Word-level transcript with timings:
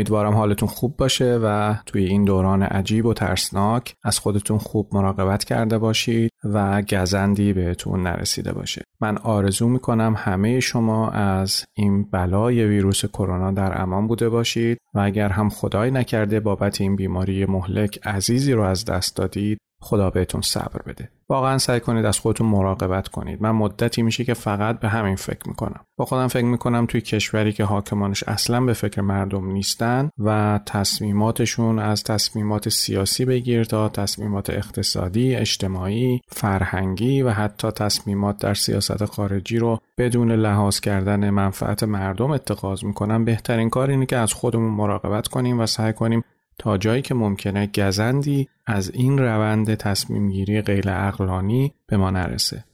امیدوارم 0.00 0.34
حالتون 0.34 0.68
خوب 0.68 0.96
باشه 0.96 1.40
و 1.42 1.74
توی 1.86 2.04
این 2.04 2.24
دوران 2.24 2.62
عجیب 2.62 3.06
و 3.06 3.14
ترسناک 3.14 3.94
از 4.02 4.18
خودتون 4.18 4.58
خوب 4.58 4.88
مراقبت 4.92 5.44
کرده 5.44 5.78
باشید 5.78 6.30
و 6.44 6.82
گزندی 6.82 7.52
بهتون 7.52 8.02
نرسیده 8.02 8.52
باشه. 8.52 8.82
من 9.00 9.18
آرزو 9.18 9.68
می‌کنم 9.68 10.14
همه 10.16 10.60
شما 10.60 11.10
از 11.10 11.64
این 11.76 12.04
بلای 12.10 12.64
ویروس 12.64 13.04
کرونا 13.04 13.50
در 13.50 13.82
امان 13.82 14.06
بوده 14.06 14.28
باشید 14.28 14.78
و 14.94 14.98
اگر 15.00 15.28
هم 15.28 15.48
خدای 15.48 15.90
نکرده 15.90 16.40
بابت 16.40 16.80
این 16.80 16.96
بیماری 16.96 17.46
مهلک 17.46 18.06
عزیزی 18.06 18.52
رو 18.52 18.62
از 18.62 18.84
دست 18.84 19.16
دادید 19.16 19.58
خدا 19.82 20.10
بهتون 20.10 20.40
صبر 20.40 20.82
بده. 20.86 21.08
واقعا 21.28 21.58
سعی 21.58 21.80
کنید 21.80 22.04
از 22.04 22.18
خودتون 22.18 22.46
مراقبت 22.46 23.08
کنید. 23.08 23.42
من 23.42 23.50
مدتی 23.50 24.02
میشه 24.02 24.24
که 24.24 24.34
فقط 24.34 24.80
به 24.80 24.88
همین 24.88 25.16
فکر 25.16 25.48
می‌کنم. 25.48 25.80
با 25.96 26.04
خودم 26.04 26.28
فکر 26.28 26.44
می‌کنم 26.44 26.86
توی 26.86 27.00
کشوری 27.00 27.52
که 27.52 27.64
حاکمانش 27.64 28.24
اصلا 28.26 28.60
به 28.60 28.72
فکر 28.72 29.00
مردم 29.00 29.52
نیستن 29.52 30.10
و 30.18 30.60
تصمیماتشون 30.66 31.78
از 31.78 32.04
تصمیمات 32.04 32.68
سیاسی 32.68 33.24
بگیر 33.24 33.64
تا 33.64 33.88
تصمیمات 33.88 34.50
اقتصادی 34.50 35.34
اجتماعی 35.36 36.20
فرهنگی 36.28 37.22
و 37.22 37.30
حتی 37.30 37.70
تصمیمات 37.70 38.38
در 38.38 38.54
سیاست 38.54 39.04
خارجی 39.04 39.58
رو 39.58 39.78
بدون 39.98 40.32
لحاظ 40.32 40.80
کردن 40.80 41.30
منفعت 41.30 41.82
مردم 41.82 42.30
اتخاذ 42.30 42.84
می‌کنم. 42.84 43.24
بهترین 43.24 43.70
کار 43.70 43.90
اینه 43.90 44.06
که 44.06 44.16
از 44.16 44.32
خودمون 44.32 44.72
مراقبت 44.72 45.28
کنیم 45.28 45.60
و 45.60 45.66
سعی 45.66 45.92
کنیم 45.92 46.24
تا 46.60 46.78
جایی 46.78 47.02
که 47.02 47.14
ممکنه 47.14 47.66
گزندی 47.66 48.48
از 48.66 48.90
این 48.94 49.18
روند 49.18 49.74
تصمیم 49.74 50.30
گیری 50.30 50.62
غیر 50.62 50.84
اقلانی 50.90 51.74
به 51.86 51.96
ما 51.96 52.10
نرسه. 52.10 52.64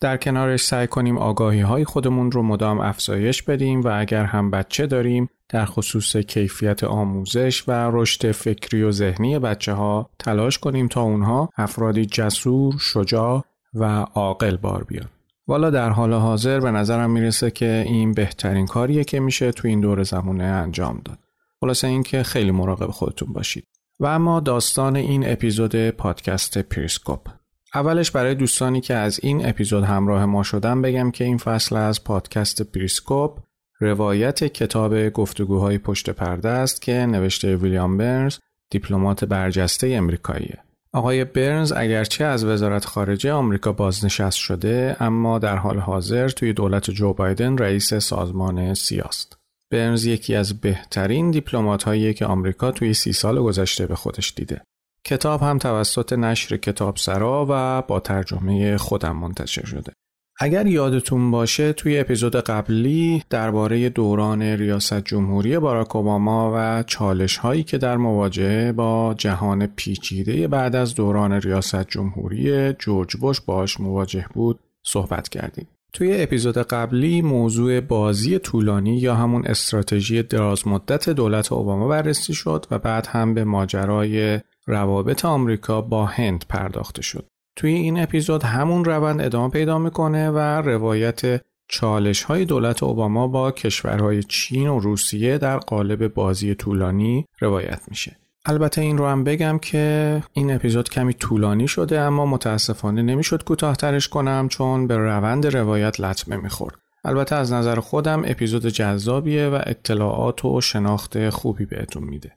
در 0.00 0.16
کنارش 0.16 0.64
سعی 0.64 0.86
کنیم 0.86 1.18
آگاهی 1.18 1.60
های 1.60 1.84
خودمون 1.84 2.32
رو 2.32 2.42
مدام 2.42 2.80
افزایش 2.80 3.42
بدیم 3.42 3.80
و 3.80 4.00
اگر 4.00 4.24
هم 4.24 4.50
بچه 4.50 4.86
داریم 4.86 5.28
در 5.48 5.64
خصوص 5.64 6.16
کیفیت 6.16 6.84
آموزش 6.84 7.68
و 7.68 7.90
رشد 7.92 8.30
فکری 8.30 8.82
و 8.82 8.90
ذهنی 8.90 9.38
بچه 9.38 9.72
ها 9.72 10.10
تلاش 10.18 10.58
کنیم 10.58 10.88
تا 10.88 11.02
اونها 11.02 11.48
افرادی 11.56 12.06
جسور، 12.06 12.74
شجاع 12.80 13.44
و 13.74 13.84
عاقل 14.14 14.56
بار 14.56 14.84
بیان. 14.84 15.08
والا 15.48 15.70
در 15.70 15.90
حال 15.90 16.12
حاضر 16.12 16.60
به 16.60 16.70
نظرم 16.70 17.10
می‌رسه 17.10 17.50
که 17.50 17.84
این 17.86 18.12
بهترین 18.12 18.66
کاریه 18.66 19.04
که 19.04 19.20
میشه 19.20 19.52
تو 19.52 19.68
این 19.68 19.80
دور 19.80 19.97
و 19.97 20.02
زمانه 20.02 20.44
انجام 20.44 21.00
داد. 21.04 21.18
خلاصه 21.60 21.86
اینکه 21.86 22.22
خیلی 22.22 22.50
مراقب 22.50 22.90
خودتون 22.90 23.32
باشید 23.32 23.66
و 24.00 24.06
اما 24.06 24.40
داستان 24.40 24.96
این 24.96 25.32
اپیزود 25.32 25.90
پادکست 25.90 26.58
پریسکوپ 26.58 27.28
اولش 27.74 28.10
برای 28.10 28.34
دوستانی 28.34 28.80
که 28.80 28.94
از 28.94 29.20
این 29.22 29.48
اپیزود 29.48 29.84
همراه 29.84 30.24
ما 30.24 30.42
شدن 30.42 30.82
بگم 30.82 31.10
که 31.10 31.24
این 31.24 31.38
فصل 31.38 31.76
از 31.76 32.04
پادکست 32.04 32.62
پریسکوپ 32.62 33.38
روایت 33.80 34.44
کتاب 34.44 35.08
گفتگوهای 35.08 35.78
پشت 35.78 36.10
پرده 36.10 36.48
است 36.48 36.82
که 36.82 36.92
نوشته 36.92 37.56
ویلیام 37.56 37.96
برنز 37.96 38.38
دیپلمات 38.70 39.24
برجسته 39.24 39.86
امریکاییه. 39.86 40.58
آقای 40.92 41.24
برنز 41.24 41.72
اگرچه 41.76 42.24
از 42.24 42.44
وزارت 42.44 42.84
خارجه 42.84 43.32
آمریکا 43.32 43.72
بازنشست 43.72 44.38
شده 44.38 44.96
اما 45.00 45.38
در 45.38 45.56
حال 45.56 45.78
حاضر 45.78 46.28
توی 46.28 46.52
دولت 46.52 46.90
جو 46.90 47.12
بایدن 47.12 47.58
رئیس 47.58 47.94
سازمان 47.94 48.74
سیاست. 48.74 49.35
برنز 49.70 50.04
یکی 50.04 50.34
از 50.34 50.60
بهترین 50.60 51.30
دیپلمات 51.30 51.82
هایی 51.82 52.14
که 52.14 52.26
آمریکا 52.26 52.70
توی 52.70 52.94
سی 52.94 53.12
سال 53.12 53.42
گذشته 53.42 53.86
به 53.86 53.94
خودش 53.94 54.34
دیده. 54.36 54.62
کتاب 55.04 55.42
هم 55.42 55.58
توسط 55.58 56.12
نشر 56.12 56.56
کتاب 56.56 56.96
سرا 56.96 57.46
و 57.48 57.82
با 57.82 58.00
ترجمه 58.00 58.76
خودم 58.76 59.16
منتشر 59.16 59.66
شده. 59.66 59.92
اگر 60.40 60.66
یادتون 60.66 61.30
باشه 61.30 61.72
توی 61.72 61.98
اپیزود 61.98 62.36
قبلی 62.36 63.22
درباره 63.30 63.88
دوران 63.88 64.42
ریاست 64.42 65.04
جمهوری 65.04 65.58
باراک 65.58 65.96
اوباما 65.96 66.52
و 66.56 66.82
چالش 66.82 67.36
هایی 67.36 67.62
که 67.62 67.78
در 67.78 67.96
مواجهه 67.96 68.72
با 68.72 69.14
جهان 69.18 69.66
پیچیده 69.66 70.48
بعد 70.48 70.76
از 70.76 70.94
دوران 70.94 71.32
ریاست 71.32 71.88
جمهوری 71.88 72.72
جورج 72.72 73.16
بوش 73.16 73.40
باش 73.40 73.80
مواجه 73.80 74.26
بود 74.34 74.60
صحبت 74.82 75.28
کردیم. 75.28 75.68
توی 75.96 76.22
اپیزود 76.22 76.58
قبلی 76.58 77.22
موضوع 77.22 77.80
بازی 77.80 78.38
طولانی 78.38 78.96
یا 78.96 79.14
همون 79.14 79.46
استراتژی 79.46 80.22
دراز 80.22 80.68
مدت 80.68 81.10
دولت 81.10 81.52
اوباما 81.52 81.88
بررسی 81.88 82.34
شد 82.34 82.66
و 82.70 82.78
بعد 82.78 83.06
هم 83.06 83.34
به 83.34 83.44
ماجرای 83.44 84.40
روابط 84.66 85.24
آمریکا 85.24 85.80
با 85.80 86.06
هند 86.06 86.44
پرداخته 86.48 87.02
شد. 87.02 87.26
توی 87.56 87.72
این 87.72 88.00
اپیزود 88.00 88.42
همون 88.42 88.84
روند 88.84 89.20
ادامه 89.20 89.50
پیدا 89.50 89.78
می‌کنه 89.78 90.30
و 90.30 90.38
روایت 90.38 91.40
چالش 91.68 92.22
های 92.22 92.44
دولت 92.44 92.82
اوباما 92.82 93.28
با 93.28 93.50
کشورهای 93.50 94.22
چین 94.22 94.68
و 94.68 94.78
روسیه 94.78 95.38
در 95.38 95.58
قالب 95.58 96.14
بازی 96.14 96.54
طولانی 96.54 97.26
روایت 97.40 97.80
میشه. 97.88 98.16
البته 98.48 98.80
این 98.80 98.98
رو 98.98 99.06
هم 99.06 99.24
بگم 99.24 99.58
که 99.58 100.22
این 100.32 100.54
اپیزود 100.54 100.88
کمی 100.88 101.14
طولانی 101.14 101.68
شده 101.68 102.00
اما 102.00 102.26
متاسفانه 102.26 103.02
نمی‌شد 103.02 103.44
کوتاهترش 103.44 104.08
کنم 104.08 104.48
چون 104.48 104.86
به 104.86 104.96
روند 104.96 105.46
روایت 105.46 106.00
لطمه 106.00 106.36
می‌خورد. 106.36 106.74
البته 107.04 107.36
از 107.36 107.52
نظر 107.52 107.80
خودم 107.80 108.22
اپیزود 108.26 108.66
جذابیه 108.66 109.48
و 109.48 109.60
اطلاعات 109.66 110.44
و 110.44 110.60
شناخت 110.60 111.30
خوبی 111.30 111.64
بهتون 111.64 112.04
میده. 112.04 112.32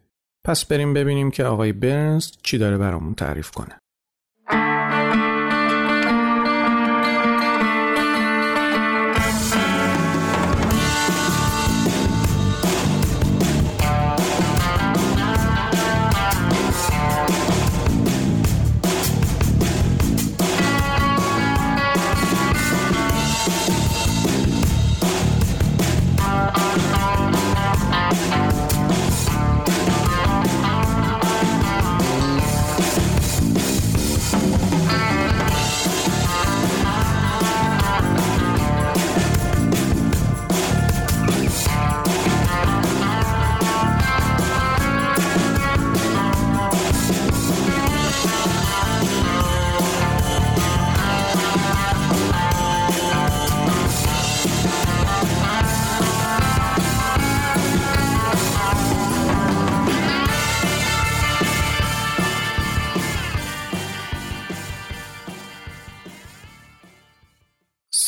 پس 0.45 0.65
بریم 0.65 0.93
ببینیم 0.93 1.31
که 1.31 1.43
آقای 1.43 1.73
برنز 1.73 2.31
چی 2.43 2.57
داره 2.57 2.77
برامون 2.77 3.13
تعریف 3.13 3.51
کنه. 3.51 3.78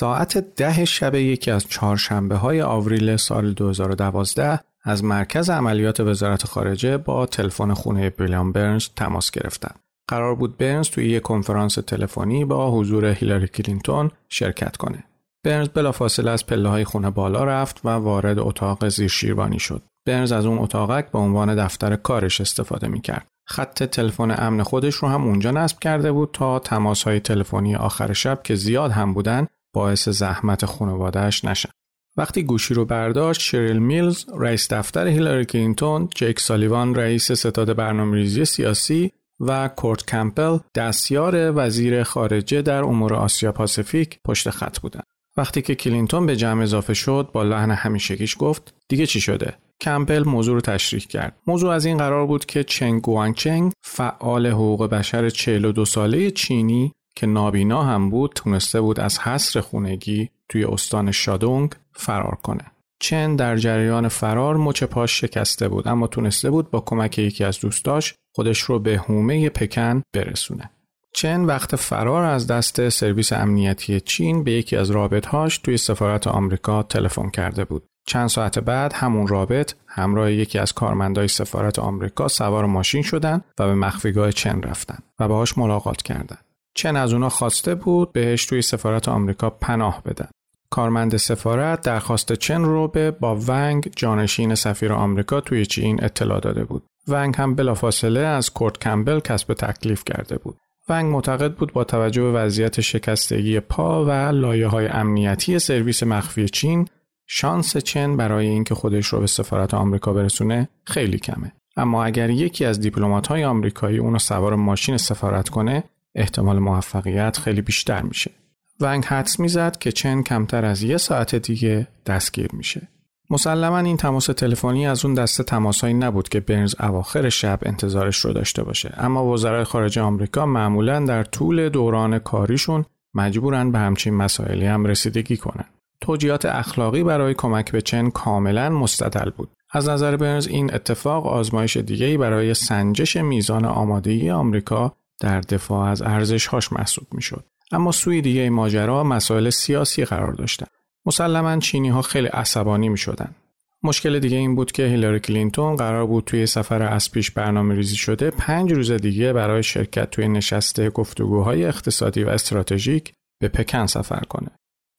ساعت 0.01 0.37
ده 0.37 0.85
شب 0.85 1.15
یکی 1.15 1.51
از 1.51 1.67
چهارشنبه 1.67 2.35
های 2.35 2.61
آوریل 2.61 3.15
سال 3.15 3.53
2012 3.53 4.59
از 4.83 5.03
مرکز 5.03 5.49
عملیات 5.49 5.99
وزارت 5.99 6.45
خارجه 6.45 6.97
با 6.97 7.25
تلفن 7.25 7.73
خونه 7.73 8.09
بیلیام 8.09 8.51
برنز 8.51 8.87
تماس 8.95 9.31
گرفتند. 9.31 9.79
قرار 10.07 10.35
بود 10.35 10.57
برنز 10.57 10.89
توی 10.89 11.09
یک 11.09 11.21
کنفرانس 11.21 11.73
تلفنی 11.73 12.45
با 12.45 12.71
حضور 12.71 13.05
هیلاری 13.05 13.47
کلینتون 13.47 14.11
شرکت 14.29 14.77
کنه. 14.77 15.03
برنز 15.43 15.67
بلافاصله 15.67 16.31
از 16.31 16.45
پله 16.45 16.69
های 16.69 16.83
خونه 16.83 17.09
بالا 17.09 17.43
رفت 17.43 17.81
و 17.85 17.89
وارد 17.89 18.39
اتاق 18.39 18.87
زیر 18.87 19.07
شیروانی 19.07 19.59
شد. 19.59 19.83
برنز 20.05 20.31
از 20.31 20.45
اون 20.45 20.59
اتاقک 20.59 21.11
به 21.11 21.19
عنوان 21.19 21.55
دفتر 21.55 21.95
کارش 21.95 22.41
استفاده 22.41 22.87
می‌کرد. 22.87 23.27
خط 23.47 23.83
تلفن 23.83 24.35
امن 24.37 24.63
خودش 24.63 24.95
رو 24.95 25.07
هم 25.07 25.23
اونجا 25.23 25.51
نصب 25.51 25.79
کرده 25.79 26.11
بود 26.11 26.29
تا 26.33 26.59
تماس 26.59 27.03
های 27.03 27.19
تلفنی 27.19 27.75
آخر 27.75 28.13
شب 28.13 28.43
که 28.43 28.55
زیاد 28.55 28.91
هم 28.91 29.13
بودن 29.13 29.47
باعث 29.73 30.09
زحمت 30.09 30.65
خانوادهش 30.65 31.45
نشن. 31.45 31.69
وقتی 32.17 32.43
گوشی 32.43 32.73
رو 32.73 32.85
برداشت 32.85 33.41
شریل 33.41 33.79
میلز 33.79 34.25
رئیس 34.37 34.73
دفتر 34.73 35.07
هیلاری 35.07 35.45
کلینتون، 35.45 36.09
جیک 36.15 36.39
سالیوان 36.39 36.95
رئیس 36.95 37.31
ستاد 37.31 37.75
برنامه‌ریزی 37.75 38.45
سیاسی 38.45 39.11
و 39.39 39.67
کورت 39.67 40.05
کمپل 40.05 40.57
دستیار 40.75 41.53
وزیر 41.55 42.03
خارجه 42.03 42.61
در 42.61 42.83
امور 42.83 43.13
آسیا 43.13 43.51
پاسیفیک 43.51 44.19
پشت 44.25 44.49
خط 44.49 44.79
بودند. 44.79 45.03
وقتی 45.37 45.61
که 45.61 45.75
کلینتون 45.75 46.25
به 46.25 46.35
جمع 46.35 46.63
اضافه 46.63 46.93
شد 46.93 47.29
با 47.33 47.43
لحن 47.43 47.71
همیشگیش 47.71 48.35
گفت 48.39 48.73
دیگه 48.87 49.05
چی 49.05 49.21
شده 49.21 49.53
کمپل 49.81 50.23
موضوع 50.23 50.55
رو 50.55 50.61
تشریح 50.61 51.01
کرد 51.01 51.37
موضوع 51.47 51.71
از 51.71 51.85
این 51.85 51.97
قرار 51.97 52.25
بود 52.25 52.45
که 52.45 52.63
چنگ 52.63 53.33
چنگ 53.35 53.71
فعال 53.83 54.47
حقوق 54.47 54.85
بشر 54.85 55.29
42 55.29 55.85
ساله 55.85 56.31
چینی 56.31 56.93
که 57.15 57.27
نابینا 57.27 57.83
هم 57.83 58.09
بود 58.09 58.31
تونسته 58.35 58.81
بود 58.81 58.99
از 58.99 59.19
حصر 59.19 59.61
خونگی 59.61 60.29
توی 60.49 60.65
استان 60.65 61.11
شادونگ 61.11 61.71
فرار 61.93 62.37
کنه 62.43 62.65
چن 62.99 63.35
در 63.35 63.57
جریان 63.57 64.07
فرار 64.07 64.57
مچ 64.57 64.83
پاش 64.83 65.21
شکسته 65.21 65.67
بود 65.67 65.87
اما 65.87 66.07
تونسته 66.07 66.49
بود 66.49 66.71
با 66.71 66.79
کمک 66.79 67.19
یکی 67.19 67.43
از 67.43 67.59
دوستاش 67.59 68.13
خودش 68.35 68.59
رو 68.59 68.79
به 68.79 68.97
هومه 68.97 69.49
پکن 69.49 70.03
برسونه 70.13 70.69
چن 71.13 71.41
وقت 71.41 71.75
فرار 71.75 72.23
از 72.23 72.47
دست 72.47 72.89
سرویس 72.89 73.33
امنیتی 73.33 73.99
چین 73.99 74.43
به 74.43 74.51
یکی 74.51 74.77
از 74.77 74.91
رابطهاش 74.91 75.57
توی 75.57 75.77
سفارت 75.77 76.27
آمریکا 76.27 76.83
تلفن 76.83 77.29
کرده 77.29 77.65
بود. 77.65 77.83
چند 78.07 78.27
ساعت 78.27 78.59
بعد 78.59 78.93
همون 78.93 79.27
رابط 79.27 79.73
همراه 79.87 80.31
یکی 80.31 80.59
از 80.59 80.73
کارمندای 80.73 81.27
سفارت 81.27 81.79
آمریکا 81.79 82.27
سوار 82.27 82.65
ماشین 82.65 83.01
شدن 83.01 83.41
و 83.59 83.67
به 83.67 83.75
مخفیگاه 83.75 84.31
چن 84.31 84.61
رفتن 84.61 84.97
و 85.19 85.27
باهاش 85.27 85.57
ملاقات 85.57 86.01
کردند. 86.01 86.45
چن 86.73 86.95
از 86.95 87.13
اونا 87.13 87.29
خواسته 87.29 87.75
بود 87.75 88.11
بهش 88.11 88.45
توی 88.45 88.61
سفارت 88.61 89.09
آمریکا 89.09 89.49
پناه 89.49 90.03
بدن. 90.03 90.27
کارمند 90.69 91.17
سفارت 91.17 91.81
درخواست 91.81 92.33
چن 92.33 92.61
رو 92.61 92.87
به 92.87 93.11
با 93.11 93.39
ونگ 93.47 93.91
جانشین 93.95 94.55
سفیر 94.55 94.93
آمریکا 94.93 95.41
توی 95.41 95.65
چین 95.65 96.03
اطلاع 96.03 96.39
داده 96.39 96.63
بود. 96.63 96.83
ونگ 97.07 97.35
هم 97.37 97.55
بلافاصله 97.55 98.19
از 98.19 98.53
کورت 98.53 98.77
کمبل 98.77 99.19
کسب 99.19 99.53
تکلیف 99.53 100.03
کرده 100.05 100.37
بود. 100.37 100.57
ونگ 100.89 101.11
معتقد 101.11 101.53
بود 101.53 101.73
با 101.73 101.83
توجه 101.83 102.21
به 102.21 102.31
وضعیت 102.31 102.81
شکستگی 102.81 103.59
پا 103.59 104.05
و 104.05 104.09
لایه 104.11 104.67
های 104.67 104.87
امنیتی 104.87 105.59
سرویس 105.59 106.03
مخفی 106.03 106.49
چین 106.49 106.87
شانس 107.27 107.77
چن 107.77 108.17
برای 108.17 108.47
اینکه 108.47 108.75
خودش 108.75 109.07
رو 109.07 109.19
به 109.19 109.27
سفارت 109.27 109.73
آمریکا 109.73 110.13
برسونه 110.13 110.69
خیلی 110.83 111.17
کمه 111.17 111.51
اما 111.77 112.03
اگر 112.03 112.29
یکی 112.29 112.65
از 112.65 112.79
دیپلمات 112.79 113.27
های 113.27 113.43
آمریکایی 113.43 113.97
اونو 113.97 114.19
سوار 114.19 114.55
ماشین 114.55 114.97
سفارت 114.97 115.49
کنه 115.49 115.83
احتمال 116.15 116.59
موفقیت 116.59 117.37
خیلی 117.37 117.61
بیشتر 117.61 118.01
میشه. 118.01 118.31
ونگ 118.79 119.05
حدس 119.05 119.39
می‌زد 119.39 119.77
که 119.77 119.91
چن 119.91 120.21
کمتر 120.21 120.65
از 120.65 120.83
یه 120.83 120.97
ساعت 120.97 121.35
دیگه 121.35 121.87
دستگیر 122.05 122.49
میشه. 122.53 122.87
مسلما 123.29 123.77
این 123.77 123.97
تماس 123.97 124.25
تلفنی 124.25 124.87
از 124.87 125.05
اون 125.05 125.13
دسته 125.13 125.43
تماسهایی 125.43 125.93
نبود 125.93 126.29
که 126.29 126.39
برنز 126.39 126.75
اواخر 126.79 127.29
شب 127.29 127.59
انتظارش 127.63 128.17
رو 128.17 128.33
داشته 128.33 128.63
باشه. 128.63 128.93
اما 128.97 129.25
وزرای 129.25 129.63
خارجه 129.63 130.01
آمریکا 130.01 130.45
معمولا 130.45 130.99
در 130.99 131.23
طول 131.23 131.69
دوران 131.69 132.19
کاریشون 132.19 132.85
مجبورن 133.13 133.71
به 133.71 133.79
همچین 133.79 134.13
مسائلی 134.13 134.65
هم 134.65 134.85
رسیدگی 134.85 135.37
کنن. 135.37 135.65
توجیهات 136.01 136.45
اخلاقی 136.45 137.03
برای 137.03 137.33
کمک 137.33 137.71
به 137.71 137.81
چن 137.81 138.09
کاملا 138.09 138.69
مستدل 138.69 139.29
بود. 139.29 139.49
از 139.71 139.89
نظر 139.89 140.17
برنز 140.17 140.47
این 140.47 140.73
اتفاق 140.73 141.27
آزمایش 141.27 141.77
دیگری 141.77 142.17
برای 142.17 142.53
سنجش 142.53 143.15
میزان 143.17 143.65
آمادگی 143.65 144.29
آمریکا 144.29 144.95
در 145.21 145.41
دفاع 145.41 145.89
از 145.89 146.01
ارزشهاش 146.01 146.73
محسوب 146.73 147.07
می‌شد 147.11 147.45
اما 147.71 147.91
سوی 147.91 148.21
دیگه 148.21 148.49
ماجرا 148.49 149.03
مسائل 149.03 149.49
سیاسی 149.49 150.05
قرار 150.05 150.33
داشتند 150.33 150.69
مسلما 151.05 151.59
چینی 151.59 151.89
ها 151.89 152.01
خیلی 152.01 152.27
عصبانی 152.27 152.89
می 152.89 152.97
شدن. 152.97 153.35
مشکل 153.83 154.19
دیگه 154.19 154.37
این 154.37 154.55
بود 154.55 154.71
که 154.71 154.83
هیلاری 154.83 155.19
کلینتون 155.19 155.75
قرار 155.75 156.05
بود 156.05 156.23
توی 156.23 156.45
سفر 156.45 156.83
از 156.83 157.11
پیش 157.11 157.31
برنامه 157.31 157.75
ریزی 157.75 157.95
شده 157.95 158.31
پنج 158.31 158.73
روز 158.73 158.91
دیگه 158.91 159.33
برای 159.33 159.63
شرکت 159.63 160.09
توی 160.11 160.27
نشست 160.27 160.89
گفتگوهای 160.89 161.65
اقتصادی 161.65 162.23
و 162.23 162.29
استراتژیک 162.29 163.13
به 163.39 163.47
پکن 163.47 163.85
سفر 163.85 164.23
کنه. 164.29 164.49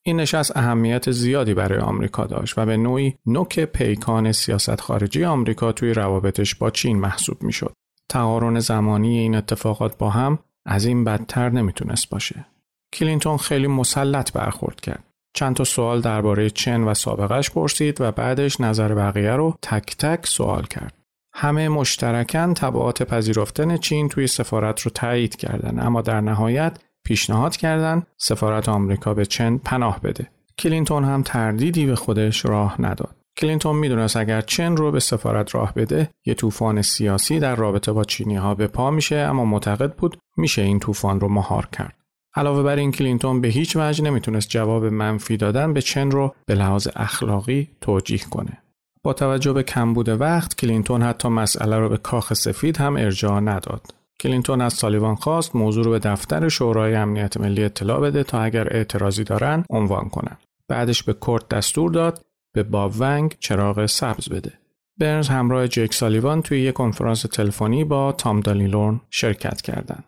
این 0.04 0.20
نشست 0.20 0.56
اهمیت 0.56 1.10
زیادی 1.10 1.54
برای 1.54 1.78
آمریکا 1.78 2.26
داشت 2.26 2.58
و 2.58 2.66
به 2.66 2.76
نوعی 2.76 3.14
نوک 3.26 3.60
پیکان 3.60 4.32
سیاست 4.32 4.80
خارجی 4.80 5.24
آمریکا 5.24 5.72
توی 5.72 5.94
روابطش 5.94 6.54
با 6.54 6.70
چین 6.70 7.00
محسوب 7.00 7.42
می 7.42 7.52
شد. 7.52 7.72
تقارن 8.12 8.60
زمانی 8.60 9.18
این 9.18 9.34
اتفاقات 9.34 9.98
با 9.98 10.10
هم 10.10 10.38
از 10.66 10.84
این 10.84 11.04
بدتر 11.04 11.50
نمی‌تونست 11.50 12.10
باشه. 12.10 12.46
کلینتون 12.92 13.36
خیلی 13.36 13.66
مسلط 13.66 14.32
برخورد 14.32 14.80
کرد. 14.80 15.04
چند 15.34 15.56
تا 15.56 15.64
سوال 15.64 16.00
درباره 16.00 16.50
چن 16.50 16.82
و 16.82 16.94
سابقه‌ش 16.94 17.50
پرسید 17.50 18.00
و 18.00 18.12
بعدش 18.12 18.60
نظر 18.60 18.94
بقیه 18.94 19.30
رو 19.32 19.58
تک 19.62 19.96
تک 19.96 20.26
سوال 20.26 20.62
کرد. 20.62 20.94
همه 21.34 21.68
مشترکاً 21.68 22.52
تبعات 22.52 23.02
پذیرفتن 23.02 23.76
چن 23.76 24.08
توی 24.08 24.26
سفارت 24.26 24.80
رو 24.80 24.90
تایید 24.90 25.36
کردن 25.36 25.86
اما 25.86 26.02
در 26.02 26.20
نهایت 26.20 26.78
پیشنهاد 27.04 27.56
کردن 27.56 28.02
سفارت 28.16 28.68
آمریکا 28.68 29.14
به 29.14 29.26
چن 29.26 29.58
پناه 29.58 30.00
بده. 30.00 30.30
کلینتون 30.58 31.04
هم 31.04 31.22
تردیدی 31.22 31.86
به 31.86 31.96
خودش 31.96 32.44
راه 32.44 32.82
نداد. 32.82 33.21
کلینتون 33.36 33.76
می‌دونست 33.76 34.16
اگر 34.16 34.40
چن 34.40 34.76
رو 34.76 34.90
به 34.90 35.00
سفارت 35.00 35.54
راه 35.54 35.74
بده 35.74 36.10
یه 36.26 36.34
طوفان 36.34 36.82
سیاسی 36.82 37.40
در 37.40 37.56
رابطه 37.56 37.92
با 37.92 38.04
چینی 38.04 38.36
ها 38.36 38.54
به 38.54 38.66
پا 38.66 38.90
میشه 38.90 39.16
اما 39.16 39.44
معتقد 39.44 39.94
بود 39.94 40.16
میشه 40.36 40.62
این 40.62 40.78
طوفان 40.78 41.20
رو 41.20 41.28
مهار 41.28 41.68
کرد. 41.72 41.96
علاوه 42.34 42.62
بر 42.62 42.76
این 42.76 42.92
کلینتون 42.92 43.40
به 43.40 43.48
هیچ 43.48 43.76
وجه 43.76 44.04
نمی‌تونست 44.04 44.48
جواب 44.48 44.84
منفی 44.84 45.36
دادن 45.36 45.72
به 45.72 45.82
چن 45.82 46.10
رو 46.10 46.34
به 46.46 46.54
لحاظ 46.54 46.88
اخلاقی 46.96 47.68
توجیه 47.80 48.18
کنه. 48.30 48.58
با 49.02 49.12
توجه 49.12 49.52
به 49.52 49.62
کمبود 49.62 50.08
وقت 50.08 50.56
کلینتون 50.56 51.02
حتی 51.02 51.28
مسئله 51.28 51.78
رو 51.78 51.88
به 51.88 51.96
کاخ 51.96 52.32
سفید 52.34 52.76
هم 52.76 52.96
ارجاع 52.96 53.40
نداد. 53.40 53.94
کلینتون 54.20 54.60
از 54.60 54.72
سالیوان 54.72 55.14
خواست 55.14 55.56
موضوع 55.56 55.84
رو 55.84 55.90
به 55.90 55.98
دفتر 55.98 56.48
شورای 56.48 56.94
امنیت 56.94 57.36
ملی 57.36 57.64
اطلاع 57.64 58.00
بده 58.00 58.24
تا 58.24 58.40
اگر 58.42 58.76
اعتراضی 58.76 59.24
دارن 59.24 59.64
عنوان 59.70 60.08
کنن. 60.08 60.36
بعدش 60.68 61.02
به 61.02 61.12
کورت 61.12 61.48
دستور 61.48 61.90
داد 61.90 62.22
به 62.52 62.62
باب 62.62 62.92
ونگ 62.98 63.36
چراغ 63.40 63.86
سبز 63.86 64.28
بده. 64.28 64.52
برنز 64.98 65.28
همراه 65.28 65.68
جک 65.68 65.94
سالیوان 65.94 66.42
توی 66.42 66.60
یک 66.60 66.74
کنفرانس 66.74 67.22
تلفنی 67.22 67.84
با 67.84 68.12
تام 68.12 68.40
دانیلون 68.40 69.00
شرکت 69.10 69.62
کردند. 69.62 70.04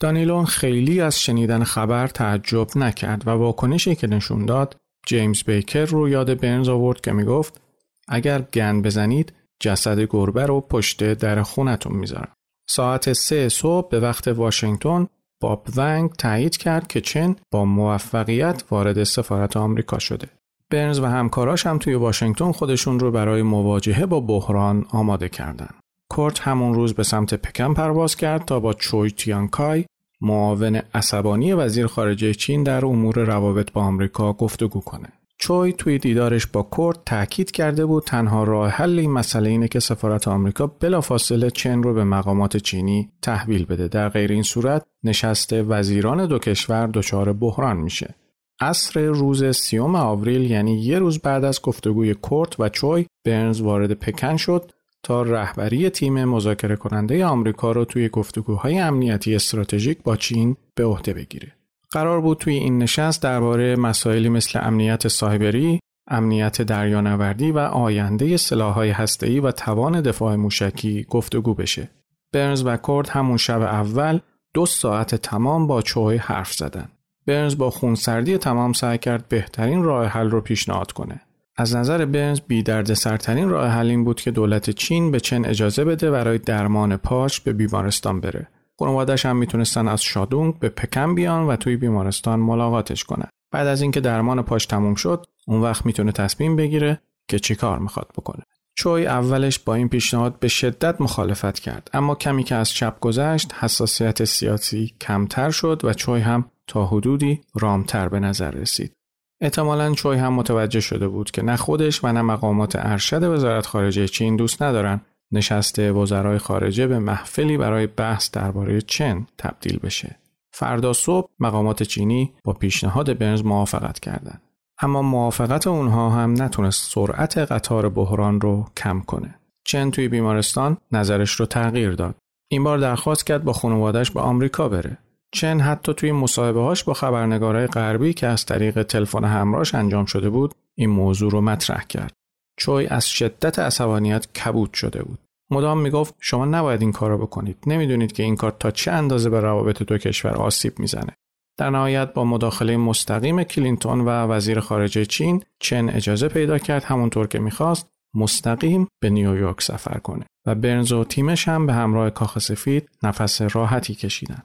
دانیلون 0.00 0.44
خیلی 0.44 1.00
از 1.00 1.20
شنیدن 1.20 1.64
خبر 1.64 2.06
تعجب 2.06 2.66
نکرد 2.76 3.26
و 3.26 3.30
واکنشی 3.30 3.94
که 3.94 4.06
نشون 4.06 4.46
داد 4.46 4.76
جیمز 5.06 5.42
بیکر 5.42 5.84
رو 5.84 6.08
یاد 6.08 6.40
برنز 6.40 6.68
آورد 6.68 7.00
که 7.00 7.12
می‌گفت 7.12 7.60
اگر 8.08 8.42
گند 8.42 8.86
بزنید 8.86 9.32
جسد 9.60 10.00
گربه 10.00 10.46
رو 10.46 10.60
پشت 10.60 11.12
در 11.12 11.42
خونتون 11.42 11.96
می‌ذارم. 11.96 12.32
ساعت 12.68 13.12
سه 13.12 13.48
صبح 13.48 13.88
به 13.88 14.00
وقت 14.00 14.28
واشنگتن 14.28 15.06
باب 15.40 15.68
ونگ 15.76 16.10
تایید 16.10 16.56
کرد 16.56 16.86
که 16.86 17.00
چن 17.00 17.36
با 17.50 17.64
موفقیت 17.64 18.64
وارد 18.70 19.04
سفارت 19.04 19.56
آمریکا 19.56 19.98
شده. 19.98 20.28
برنز 20.74 21.00
و 21.00 21.06
همکاراش 21.06 21.66
هم 21.66 21.78
توی 21.78 21.94
واشنگتن 21.94 22.52
خودشون 22.52 23.00
رو 23.00 23.10
برای 23.10 23.42
مواجهه 23.42 24.06
با 24.06 24.20
بحران 24.20 24.86
آماده 24.90 25.28
کردند. 25.28 25.74
کورت 26.10 26.40
همون 26.40 26.74
روز 26.74 26.94
به 26.94 27.02
سمت 27.02 27.34
پکن 27.34 27.74
پرواز 27.74 28.16
کرد 28.16 28.44
تا 28.44 28.60
با 28.60 28.72
چوی 28.72 29.10
تیانکای 29.10 29.84
معاون 30.20 30.80
عصبانی 30.94 31.52
وزیر 31.52 31.86
خارجه 31.86 32.34
چین 32.34 32.62
در 32.62 32.86
امور 32.86 33.18
روابط 33.18 33.72
با 33.72 33.82
آمریکا 33.82 34.32
گفتگو 34.32 34.80
کنه. 34.80 35.08
چوی 35.38 35.72
توی 35.72 35.98
دیدارش 35.98 36.46
با 36.46 36.62
کورت 36.62 36.98
تاکید 37.06 37.50
کرده 37.50 37.86
بود 37.86 38.04
تنها 38.04 38.44
راه 38.44 38.70
حل 38.70 38.98
این 38.98 39.10
مسئله 39.10 39.50
اینه 39.50 39.68
که 39.68 39.80
سفارت 39.80 40.28
آمریکا 40.28 40.66
بلافاصله 40.66 41.50
چین 41.50 41.82
رو 41.82 41.94
به 41.94 42.04
مقامات 42.04 42.56
چینی 42.56 43.10
تحویل 43.22 43.64
بده 43.64 43.88
در 43.88 44.08
غیر 44.08 44.32
این 44.32 44.42
صورت 44.42 44.82
نشست 45.04 45.52
وزیران 45.52 46.26
دو 46.26 46.38
کشور 46.38 46.86
دچار 46.86 47.32
بحران 47.32 47.76
میشه 47.76 48.14
عصر 48.60 49.00
روز 49.00 49.44
سیوم 49.56 49.96
آوریل 49.96 50.50
یعنی 50.50 50.80
یه 50.80 50.98
روز 50.98 51.18
بعد 51.18 51.44
از 51.44 51.62
گفتگوی 51.62 52.14
کورت 52.14 52.60
و 52.60 52.68
چوی 52.68 53.06
برنز 53.24 53.60
وارد 53.60 53.92
پکن 53.92 54.36
شد 54.36 54.72
تا 55.02 55.22
رهبری 55.22 55.90
تیم 55.90 56.24
مذاکره 56.24 56.76
کننده 56.76 57.26
آمریکا 57.26 57.72
رو 57.72 57.84
توی 57.84 58.08
گفتگوهای 58.08 58.78
امنیتی 58.78 59.34
استراتژیک 59.34 60.02
با 60.02 60.16
چین 60.16 60.56
به 60.74 60.84
عهده 60.84 61.14
بگیره. 61.14 61.52
قرار 61.90 62.20
بود 62.20 62.38
توی 62.38 62.54
این 62.54 62.78
نشست 62.78 63.22
درباره 63.22 63.76
مسائلی 63.76 64.28
مثل 64.28 64.60
امنیت 64.62 65.08
سایبری، 65.08 65.80
امنیت 66.08 66.62
دریانوردی 66.62 67.50
و 67.50 67.58
آینده 67.58 68.36
سلاح‌های 68.36 68.90
هسته‌ای 68.90 69.40
و 69.40 69.50
توان 69.50 70.00
دفاع 70.00 70.36
موشکی 70.36 71.06
گفتگو 71.10 71.54
بشه. 71.54 71.90
برنز 72.32 72.62
و 72.66 72.76
کورد 72.76 73.08
همون 73.08 73.36
شب 73.36 73.60
اول 73.60 74.18
دو 74.54 74.66
ساعت 74.66 75.14
تمام 75.14 75.66
با 75.66 75.82
چوی 75.82 76.16
حرف 76.16 76.52
زدن. 76.52 76.88
برنز 77.26 77.58
با 77.58 77.70
خونسردی 77.70 78.38
تمام 78.38 78.72
سعی 78.72 78.98
کرد 78.98 79.28
بهترین 79.28 79.82
راه 79.82 80.06
حل 80.06 80.30
رو 80.30 80.40
پیشنهاد 80.40 80.92
کنه. 80.92 81.20
از 81.56 81.76
نظر 81.76 82.04
برنز 82.04 82.40
بی 82.40 82.62
درد 82.62 82.94
سرترین 82.94 83.48
راه 83.48 83.68
حل 83.68 83.90
این 83.90 84.04
بود 84.04 84.20
که 84.20 84.30
دولت 84.30 84.70
چین 84.70 85.10
به 85.10 85.20
چن 85.20 85.44
اجازه 85.44 85.84
بده 85.84 86.10
برای 86.10 86.38
درمان 86.38 86.96
پاش 86.96 87.40
به 87.40 87.52
بیمارستان 87.52 88.20
بره. 88.20 88.48
خانوادش 88.78 89.26
هم 89.26 89.36
می‌تونستن 89.36 89.88
از 89.88 90.02
شادونگ 90.02 90.58
به 90.58 90.68
پکن 90.68 91.14
بیان 91.14 91.46
و 91.46 91.56
توی 91.56 91.76
بیمارستان 91.76 92.40
ملاقاتش 92.40 93.04
کنن. 93.04 93.28
بعد 93.52 93.66
از 93.66 93.82
اینکه 93.82 94.00
درمان 94.00 94.42
پاش 94.42 94.66
تموم 94.66 94.94
شد، 94.94 95.26
اون 95.46 95.60
وقت 95.60 95.86
می‌تونه 95.86 96.12
تصمیم 96.12 96.56
بگیره 96.56 97.00
که 97.28 97.38
چی 97.38 97.54
کار 97.54 97.78
می‌خواد 97.78 98.08
بکنه. 98.18 98.42
چوی 98.76 99.06
اولش 99.06 99.58
با 99.58 99.74
این 99.74 99.88
پیشنهاد 99.88 100.38
به 100.38 100.48
شدت 100.48 101.00
مخالفت 101.00 101.58
کرد 101.58 101.90
اما 101.92 102.14
کمی 102.14 102.44
که 102.44 102.54
از 102.54 102.70
چپ 102.70 103.00
گذشت 103.00 103.54
حساسیت 103.60 104.24
سیاسی 104.24 104.94
کمتر 105.00 105.50
شد 105.50 105.80
و 105.84 105.92
چوی 105.92 106.20
هم 106.20 106.44
تا 106.66 106.86
حدودی 106.86 107.40
رامتر 107.54 108.08
به 108.08 108.20
نظر 108.20 108.50
رسید. 108.50 108.92
احتمالا 109.40 109.92
چوی 109.92 110.18
هم 110.18 110.32
متوجه 110.32 110.80
شده 110.80 111.08
بود 111.08 111.30
که 111.30 111.42
نه 111.42 111.56
خودش 111.56 112.04
و 112.04 112.12
نه 112.12 112.22
مقامات 112.22 112.76
ارشد 112.76 113.22
وزارت 113.22 113.66
خارجه 113.66 114.08
چین 114.08 114.36
دوست 114.36 114.62
ندارن 114.62 115.00
نشسته 115.32 115.92
وزرای 115.92 116.38
خارجه 116.38 116.86
به 116.86 116.98
محفلی 116.98 117.56
برای 117.56 117.86
بحث 117.86 118.30
درباره 118.30 118.80
چین 118.80 119.26
تبدیل 119.38 119.78
بشه. 119.78 120.16
فردا 120.52 120.92
صبح 120.92 121.28
مقامات 121.40 121.82
چینی 121.82 122.32
با 122.44 122.52
پیشنهاد 122.52 123.18
برنز 123.18 123.44
موافقت 123.44 124.00
کردند. 124.00 124.42
اما 124.82 125.02
موافقت 125.02 125.66
اونها 125.66 126.10
هم 126.10 126.42
نتونست 126.42 126.92
سرعت 126.94 127.38
قطار 127.38 127.88
بحران 127.88 128.40
رو 128.40 128.66
کم 128.76 129.00
کنه. 129.00 129.34
چن 129.64 129.90
توی 129.90 130.08
بیمارستان 130.08 130.76
نظرش 130.92 131.30
رو 131.30 131.46
تغییر 131.46 131.92
داد. 131.92 132.14
این 132.48 132.64
بار 132.64 132.78
درخواست 132.78 133.26
کرد 133.26 133.44
با 133.44 133.52
خانوادش 133.52 134.10
به 134.10 134.20
آمریکا 134.20 134.68
بره. 134.68 134.98
چن 135.34 135.60
حتی 135.60 135.94
توی 135.94 136.12
مصاحبه‌هاش 136.12 136.84
با 136.84 136.94
خبرنگارای 136.94 137.66
غربی 137.66 138.12
که 138.12 138.26
از 138.26 138.46
طریق 138.46 138.82
تلفن 138.82 139.24
همراهش 139.24 139.74
انجام 139.74 140.04
شده 140.04 140.30
بود، 140.30 140.54
این 140.74 140.90
موضوع 140.90 141.30
رو 141.30 141.40
مطرح 141.40 141.84
کرد. 141.84 142.12
چوی 142.58 142.86
از 142.86 143.06
شدت 143.06 143.58
عصبانیت 143.58 144.32
کبود 144.32 144.74
شده 144.74 145.02
بود. 145.02 145.18
مدام 145.50 145.80
می‌گفت 145.80 146.14
شما 146.20 146.44
نباید 146.44 146.80
این 146.80 146.92
کارو 146.92 147.18
بکنید. 147.18 147.58
نمی‌دونید 147.66 148.12
که 148.12 148.22
این 148.22 148.36
کار 148.36 148.56
تا 148.60 148.70
چه 148.70 148.92
اندازه 148.92 149.30
به 149.30 149.40
روابط 149.40 149.82
دو 149.82 149.98
کشور 149.98 150.30
آسیب 150.30 150.78
می‌زنه. 150.78 151.16
در 151.58 151.70
نهایت 151.70 152.12
با 152.12 152.24
مداخله 152.24 152.76
مستقیم 152.76 153.42
کلینتون 153.42 154.00
و 154.00 154.08
وزیر 154.08 154.60
خارجه 154.60 155.04
چین 155.04 155.42
چن 155.58 155.88
اجازه 155.88 156.28
پیدا 156.28 156.58
کرد 156.58 156.84
همونطور 156.84 157.26
که 157.26 157.38
می‌خواست 157.38 157.88
مستقیم 158.16 158.88
به 159.02 159.10
نیویورک 159.10 159.62
سفر 159.62 159.98
کنه 159.98 160.24
و 160.46 160.54
برنز 160.54 160.92
و 160.92 161.04
تیمش 161.04 161.48
هم 161.48 161.66
به 161.66 161.72
همراه 161.72 162.10
کاخ 162.10 162.38
سفید 162.38 162.90
نفس 163.02 163.42
راحتی 163.42 163.94
کشیدن. 163.94 164.42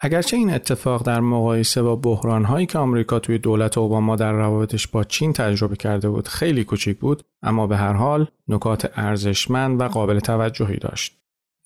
اگرچه 0.00 0.36
این 0.36 0.54
اتفاق 0.54 1.06
در 1.06 1.20
مقایسه 1.20 1.82
با 1.82 1.96
بحرانهایی 1.96 2.66
که 2.66 2.78
آمریکا 2.78 3.18
توی 3.18 3.38
دولت 3.38 3.78
اوباما 3.78 4.16
در 4.16 4.32
روابطش 4.32 4.88
با 4.88 5.04
چین 5.04 5.32
تجربه 5.32 5.76
کرده 5.76 6.08
بود 6.08 6.28
خیلی 6.28 6.64
کوچیک 6.64 6.98
بود 6.98 7.22
اما 7.42 7.66
به 7.66 7.76
هر 7.76 7.92
حال 7.92 8.26
نکات 8.48 8.90
ارزشمند 8.94 9.80
و 9.80 9.88
قابل 9.88 10.20
توجهی 10.20 10.76
داشت. 10.76 11.18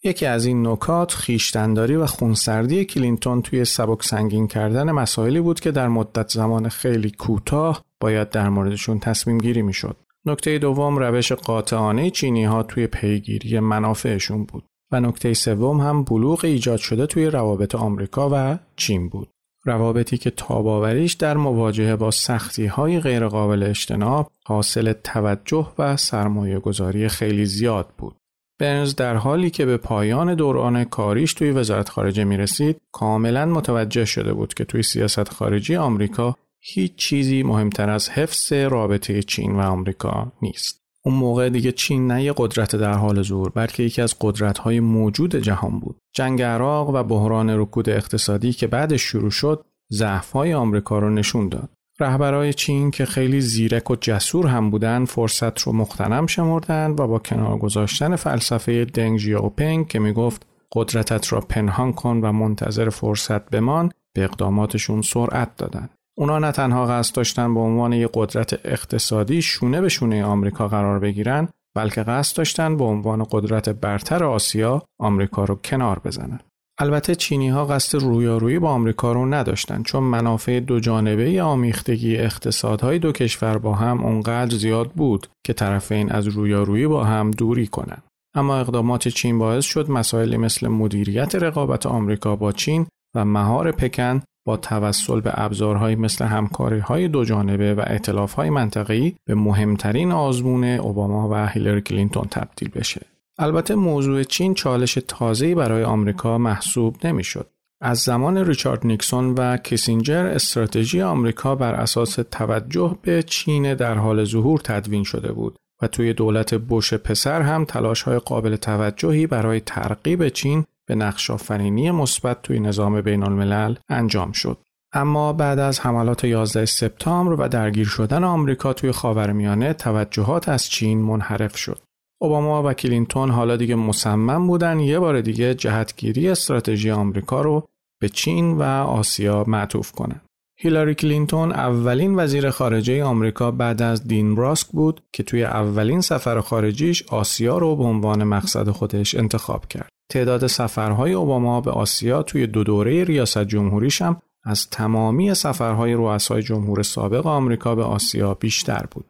یکی 0.04 0.26
از 0.26 0.44
این 0.44 0.66
نکات 0.66 1.12
خیشتنداری 1.12 1.96
و 1.96 2.06
خونسردی 2.06 2.84
کلینتون 2.84 3.42
توی 3.42 3.64
سبک 3.64 4.04
سنگین 4.04 4.48
کردن 4.48 4.90
مسائلی 4.90 5.40
بود 5.40 5.60
که 5.60 5.70
در 5.70 5.88
مدت 5.88 6.28
زمان 6.28 6.68
خیلی 6.68 7.10
کوتاه 7.10 7.84
باید 8.00 8.30
در 8.30 8.48
موردشون 8.48 8.98
تصمیم 8.98 9.38
گیری 9.38 9.62
می‌شد. 9.62 9.96
نکته 10.26 10.58
دوم 10.58 10.98
روش 10.98 11.32
قاطعانه 11.32 12.10
چینی 12.10 12.44
ها 12.44 12.62
توی 12.62 12.86
پیگیری 12.86 13.60
منافعشون 13.60 14.44
بود 14.44 14.64
و 14.92 15.00
نکته 15.00 15.34
سوم 15.34 15.80
هم 15.80 16.04
بلوغ 16.04 16.44
ایجاد 16.44 16.78
شده 16.78 17.06
توی 17.06 17.26
روابط 17.26 17.74
آمریکا 17.74 18.28
و 18.32 18.58
چین 18.76 19.08
بود. 19.08 19.28
روابطی 19.64 20.18
که 20.18 20.30
تاباوریش 20.30 21.12
در 21.12 21.36
مواجهه 21.36 21.96
با 21.96 22.10
سختی 22.10 22.66
های 22.66 23.00
غیرقابل 23.00 23.62
اجتناب 23.62 24.30
حاصل 24.46 24.92
توجه 24.92 25.68
و 25.78 25.96
سرمایه 25.96 26.58
گذاری 26.58 27.08
خیلی 27.08 27.46
زیاد 27.46 27.88
بود. 27.98 28.16
برنز 28.60 28.94
در 28.94 29.16
حالی 29.16 29.50
که 29.50 29.66
به 29.66 29.76
پایان 29.76 30.34
دوران 30.34 30.84
کاریش 30.84 31.34
توی 31.34 31.50
وزارت 31.50 31.88
خارجه 31.88 32.24
می 32.24 32.36
رسید 32.36 32.80
کاملا 32.92 33.46
متوجه 33.46 34.04
شده 34.04 34.32
بود 34.32 34.54
که 34.54 34.64
توی 34.64 34.82
سیاست 34.82 35.28
خارجی 35.28 35.76
آمریکا 35.76 36.36
هیچ 36.60 36.94
چیزی 36.96 37.42
مهمتر 37.42 37.90
از 37.90 38.10
حفظ 38.10 38.52
رابطه 38.52 39.22
چین 39.22 39.56
و 39.56 39.60
آمریکا 39.60 40.32
نیست. 40.42 40.79
اون 41.04 41.14
موقع 41.14 41.48
دیگه 41.48 41.72
چین 41.72 42.06
نه 42.06 42.24
یه 42.24 42.34
قدرت 42.36 42.76
در 42.76 42.92
حال 42.92 43.22
ظهور 43.22 43.48
بلکه 43.48 43.82
یکی 43.82 44.02
از 44.02 44.14
قدرت‌های 44.20 44.80
موجود 44.80 45.36
جهان 45.36 45.80
بود. 45.80 45.96
جنگ 46.12 46.42
عراق 46.42 46.88
و 46.88 47.02
بحران 47.02 47.50
رکود 47.50 47.88
اقتصادی 47.88 48.52
که 48.52 48.66
بعدش 48.66 49.02
شروع 49.02 49.30
شد 49.30 49.64
ضعف‌های 49.92 50.54
آمریکا 50.54 50.98
رو 50.98 51.10
نشون 51.10 51.48
داد. 51.48 51.70
رهبرای 52.00 52.52
چین 52.52 52.90
که 52.90 53.04
خیلی 53.04 53.40
زیرک 53.40 53.90
و 53.90 53.96
جسور 53.96 54.46
هم 54.46 54.70
بودن 54.70 55.04
فرصت 55.04 55.58
رو 55.58 55.72
مختنم 55.72 56.26
شمردند 56.26 57.00
و 57.00 57.06
با 57.06 57.18
کنار 57.18 57.58
گذاشتن 57.58 58.16
فلسفه 58.16 58.84
دنگ 58.84 59.18
ژیاوپنگ 59.18 59.88
که 59.88 59.98
می‌گفت 59.98 60.46
قدرتت 60.72 61.32
را 61.32 61.40
پنهان 61.40 61.92
کن 61.92 62.20
و 62.22 62.32
منتظر 62.32 62.88
فرصت 62.88 63.50
بمان 63.50 63.92
به 64.12 64.24
اقداماتشون 64.24 65.02
سرعت 65.02 65.56
دادن. 65.56 65.88
اونا 66.20 66.38
نه 66.38 66.52
تنها 66.52 66.86
قصد 66.86 67.14
داشتن 67.14 67.54
به 67.54 67.60
عنوان 67.60 67.92
یک 67.92 68.10
قدرت 68.14 68.66
اقتصادی 68.66 69.42
شونه 69.42 69.80
به 69.80 69.88
شونه 69.88 70.24
آمریکا 70.24 70.68
قرار 70.68 70.98
بگیرن 70.98 71.48
بلکه 71.76 72.02
قصد 72.02 72.36
داشتن 72.36 72.76
به 72.76 72.84
عنوان 72.84 73.26
قدرت 73.30 73.68
برتر 73.68 74.24
آسیا 74.24 74.82
آمریکا 75.00 75.44
رو 75.44 75.54
کنار 75.54 75.98
بزنن. 76.04 76.40
البته 76.78 77.14
چینی 77.14 77.48
ها 77.48 77.64
قصد 77.64 77.98
رویارویی 77.98 78.58
با 78.58 78.70
آمریکا 78.70 79.12
رو 79.12 79.26
نداشتند 79.26 79.84
چون 79.84 80.02
منافع 80.02 80.60
دو 80.60 80.80
جانبه 80.80 81.42
آمیختگی 81.42 82.16
اقتصادهای 82.16 82.98
دو 82.98 83.12
کشور 83.12 83.58
با 83.58 83.74
هم 83.74 84.04
اونقدر 84.04 84.56
زیاد 84.56 84.90
بود 84.90 85.26
که 85.46 85.52
طرفین 85.52 86.12
از 86.12 86.26
رویارویی 86.26 86.86
با 86.86 87.04
هم 87.04 87.30
دوری 87.30 87.66
کنند. 87.66 88.02
اما 88.36 88.56
اقدامات 88.56 89.08
چین 89.08 89.38
باعث 89.38 89.64
شد 89.64 89.90
مسائلی 89.90 90.36
مثل 90.36 90.68
مدیریت 90.68 91.34
رقابت 91.34 91.86
آمریکا 91.86 92.36
با 92.36 92.52
چین 92.52 92.86
و 93.16 93.24
مهار 93.24 93.72
پکن 93.72 94.22
با 94.44 94.56
توسل 94.56 95.20
به 95.20 95.30
ابزارهایی 95.34 95.96
مثل 95.96 96.24
همکاری 96.24 96.78
های 96.78 97.08
دو 97.08 97.24
جانبه 97.24 97.74
و 97.74 97.80
اعتلاف 97.80 98.32
های 98.32 98.50
منطقه‌ای 98.50 99.14
به 99.24 99.34
مهمترین 99.34 100.12
آزمون 100.12 100.64
اوباما 100.64 101.28
و 101.28 101.46
هیلری 101.48 101.80
کلینتون 101.80 102.24
تبدیل 102.30 102.68
بشه. 102.68 103.06
البته 103.38 103.74
موضوع 103.74 104.22
چین 104.22 104.54
چالش 104.54 104.98
تازه‌ای 105.08 105.54
برای 105.54 105.84
آمریکا 105.84 106.38
محسوب 106.38 107.06
نمی‌شد. 107.06 107.46
از 107.82 107.98
زمان 107.98 108.36
ریچارد 108.36 108.86
نیکسون 108.86 109.34
و 109.38 109.56
کیسینجر 109.56 110.26
استراتژی 110.26 111.02
آمریکا 111.02 111.54
بر 111.54 111.74
اساس 111.74 112.18
توجه 112.30 112.98
به 113.02 113.22
چین 113.22 113.74
در 113.74 113.94
حال 113.94 114.24
ظهور 114.24 114.60
تدوین 114.60 115.04
شده 115.04 115.32
بود 115.32 115.56
و 115.82 115.86
توی 115.86 116.12
دولت 116.12 116.54
بوش 116.54 116.94
پسر 116.94 117.42
هم 117.42 117.64
تلاش 117.64 118.02
های 118.02 118.18
قابل 118.18 118.56
توجهی 118.56 119.26
برای 119.26 119.60
ترقیب 119.60 120.28
چین 120.28 120.64
به 120.90 120.96
نقش 120.96 121.30
آفرینی 121.30 121.90
مثبت 121.90 122.42
توی 122.42 122.60
نظام 122.60 123.00
بین 123.00 123.22
الملل 123.22 123.74
انجام 123.88 124.32
شد. 124.32 124.58
اما 124.92 125.32
بعد 125.32 125.58
از 125.58 125.80
حملات 125.80 126.24
11 126.24 126.64
سپتامبر 126.64 127.32
و 127.32 127.48
درگیر 127.48 127.86
شدن 127.86 128.24
آمریکا 128.24 128.72
توی 128.72 128.92
خاورمیانه 128.92 129.72
توجهات 129.72 130.48
از 130.48 130.68
چین 130.68 130.98
منحرف 131.02 131.56
شد. 131.56 131.82
اوباما 132.20 132.62
و 132.62 132.72
کلینتون 132.72 133.30
حالا 133.30 133.56
دیگه 133.56 133.74
مصمم 133.74 134.46
بودن 134.46 134.80
یه 134.80 134.98
بار 134.98 135.20
دیگه 135.20 135.54
جهتگیری 135.54 136.28
استراتژی 136.28 136.90
آمریکا 136.90 137.42
رو 137.42 137.68
به 138.00 138.08
چین 138.08 138.52
و 138.52 138.62
آسیا 138.62 139.44
معطوف 139.46 139.92
کنند. 139.92 140.24
هیلاری 140.58 140.94
کلینتون 140.94 141.52
اولین 141.52 142.20
وزیر 142.20 142.50
خارجه 142.50 143.04
آمریکا 143.04 143.50
بعد 143.50 143.82
از 143.82 144.08
دین 144.08 144.34
راسک 144.34 144.66
بود 144.66 145.02
که 145.12 145.22
توی 145.22 145.44
اولین 145.44 146.00
سفر 146.00 146.40
خارجیش 146.40 147.02
آسیا 147.02 147.58
رو 147.58 147.76
به 147.76 147.84
عنوان 147.84 148.24
مقصد 148.24 148.70
خودش 148.70 149.14
انتخاب 149.14 149.66
کرد. 149.66 149.99
تعداد 150.10 150.46
سفرهای 150.46 151.12
اوباما 151.12 151.60
به 151.60 151.70
آسیا 151.70 152.22
توی 152.22 152.46
دو 152.46 152.64
دوره 152.64 153.04
ریاست 153.04 153.44
جمهوریش 153.44 154.02
هم 154.02 154.22
از 154.44 154.70
تمامی 154.70 155.34
سفرهای 155.34 155.92
رؤسای 155.92 156.42
جمهور 156.42 156.82
سابق 156.82 157.26
آمریکا 157.26 157.74
به 157.74 157.82
آسیا 157.82 158.34
بیشتر 158.34 158.86
بود. 158.90 159.04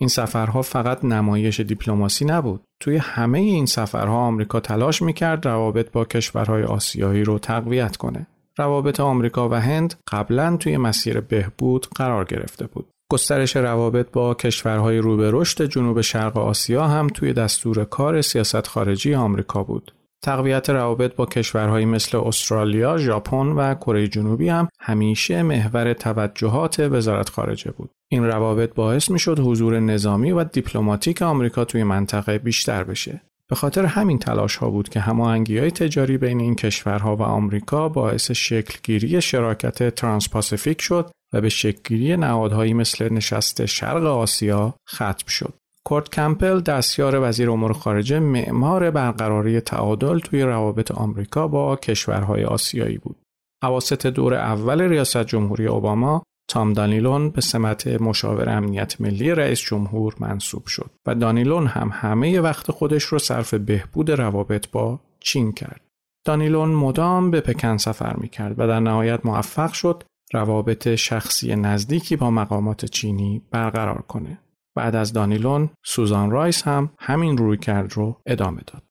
این 0.00 0.08
سفرها 0.08 0.62
فقط 0.62 1.04
نمایش 1.04 1.60
دیپلماسی 1.60 2.24
نبود. 2.24 2.60
توی 2.80 2.96
همه 2.96 3.38
این 3.38 3.66
سفرها 3.66 4.16
آمریکا 4.16 4.60
تلاش 4.60 5.02
می‌کرد 5.02 5.46
روابط 5.46 5.90
با 5.90 6.04
کشورهای 6.04 6.62
آسیایی 6.62 7.24
رو 7.24 7.38
تقویت 7.38 7.96
کنه. 7.96 8.26
روابط 8.58 9.00
آمریکا 9.00 9.48
و 9.48 9.54
هند 9.54 9.94
قبلا 10.10 10.56
توی 10.56 10.76
مسیر 10.76 11.20
بهبود 11.20 11.86
قرار 11.94 12.24
گرفته 12.24 12.66
بود. 12.66 12.86
گسترش 13.12 13.56
روابط 13.56 14.10
با 14.12 14.34
کشورهای 14.34 14.98
رو 14.98 15.16
به 15.16 15.30
رشد 15.32 15.64
جنوب 15.64 16.00
شرق 16.00 16.36
آسیا 16.36 16.86
هم 16.86 17.06
توی 17.06 17.32
دستور 17.32 17.84
کار 17.84 18.22
سیاست 18.22 18.66
خارجی 18.66 19.14
آمریکا 19.14 19.62
بود. 19.62 19.92
تقویت 20.22 20.70
روابط 20.70 21.14
با 21.16 21.26
کشورهایی 21.26 21.86
مثل 21.86 22.18
استرالیا، 22.18 22.98
ژاپن 22.98 23.46
و 23.46 23.74
کره 23.74 24.08
جنوبی 24.08 24.48
هم 24.48 24.68
همیشه 24.80 25.42
محور 25.42 25.92
توجهات 25.92 26.80
وزارت 26.80 27.28
خارجه 27.28 27.70
بود. 27.70 27.90
این 28.08 28.24
روابط 28.24 28.74
باعث 28.74 29.10
می 29.10 29.18
شد 29.18 29.40
حضور 29.40 29.80
نظامی 29.80 30.32
و 30.32 30.44
دیپلماتیک 30.44 31.22
آمریکا 31.22 31.64
توی 31.64 31.84
منطقه 31.84 32.38
بیشتر 32.38 32.84
بشه. 32.84 33.22
به 33.48 33.56
خاطر 33.56 33.84
همین 33.84 34.18
تلاش 34.18 34.56
ها 34.56 34.70
بود 34.70 34.88
که 34.88 35.00
هماهنگی 35.00 35.58
های 35.58 35.70
تجاری 35.70 36.18
بین 36.18 36.40
این 36.40 36.54
کشورها 36.54 37.16
و 37.16 37.22
آمریکا 37.22 37.88
باعث 37.88 38.30
شکلگیری 38.30 39.20
شراکت 39.20 39.94
ترانسپاسیفیک 39.94 40.82
شد 40.82 41.10
و 41.32 41.40
به 41.40 41.48
شکلگیری 41.48 42.16
نهادهایی 42.16 42.74
مثل 42.74 43.12
نشست 43.12 43.66
شرق 43.66 44.04
آسیا 44.04 44.74
ختم 44.88 45.28
شد. 45.28 45.54
کورت 45.86 46.08
کمپل 46.08 46.60
دستیار 46.60 47.28
وزیر 47.28 47.50
امور 47.50 47.72
خارجه 47.72 48.18
معمار 48.18 48.90
برقراری 48.90 49.60
تعادل 49.60 50.18
توی 50.18 50.42
روابط 50.42 50.90
آمریکا 50.90 51.48
با 51.48 51.76
کشورهای 51.76 52.44
آسیایی 52.44 52.98
بود. 52.98 53.16
اواسط 53.62 54.06
دور 54.06 54.34
اول 54.34 54.80
ریاست 54.80 55.24
جمهوری 55.24 55.66
اوباما 55.66 56.22
تام 56.50 56.72
دانیلون 56.72 57.30
به 57.30 57.40
سمت 57.40 57.86
مشاور 57.86 58.48
امنیت 58.48 59.00
ملی 59.00 59.30
رئیس 59.30 59.60
جمهور 59.60 60.14
منصوب 60.18 60.66
شد 60.66 60.90
و 61.06 61.14
دانیلون 61.14 61.66
هم 61.66 61.90
همه 61.92 62.40
وقت 62.40 62.70
خودش 62.70 63.02
رو 63.02 63.18
صرف 63.18 63.54
بهبود 63.54 64.10
روابط 64.10 64.70
با 64.70 65.00
چین 65.20 65.52
کرد. 65.52 65.80
دانیلون 66.26 66.68
مدام 66.68 67.30
به 67.30 67.40
پکن 67.40 67.76
سفر 67.76 68.16
می 68.16 68.28
کرد 68.28 68.58
و 68.58 68.66
در 68.66 68.80
نهایت 68.80 69.26
موفق 69.26 69.72
شد 69.72 70.02
روابط 70.32 70.94
شخصی 70.94 71.56
نزدیکی 71.56 72.16
با 72.16 72.30
مقامات 72.30 72.84
چینی 72.84 73.42
برقرار 73.50 74.02
کنه. 74.02 74.38
بعد 74.76 74.96
از 74.96 75.12
دانیلون 75.12 75.70
سوزان 75.84 76.30
رایس 76.30 76.62
هم 76.62 76.90
همین 76.98 77.36
روی 77.36 77.56
کرد 77.58 77.92
رو 77.92 78.20
ادامه 78.26 78.60
داد. 78.66 78.85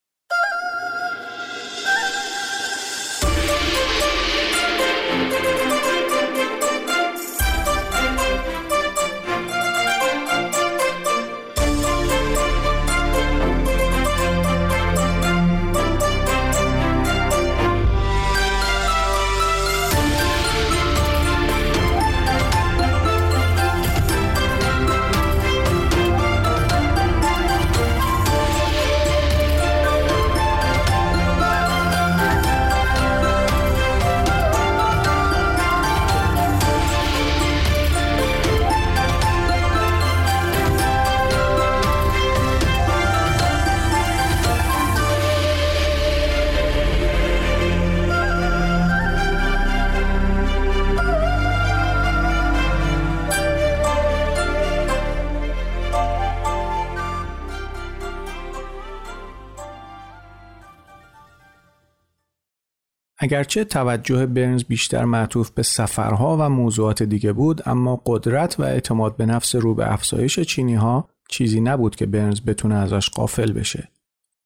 اگرچه 63.25 63.63
توجه 63.63 64.25
برنز 64.25 64.63
بیشتر 64.63 65.05
معطوف 65.05 65.50
به 65.50 65.63
سفرها 65.63 66.38
و 66.39 66.50
موضوعات 66.50 67.03
دیگه 67.03 67.34
بود 67.34 67.62
اما 67.65 68.01
قدرت 68.05 68.60
و 68.60 68.63
اعتماد 68.63 69.17
به 69.17 69.25
نفس 69.25 69.55
رو 69.55 69.75
به 69.75 69.94
افزایش 69.94 70.39
چینی 70.39 70.75
ها 70.75 71.10
چیزی 71.29 71.62
نبود 71.62 71.96
که 71.96 72.05
برنز 72.05 72.41
بتونه 72.41 72.75
ازش 72.75 73.10
غافل 73.10 73.52
بشه. 73.51 73.89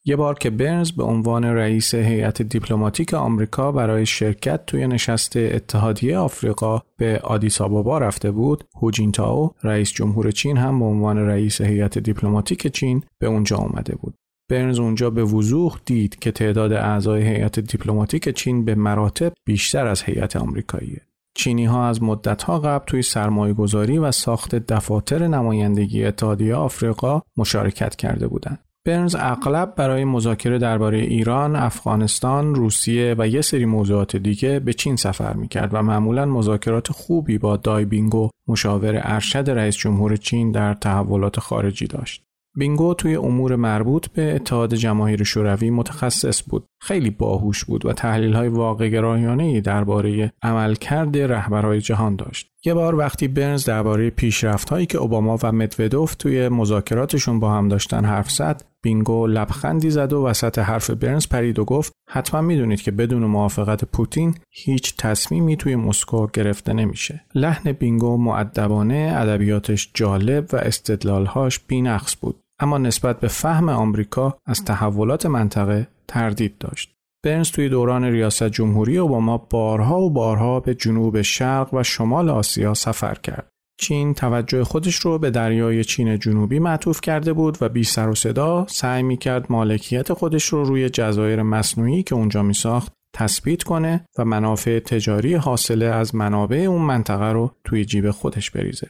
یه 0.05 0.15
بار 0.15 0.39
که 0.39 0.49
برنز 0.49 0.91
به 0.91 1.03
عنوان 1.03 1.43
رئیس 1.43 1.95
هیئت 1.95 2.41
دیپلماتیک 2.41 3.13
آمریکا 3.13 3.71
برای 3.71 4.05
شرکت 4.05 4.65
توی 4.65 4.87
نشست 4.87 5.37
اتحادیه 5.37 6.17
آفریقا 6.17 6.81
به 6.97 7.19
آدیس 7.23 7.61
آبابا 7.61 7.97
رفته 7.97 8.31
بود، 8.31 8.63
هوجینتاو 8.81 9.53
رئیس 9.63 9.91
جمهور 9.91 10.31
چین 10.31 10.57
هم 10.57 10.79
به 10.79 10.85
عنوان 10.85 11.17
رئیس 11.17 11.61
هیئت 11.61 11.97
دیپلماتیک 11.97 12.67
چین 12.67 13.03
به 13.19 13.27
اونجا 13.27 13.57
اومده 13.57 13.95
بود. 13.95 14.13
برنز 14.49 14.79
اونجا 14.79 15.09
به 15.09 15.23
وضوح 15.23 15.77
دید 15.85 16.19
که 16.19 16.31
تعداد 16.31 16.73
اعضای 16.73 17.23
هیئت 17.23 17.59
دیپلماتیک 17.59 18.29
چین 18.29 18.65
به 18.65 18.75
مراتب 18.75 19.33
بیشتر 19.45 19.87
از 19.87 20.03
هیئت 20.03 20.35
آمریکاییه. 20.35 21.01
چینی 21.33 21.65
ها 21.65 21.87
از 21.87 22.03
مدت 22.03 22.43
ها 22.43 22.59
قبل 22.59 22.85
توی 22.85 23.01
سرمایه 23.01 23.53
گذاری 23.53 23.97
و 23.97 24.11
ساخت 24.11 24.55
دفاتر 24.55 25.27
نمایندگی 25.27 26.05
اتحادیه 26.05 26.55
آفریقا 26.55 27.21
مشارکت 27.37 27.95
کرده 27.95 28.27
بودند. 28.27 28.59
برنز 28.85 29.15
اغلب 29.19 29.75
برای 29.75 30.05
مذاکره 30.05 30.57
درباره 30.57 30.97
ایران، 30.97 31.55
افغانستان، 31.55 32.55
روسیه 32.55 33.15
و 33.17 33.27
یه 33.27 33.41
سری 33.41 33.65
موضوعات 33.65 34.15
دیگه 34.15 34.59
به 34.59 34.73
چین 34.73 34.95
سفر 34.95 35.33
می‌کرد 35.33 35.73
و 35.73 35.81
معمولا 35.81 36.25
مذاکرات 36.25 36.91
خوبی 36.91 37.37
با 37.37 37.57
دای 37.57 37.85
بینگو 37.85 38.29
مشاور 38.47 39.01
ارشد 39.03 39.49
رئیس 39.49 39.77
جمهور 39.77 40.15
چین 40.15 40.51
در 40.51 40.73
تحولات 40.73 41.39
خارجی 41.39 41.87
داشت. 41.87 42.28
بینگو 42.55 42.93
توی 42.93 43.15
امور 43.15 43.55
مربوط 43.55 44.07
به 44.07 44.35
اتحاد 44.35 44.75
جماهیر 44.75 45.23
شوروی 45.23 45.69
متخصص 45.69 46.43
بود. 46.49 46.65
خیلی 46.81 47.09
باهوش 47.09 47.65
بود 47.65 47.85
و 47.85 47.93
تحلیل 47.93 48.33
های 48.33 48.47
واقع 48.47 48.89
درباره 49.61 50.33
عملکرد 50.41 51.17
رهبرهای 51.17 51.81
جهان 51.81 52.15
داشت. 52.15 52.51
یه 52.65 52.73
بار 52.73 52.95
وقتی 52.95 53.27
برنز 53.27 53.65
درباره 53.65 54.09
پیشرفت 54.09 54.69
هایی 54.69 54.85
که 54.85 54.97
اوباما 54.97 55.39
و 55.43 55.51
مدودوف 55.51 56.15
توی 56.15 56.49
مذاکراتشون 56.49 57.39
با 57.39 57.51
هم 57.51 57.67
داشتن 57.67 58.05
حرف 58.05 58.31
زد، 58.31 58.63
بینگو 58.81 59.27
لبخندی 59.27 59.89
زد 59.89 60.13
و 60.13 60.25
وسط 60.25 60.59
حرف 60.59 60.89
برنز 60.89 61.27
پرید 61.27 61.59
و 61.59 61.65
گفت 61.65 61.93
حتما 62.09 62.41
می‌دونید 62.41 62.81
که 62.81 62.91
بدون 62.91 63.25
موافقت 63.25 63.85
پوتین 63.85 64.35
هیچ 64.49 64.97
تصمیمی 64.97 65.57
توی 65.57 65.75
مسکو 65.75 66.27
گرفته 66.27 66.73
نمیشه. 66.73 67.25
لحن 67.35 67.71
بینگو 67.71 68.17
معدبانه، 68.17 69.13
ادبیاتش 69.17 69.91
جالب 69.93 70.47
و 70.53 70.55
استدلالهاش 70.55 71.59
بینقص 71.59 72.15
بود. 72.21 72.39
اما 72.59 72.77
نسبت 72.77 73.19
به 73.19 73.27
فهم 73.27 73.69
آمریکا 73.69 74.37
از 74.45 74.65
تحولات 74.65 75.25
منطقه 75.25 75.87
تردید 76.07 76.57
داشت. 76.57 76.98
برنز 77.25 77.51
توی 77.51 77.69
دوران 77.69 78.03
ریاست 78.03 78.49
جمهوری 78.49 78.97
اوباما 78.97 79.37
بارها 79.37 80.01
و 80.01 80.09
بارها 80.09 80.59
به 80.59 80.75
جنوب 80.75 81.21
شرق 81.21 81.73
و 81.73 81.83
شمال 81.83 82.29
آسیا 82.29 82.73
سفر 82.73 83.15
کرد. 83.15 83.49
چین 83.79 84.13
توجه 84.13 84.63
خودش 84.63 84.95
رو 84.95 85.19
به 85.19 85.31
دریای 85.31 85.83
چین 85.83 86.19
جنوبی 86.19 86.59
معطوف 86.59 87.01
کرده 87.01 87.33
بود 87.33 87.57
و 87.61 87.69
بی 87.69 87.83
سر 87.83 88.09
و 88.09 88.15
صدا 88.15 88.65
سعی 88.69 89.03
می 89.03 89.17
کرد 89.17 89.51
مالکیت 89.51 90.13
خودش 90.13 90.45
رو 90.45 90.63
روی 90.63 90.89
جزایر 90.89 91.41
مصنوعی 91.41 92.03
که 92.03 92.15
اونجا 92.15 92.43
می 92.43 92.53
ساخت 92.53 92.93
تثبیت 93.15 93.63
کنه 93.63 94.05
و 94.17 94.25
منافع 94.25 94.79
تجاری 94.79 95.33
حاصله 95.35 95.85
از 95.85 96.15
منابع 96.15 96.57
اون 96.57 96.81
منطقه 96.81 97.31
رو 97.31 97.51
توی 97.63 97.85
جیب 97.85 98.11
خودش 98.11 98.51
بریزه. 98.51 98.89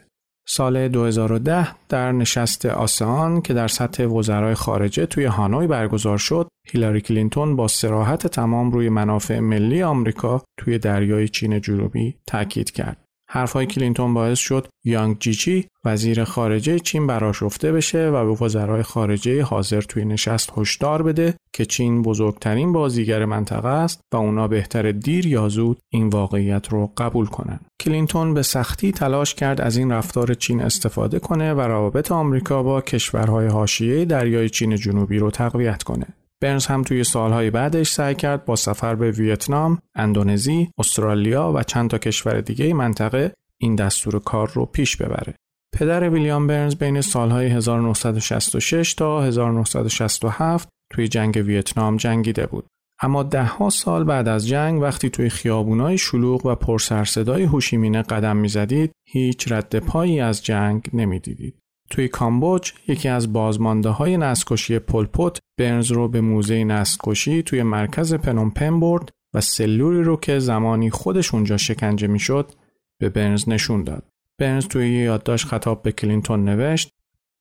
سال 0.51 0.87
2010 0.87 1.67
در 1.89 2.11
نشست 2.11 2.65
آسان 2.65 3.41
که 3.41 3.53
در 3.53 3.67
سطح 3.67 4.05
وزرای 4.05 4.53
خارجه 4.53 5.05
توی 5.05 5.25
هانوی 5.25 5.67
برگزار 5.67 6.17
شد، 6.17 6.47
هیلاری 6.67 7.01
کلینتون 7.01 7.55
با 7.55 7.67
سراحت 7.67 8.27
تمام 8.27 8.71
روی 8.71 8.89
منافع 8.89 9.39
ملی 9.39 9.83
آمریکا 9.83 10.43
توی 10.57 10.77
دریای 10.77 11.27
چین 11.27 11.61
جنوبی 11.61 12.15
تاکید 12.27 12.71
کرد. 12.71 12.97
حرفهای 13.31 13.65
کلینتون 13.65 14.13
باعث 14.13 14.39
شد 14.39 14.67
یانگ 14.85 15.17
جیچی 15.19 15.67
وزیر 15.85 16.23
خارجه 16.23 16.79
چین 16.79 17.07
براشفته 17.07 17.71
بشه 17.71 18.09
و 18.09 18.25
به 18.25 18.45
وزرای 18.45 18.83
خارجه 18.83 19.43
حاضر 19.43 19.81
توی 19.81 20.05
نشست 20.05 20.51
هشدار 20.57 21.03
بده 21.03 21.33
که 21.53 21.65
چین 21.65 22.01
بزرگترین 22.01 22.73
بازیگر 22.73 23.25
منطقه 23.25 23.67
است 23.67 24.01
و 24.13 24.17
اونا 24.17 24.47
بهتر 24.47 24.91
دیر 24.91 25.27
یا 25.27 25.49
زود 25.49 25.79
این 25.93 26.09
واقعیت 26.09 26.67
رو 26.69 26.91
قبول 26.97 27.25
کنن. 27.25 27.59
کلینتون 27.81 28.33
به 28.33 28.41
سختی 28.41 28.91
تلاش 28.91 29.35
کرد 29.35 29.61
از 29.61 29.77
این 29.77 29.91
رفتار 29.91 30.33
چین 30.33 30.61
استفاده 30.61 31.19
کنه 31.19 31.53
و 31.53 31.61
روابط 31.61 32.11
آمریکا 32.11 32.63
با 32.63 32.81
کشورهای 32.81 33.47
حاشیه 33.47 34.05
دریای 34.05 34.49
چین 34.49 34.75
جنوبی 34.75 35.17
رو 35.17 35.31
تقویت 35.31 35.83
کنه. 35.83 36.07
برنز 36.41 36.65
هم 36.65 36.83
توی 36.83 37.03
سالهای 37.03 37.49
بعدش 37.49 37.91
سعی 37.91 38.15
کرد 38.15 38.45
با 38.45 38.55
سفر 38.55 38.95
به 38.95 39.11
ویتنام، 39.11 39.79
اندونزی، 39.95 40.71
استرالیا 40.77 41.53
و 41.55 41.63
چند 41.63 41.89
تا 41.89 41.97
کشور 41.97 42.41
دیگه 42.41 42.73
منطقه 42.73 43.33
این 43.57 43.75
دستور 43.75 44.19
کار 44.19 44.51
رو 44.53 44.65
پیش 44.65 44.97
ببره. 44.97 45.35
پدر 45.73 46.09
ویلیام 46.09 46.47
برنز 46.47 46.75
بین 46.75 47.01
سالهای 47.01 47.47
1966 47.47 48.93
تا 48.93 49.23
1967 49.23 50.69
توی 50.91 51.07
جنگ 51.07 51.43
ویتنام 51.45 51.97
جنگیده 51.97 52.45
بود. 52.45 52.65
اما 53.01 53.23
دهها 53.23 53.69
سال 53.69 54.03
بعد 54.03 54.27
از 54.27 54.47
جنگ 54.47 54.81
وقتی 54.81 55.09
توی 55.09 55.29
خیابونای 55.29 55.97
شلوغ 55.97 56.45
و 56.45 56.55
پرسرصدای 56.55 57.43
هوشیمینه 57.43 58.01
قدم 58.01 58.37
می‌زدید 58.37 58.91
هیچ 59.07 59.51
رد 59.51 59.79
پایی 59.79 60.19
از 60.19 60.45
جنگ 60.45 60.89
نمی‌دیدید. 60.93 61.59
توی 61.89 62.07
کامبوج 62.07 62.73
یکی 62.87 63.09
از 63.09 63.33
بازمانده 63.33 63.89
های 63.89 64.17
نسکشی 64.17 64.79
پلپوت 64.79 65.39
برنز 65.57 65.91
رو 65.91 66.07
به 66.07 66.21
موزه 66.21 66.63
نسکشی 66.63 67.43
توی 67.43 67.63
مرکز 67.63 68.13
پنومپن 68.13 68.79
برد 68.79 69.09
و 69.33 69.41
سلولی 69.41 70.03
رو 70.03 70.17
که 70.17 70.39
زمانی 70.39 70.89
خودش 70.89 71.33
اونجا 71.33 71.57
شکنجه 71.57 72.07
می‌شد 72.07 72.51
به 72.99 73.09
برنز 73.09 73.49
نشون 73.49 73.83
داد. 73.83 74.03
برنز 74.39 74.67
توی 74.67 74.89
یادداشت 74.89 75.45
خطاب 75.45 75.81
به 75.81 75.91
کلینتون 75.91 76.45
نوشت 76.45 76.91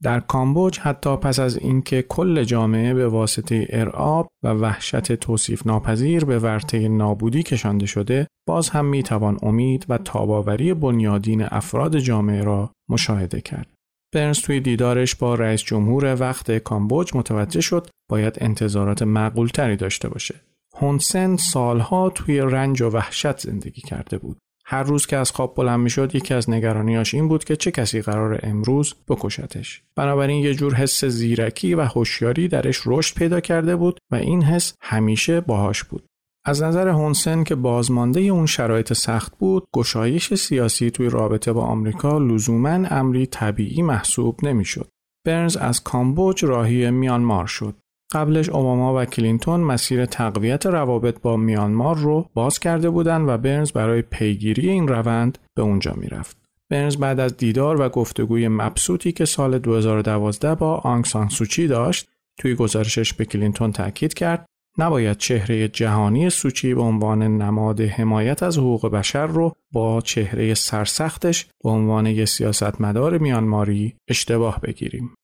در 0.03 0.21
کامبوج 0.21 0.79
حتی 0.79 1.17
پس 1.17 1.39
از 1.39 1.57
اینکه 1.57 2.03
کل 2.03 2.45
جامعه 2.45 2.95
به 2.95 3.09
واسطه 3.09 3.67
ارعاب 3.71 4.29
و 4.43 4.49
وحشت 4.49 5.13
توصیف 5.13 5.67
ناپذیر 5.67 6.25
به 6.25 6.39
ورطه 6.39 6.89
نابودی 6.89 7.43
کشانده 7.43 7.87
شده 7.87 8.27
باز 8.49 8.69
هم 8.69 8.85
می 8.85 9.03
توان 9.03 9.39
امید 9.43 9.87
و 9.89 9.99
تاباوری 9.99 10.75
بنیادین 10.75 11.43
افراد 11.43 11.99
جامعه 11.99 12.45
را 12.45 12.71
مشاهده 12.89 13.41
کرد. 13.41 13.78
برنز 14.15 14.41
توی 14.41 14.61
دیدارش 14.61 15.15
با 15.15 15.35
رئیس 15.35 15.63
جمهور 15.63 16.21
وقت 16.21 16.59
کامبوج 16.59 17.11
متوجه 17.15 17.61
شد 17.61 17.87
باید 18.11 18.39
انتظارات 18.41 19.03
معقولتری 19.03 19.77
داشته 19.77 20.09
باشه. 20.09 20.35
هونسن 20.77 21.37
سالها 21.37 22.11
توی 22.11 22.41
رنج 22.41 22.83
و 22.83 22.89
وحشت 22.91 23.39
زندگی 23.39 23.81
کرده 23.81 24.19
بود. 24.19 24.39
هر 24.71 24.83
روز 24.83 25.07
که 25.07 25.17
از 25.17 25.31
خواب 25.31 25.55
بلند 25.55 25.81
می‌شد 25.81 26.15
یکی 26.15 26.35
از 26.35 26.51
نگرانیاش 26.51 27.15
این 27.15 27.29
بود 27.29 27.45
که 27.45 27.57
چه 27.57 27.71
کسی 27.71 28.03
قرار 28.03 28.41
امروز 28.43 28.95
بکشتش 29.09 29.83
بنابراین 29.97 30.45
یه 30.45 30.55
جور 30.55 30.75
حس 30.75 31.05
زیرکی 31.05 31.75
و 31.75 31.81
هوشیاری 31.85 32.49
درش 32.49 32.83
رشد 32.87 33.15
پیدا 33.15 33.41
کرده 33.41 33.77
بود 33.77 33.99
و 34.11 34.15
این 34.15 34.43
حس 34.43 34.75
همیشه 34.83 35.41
باهاش 35.41 35.85
بود 35.85 36.08
از 36.45 36.63
نظر 36.63 36.89
هونسن 36.89 37.45
که 37.45 37.55
بازمانده 37.55 38.21
اون 38.21 38.47
شرایط 38.47 38.93
سخت 38.93 39.39
بود 39.39 39.67
گشایش 39.75 40.35
سیاسی 40.35 40.91
توی 40.91 41.11
رابطه 41.11 41.53
با 41.53 41.63
آمریکا 41.63 42.19
لزوما 42.19 42.69
امری 42.69 43.27
طبیعی 43.27 43.83
محسوب 43.83 44.39
نمی‌شد 44.43 44.89
برنز 45.27 45.57
از 45.57 45.83
کامبوج 45.83 46.45
راهی 46.45 46.91
میانمار 46.91 47.47
شد 47.47 47.75
قبلش 48.13 48.49
اوباما 48.49 49.03
و 49.03 49.05
کلینتون 49.05 49.61
مسیر 49.61 50.07
تقویت 50.07 50.67
روابط 50.67 51.21
با 51.21 51.37
میانمار 51.37 51.97
رو 51.97 52.29
باز 52.35 52.59
کرده 52.59 52.91
بودند 52.91 53.29
و 53.29 53.39
برنز 53.39 53.73
برای 53.73 54.03
پیگیری 54.03 54.69
این 54.69 54.89
روند 54.89 55.39
به 55.55 55.63
اونجا 55.63 55.95
می‌رفت. 55.97 56.37
برنز 56.71 56.97
بعد 56.97 57.21
از 57.21 57.37
دیدار 57.37 57.81
و 57.81 57.89
گفتگوی 57.89 58.49
مبسوطی 58.49 59.13
که 59.13 59.25
سال 59.25 59.59
2012 59.59 60.55
با 60.55 60.77
آنگ 60.77 61.05
سان 61.05 61.29
سوچی 61.29 61.67
داشت 61.67 62.09
توی 62.39 62.55
گزارشش 62.55 63.15
به 63.15 63.25
کلینتون 63.25 63.73
تاکید 63.73 64.15
کرد 64.15 64.47
نباید 64.79 65.17
چهره 65.17 65.69
جهانی 65.69 66.31
سوچی 66.31 66.75
به 66.75 66.83
عنوان 66.83 67.23
نماد 67.23 67.81
حمایت 67.81 68.43
از 68.43 68.59
حقوق 68.59 68.87
بشر 68.87 69.27
رو 69.27 69.53
با 69.73 70.01
چهره 70.01 70.55
سرسختش 70.55 71.47
به 71.65 71.71
عنوان 71.71 72.07
یک 72.07 72.25
سیاستمدار 72.25 73.19
میانماری 73.19 73.95
اشتباه 74.09 74.61
بگیریم. 74.61 75.15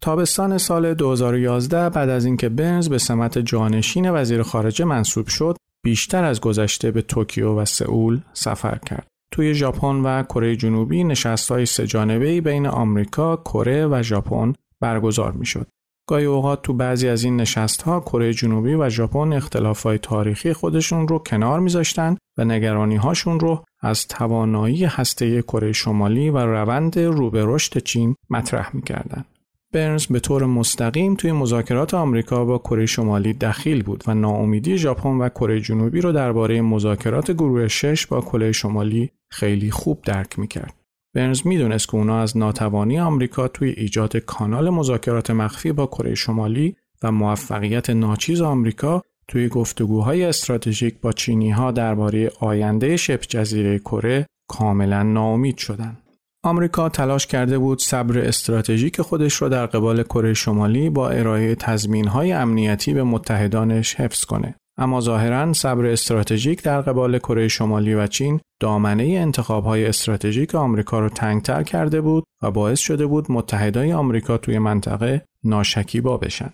تابستان 0.00 0.58
سال 0.58 0.94
2011 0.94 1.90
بعد 1.90 2.08
از 2.08 2.24
اینکه 2.24 2.48
برنز 2.48 2.88
به 2.88 2.98
سمت 2.98 3.38
جانشین 3.38 4.10
وزیر 4.10 4.42
خارجه 4.42 4.84
منصوب 4.84 5.28
شد، 5.28 5.56
بیشتر 5.82 6.24
از 6.24 6.40
گذشته 6.40 6.90
به 6.90 7.02
توکیو 7.02 7.60
و 7.60 7.64
سئول 7.64 8.20
سفر 8.32 8.78
کرد. 8.78 9.06
توی 9.30 9.54
ژاپن 9.54 9.96
و 9.96 10.22
کره 10.22 10.56
جنوبی 10.56 11.04
نشستهای 11.04 11.66
سه‌جانبه‌ای 11.66 12.40
بین 12.40 12.66
آمریکا، 12.66 13.36
کره 13.36 13.86
و 13.86 14.02
ژاپن 14.02 14.52
برگزار 14.80 15.32
می‌شد. 15.32 15.66
گاهی 16.08 16.24
اوقات 16.24 16.62
تو 16.62 16.72
بعضی 16.72 17.08
از 17.08 17.24
این 17.24 17.36
نشستها 17.36 18.00
کره 18.00 18.34
جنوبی 18.34 18.74
و 18.74 18.88
ژاپن 18.88 19.32
اختلافات 19.32 20.02
تاریخی 20.02 20.52
خودشون 20.52 21.08
رو 21.08 21.18
کنار 21.18 21.60
میذاشتن 21.60 22.16
و 22.38 22.44
نگرانی 22.44 22.96
هاشون 22.96 23.40
رو 23.40 23.64
از 23.80 24.08
توانایی 24.08 24.84
هسته 24.84 25.42
کره 25.42 25.72
شمالی 25.72 26.30
و 26.30 26.38
روند 26.38 26.98
رو 26.98 27.30
به 27.30 27.42
رشد 27.46 27.78
چین 27.78 28.14
مطرح 28.30 28.70
می‌کردند. 28.72 29.24
برنز 29.72 30.06
به 30.06 30.20
طور 30.20 30.46
مستقیم 30.46 31.14
توی 31.14 31.32
مذاکرات 31.32 31.94
آمریکا 31.94 32.44
با 32.44 32.58
کره 32.58 32.86
شمالی 32.86 33.32
دخیل 33.32 33.82
بود 33.82 34.04
و 34.06 34.14
ناامیدی 34.14 34.78
ژاپن 34.78 35.18
و 35.18 35.28
کره 35.28 35.60
جنوبی 35.60 36.00
رو 36.00 36.12
درباره 36.12 36.60
مذاکرات 36.60 37.30
گروه 37.30 37.68
شش 37.68 38.06
با 38.06 38.20
کره 38.20 38.52
شمالی 38.52 39.10
خیلی 39.30 39.70
خوب 39.70 40.02
درک 40.04 40.38
می‌کرد. 40.38 40.77
برنز 41.14 41.46
می‌دونست 41.46 41.88
که 41.88 41.94
اونا 41.94 42.20
از 42.20 42.36
ناتوانی 42.36 43.00
آمریکا 43.00 43.48
توی 43.48 43.70
ایجاد 43.70 44.16
کانال 44.16 44.70
مذاکرات 44.70 45.30
مخفی 45.30 45.72
با 45.72 45.86
کره 45.86 46.14
شمالی 46.14 46.76
و 47.02 47.12
موفقیت 47.12 47.90
ناچیز 47.90 48.40
آمریکا 48.40 49.02
توی 49.28 49.48
گفتگوهای 49.48 50.24
استراتژیک 50.24 51.00
با 51.00 51.12
چینی 51.12 51.50
ها 51.50 51.70
درباره 51.70 52.32
آینده 52.40 52.96
شبه 52.96 53.26
جزیره 53.28 53.78
کره 53.78 54.26
کاملا 54.48 55.02
ناامید 55.02 55.56
شدند. 55.56 56.02
آمریکا 56.42 56.88
تلاش 56.88 57.26
کرده 57.26 57.58
بود 57.58 57.82
صبر 57.82 58.18
استراتژیک 58.18 59.00
خودش 59.00 59.42
را 59.42 59.48
در 59.48 59.66
قبال 59.66 60.02
کره 60.02 60.34
شمالی 60.34 60.90
با 60.90 61.10
ارائه 61.10 61.54
تضمین‌های 61.54 62.32
امنیتی 62.32 62.94
به 62.94 63.02
متحدانش 63.02 63.94
حفظ 63.94 64.24
کنه. 64.24 64.54
اما 64.78 65.00
ظاهرا 65.00 65.52
صبر 65.52 65.86
استراتژیک 65.86 66.62
در 66.62 66.80
قبال 66.80 67.18
کره 67.18 67.48
شمالی 67.48 67.94
و 67.94 68.06
چین 68.06 68.40
دامنه 68.60 69.04
انتخابهای 69.04 69.86
استراتژیک 69.86 70.54
آمریکا 70.54 70.98
را 70.98 71.08
تنگتر 71.08 71.62
کرده 71.62 72.00
بود 72.00 72.24
و 72.42 72.50
باعث 72.50 72.78
شده 72.78 73.06
بود 73.06 73.26
متحدای 73.28 73.92
آمریکا 73.92 74.38
توی 74.38 74.58
منطقه 74.58 75.22
ناشکیبا 75.44 76.16
بشن. 76.16 76.52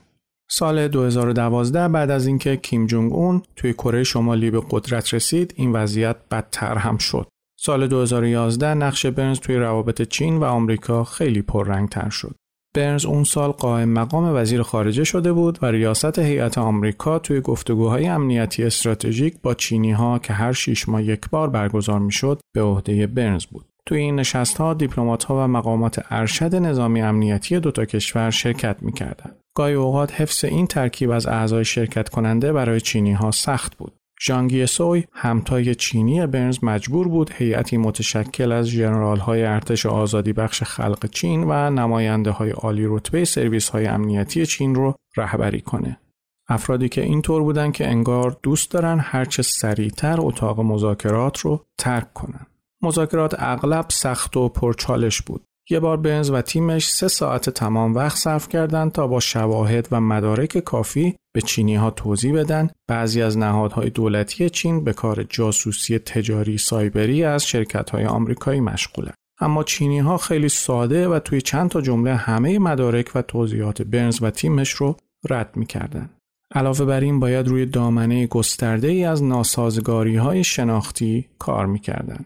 سال 0.51 0.89
2012 0.89 1.89
بعد 1.89 2.11
از 2.11 2.27
اینکه 2.27 2.57
کیم 2.57 2.87
جونگ 2.87 3.13
اون 3.13 3.43
توی 3.57 3.73
کره 3.73 4.05
شمالی 4.05 4.51
به 4.51 4.63
قدرت 4.71 5.15
رسید 5.15 5.55
این 5.57 5.73
وضعیت 5.73 6.17
بدتر 6.31 6.77
هم 6.77 6.97
شد. 6.97 7.27
سال 7.61 7.87
2011 7.87 8.75
نقش 8.75 9.07
برنز 9.07 9.41
توی 9.41 9.57
روابط 9.57 10.03
چین 10.03 10.37
و 10.37 10.45
آمریکا 10.45 11.05
خیلی 11.05 11.43
پررنگتر 11.43 12.09
شد. 12.09 12.35
برنز 12.75 13.07
اون 13.07 13.25
سال 13.25 13.51
قائم 13.51 13.89
مقام 13.89 14.37
وزیر 14.37 14.63
خارجه 14.63 15.05
شده 15.05 15.33
بود 15.33 15.59
و 15.63 15.67
ریاست 15.67 16.19
هیئت 16.19 16.59
آمریکا 16.59 17.19
توی 17.19 17.41
گفتگوهای 17.41 18.07
امنیتی 18.07 18.65
استراتژیک 18.65 19.35
با 19.43 19.55
چینی 19.55 19.93
ها 19.93 20.19
که 20.19 20.33
هر 20.33 20.53
شیش 20.53 20.89
ماه 20.89 21.03
یک 21.03 21.31
بار 21.31 21.51
برگزار 21.51 21.99
می‌شد 21.99 22.41
به 22.55 22.63
عهده 22.63 23.07
برنز 23.07 23.45
بود. 23.45 23.65
توی 23.87 23.99
این 23.99 24.17
نشست 24.17 24.57
ها 24.57 24.75
دیپلمات 24.75 25.25
ها 25.25 25.45
و 25.45 25.49
مقامات 25.49 26.05
ارشد 26.11 26.55
نظامی 26.55 27.03
امنیتی 27.03 27.61
دو 27.61 27.71
تا 27.71 27.85
کشور 27.85 28.31
شرکت 28.31 28.77
می‌کردند. 28.81 29.37
گاهی 29.57 29.75
اوقات 29.75 30.21
حفظ 30.21 30.45
این 30.45 30.67
ترکیب 30.67 31.11
از 31.11 31.27
اعضای 31.27 31.65
شرکت 31.65 32.09
کننده 32.09 32.53
برای 32.53 32.81
چینی 32.81 33.13
ها 33.13 33.31
سخت 33.31 33.77
بود. 33.77 33.93
ژانگ 34.27 34.67
یسوی 34.67 35.05
همتای 35.13 35.75
چینی 35.75 36.27
برنز 36.27 36.59
مجبور 36.63 37.09
بود 37.09 37.31
هیئتی 37.33 37.77
متشکل 37.77 38.53
از 38.53 38.67
ژنرال 38.67 39.19
های 39.19 39.45
ارتش 39.45 39.87
آزادی 39.87 40.33
بخش 40.33 40.63
خلق 40.63 41.07
چین 41.07 41.45
و 41.45 41.71
نماینده 41.71 42.31
های 42.31 42.51
عالی 42.51 42.87
رتبه 42.87 43.25
سرویس 43.25 43.69
های 43.69 43.87
امنیتی 43.87 44.47
چین 44.47 44.75
رو 44.75 44.95
رهبری 45.17 45.61
کنه. 45.61 46.01
افرادی 46.49 46.89
که 46.89 47.03
اینطور 47.03 47.43
بودن 47.43 47.73
که 47.73 47.89
انگار 47.89 48.37
دوست 48.43 48.71
دارن 48.71 48.99
هرچه 49.01 49.43
سریعتر 49.43 50.17
اتاق 50.19 50.61
مذاکرات 50.61 51.39
رو 51.39 51.65
ترک 51.79 52.13
کنن. 52.13 52.47
مذاکرات 52.83 53.35
اغلب 53.39 53.87
سخت 53.89 54.37
و 54.37 54.49
پرچالش 54.49 55.23
بود. 55.23 55.45
یه 55.71 55.81
بار 55.81 55.97
برنز 55.97 56.31
و 56.31 56.43
تیمش 56.43 56.91
سه 56.93 57.09
ساعت 57.09 57.51
تمام 57.51 57.95
وقت 57.95 58.17
صرف 58.17 58.49
کردند 58.49 58.93
تا 58.93 59.07
با 59.07 59.21
شواهد 59.21 59.89
و 59.91 60.01
مدارک 60.01 60.59
کافی 60.59 61.17
به 61.35 61.41
چینی 61.41 61.75
ها 61.75 61.91
توضیح 61.91 62.35
بدن 62.35 62.71
بعضی 62.89 63.23
از 63.23 63.39
نهادهای 63.39 63.91
دولتی 63.91 64.51
چین 64.51 64.85
به 64.85 64.93
کار 64.93 65.23
جاسوسی 65.23 65.99
تجاری 65.99 66.59
سایبری 66.59 67.25
از 67.25 67.47
شرکت 67.47 67.91
های 67.91 68.05
آمریکایی 68.05 68.61
مشغولن. 68.61 69.13
اما 69.41 69.65
چینی 69.65 69.99
ها 69.99 70.17
خیلی 70.17 70.49
ساده 70.49 71.09
و 71.09 71.19
توی 71.19 71.41
چند 71.41 71.71
تا 71.71 71.81
جمله 71.81 72.15
همه 72.15 72.59
مدارک 72.59 73.11
و 73.15 73.23
توضیحات 73.23 73.83
برنز 73.83 74.23
و 74.23 74.31
تیمش 74.31 74.71
رو 74.71 74.97
رد 75.31 75.57
می‌کردن. 75.57 76.11
علاوه 76.55 76.85
بر 76.85 77.01
این 77.01 77.21
باید 77.21 77.49
روی 77.49 77.67
دامنه 77.67 78.27
گسترده 78.27 78.89
ای 78.89 79.05
از 79.05 79.23
ناسازگاری 79.23 80.17
های 80.17 80.45
شناختی 80.45 81.29
کار 81.39 81.67
می‌کردن. 81.67 82.25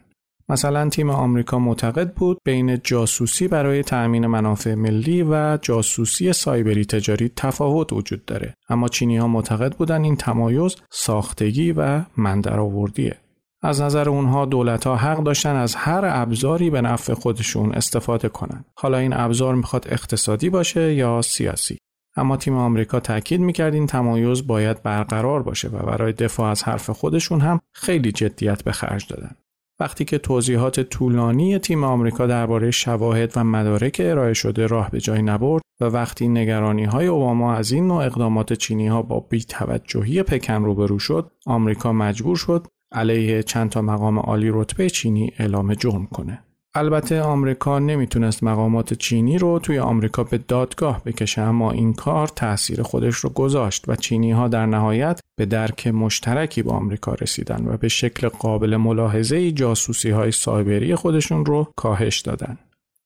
مثلا 0.51 0.89
تیم 0.89 1.11
آمریکا 1.11 1.59
معتقد 1.59 2.15
بود 2.15 2.39
بین 2.45 2.81
جاسوسی 2.85 3.49
برای 3.49 3.83
تأمین 3.83 4.27
منافع 4.27 4.75
ملی 4.75 5.23
و 5.23 5.59
جاسوسی 5.63 6.33
سایبری 6.33 6.85
تجاری 6.85 7.31
تفاوت 7.37 7.93
وجود 7.93 8.25
داره 8.25 8.55
اما 8.69 8.89
چینی 8.89 9.17
ها 9.17 9.29
معتقد 9.29 9.75
بودن 9.75 10.05
این 10.05 10.17
تمایز 10.17 10.77
ساختگی 10.91 11.73
و 11.73 12.01
مندرآوردیه 12.17 13.17
از 13.63 13.81
نظر 13.81 14.09
اونها 14.09 14.45
دولت 14.45 14.87
ها 14.87 14.97
حق 14.97 15.23
داشتن 15.23 15.57
از 15.57 15.75
هر 15.75 16.01
ابزاری 16.05 16.71
به 16.71 16.81
نفع 16.81 17.15
خودشون 17.15 17.73
استفاده 17.73 18.29
کنند. 18.29 18.65
حالا 18.77 18.99
این 18.99 19.13
ابزار 19.13 19.55
می‌خواد 19.55 19.87
اقتصادی 19.91 20.51
باشه 20.51 20.95
یا 20.95 21.23
سیاسی. 21.23 21.79
اما 22.17 22.37
تیم 22.37 22.55
آمریکا 22.55 23.01
تاکید 23.01 23.41
می‌کرد 23.41 23.75
این 23.75 23.87
تمایز 23.87 24.47
باید 24.47 24.83
برقرار 24.83 25.43
باشه 25.43 25.69
و 25.69 25.79
برای 25.87 26.13
دفاع 26.13 26.51
از 26.51 26.63
حرف 26.63 26.91
خودشون 26.91 27.41
هم 27.41 27.61
خیلی 27.73 28.13
جدیت 28.13 28.63
به 28.63 28.73
خرج 28.73 29.07
دادن. 29.09 29.35
وقتی 29.81 30.05
که 30.05 30.19
توضیحات 30.19 30.81
طولانی 30.81 31.59
تیم 31.59 31.85
آمریکا 31.85 32.27
درباره 32.27 32.71
شواهد 32.71 33.33
و 33.37 33.45
مدارک 33.45 34.01
ارائه 34.05 34.33
شده 34.33 34.67
راه 34.67 34.91
به 34.91 35.01
جای 35.01 35.23
نبرد 35.23 35.63
و 35.81 35.85
وقتی 35.85 36.29
نگرانی 36.29 36.85
های 36.85 37.07
اوباما 37.07 37.55
از 37.55 37.73
این 37.73 37.87
نوع 37.87 38.05
اقدامات 38.05 38.53
چینی 38.53 38.87
ها 38.87 39.03
با 39.03 39.21
بیتوجهی 39.21 40.23
پکن 40.23 40.65
روبرو 40.65 40.99
شد 40.99 41.31
آمریکا 41.47 41.93
مجبور 41.93 42.37
شد 42.37 42.67
علیه 42.93 43.43
چند 43.43 43.71
تا 43.71 43.83
مقام 43.83 44.19
عالی 44.19 44.51
رتبه 44.53 44.91
چینی 44.91 45.33
اعلام 45.39 45.75
جرم 45.75 46.07
کنه. 46.07 46.48
البته 46.75 47.23
آمریکا 47.23 47.79
نمی‌تونست 47.79 48.43
مقامات 48.43 48.95
چینی 48.95 49.39
رو 49.39 49.59
توی 49.59 49.79
آمریکا 49.79 50.25
به 50.25 50.39
دادگاه 50.39 51.03
بکشه 51.05 51.43
اما 51.43 51.71
این 51.71 51.93
کار 51.93 52.29
تاثیر 52.29 52.83
خودش 52.83 53.15
رو 53.15 53.31
گذاشت 53.31 53.89
و 53.89 53.97
چینی 53.97 54.31
ها 54.31 54.49
در 54.49 54.67
نهایت 54.67 55.21
به 55.39 55.47
درک 55.47 55.87
مشترکی 55.87 56.63
با 56.63 56.73
آمریکا 56.73 57.15
رسیدن 57.15 57.67
و 57.67 57.77
به 57.77 57.89
شکل 57.89 58.29
قابل 58.29 58.77
ملاحظه 58.77 59.53
جاسوسی 59.53 60.11
های 60.11 60.33
سایبری 60.33 60.95
خودشون 60.95 61.45
رو 61.45 61.73
کاهش 61.77 62.21
دادن. 62.21 62.59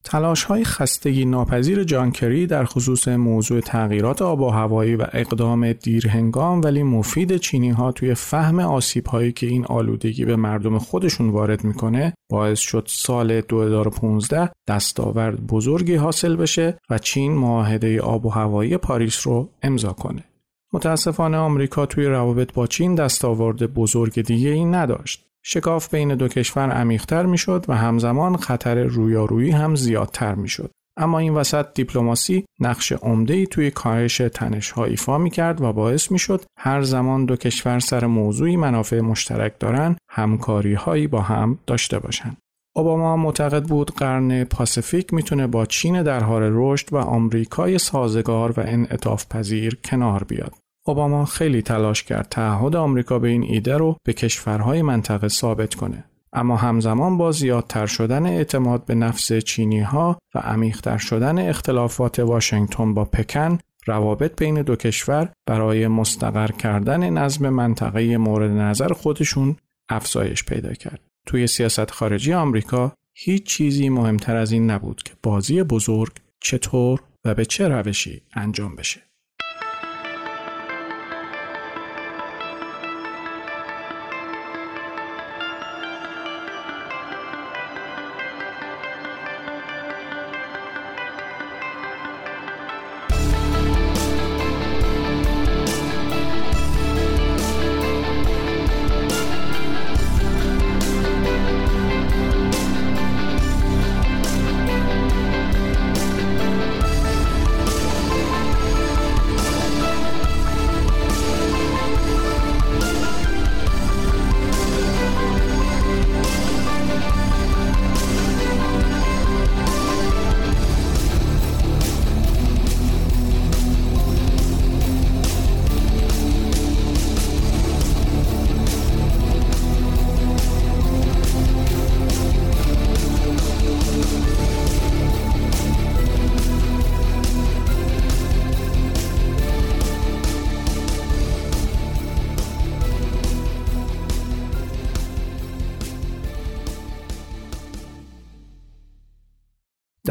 تلاش 0.04 0.44
های 0.44 0.64
خستگی 0.64 1.24
ناپذیر 1.24 1.84
جانکری 1.84 2.46
در 2.46 2.64
خصوص 2.64 3.08
موضوع 3.08 3.60
تغییرات 3.60 4.22
آب 4.22 4.40
و 4.40 4.50
هوایی 4.50 4.96
و 4.96 5.06
اقدام 5.12 5.72
دیرهنگام 5.72 6.60
ولی 6.62 6.82
مفید 6.82 7.36
چینی 7.36 7.70
ها 7.70 7.92
توی 7.92 8.14
فهم 8.14 8.58
آسیب 8.58 9.06
هایی 9.06 9.32
که 9.32 9.46
این 9.46 9.66
آلودگی 9.66 10.24
به 10.24 10.36
مردم 10.36 10.78
خودشون 10.78 11.30
وارد 11.30 11.64
می‌کنه 11.64 12.14
باعث 12.30 12.58
شد 12.58 12.84
سال 12.86 13.40
2015 13.40 14.50
دستاورد 14.68 15.46
بزرگی 15.46 15.94
حاصل 15.94 16.36
بشه 16.36 16.78
و 16.90 16.98
چین 16.98 17.32
معاهده 17.32 18.00
آب 18.00 18.26
و 18.26 18.28
هوایی 18.28 18.76
پاریس 18.76 19.26
رو 19.26 19.48
امضا 19.62 19.92
کنه. 19.92 20.24
متاسفانه 20.72 21.36
آمریکا 21.36 21.86
توی 21.86 22.06
روابط 22.06 22.52
با 22.52 22.66
چین 22.66 22.94
دستاورد 22.94 23.74
بزرگ 23.74 24.22
دیگه 24.22 24.50
این 24.50 24.74
نداشت. 24.74 25.31
شکاف 25.44 25.94
بین 25.94 26.14
دو 26.14 26.28
کشور 26.28 26.70
عمیقتر 26.70 27.26
می‌شد 27.26 27.64
و 27.68 27.76
همزمان 27.76 28.36
خطر 28.36 28.82
رویارویی 28.82 29.50
هم 29.50 29.74
زیادتر 29.74 30.34
می‌شد. 30.34 30.70
اما 30.96 31.18
این 31.18 31.34
وسط 31.34 31.66
دیپلماسی 31.74 32.44
نقش 32.60 32.92
ای 33.28 33.46
توی 33.46 33.70
کاهش 33.70 34.16
تنشها 34.16 34.84
ایفا 34.84 35.18
می 35.18 35.30
کرد 35.30 35.60
و 35.60 35.72
باعث 35.72 36.10
می 36.10 36.18
شد 36.18 36.44
هر 36.58 36.82
زمان 36.82 37.24
دو 37.24 37.36
کشور 37.36 37.78
سر 37.78 38.06
موضوعی 38.06 38.56
منافع 38.56 39.00
مشترک 39.00 39.58
دارن 39.60 39.96
همکاری 40.10 40.74
هایی 40.74 41.06
با 41.06 41.20
هم 41.20 41.58
داشته 41.66 41.98
باشند. 41.98 42.36
اوباما 42.76 43.16
معتقد 43.16 43.64
بود 43.64 43.90
قرن 43.90 44.44
پاسیفیک 44.44 45.14
می‌تونه 45.14 45.46
با 45.46 45.66
چین 45.66 46.02
در 46.02 46.22
حال 46.22 46.42
رشد 46.44 46.92
و 46.92 46.96
آمریکای 46.96 47.78
سازگار 47.78 48.50
و 48.50 48.60
انعطاف 48.66 49.26
پذیر 49.30 49.78
کنار 49.84 50.24
بیاد. 50.24 50.54
اوباما 50.84 51.24
خیلی 51.24 51.62
تلاش 51.62 52.02
کرد 52.02 52.28
تعهد 52.30 52.76
آمریکا 52.76 53.18
به 53.18 53.28
این 53.28 53.42
ایده 53.42 53.76
رو 53.76 53.96
به 54.04 54.12
کشورهای 54.12 54.82
منطقه 54.82 55.28
ثابت 55.28 55.74
کنه. 55.74 56.04
اما 56.32 56.56
همزمان 56.56 57.18
با 57.18 57.32
زیادتر 57.32 57.86
شدن 57.86 58.26
اعتماد 58.26 58.84
به 58.84 58.94
نفس 58.94 59.32
چینی 59.32 59.80
ها 59.80 60.18
و 60.34 60.38
عمیقتر 60.38 60.98
شدن 60.98 61.48
اختلافات 61.48 62.18
واشنگتن 62.18 62.94
با 62.94 63.04
پکن 63.04 63.58
روابط 63.86 64.38
بین 64.38 64.62
دو 64.62 64.76
کشور 64.76 65.32
برای 65.46 65.88
مستقر 65.88 66.50
کردن 66.50 67.10
نظم 67.10 67.48
منطقه 67.48 68.16
مورد 68.16 68.50
نظر 68.50 68.92
خودشون 68.92 69.56
افزایش 69.88 70.44
پیدا 70.44 70.72
کرد. 70.74 71.00
توی 71.26 71.46
سیاست 71.46 71.90
خارجی 71.90 72.32
آمریکا 72.32 72.92
هیچ 73.14 73.46
چیزی 73.46 73.88
مهمتر 73.88 74.36
از 74.36 74.52
این 74.52 74.70
نبود 74.70 75.02
که 75.02 75.12
بازی 75.22 75.62
بزرگ 75.62 76.12
چطور 76.40 77.00
و 77.24 77.34
به 77.34 77.44
چه 77.44 77.68
روشی 77.68 78.22
انجام 78.34 78.76
بشه. 78.76 79.11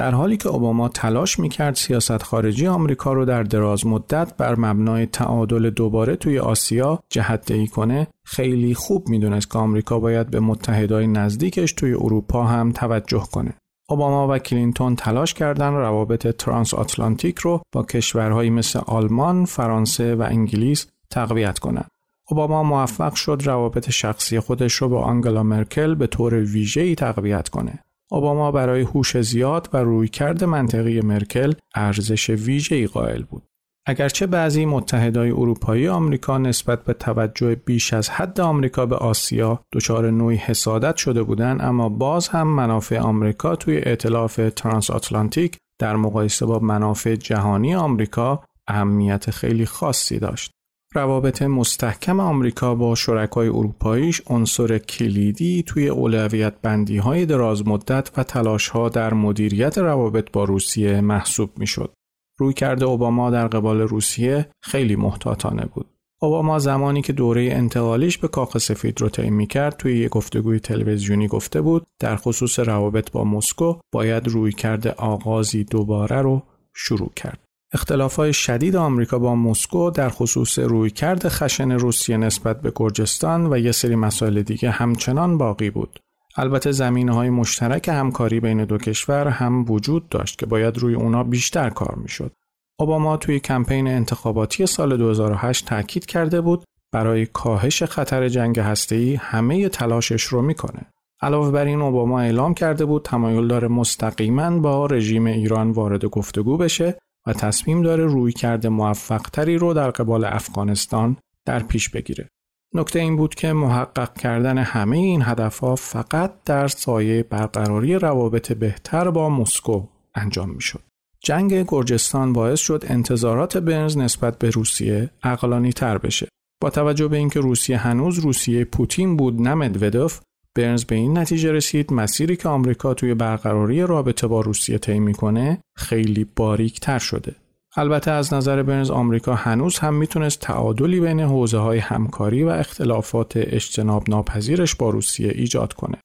در 0.02 0.12
حالی 0.12 0.38
که 0.38 0.50
اوباما 0.50 0.90
تلاش 0.90 1.40
می‌کرد 1.40 1.76
سیاست 1.76 2.24
خارجی 2.24 2.68
آمریکا 2.68 3.14
رو 3.14 3.26
در 3.26 3.44
دراز 3.44 3.86
مدت 3.86 4.38
بر 4.38 4.56
مبنای 4.56 5.06
تعادل 5.06 5.70
دوباره 5.70 6.16
توی 6.16 6.40
آسیا 6.40 7.00
جهت 7.10 7.70
کنه 7.70 8.08
خیلی 8.26 8.74
خوب 8.74 9.10
می‌دونست 9.10 9.52
که 9.52 9.58
آمریکا 9.58 10.00
باید 10.00 10.30
به 10.30 10.40
متحدای 10.40 11.08
نزدیکش 11.08 11.74
توی 11.74 11.94
اروپا 11.94 12.44
هم 12.44 12.72
توجه 12.72 13.24
کنه 13.32 13.54
اوباما 13.90 14.28
و 14.28 14.38
کلینتون 14.38 14.96
تلاش 14.96 15.34
کردن 15.34 15.74
روابط 15.74 16.28
ترانس 16.28 16.74
آتلانتیک 16.74 17.40
رو 17.40 17.62
با 17.74 17.84
کشورهایی 17.84 18.50
مثل 18.50 18.80
آلمان، 18.86 19.46
فرانسه 19.46 20.16
و 20.16 20.22
انگلیس 20.22 20.88
تقویت 21.10 21.60
کنند. 21.60 21.88
اوباما 22.30 22.64
موفق 22.64 23.14
شد 23.14 23.42
روابط 23.46 23.90
شخصی 23.90 24.40
خودش 24.40 24.74
رو 24.74 24.90
با 24.90 25.02
آنگلا 25.02 25.44
مرکل 25.44 25.96
به 25.96 26.08
طور 26.08 26.34
ویژه‌ای 26.34 26.96
تقویت 26.96 27.50
کنه. 27.50 27.80
اوباما 28.12 28.52
برای 28.52 28.82
هوش 28.82 29.22
زیاد 29.22 29.70
و 29.74 29.78
رویکرد 29.78 30.44
منطقی 30.44 31.02
مرکل 31.02 31.54
ارزش 31.76 32.30
ویژه‌ای 32.30 32.88
قائل 32.88 33.24
بود. 33.24 33.44
اگرچه 33.86 34.28
بعضی 34.28 34.66
متحدای 34.66 35.32
اروپایی 35.32 35.88
آمریکا 35.88 36.38
نسبت 36.38 36.84
به 36.84 36.94
توجه 36.94 37.56
بیش 37.56 37.94
از 37.94 38.10
حد 38.10 38.42
آمریکا 38.42 38.86
به 38.86 38.96
آسیا 38.96 39.60
دچار 39.74 40.12
نوعی 40.12 40.38
حسادت 40.38 40.96
شده 40.96 41.24
بودند 41.24 41.62
اما 41.62 41.90
باز 41.90 42.28
هم 42.28 42.48
منافع 42.48 43.00
آمریکا 43.00 43.56
توی 43.56 43.78
ائتلاف 43.78 44.40
ترانس 44.56 44.90
آتلانتیک 44.90 45.58
در 45.80 45.96
مقایسه 45.96 46.46
با 46.46 46.60
منافع 46.60 47.16
جهانی 47.16 47.76
آمریکا 47.76 48.44
اهمیت 48.68 49.32
خیلی 49.32 49.66
خاصی 49.66 50.20
داشت. 50.20 50.52
روابط 50.94 51.42
مستحکم 51.42 52.20
آمریکا 52.20 52.76
با 52.76 52.96
شرکای 52.96 53.48
اروپاییش 53.48 54.22
عنصر 54.28 54.78
کلیدی 54.78 55.64
توی 55.64 55.88
اولویت 55.88 56.54
بندی 56.62 56.98
های 56.98 57.26
دراز 57.26 57.68
مدت 57.68 58.12
و 58.18 58.24
تلاش 58.24 58.68
ها 58.68 58.90
در 58.90 59.14
مدیریت 59.14 59.78
روابط 59.78 60.32
با 60.32 60.44
روسیه 60.44 61.02
محسوب 61.02 61.50
می 61.58 61.68
شد. 61.68 61.94
روی 62.40 62.54
کرده 62.54 62.86
اوباما 62.86 63.30
در 63.30 63.48
قبال 63.48 63.82
روسیه 63.82 64.50
خیلی 64.64 64.96
محتاطانه 64.96 65.66
بود. 65.66 65.88
اوباما 66.22 66.60
زمانی 66.60 67.02
که 67.02 67.14
دوره 67.14 67.42
انتقالیش 67.52 68.18
به 68.18 68.28
کاخ 68.28 68.58
سفید 68.58 69.02
رو 69.02 69.10
طی 69.10 69.30
می 69.30 69.48
کرد 69.48 69.78
توی 69.78 69.98
یک 69.98 70.10
گفتگوی 70.10 70.60
تلویزیونی 70.60 71.28
گفته 71.28 71.62
بود 71.62 71.88
در 72.00 72.16
خصوص 72.16 72.60
روابط 72.60 73.12
با 73.12 73.24
مسکو 73.24 73.80
باید 73.94 74.28
روی 74.28 74.52
کرده 74.52 74.92
آغازی 74.92 75.64
دوباره 75.64 76.22
رو 76.22 76.42
شروع 76.76 77.12
کرد. 77.16 77.51
اختلافات 77.74 78.32
شدید 78.32 78.76
آمریکا 78.76 79.20
با 79.20 79.36
مسکو 79.36 79.90
در 79.92 80.10
خصوص 80.10 80.60
رویکرد 80.60 81.28
خشن 81.28 81.72
روسیه 81.72 82.18
نسبت 82.18 82.62
به 82.62 82.72
گرجستان 82.76 83.54
و 83.54 83.58
یه 83.58 83.72
سری 83.72 83.96
مسائل 83.96 84.42
دیگه 84.42 84.72
همچنان 84.72 85.38
باقی 85.38 85.70
بود. 85.70 86.00
البته 86.38 86.72
زمینه 86.72 87.14
های 87.14 87.30
مشترک 87.30 87.90
همکاری 87.90 88.40
بین 88.40 88.66
دو 88.66 88.78
کشور 88.78 89.28
هم 89.28 89.66
وجود 89.72 90.10
داشت 90.10 90.40
که 90.40 90.46
باید 90.46 90.78
روی 90.78 90.94
اونا 90.94 91.24
بیشتر 91.24 91.70
کار 91.70 91.96
می‌شد. 91.96 92.32
اوباما 92.80 93.18
توی 93.18 93.40
کمپین 93.40 93.88
انتخاباتی 93.88 94.66
سال 94.66 94.98
2008 94.98 95.66
تاکید 95.66 96.06
کرده 96.06 96.42
بود 96.42 96.64
برای 96.92 97.26
کاهش 97.26 97.84
خطر 97.84 98.30
جنگ 98.30 98.60
هسته‌ای 98.60 99.16
همه 99.16 99.70
تلاشش 99.70 100.24
رو 100.24 100.42
می‌کنه. 100.42 100.82
علاوه 101.22 101.52
بر 101.52 101.66
این 101.66 101.82
اوباما 101.82 102.20
اعلام 102.20 102.54
کرده 102.54 102.86
بود 102.86 103.04
تمایل 103.06 103.48
داره 103.48 103.68
مستقیما 103.68 104.60
با 104.60 104.86
رژیم 104.86 105.26
ایران 105.26 105.72
وارد 105.72 106.06
گفتگو 106.06 106.58
بشه 106.58 106.98
و 107.28 107.34
تصمیم 107.34 107.82
داره 107.82 108.06
روی 108.06 108.34
کرده 108.34 108.70
موفقتری 108.70 109.58
رو 109.58 109.74
در 109.74 109.92
قبال 109.92 110.26
افغانستان 110.26 111.18
در 111.46 111.64
پیش 111.64 111.90
بگیره. 111.90 112.28
نکته 112.74 113.00
این 113.00 113.16
بود 113.16 113.36
که 113.36 113.54
محقق 113.54 114.14
کردن 114.14 114.58
همه 114.58 114.98
این 114.98 115.22
هدفها 115.22 115.76
فقط 115.76 116.34
در 116.46 116.68
سایه 116.68 117.24
برقراری 117.24 117.96
روابط 117.96 118.52
بهتر 118.52 119.10
با 119.10 119.30
مسکو 119.30 119.88
انجام 120.16 120.50
می 120.50 120.62
شد. 120.62 120.82
جنگ 121.20 121.66
گرجستان 121.68 122.34
باعث 122.34 122.60
شد 122.60 122.84
انتظارات 122.88 123.58
برنز 123.58 123.98
نسبت 123.98 124.40
به 124.40 124.50
روسیه 124.50 125.10
اقلانی 125.24 125.74
تر 125.74 125.98
بشه. 125.98 126.28
با 126.62 126.70
توجه 126.70 127.08
به 127.08 127.18
اینکه 127.18 127.40
روسیه 127.40 127.78
هنوز 127.78 128.20
روسیه 128.20 128.66
پوتین 128.66 129.18
بود 129.18 129.42
نه 129.42 129.54
مدودوف 129.54 130.20
برنز 130.58 130.86
به 130.86 130.96
این 130.96 131.18
نتیجه 131.18 131.52
رسید 131.52 131.94
مسیری 131.94 132.36
که 132.36 132.50
آمریکا 132.50 132.94
توی 132.94 133.14
برقراری 133.14 133.82
رابطه 133.82 134.28
با 134.28 134.42
روسیه 134.42 134.78
طی 134.78 135.00
می‌کنه 135.00 135.62
خیلی 135.78 136.28
باریک 136.36 136.80
تر 136.80 137.00
شده. 137.00 137.36
البته 137.76 138.12
از 138.12 138.34
نظر 138.34 138.64
برنز 138.64 138.92
آمریکا 138.92 139.36
هنوز 139.36 139.80
هم 139.80 139.94
می‌تونست 139.94 140.40
تعادلی 140.40 141.00
بین 141.00 141.20
حوزه 141.20 141.58
های 141.58 141.80
همکاری 141.80 142.44
و 142.44 142.50
اختلافات 142.50 143.34
اجتناب 143.36 144.10
ناپذیرش 144.10 144.76
با 144.76 144.90
روسیه 144.90 145.32
ایجاد 145.36 145.74
کنه. 145.74 145.98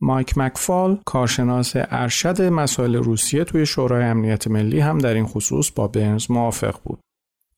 مایک 0.00 0.38
مکفال 0.38 0.98
کارشناس 1.04 1.72
ارشد 1.74 2.42
مسائل 2.42 2.96
روسیه 2.96 3.44
توی 3.44 3.66
شورای 3.66 4.04
امنیت 4.04 4.48
ملی 4.48 4.80
هم 4.80 4.98
در 4.98 5.14
این 5.14 5.26
خصوص 5.26 5.70
با 5.70 5.88
برنز 5.88 6.30
موافق 6.30 6.76
بود. 6.84 7.00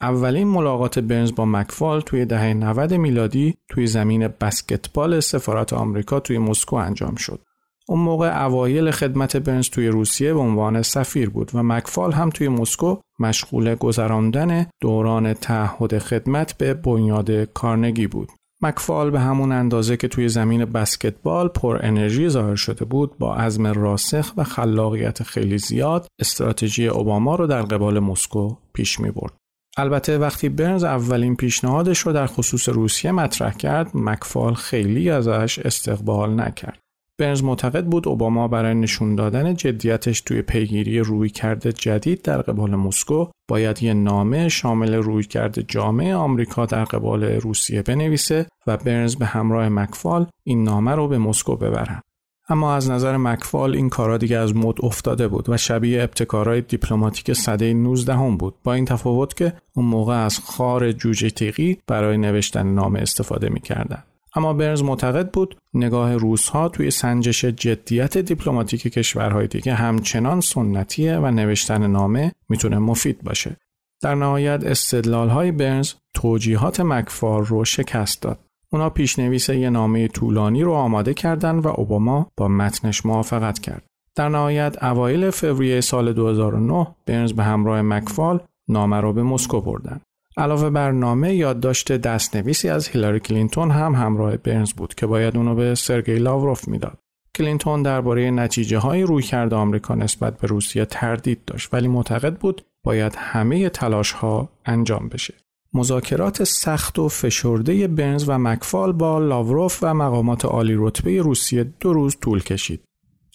اولین 0.02 0.48
ملاقات 0.48 0.98
برنز 0.98 1.34
با 1.34 1.44
مکفال 1.44 2.00
توی 2.00 2.24
دهه 2.24 2.54
90 2.54 2.94
میلادی 2.94 3.54
توی 3.68 3.86
زمین 3.86 4.28
بسکتبال 4.40 5.20
سفارت 5.20 5.72
آمریکا 5.72 6.20
توی 6.20 6.38
مسکو 6.38 6.76
انجام 6.76 7.14
شد. 7.14 7.40
اون 7.88 8.00
موقع 8.00 8.44
اوایل 8.44 8.90
خدمت 8.90 9.36
برنز 9.36 9.68
توی 9.68 9.88
روسیه 9.88 10.34
به 10.34 10.40
عنوان 10.40 10.82
سفیر 10.82 11.30
بود 11.30 11.50
و 11.54 11.62
مکفال 11.62 12.12
هم 12.12 12.30
توی 12.30 12.48
مسکو 12.48 12.96
مشغول 13.18 13.74
گذراندن 13.74 14.66
دوران 14.80 15.34
تعهد 15.34 15.98
خدمت 15.98 16.58
به 16.58 16.74
بنیاد 16.74 17.30
کارنگی 17.30 18.06
بود. 18.06 18.28
مکفال 18.62 19.10
به 19.10 19.20
همون 19.20 19.52
اندازه 19.52 19.96
که 19.96 20.08
توی 20.08 20.28
زمین 20.28 20.64
بسکتبال 20.64 21.48
پر 21.48 21.78
انرژی 21.82 22.28
ظاهر 22.28 22.54
شده 22.54 22.84
بود 22.84 23.18
با 23.18 23.34
عزم 23.34 23.66
راسخ 23.66 24.32
و 24.36 24.44
خلاقیت 24.44 25.22
خیلی 25.22 25.58
زیاد 25.58 26.06
استراتژی 26.20 26.88
اوباما 26.88 27.34
رو 27.34 27.46
در 27.46 27.62
قبال 27.62 27.98
مسکو 27.98 28.56
پیش 28.72 29.00
می 29.00 29.10
برد. 29.10 29.39
البته 29.80 30.18
وقتی 30.18 30.48
برنز 30.48 30.84
اولین 30.84 31.36
پیشنهادش 31.36 31.98
رو 31.98 32.12
در 32.12 32.26
خصوص 32.26 32.68
روسیه 32.68 33.12
مطرح 33.12 33.52
کرد 33.52 33.90
مکفال 33.94 34.54
خیلی 34.54 35.10
ازش 35.10 35.58
استقبال 35.58 36.40
نکرد. 36.40 36.78
برنز 37.20 37.42
معتقد 37.42 37.84
بود 37.84 38.08
اوباما 38.08 38.48
برای 38.48 38.74
نشون 38.74 39.14
دادن 39.14 39.54
جدیتش 39.54 40.20
توی 40.20 40.42
پیگیری 40.42 40.98
روی 40.98 41.28
کرده 41.28 41.72
جدید 41.72 42.22
در 42.22 42.42
قبال 42.42 42.74
مسکو 42.74 43.26
باید 43.48 43.82
یه 43.82 43.94
نامه 43.94 44.48
شامل 44.48 44.94
روی 44.94 45.24
کرده 45.24 45.62
جامعه 45.62 46.14
آمریکا 46.14 46.66
در 46.66 46.84
قبال 46.84 47.24
روسیه 47.24 47.82
بنویسه 47.82 48.46
و 48.66 48.76
برنز 48.76 49.16
به 49.16 49.26
همراه 49.26 49.68
مکفال 49.68 50.26
این 50.44 50.64
نامه 50.64 50.94
رو 50.94 51.08
به 51.08 51.18
مسکو 51.18 51.56
ببرن. 51.56 52.02
اما 52.50 52.74
از 52.74 52.90
نظر 52.90 53.16
مکفال 53.16 53.74
این 53.74 53.88
کارا 53.88 54.18
دیگه 54.18 54.38
از 54.38 54.56
مد 54.56 54.74
افتاده 54.82 55.28
بود 55.28 55.48
و 55.48 55.56
شبیه 55.56 56.02
ابتکارهای 56.02 56.60
دیپلماتیک 56.60 57.32
سده 57.32 57.74
19 57.74 58.14
هم 58.14 58.36
بود 58.36 58.54
با 58.64 58.74
این 58.74 58.84
تفاوت 58.84 59.36
که 59.36 59.52
اون 59.74 59.86
موقع 59.86 60.24
از 60.24 60.38
خار 60.38 60.92
جوجه 60.92 61.30
تیغی 61.30 61.78
برای 61.86 62.18
نوشتن 62.18 62.66
نامه 62.66 63.00
استفاده 63.00 63.48
می‌کردن. 63.48 64.02
اما 64.36 64.52
برنز 64.52 64.82
معتقد 64.82 65.30
بود 65.30 65.56
نگاه 65.74 66.16
روسها 66.16 66.68
توی 66.68 66.90
سنجش 66.90 67.44
جدیت 67.44 68.18
دیپلماتیک 68.18 68.82
کشورهای 68.82 69.46
دیگه 69.46 69.74
همچنان 69.74 70.40
سنتیه 70.40 71.16
و 71.16 71.30
نوشتن 71.30 71.86
نامه 71.86 72.32
می‌تونه 72.48 72.78
مفید 72.78 73.22
باشه. 73.22 73.56
در 74.02 74.14
نهایت 74.14 74.64
استدلال 74.64 75.28
های 75.28 75.52
برنز 75.52 75.92
توجیهات 76.14 76.80
مکفار 76.80 77.44
رو 77.44 77.64
شکست 77.64 78.22
داد. 78.22 78.38
اونا 78.72 78.90
پیشنویس 78.90 79.48
یه 79.48 79.70
نامه 79.70 80.08
طولانی 80.08 80.62
رو 80.62 80.72
آماده 80.72 81.14
کردن 81.14 81.58
و 81.58 81.68
اوباما 81.68 82.26
با 82.36 82.48
متنش 82.48 83.06
موافقت 83.06 83.58
کرد. 83.58 83.82
در 84.16 84.28
نهایت 84.28 84.82
اوایل 84.82 85.30
فوریه 85.30 85.80
سال 85.80 86.12
2009 86.12 86.86
برنز 87.06 87.32
به 87.32 87.42
همراه 87.42 87.82
مکفال 87.82 88.40
نامه 88.68 89.00
رو 89.00 89.12
به 89.12 89.22
مسکو 89.22 89.60
بردن. 89.60 90.00
علاوه 90.36 90.70
بر 90.70 90.90
نامه 90.90 91.34
یادداشت 91.34 91.92
دستنویسی 91.92 92.68
از 92.68 92.88
هیلاری 92.88 93.20
کلینتون 93.20 93.70
هم 93.70 93.94
همراه 93.94 94.36
برنز 94.36 94.72
بود 94.72 94.94
که 94.94 95.06
باید 95.06 95.36
اونو 95.36 95.54
به 95.54 95.74
سرگئی 95.74 96.18
لاوروف 96.18 96.68
می‌داد. 96.68 96.98
کلینتون 97.36 97.82
درباره 97.82 98.30
نتیجه 98.30 98.78
های 98.78 99.02
رویکرد 99.02 99.56
آمریکا 99.56 99.94
نسبت 99.94 100.38
به 100.38 100.46
روسیه 100.46 100.84
تردید 100.84 101.44
داشت 101.44 101.74
ولی 101.74 101.88
معتقد 101.88 102.36
بود 102.36 102.62
باید 102.84 103.14
همه 103.16 103.68
تلاش 103.68 104.12
ها 104.12 104.48
انجام 104.66 105.08
بشه. 105.08 105.34
مذاکرات 105.74 106.44
سخت 106.44 106.98
و 106.98 107.08
فشرده 107.08 107.88
برنز 107.88 108.24
و 108.28 108.38
مکفال 108.38 108.92
با 108.92 109.18
لاوروف 109.18 109.78
و 109.82 109.94
مقامات 109.94 110.44
عالی 110.44 110.74
رتبه 110.76 111.22
روسیه 111.22 111.64
دو 111.64 111.92
روز 111.92 112.16
طول 112.20 112.42
کشید. 112.42 112.82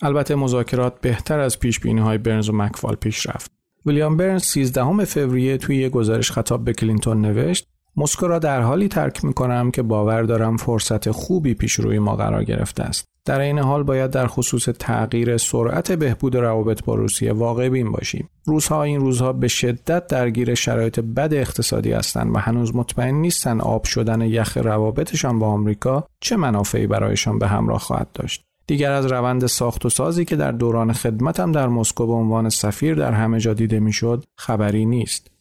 البته 0.01 0.35
مذاکرات 0.35 1.01
بهتر 1.01 1.39
از 1.39 1.59
پیش 1.59 1.79
بینی 1.79 2.01
های 2.01 2.17
برنز 2.17 2.49
و 2.49 2.53
مکفال 2.53 2.95
پیش 2.95 3.27
رفت. 3.27 3.51
ویلیام 3.85 4.17
برنز 4.17 4.43
13 4.43 5.05
فوریه 5.05 5.57
توی 5.57 5.77
یه 5.77 5.89
گزارش 5.89 6.31
خطاب 6.31 6.63
به 6.63 6.73
کلینتون 6.73 7.21
نوشت 7.21 7.67
مسکو 7.97 8.27
را 8.27 8.39
در 8.39 8.61
حالی 8.61 8.87
ترک 8.87 9.25
می 9.25 9.33
کنم 9.33 9.71
که 9.71 9.81
باور 9.81 10.23
دارم 10.23 10.57
فرصت 10.57 11.11
خوبی 11.11 11.53
پیش 11.53 11.73
روی 11.73 11.99
ما 11.99 12.15
قرار 12.15 12.43
گرفته 12.43 12.83
است. 12.83 13.14
در 13.25 13.39
این 13.39 13.59
حال 13.59 13.83
باید 13.83 14.11
در 14.11 14.27
خصوص 14.27 14.69
تغییر 14.79 15.37
سرعت 15.37 15.91
بهبود 15.91 16.35
روابط 16.35 16.83
با 16.83 16.95
روسیه 16.95 17.33
واقع 17.33 17.69
بین 17.69 17.91
باشیم. 17.91 18.29
روزها 18.45 18.83
این 18.83 18.99
روزها 18.99 19.33
به 19.33 19.47
شدت 19.47 20.07
درگیر 20.07 20.53
شرایط 20.53 20.99
بد 20.99 21.33
اقتصادی 21.33 21.91
هستند 21.91 22.35
و 22.35 22.39
هنوز 22.39 22.75
مطمئن 22.75 23.15
نیستند 23.15 23.61
آب 23.61 23.83
شدن 23.83 24.21
یخ 24.21 24.57
روابطشان 24.57 25.39
با 25.39 25.47
آمریکا 25.47 26.07
چه 26.19 26.35
منافعی 26.35 26.87
برایشان 26.87 27.39
به 27.39 27.47
همراه 27.47 27.79
خواهد 27.79 28.07
داشت. 28.13 28.43
دیگر 28.67 28.91
از 28.91 29.05
روند 29.05 29.45
ساخت 29.45 29.85
و 29.85 29.89
سازی 29.89 30.25
که 30.25 30.35
در 30.35 30.51
دوران 30.51 30.93
خدمتم 30.93 31.51
در 31.51 31.67
مسکو 31.67 32.07
به 32.07 32.13
عنوان 32.13 32.49
سفیر 32.49 32.95
در 32.95 33.11
همه 33.11 33.39
جا 33.39 33.53
دیده 33.53 33.79
می‌شد 33.79 34.23
خبری 34.37 34.85
نیست. 34.85 35.34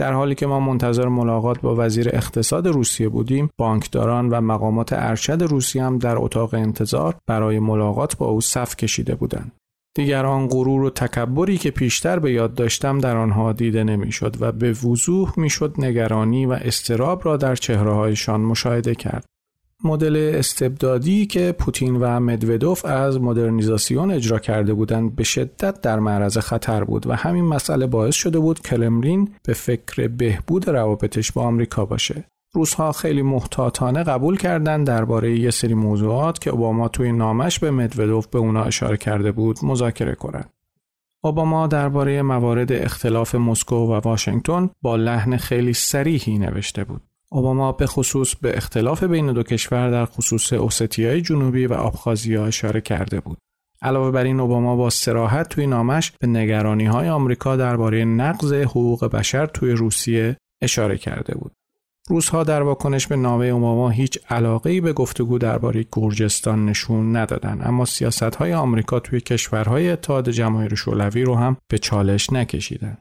در 0.00 0.12
حالی 0.12 0.34
که 0.34 0.46
ما 0.46 0.60
منتظر 0.60 1.08
ملاقات 1.08 1.60
با 1.60 1.74
وزیر 1.78 2.08
اقتصاد 2.12 2.68
روسیه 2.68 3.08
بودیم، 3.08 3.50
بانکداران 3.58 4.28
و 4.28 4.40
مقامات 4.40 4.92
ارشد 4.92 5.42
روسیه 5.42 5.84
هم 5.84 5.98
در 5.98 6.16
اتاق 6.18 6.54
انتظار 6.54 7.14
برای 7.26 7.58
ملاقات 7.58 8.16
با 8.16 8.26
او 8.26 8.40
صف 8.40 8.76
کشیده 8.76 9.14
بودند. 9.14 9.52
دیگر 9.96 10.26
آن 10.26 10.48
غرور 10.48 10.82
و 10.82 10.90
تکبری 10.90 11.58
که 11.58 11.70
پیشتر 11.70 12.18
به 12.18 12.32
یاد 12.32 12.54
داشتم 12.54 12.98
در 12.98 13.16
آنها 13.16 13.52
دیده 13.52 13.84
نمی‌شد 13.84 14.36
و 14.40 14.52
به 14.52 14.72
وضوح 14.72 15.32
می‌شد 15.36 15.74
نگرانی 15.78 16.46
و 16.46 16.52
استراب 16.52 17.22
را 17.24 17.36
در 17.36 17.54
چهرههایشان 17.54 18.40
مشاهده 18.40 18.94
کرد. 18.94 19.24
مدل 19.84 20.32
استبدادی 20.34 21.26
که 21.26 21.52
پوتین 21.58 21.96
و 21.96 22.20
مدودوف 22.20 22.84
از 22.84 23.20
مدرنیزاسیون 23.20 24.10
اجرا 24.10 24.38
کرده 24.38 24.74
بودند 24.74 25.16
به 25.16 25.24
شدت 25.24 25.80
در 25.80 25.98
معرض 25.98 26.38
خطر 26.38 26.84
بود 26.84 27.06
و 27.06 27.12
همین 27.12 27.44
مسئله 27.44 27.86
باعث 27.86 28.14
شده 28.14 28.38
بود 28.38 28.60
کلمرین 28.60 29.34
به 29.42 29.52
فکر 29.52 30.08
بهبود 30.08 30.68
روابطش 30.68 31.32
با 31.32 31.42
آمریکا 31.42 31.84
باشه. 31.84 32.24
روزها 32.52 32.92
خیلی 32.92 33.22
محتاطانه 33.22 34.02
قبول 34.02 34.36
کردند 34.36 34.86
درباره 34.86 35.38
یه 35.38 35.50
سری 35.50 35.74
موضوعات 35.74 36.38
که 36.38 36.50
اوباما 36.50 36.88
توی 36.88 37.12
نامش 37.12 37.58
به 37.58 37.70
مدودوف 37.70 38.26
به 38.26 38.38
اونا 38.38 38.64
اشاره 38.64 38.96
کرده 38.96 39.32
بود 39.32 39.58
مذاکره 39.62 40.14
کنند. 40.14 40.50
اوباما 41.24 41.66
درباره 41.66 42.22
موارد 42.22 42.72
اختلاف 42.72 43.34
مسکو 43.34 43.76
و 43.76 43.92
واشنگتن 43.92 44.70
با 44.82 44.96
لحن 44.96 45.36
خیلی 45.36 45.72
سریحی 45.72 46.38
نوشته 46.38 46.84
بود. 46.84 47.09
اوباما 47.32 47.72
به 47.72 47.86
خصوص 47.86 48.34
به 48.34 48.56
اختلاف 48.56 49.04
بین 49.04 49.32
دو 49.32 49.42
کشور 49.42 49.90
در 49.90 50.04
خصوص 50.04 50.52
اوستیای 50.52 51.20
جنوبی 51.20 51.66
و 51.66 51.72
آبخازیا 51.74 52.46
اشاره 52.46 52.80
کرده 52.80 53.20
بود. 53.20 53.38
علاوه 53.82 54.10
بر 54.10 54.24
این 54.24 54.40
اوباما 54.40 54.76
با 54.76 54.90
سراحت 54.90 55.48
توی 55.48 55.66
نامش 55.66 56.12
به 56.20 56.26
نگرانی 56.26 56.86
های 56.86 57.08
آمریکا 57.08 57.56
درباره 57.56 58.04
نقض 58.04 58.52
حقوق 58.52 59.04
بشر 59.04 59.46
توی 59.46 59.72
روسیه 59.72 60.36
اشاره 60.62 60.98
کرده 60.98 61.34
بود. 61.34 61.52
روزها 62.08 62.44
در 62.44 62.62
واکنش 62.62 63.06
به 63.06 63.16
نامه 63.16 63.46
اوباما 63.46 63.90
هیچ 63.90 64.18
علاقه 64.28 64.80
به 64.80 64.92
گفتگو 64.92 65.38
درباره 65.38 65.86
گرجستان 65.92 66.66
نشون 66.66 67.16
ندادن 67.16 67.60
اما 67.64 67.84
سیاست 67.84 68.22
های 68.22 68.54
آمریکا 68.54 69.00
توی 69.00 69.20
کشورهای 69.20 69.90
اتحاد 69.90 70.30
جماهیر 70.30 70.74
شوروی 70.74 71.22
رو 71.22 71.34
هم 71.34 71.56
به 71.70 71.78
چالش 71.78 72.32
نکشیدن. 72.32 72.98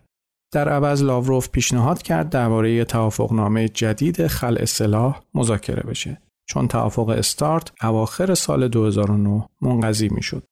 در 0.52 0.70
عوض 0.70 1.04
لاوروف 1.04 1.50
پیشنهاد 1.50 2.02
کرد 2.02 2.30
درباره 2.30 2.84
توافقنامه 2.86 3.68
جدید 3.68 4.28
خلع 4.28 4.66
سلاح 4.66 5.22
مذاکره 5.34 5.84
بشه 5.84 6.22
چون 6.46 6.68
توافق 6.68 7.10
استارت 7.10 7.72
اواخر 7.82 8.34
سال 8.34 8.68
2009 8.68 9.50
منقضی 9.62 10.10
می‌شد. 10.10 10.44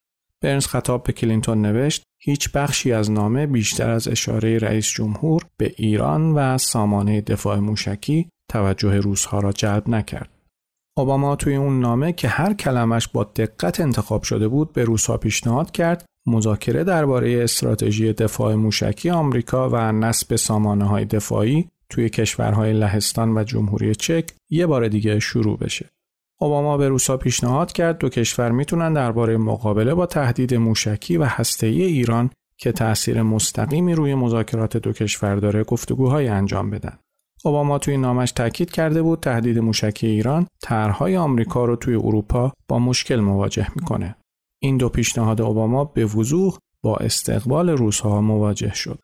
برنز 0.42 0.66
خطاب 0.66 1.04
به 1.04 1.14
کلینتون 1.14 1.62
نوشت 1.62 2.04
هیچ 2.20 2.52
بخشی 2.52 2.94
از 2.94 3.12
نامه 3.12 3.46
بیشتر 3.46 3.90
از 3.90 4.08
اشاره 4.08 4.58
رئیس 4.58 4.88
جمهور 4.88 5.46
به 5.58 5.74
ایران 5.78 6.34
و 6.34 6.58
سامانه 6.58 7.22
دفاع 7.22 7.60
موشکی 7.60 8.30
توجه 8.52 9.00
روزها 9.00 9.40
را 9.40 9.52
جلب 9.52 9.90
نکرد. 9.90 10.30
اوباما 10.98 11.36
توی 11.36 11.56
اون 11.56 11.80
نامه 11.80 12.14
که 12.14 12.28
هر 12.28 12.54
کلمش 12.54 13.08
با 13.08 13.24
دقت 13.24 13.80
انتخاب 13.80 14.24
شده 14.24 14.48
بود 14.48 14.74
به 14.74 14.84
روسها 14.84 15.18
پیشنهاد 15.18 15.72
کرد 15.72 16.06
مذاکره 16.28 16.84
درباره 16.84 17.44
استراتژی 17.44 18.14
دفاع 18.14 18.56
موشکی 18.56 19.10
آمریکا 19.10 19.70
و 19.70 19.92
نصب 19.92 20.36
سامانه 20.36 20.86
های 20.86 21.06
دفاعی 21.06 21.70
توی 21.90 22.10
کشورهای 22.10 22.74
لهستان 22.74 23.38
و 23.38 23.44
جمهوری 23.44 23.96
چک 23.96 24.32
یه 24.50 24.66
بار 24.66 24.88
دیگه 24.88 25.20
شروع 25.20 25.58
بشه. 25.58 25.90
اوباما 26.40 26.78
به 26.78 26.90
روسا 26.90 27.18
پیشنهاد 27.18 27.72
کرد 27.72 27.98
دو 27.98 28.10
کشور 28.10 28.52
می‌تونن 28.52 28.94
درباره 28.94 29.38
مقابله 29.38 29.94
با 29.94 30.06
تهدید 30.06 30.56
موشکی 30.56 31.18
و 31.18 31.24
هسته‌ای 31.24 31.84
ایران 31.84 32.30
که 32.58 32.72
تأثیر 32.72 33.22
مستقیمی 33.22 33.94
روی 33.96 34.16
مذاکرات 34.16 34.78
دو 34.78 34.94
کشور 34.94 35.36
داره 35.36 35.64
گفتگوهای 35.64 36.28
انجام 36.28 36.70
بدن. 36.70 36.98
اوباما 37.46 37.78
توی 37.78 37.98
نامش 37.98 38.32
تاکید 38.32 38.72
کرده 38.72 39.02
بود 39.02 39.20
تهدید 39.20 39.60
موشکی 39.60 40.08
ایران 40.08 40.48
طرحهای 40.62 41.18
آمریکا 41.18 41.66
رو 41.66 41.76
توی 41.76 41.96
اروپا 41.96 42.54
با 42.68 42.80
مشکل 42.80 43.20
مواجه 43.20 43.68
می‌کنه. 43.76 44.16
این 44.60 44.78
دو 44.78 44.90
پیشنهاد 44.90 45.42
اوباما 45.42 45.84
به 45.86 46.06
وضوح 46.06 46.58
با 46.84 46.98
استقبال 46.98 47.70
روسها 47.70 48.22
مواجه 48.22 48.74
شد. 48.74 49.00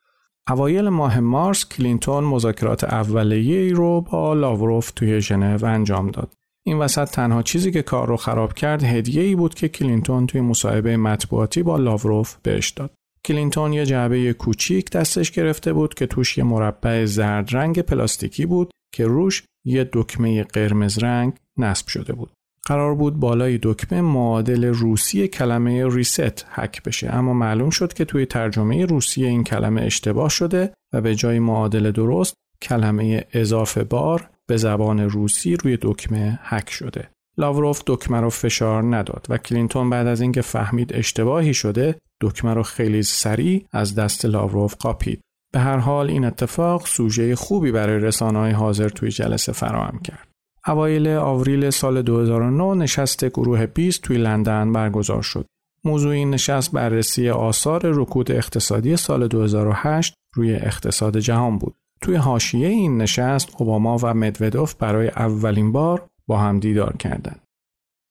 اوایل 0.50 0.90
ماه 0.90 1.20
مارس 1.20 1.66
کلینتون 1.66 2.24
مذاکرات 2.24 2.84
اولیه 2.84 3.60
ای 3.60 3.70
رو 3.70 4.02
با 4.02 4.34
لاوروف 4.34 4.92
توی 4.92 5.22
ژنو 5.22 5.66
انجام 5.66 6.12
داد. 6.12 6.34
این 6.66 6.80
وسط 6.80 7.10
تنها 7.10 7.44
چیزی 7.44 7.72
که 7.72 7.82
کار 7.82 8.08
رو 8.08 8.18
خراب 8.18 8.54
کرد 8.54 8.84
هدیه 8.84 9.24
ای 9.24 9.36
بود 9.36 9.54
که 9.54 9.70
کلینتون 9.70 10.28
توی 10.28 10.42
مصاحبه 10.42 10.98
مطبوعاتی 10.98 11.64
با 11.64 11.78
لاوروف 11.78 12.36
بهش 12.44 12.70
داد. 12.70 12.92
کلینتون 13.26 13.74
یه 13.74 13.86
جعبه 13.86 14.34
کوچیک 14.34 14.92
دستش 14.92 15.32
گرفته 15.32 15.74
بود 15.74 15.94
که 15.94 16.08
توش 16.08 16.38
یه 16.38 16.44
مربع 16.44 17.06
زرد 17.06 17.56
رنگ 17.56 17.80
پلاستیکی 17.80 18.46
بود 18.46 18.72
که 18.94 19.06
روش 19.06 19.44
یه 19.66 19.90
دکمه 19.94 20.44
قرمز 20.44 21.04
رنگ 21.04 21.34
نصب 21.58 21.88
شده 21.88 22.14
بود. 22.14 22.32
قرار 22.66 22.96
بود 22.96 23.20
بالای 23.20 23.60
دکمه 23.64 24.02
معادل 24.02 24.66
روسی 24.66 25.28
کلمه 25.28 25.96
ریست 25.96 26.46
حک 26.50 26.84
بشه 26.84 27.14
اما 27.14 27.34
معلوم 27.34 27.70
شد 27.70 27.94
که 27.94 28.06
توی 28.06 28.26
ترجمه 28.26 28.86
روسی 28.86 29.26
این 29.26 29.44
کلمه 29.44 29.82
اشتباه 29.82 30.30
شده 30.30 30.74
و 30.94 31.02
به 31.02 31.16
جای 31.16 31.40
معادل 31.40 31.92
درست 31.92 32.34
کلمه 32.62 33.26
اضافه 33.34 33.84
بار 33.84 34.30
به 34.48 34.58
زبان 34.58 35.00
روسی 35.00 35.56
روی 35.56 35.78
دکمه 35.82 36.40
حک 36.44 36.70
شده. 36.70 37.10
لاوروف 37.38 37.82
دکمه 37.88 38.22
رو 38.22 38.30
فشار 38.30 38.96
نداد 38.96 39.26
و 39.30 39.38
کلینتون 39.38 39.90
بعد 39.90 40.08
از 40.08 40.22
اینکه 40.22 40.42
فهمید 40.42 40.94
اشتباهی 40.94 41.54
شده 41.54 41.96
دکمه 42.22 42.54
رو 42.54 42.64
خیلی 42.64 43.04
سریع 43.04 43.66
از 43.72 43.96
دست 43.96 44.26
لاوروف 44.26 44.76
قاپید. 44.76 45.22
به 45.54 45.60
هر 45.60 45.78
حال 45.78 46.10
این 46.10 46.26
اتفاق 46.26 46.86
سوژه 46.88 47.36
خوبی 47.36 47.72
برای 47.72 48.00
رسانه‌های 48.00 48.52
حاضر 48.52 48.90
توی 48.90 49.10
جلسه 49.10 49.52
فراهم 49.52 50.00
کرد. 50.00 50.33
اوایل 50.68 51.08
آوریل 51.08 51.70
سال 51.70 52.02
2009 52.02 52.84
نشست 52.84 53.26
گروه 53.26 53.66
20 53.66 54.02
توی 54.02 54.18
لندن 54.18 54.74
برگزار 54.74 55.22
شد. 55.22 55.46
موضوع 55.86 56.12
این 56.12 56.30
نشست 56.30 56.72
بررسی 56.72 57.30
آثار 57.30 57.82
رکود 57.84 58.32
اقتصادی 58.32 58.98
سال 58.98 59.28
2008 59.28 60.14
روی 60.36 60.56
اقتصاد 60.56 61.18
جهان 61.18 61.58
بود. 61.58 61.76
توی 62.02 62.16
حاشیه 62.16 62.68
این 62.68 62.98
نشست 62.98 63.50
اوباما 63.58 63.98
و 64.04 64.14
مدودوف 64.14 64.76
برای 64.76 65.08
اولین 65.08 65.72
بار 65.72 66.08
با 66.28 66.38
هم 66.38 66.60
دیدار 66.60 66.98
کردند. 66.98 67.44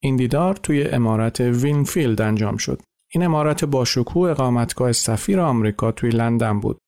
این 0.02 0.16
دیدار 0.16 0.54
توی 0.54 0.84
عمارت 0.84 1.40
وینفیلد 1.40 2.20
انجام 2.20 2.56
شد. 2.56 2.82
این 3.14 3.24
عمارت 3.24 3.64
با 3.64 3.84
شکوه 3.84 4.30
اقامتگاه 4.30 4.92
سفیر 4.92 5.40
آمریکا 5.40 5.92
توی 5.92 6.10
لندن 6.10 6.60
بود. 6.60 6.78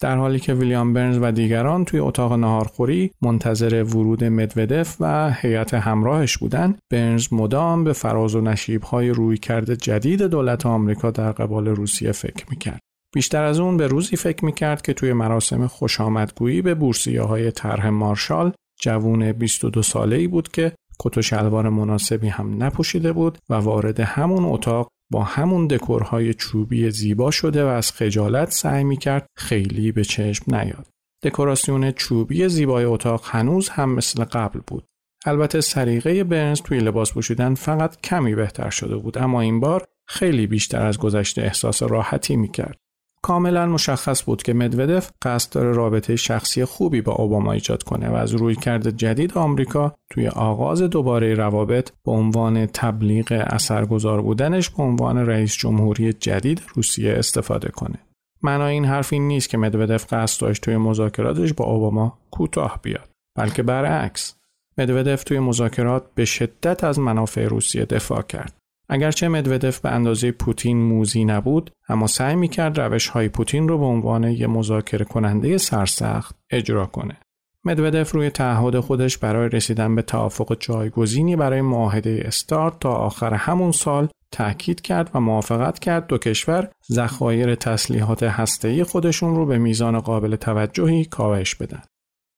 در 0.00 0.16
حالی 0.16 0.40
که 0.40 0.54
ویلیام 0.54 0.92
برنز 0.92 1.18
و 1.22 1.32
دیگران 1.32 1.84
توی 1.84 2.00
اتاق 2.00 2.32
نهارخوری 2.32 3.10
منتظر 3.22 3.84
ورود 3.84 4.24
مدودف 4.24 4.96
و 5.00 5.30
هیئت 5.30 5.74
همراهش 5.74 6.38
بودند 6.38 6.78
برنز 6.92 7.32
مدام 7.32 7.84
به 7.84 7.92
فراز 7.92 8.34
و 8.34 8.40
نشیبهای 8.40 9.08
رویکرد 9.08 9.76
جدید 9.76 10.22
دولت 10.22 10.66
آمریکا 10.66 11.10
در 11.10 11.32
قبال 11.32 11.68
روسیه 11.68 12.12
فکر 12.12 12.44
می‌کرد. 12.50 12.80
بیشتر 13.14 13.44
از 13.44 13.58
اون 13.58 13.76
به 13.76 13.86
روزی 13.86 14.16
فکر 14.16 14.44
می‌کرد 14.44 14.82
که 14.82 14.92
توی 14.92 15.12
مراسم 15.12 15.66
خوشامدگویی 15.66 16.62
به 16.62 16.74
بورسیه 16.74 17.22
های 17.22 17.50
طرح 17.50 17.88
مارشال 17.88 18.52
جوون 18.80 19.32
22 19.32 19.82
ساله 19.82 20.16
ای 20.16 20.26
بود 20.26 20.48
که 20.48 20.72
کت 20.98 21.18
و 21.18 21.22
شلوار 21.22 21.68
مناسبی 21.68 22.28
هم 22.28 22.62
نپوشیده 22.62 23.12
بود 23.12 23.38
و 23.50 23.54
وارد 23.54 24.00
همون 24.00 24.44
اتاق 24.44 24.88
با 25.12 25.22
همون 25.24 25.66
دکورهای 25.66 26.34
چوبی 26.34 26.90
زیبا 26.90 27.30
شده 27.30 27.64
و 27.64 27.66
از 27.66 27.92
خجالت 27.92 28.50
سعی 28.50 28.84
می‌کرد 28.84 29.26
خیلی 29.36 29.92
به 29.92 30.04
چشم 30.04 30.54
نیاد. 30.54 30.86
دکوراسیون 31.22 31.90
چوبی 31.90 32.48
زیبای 32.48 32.84
اتاق 32.84 33.22
هنوز 33.24 33.68
هم 33.68 33.94
مثل 33.94 34.24
قبل 34.24 34.60
بود. 34.66 34.84
البته 35.26 35.60
سریقه 35.60 36.24
برنز 36.24 36.62
توی 36.62 36.78
لباس 36.78 37.12
پوشیدن 37.12 37.54
فقط 37.54 38.00
کمی 38.00 38.34
بهتر 38.34 38.70
شده 38.70 38.96
بود 38.96 39.18
اما 39.18 39.40
این 39.40 39.60
بار 39.60 39.84
خیلی 40.08 40.46
بیشتر 40.46 40.86
از 40.86 40.98
گذشته 40.98 41.42
احساس 41.42 41.82
راحتی 41.82 42.36
می‌کرد. 42.36 42.78
کاملا 43.26 43.66
مشخص 43.66 44.24
بود 44.24 44.42
که 44.42 44.52
مدودف 44.52 45.10
قصد 45.22 45.52
داره 45.52 45.72
رابطه 45.72 46.16
شخصی 46.16 46.64
خوبی 46.64 47.00
با 47.00 47.12
اوباما 47.12 47.52
ایجاد 47.52 47.82
کنه 47.82 48.08
و 48.08 48.14
از 48.14 48.34
روی 48.34 48.54
کرده 48.54 48.92
جدید 48.92 49.38
آمریکا 49.38 49.94
توی 50.10 50.28
آغاز 50.28 50.82
دوباره 50.82 51.34
روابط 51.34 51.90
به 52.04 52.12
عنوان 52.12 52.66
تبلیغ 52.66 53.44
اثرگذار 53.46 54.22
بودنش 54.22 54.70
به 54.70 54.82
عنوان 54.82 55.18
رئیس 55.18 55.56
جمهوری 55.56 56.12
جدید 56.12 56.62
روسیه 56.74 57.12
استفاده 57.12 57.68
کنه. 57.68 57.98
معنای 58.42 58.72
این 58.72 58.84
حرف 58.84 59.12
این 59.12 59.28
نیست 59.28 59.48
که 59.48 59.58
مدودف 59.58 60.12
قصد 60.12 60.40
داشت 60.40 60.62
توی 60.62 60.76
مذاکراتش 60.76 61.52
با 61.52 61.64
اوباما 61.64 62.18
کوتاه 62.30 62.80
بیاد 62.82 63.08
بلکه 63.38 63.62
برعکس 63.62 64.34
مدودف 64.78 65.24
توی 65.24 65.38
مذاکرات 65.38 66.04
به 66.14 66.24
شدت 66.24 66.84
از 66.84 66.98
منافع 66.98 67.44
روسیه 67.44 67.84
دفاع 67.84 68.22
کرد 68.22 68.54
اگرچه 68.88 69.28
مدودف 69.28 69.80
به 69.80 69.90
اندازه 69.90 70.32
پوتین 70.32 70.82
موزی 70.82 71.24
نبود 71.24 71.70
اما 71.88 72.06
سعی 72.06 72.36
می‌کرد 72.36 72.80
روش 72.80 73.08
های 73.08 73.28
پوتین 73.28 73.68
رو 73.68 73.78
به 73.78 73.84
عنوان 73.84 74.24
یه 74.24 74.46
مذاکره 74.46 75.04
کننده 75.04 75.58
سرسخت 75.58 76.36
اجرا 76.50 76.86
کنه. 76.86 77.16
مدودف 77.64 78.12
روی 78.12 78.30
تعهد 78.30 78.80
خودش 78.80 79.18
برای 79.18 79.48
رسیدن 79.48 79.94
به 79.94 80.02
توافق 80.02 80.56
جایگزینی 80.60 81.36
برای 81.36 81.60
معاهده 81.60 82.22
استارت 82.24 82.80
تا 82.80 82.92
آخر 82.92 83.34
همون 83.34 83.72
سال 83.72 84.08
تأکید 84.32 84.80
کرد 84.80 85.10
و 85.14 85.20
موافقت 85.20 85.78
کرد 85.78 86.06
دو 86.06 86.18
کشور 86.18 86.68
ذخایر 86.92 87.54
تسلیحات 87.54 88.22
هسته‌ای 88.22 88.84
خودشون 88.84 89.36
رو 89.36 89.46
به 89.46 89.58
میزان 89.58 90.00
قابل 90.00 90.36
توجهی 90.36 91.04
کاهش 91.04 91.54
بدن. 91.54 91.82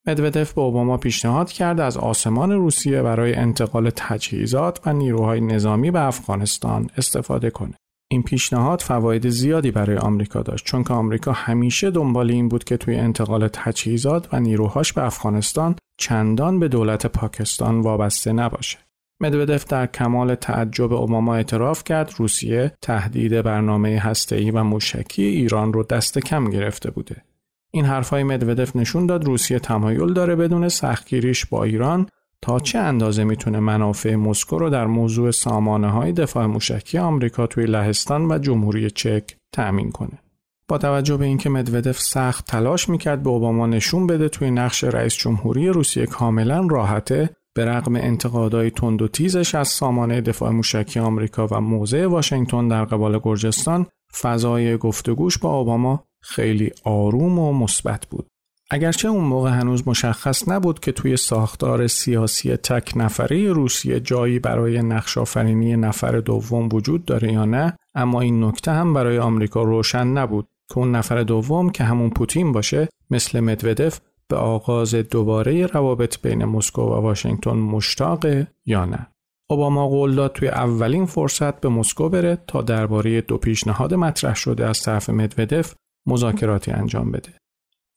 مدودف 0.06 0.52
به 0.52 0.60
اوباما 0.60 0.96
پیشنهاد 0.96 1.52
کرد 1.52 1.80
از 1.80 1.96
آسمان 1.96 2.52
روسیه 2.52 3.02
برای 3.02 3.34
انتقال 3.34 3.90
تجهیزات 3.96 4.80
و 4.86 4.92
نیروهای 4.92 5.40
نظامی 5.40 5.90
به 5.90 6.00
افغانستان 6.00 6.90
استفاده 6.96 7.50
کنه. 7.50 7.74
این 8.10 8.22
پیشنهاد 8.22 8.80
فواید 8.80 9.28
زیادی 9.28 9.70
برای 9.70 9.96
آمریکا 9.96 10.42
داشت 10.42 10.64
چون 10.64 10.84
که 10.84 10.94
آمریکا 10.94 11.32
همیشه 11.32 11.90
دنبال 11.90 12.30
این 12.30 12.48
بود 12.48 12.64
که 12.64 12.76
توی 12.76 12.96
انتقال 12.96 13.48
تجهیزات 13.48 14.34
و 14.34 14.40
نیروهاش 14.40 14.92
به 14.92 15.04
افغانستان 15.04 15.76
چندان 16.00 16.58
به 16.58 16.68
دولت 16.68 17.06
پاکستان 17.06 17.80
وابسته 17.80 18.32
نباشه. 18.32 18.78
مدودف 19.22 19.64
در 19.64 19.86
کمال 19.86 20.34
تعجب 20.34 20.92
اوباما 20.92 21.34
اعتراف 21.34 21.84
کرد 21.84 22.14
روسیه 22.16 22.72
تهدید 22.82 23.42
برنامه 23.42 23.98
هسته‌ای 23.98 24.50
و 24.50 24.62
موشکی 24.62 25.22
ایران 25.22 25.72
رو 25.72 25.82
دست 25.82 26.18
کم 26.18 26.50
گرفته 26.50 26.90
بوده. 26.90 27.22
این 27.70 27.84
حرفهای 27.84 28.22
مدودف 28.22 28.76
نشون 28.76 29.06
داد 29.06 29.24
روسیه 29.24 29.58
تمایل 29.58 30.12
داره 30.12 30.36
بدون 30.36 30.68
سختگیریش 30.68 31.46
با 31.46 31.64
ایران 31.64 32.06
تا 32.42 32.58
چه 32.58 32.78
اندازه 32.78 33.24
می‌تونه 33.24 33.60
منافع 33.60 34.14
مسکو 34.14 34.58
رو 34.58 34.70
در 34.70 34.86
موضوع 34.86 35.30
سامانه 35.30 35.90
های 35.90 36.12
دفاع 36.12 36.46
موشکی 36.46 36.98
آمریکا 36.98 37.46
توی 37.46 37.66
لهستان 37.66 38.32
و 38.32 38.38
جمهوری 38.38 38.90
چک 38.90 39.36
تأمین 39.52 39.90
کنه. 39.90 40.18
با 40.68 40.78
توجه 40.78 41.16
به 41.16 41.24
اینکه 41.24 41.50
مدودف 41.50 42.00
سخت 42.00 42.46
تلاش 42.46 42.88
می‌کرد 42.88 43.22
به 43.22 43.30
اوباما 43.30 43.66
نشون 43.66 44.06
بده 44.06 44.28
توی 44.28 44.50
نقش 44.50 44.84
رئیس 44.84 45.14
جمهوری 45.14 45.68
روسیه 45.68 46.06
کاملا 46.06 46.66
راحته 46.70 47.30
به 47.54 47.64
رغم 47.64 47.96
انتقادهای 47.96 48.70
تند 48.70 49.02
و 49.02 49.08
تیزش 49.08 49.54
از 49.54 49.68
سامانه 49.68 50.20
دفاع 50.20 50.50
موشکی 50.50 51.00
آمریکا 51.00 51.46
و 51.50 51.60
موضع 51.60 52.06
واشنگتن 52.06 52.68
در 52.68 52.84
قبال 52.84 53.20
گرجستان 53.22 53.86
فضای 54.20 54.76
گفتگوش 54.76 55.38
با 55.38 55.54
اوباما 55.58 56.04
خیلی 56.22 56.72
آروم 56.84 57.38
و 57.38 57.52
مثبت 57.52 58.06
بود. 58.06 58.26
اگرچه 58.70 59.08
اون 59.08 59.24
موقع 59.24 59.50
هنوز 59.50 59.88
مشخص 59.88 60.48
نبود 60.48 60.80
که 60.80 60.92
توی 60.92 61.16
ساختار 61.16 61.86
سیاسی 61.86 62.56
تک 62.56 62.92
نفره 62.96 63.52
روسیه 63.52 64.00
جایی 64.00 64.38
برای 64.38 64.82
نقش 64.82 65.18
آفرینی 65.18 65.76
نفر 65.76 66.20
دوم 66.20 66.68
وجود 66.72 67.04
داره 67.04 67.32
یا 67.32 67.44
نه 67.44 67.76
اما 67.94 68.20
این 68.20 68.44
نکته 68.44 68.72
هم 68.72 68.94
برای 68.94 69.18
آمریکا 69.18 69.62
روشن 69.62 70.06
نبود 70.06 70.48
که 70.68 70.78
اون 70.78 70.94
نفر 70.94 71.22
دوم 71.22 71.70
که 71.70 71.84
همون 71.84 72.10
پوتین 72.10 72.52
باشه 72.52 72.88
مثل 73.10 73.40
مدودف 73.40 74.00
به 74.28 74.36
آغاز 74.36 74.94
دوباره 74.94 75.66
روابط 75.66 76.20
بین 76.22 76.44
مسکو 76.44 76.82
و 76.82 76.94
واشنگتن 76.94 77.56
مشتاقه 77.56 78.46
یا 78.66 78.84
نه 78.84 79.06
اوباما 79.50 79.88
قول 79.88 80.14
داد 80.14 80.32
توی 80.32 80.48
اولین 80.48 81.06
فرصت 81.06 81.60
به 81.60 81.68
مسکو 81.68 82.08
بره 82.08 82.38
تا 82.46 82.62
درباره 82.62 83.20
دو 83.20 83.38
پیشنهاد 83.38 83.94
مطرح 83.94 84.34
شده 84.34 84.66
از 84.66 84.82
طرف 84.82 85.10
مدودف 85.10 85.74
مذاکراتی 86.08 86.70
انجام 86.70 87.10
بده. 87.10 87.28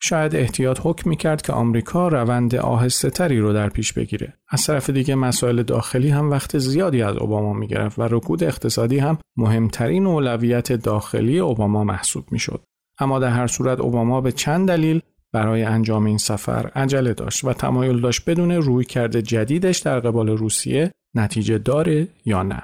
شاید 0.04 0.36
احتیاط 0.36 0.80
حکم 0.84 1.10
می‌کرد 1.10 1.42
که 1.42 1.54
آمریکا 1.54 2.08
روند 2.08 2.56
آهسته 2.56 3.10
تری 3.10 3.40
رو 3.40 3.54
در 3.54 3.70
پیش 3.70 3.94
بگیره. 3.94 4.34
از 4.50 4.66
طرف 4.66 4.90
دیگه 4.90 5.16
مسائل 5.16 5.64
داخلی 5.64 6.10
هم 6.10 6.30
وقت 6.30 6.58
زیادی 6.58 7.02
از 7.02 7.18
اوباما 7.18 7.54
می‌گرفت 7.54 8.00
و 8.00 8.02
رکود 8.02 8.44
اقتصادی 8.44 9.00
هم 9.00 9.18
مهمترین 9.38 10.08
اولویت 10.08 10.72
داخلی 10.74 11.40
اوباما 11.40 11.84
محسوب 11.84 12.26
می‌شد. 12.32 12.62
اما 13.00 13.20
در 13.20 13.30
هر 13.30 13.48
صورت 13.48 13.80
اوباما 13.80 14.22
به 14.22 14.32
چند 14.32 14.68
دلیل 14.68 15.02
برای 15.34 15.64
انجام 15.64 16.06
این 16.06 16.18
سفر 16.18 16.72
عجله 16.76 17.14
داشت 17.14 17.44
و 17.44 17.54
تمایل 17.54 18.02
داشت 18.02 18.30
بدون 18.30 18.52
روی 18.52 18.86
کرده 18.86 19.22
جدیدش 19.22 19.80
در 19.80 20.00
قبال 20.00 20.30
روسیه 20.30 20.92
نتیجه 21.16 21.58
داره 21.58 22.08
یا 22.26 22.44
نه. 22.44 22.62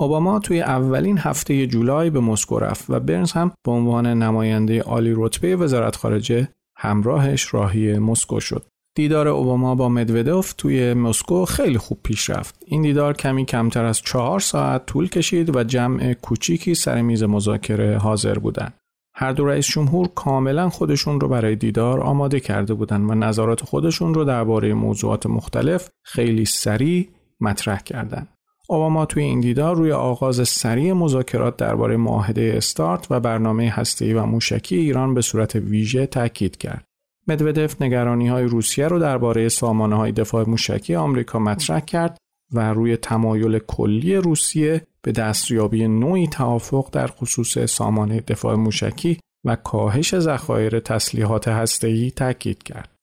اوباما 0.00 0.38
توی 0.38 0.60
اولین 0.60 1.18
هفته 1.18 1.66
جولای 1.66 2.10
به 2.10 2.20
مسکو 2.20 2.58
رفت 2.58 2.84
و 2.88 3.00
برنز 3.00 3.32
هم 3.32 3.52
به 3.64 3.72
عنوان 3.72 4.06
نماینده 4.06 4.80
عالی 4.80 5.12
رتبه 5.16 5.56
وزارت 5.56 5.96
خارجه 5.96 6.48
همراهش 6.76 7.54
راهی 7.54 7.98
مسکو 7.98 8.40
شد. 8.40 8.66
دیدار 8.96 9.28
اوباما 9.28 9.74
با 9.74 9.88
مدودوف 9.88 10.52
توی 10.52 10.94
مسکو 10.94 11.44
خیلی 11.44 11.78
خوب 11.78 11.98
پیش 12.02 12.30
رفت. 12.30 12.62
این 12.66 12.82
دیدار 12.82 13.14
کمی 13.14 13.44
کمتر 13.44 13.84
از 13.84 14.00
چهار 14.00 14.40
ساعت 14.40 14.86
طول 14.86 15.08
کشید 15.08 15.56
و 15.56 15.64
جمع 15.64 16.12
کوچیکی 16.12 16.74
سر 16.74 17.02
میز 17.02 17.22
مذاکره 17.22 17.98
حاضر 17.98 18.38
بودند. 18.38 18.74
هر 19.16 19.32
دو 19.32 19.44
رئیس 19.44 19.66
جمهور 19.66 20.08
کاملا 20.14 20.68
خودشون 20.68 21.20
رو 21.20 21.28
برای 21.28 21.56
دیدار 21.56 22.00
آماده 22.00 22.40
کرده 22.40 22.74
بودند 22.74 23.10
و 23.10 23.14
نظرات 23.14 23.64
خودشون 23.64 24.14
رو 24.14 24.24
درباره 24.24 24.74
موضوعات 24.74 25.26
مختلف 25.26 25.88
خیلی 26.04 26.44
سریع 26.44 27.08
مطرح 27.40 27.78
کردند. 27.78 28.28
اوباما 28.68 29.06
توی 29.06 29.22
این 29.22 29.40
دیدار 29.40 29.76
روی 29.76 29.92
آغاز 29.92 30.48
سریع 30.48 30.92
مذاکرات 30.92 31.56
درباره 31.56 31.96
معاهده 31.96 32.52
استارت 32.56 33.06
و 33.10 33.20
برنامه 33.20 33.70
هسته‌ای 33.70 34.14
و 34.14 34.24
موشکی 34.24 34.76
ایران 34.76 35.14
به 35.14 35.20
صورت 35.20 35.54
ویژه 35.54 36.06
تاکید 36.06 36.56
کرد. 36.56 36.84
مدودف 37.28 37.82
نگرانی 37.82 38.28
های 38.28 38.44
روسیه 38.44 38.88
رو 38.88 38.98
درباره 38.98 39.48
سامانه 39.48 39.96
های 39.96 40.12
دفاع 40.12 40.48
موشکی 40.48 40.94
آمریکا 40.94 41.38
مطرح 41.38 41.80
کرد 41.80 42.18
و 42.52 42.72
روی 42.72 42.96
تمایل 42.96 43.58
کلی 43.58 44.16
روسیه 44.16 44.86
به 45.02 45.12
دستیابی 45.12 45.88
نوعی 45.88 46.28
توافق 46.28 46.88
در 46.92 47.06
خصوص 47.06 47.58
سامانه 47.58 48.20
دفاع 48.20 48.54
موشکی 48.54 49.18
و 49.44 49.56
کاهش 49.56 50.18
ذخایر 50.18 50.80
تسلیحات 50.80 51.48
هسته‌ای 51.48 52.10
تاکید 52.10 52.62
کرد. 52.62 52.93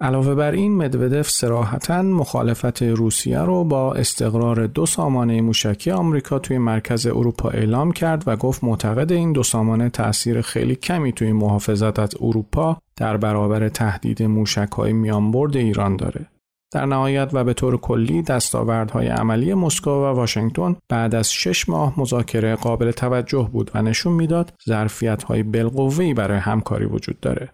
علاوه 0.00 0.34
بر 0.34 0.52
این 0.52 0.76
مدودف 0.76 1.30
سراحتا 1.30 2.02
مخالفت 2.02 2.82
روسیه 2.82 3.38
رو 3.38 3.64
با 3.64 3.94
استقرار 3.94 4.66
دو 4.66 4.86
سامانه 4.86 5.40
موشکی 5.40 5.90
آمریکا 5.90 6.38
توی 6.38 6.58
مرکز 6.58 7.06
اروپا 7.06 7.48
اعلام 7.48 7.92
کرد 7.92 8.24
و 8.26 8.36
گفت 8.36 8.64
معتقد 8.64 9.12
این 9.12 9.32
دو 9.32 9.42
سامانه 9.42 9.88
تاثیر 9.88 10.40
خیلی 10.40 10.74
کمی 10.74 11.12
توی 11.12 11.32
محافظت 11.32 11.98
از 11.98 12.10
اروپا 12.20 12.78
در 12.96 13.16
برابر 13.16 13.68
تهدید 13.68 14.22
موشک‌های 14.22 14.92
میانبرد 14.92 15.56
ایران 15.56 15.96
داره. 15.96 16.26
در 16.72 16.86
نهایت 16.86 17.30
و 17.32 17.44
به 17.44 17.54
طور 17.54 17.76
کلی 17.76 18.22
دستاوردهای 18.22 19.06
عملی 19.06 19.54
مسکو 19.54 19.90
و 19.90 20.04
واشنگتن 20.04 20.76
بعد 20.88 21.14
از 21.14 21.32
شش 21.32 21.68
ماه 21.68 22.00
مذاکره 22.00 22.56
قابل 22.56 22.90
توجه 22.90 23.48
بود 23.52 23.70
و 23.74 23.82
نشون 23.82 24.12
می‌داد 24.12 24.52
ظرفیت‌های 24.68 25.42
بالقوه‌ای 25.42 26.14
برای 26.14 26.38
همکاری 26.38 26.84
وجود 26.84 27.20
داره. 27.20 27.50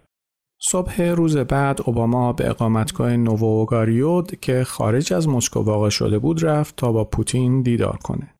صبح 0.63 1.01
روز 1.01 1.37
بعد 1.37 1.79
اوباما 1.85 2.33
به 2.33 2.49
اقامتگاه 2.49 3.17
نووگاریود 3.17 4.39
که 4.39 4.63
خارج 4.63 5.13
از 5.13 5.29
مسکو 5.29 5.59
واقع 5.59 5.89
شده 5.89 6.19
بود 6.19 6.45
رفت 6.45 6.75
تا 6.75 6.91
با 6.91 7.03
پوتین 7.03 7.61
دیدار 7.61 7.97
کنه. 8.03 8.33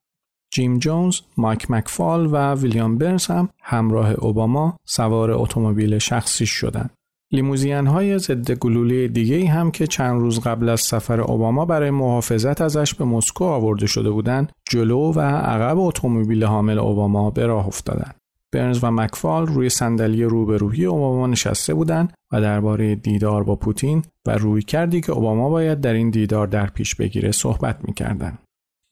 جیم 0.52 0.78
جونز، 0.78 1.20
مایک 1.36 1.70
مکفال 1.70 2.28
و 2.32 2.54
ویلیام 2.54 2.98
برنز 2.98 3.26
هم 3.26 3.48
همراه 3.62 4.10
اوباما 4.10 4.76
سوار 4.84 5.30
اتومبیل 5.30 5.98
شخصی 5.98 6.46
شدند. 6.46 6.90
لیموزین 7.32 7.86
های 7.86 8.18
ضد 8.18 8.52
گلوله 8.52 9.08
دیگه 9.08 9.48
هم 9.48 9.70
که 9.70 9.86
چند 9.86 10.20
روز 10.20 10.40
قبل 10.40 10.68
از 10.68 10.80
سفر 10.80 11.20
اوباما 11.20 11.64
برای 11.64 11.90
محافظت 11.90 12.60
ازش 12.60 12.94
به 12.94 13.04
مسکو 13.04 13.44
آورده 13.44 13.86
شده 13.86 14.10
بودند 14.10 14.52
جلو 14.70 15.12
و 15.12 15.20
عقب 15.20 15.78
اتومبیل 15.78 16.44
حامل 16.44 16.78
اوباما 16.78 17.30
به 17.30 17.46
راه 17.46 17.66
افتادند. 17.66 18.21
برنز 18.52 18.84
و 18.84 18.90
مکفال 18.90 19.46
روی 19.46 19.68
صندلی 19.68 20.24
روبرویی 20.24 20.84
اوباما 20.84 21.26
نشسته 21.26 21.74
بودند 21.74 22.12
و 22.32 22.40
درباره 22.40 22.94
دیدار 22.94 23.44
با 23.44 23.56
پوتین 23.56 24.02
و 24.26 24.30
روی 24.30 24.62
کردی 24.62 25.00
که 25.00 25.12
اوباما 25.12 25.48
باید 25.48 25.80
در 25.80 25.92
این 25.92 26.10
دیدار 26.10 26.46
در 26.46 26.66
پیش 26.66 26.94
بگیره 26.94 27.32
صحبت 27.32 27.78
می‌کردند. 27.84 28.38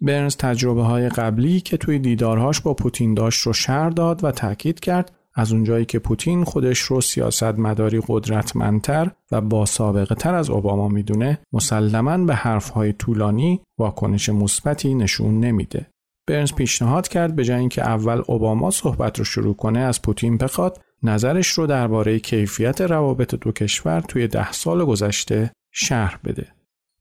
برنز 0.02 0.36
تجربه 0.36 0.82
های 0.82 1.08
قبلی 1.08 1.60
که 1.60 1.76
توی 1.76 1.98
دیدارهاش 1.98 2.60
با 2.60 2.74
پوتین 2.74 3.14
داشت 3.14 3.46
رو 3.46 3.52
شر 3.52 3.90
داد 3.90 4.24
و 4.24 4.30
تاکید 4.30 4.80
کرد 4.80 5.12
از 5.34 5.52
اونجایی 5.52 5.84
که 5.84 5.98
پوتین 5.98 6.44
خودش 6.44 6.78
رو 6.78 7.00
سیاست 7.00 7.58
مداری 7.58 8.02
قدرتمندتر 8.08 9.10
و 9.32 9.40
با 9.40 9.66
سابقه 9.66 10.14
تر 10.14 10.34
از 10.34 10.50
اوباما 10.50 10.88
می‌دونه 10.88 11.38
مسلما 11.52 12.18
به 12.18 12.34
حرفهای 12.34 12.92
طولانی 12.92 13.60
واکنش 13.78 14.28
مثبتی 14.28 14.94
نشون 14.94 15.40
نمیده. 15.40 15.86
برنز 16.30 16.52
پیشنهاد 16.52 17.08
کرد 17.08 17.36
به 17.36 17.44
جای 17.44 17.58
اینکه 17.58 17.82
اول 17.82 18.22
اوباما 18.26 18.70
صحبت 18.70 19.18
رو 19.18 19.24
شروع 19.24 19.56
کنه 19.56 19.78
از 19.78 20.02
پوتین 20.02 20.36
بخواد 20.36 20.80
نظرش 21.02 21.48
رو 21.48 21.66
درباره 21.66 22.18
کیفیت 22.18 22.80
روابط 22.80 23.34
دو 23.34 23.52
کشور 23.52 24.00
توی 24.00 24.28
ده 24.28 24.52
سال 24.52 24.84
گذشته 24.84 25.52
شرح 25.72 26.18
بده. 26.24 26.48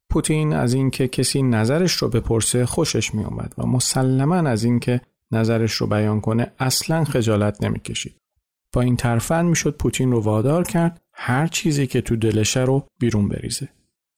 پوتین 0.09 0.53
از 0.53 0.73
اینکه 0.73 1.07
کسی 1.07 1.41
نظرش 1.41 1.91
رو 1.91 2.09
بپرسه 2.09 2.65
خوشش 2.65 3.15
می 3.15 3.23
اومد 3.23 3.53
و 3.57 3.67
مسلما 3.67 4.35
از 4.35 4.63
اینکه 4.63 5.01
نظرش 5.31 5.73
رو 5.73 5.87
بیان 5.87 6.21
کنه 6.21 6.51
اصلا 6.59 7.03
خجالت 7.03 7.63
نمی‌کشید. 7.63 8.15
با 8.73 8.81
این 8.81 8.95
ترفند 8.95 9.49
می‌شد 9.49 9.77
پوتین 9.77 10.11
رو 10.11 10.21
وادار 10.21 10.63
کرد 10.63 11.01
هر 11.13 11.47
چیزی 11.47 11.87
که 11.87 12.01
تو 12.01 12.15
دلشه 12.15 12.59
رو 12.59 12.87
بیرون 12.99 13.29
بریزه. 13.29 13.69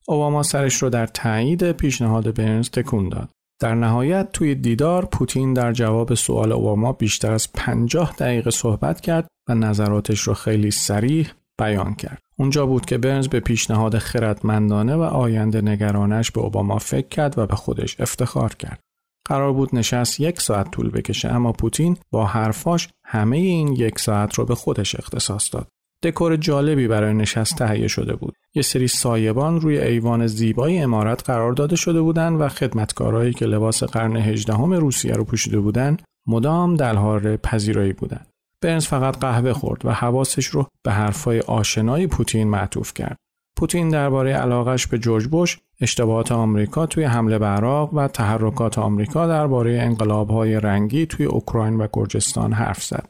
اوباما 0.08 0.44
سرش 0.44 0.76
رو 0.76 0.90
در 0.90 1.08
تایید 1.08 1.72
پیشنهاد 1.72 2.36
برنز 2.36 2.70
تکون 2.70 3.10
داد. 3.10 3.30
در 3.62 3.76
نهایت 3.76 4.32
توی 4.32 4.56
دیدار 4.56 5.06
پوتین 5.06 5.54
در 5.54 5.74
جواب 5.74 6.14
سوال 6.14 6.52
اوباما 6.52 6.94
بیشتر 6.94 7.32
از 7.32 7.54
50 7.54 8.16
دقیقه 8.16 8.52
صحبت 8.52 9.02
کرد 9.02 9.28
و 9.50 9.56
نظراتش 9.56 10.22
رو 10.22 10.34
خیلی 10.34 10.72
سریح 10.72 11.32
بیان 11.60 11.94
کرد. 11.94 12.20
اونجا 12.38 12.66
بود 12.66 12.86
که 12.86 12.98
برنز 12.98 13.28
به 13.28 13.40
پیشنهاد 13.40 13.98
خردمندانه 13.98 14.96
و 14.96 15.02
آینده 15.02 15.62
نگرانش 15.62 16.32
به 16.32 16.42
اوباما 16.42 16.78
فکر 16.78 17.08
کرد 17.08 17.38
و 17.38 17.46
به 17.46 17.56
خودش 17.56 18.00
افتخار 18.00 18.56
کرد. 18.56 18.80
قرار 19.28 19.54
بود 19.54 19.76
نشست 19.76 20.20
یک 20.20 20.42
ساعت 20.42 20.72
طول 20.72 20.90
بکشه 20.90 21.30
اما 21.30 21.52
پوتین 21.52 21.98
با 22.12 22.26
حرفاش 22.26 22.90
همه 23.06 23.38
این 23.38 23.68
یک 23.68 24.00
ساعت 24.00 24.34
رو 24.34 24.46
به 24.46 24.56
خودش 24.56 24.96
اختصاص 24.96 25.54
داد. 25.54 25.68
دکور 26.04 26.36
جالبی 26.36 26.88
برای 26.88 27.14
نشست 27.14 27.56
تهیه 27.56 27.88
شده 27.88 28.16
بود. 28.16 28.36
یه 28.56 28.62
سری 28.62 28.88
سایبان 28.88 29.62
روی 29.62 29.80
ایوان 29.80 30.28
زیبای 30.28 30.80
امارت 30.80 31.24
قرار 31.24 31.54
داده 31.54 31.76
شده 31.76 32.02
بودند 32.02 32.42
و 32.42 32.50
خدمتکارایی 32.50 33.34
که 33.34 33.46
لباس 33.46 33.84
قرن 33.84 34.16
هجدهم 34.16 34.74
روسیه 34.74 35.14
رو 35.14 35.24
پوشیده 35.24 35.60
بودند 35.60 36.02
مدام 36.28 36.76
در 36.76 36.96
حال 36.96 37.38
پذیرایی 37.38 37.94
بودند. 37.94 38.28
برنز 38.62 38.88
فقط 38.88 39.18
قهوه 39.18 39.54
خورد 39.54 39.86
و 39.86 39.92
حواسش 39.92 40.46
رو 40.46 40.68
به 40.84 40.92
حرفای 40.92 41.40
آشنای 41.40 42.08
پوتین 42.08 42.50
معطوف 42.50 42.94
کرد. 42.94 43.18
پوتین 43.58 43.90
درباره 43.90 44.34
علاقش 44.34 44.88
به 44.88 45.00
جورج 45.00 45.28
بوش، 45.28 45.60
اشتباهات 45.82 46.32
آمریکا 46.32 46.86
توی 46.86 47.04
حمله 47.04 47.40
به 47.40 47.46
عراق 47.46 47.94
و 47.94 48.08
تحرکات 48.08 48.80
آمریکا 48.80 49.28
درباره 49.28 49.82
انقلابهای 49.82 50.60
رنگی 50.60 51.06
توی 51.06 51.26
اوکراین 51.26 51.76
و 51.76 51.88
گرجستان 51.94 52.54
حرف 52.54 52.84
زد. 52.84 53.10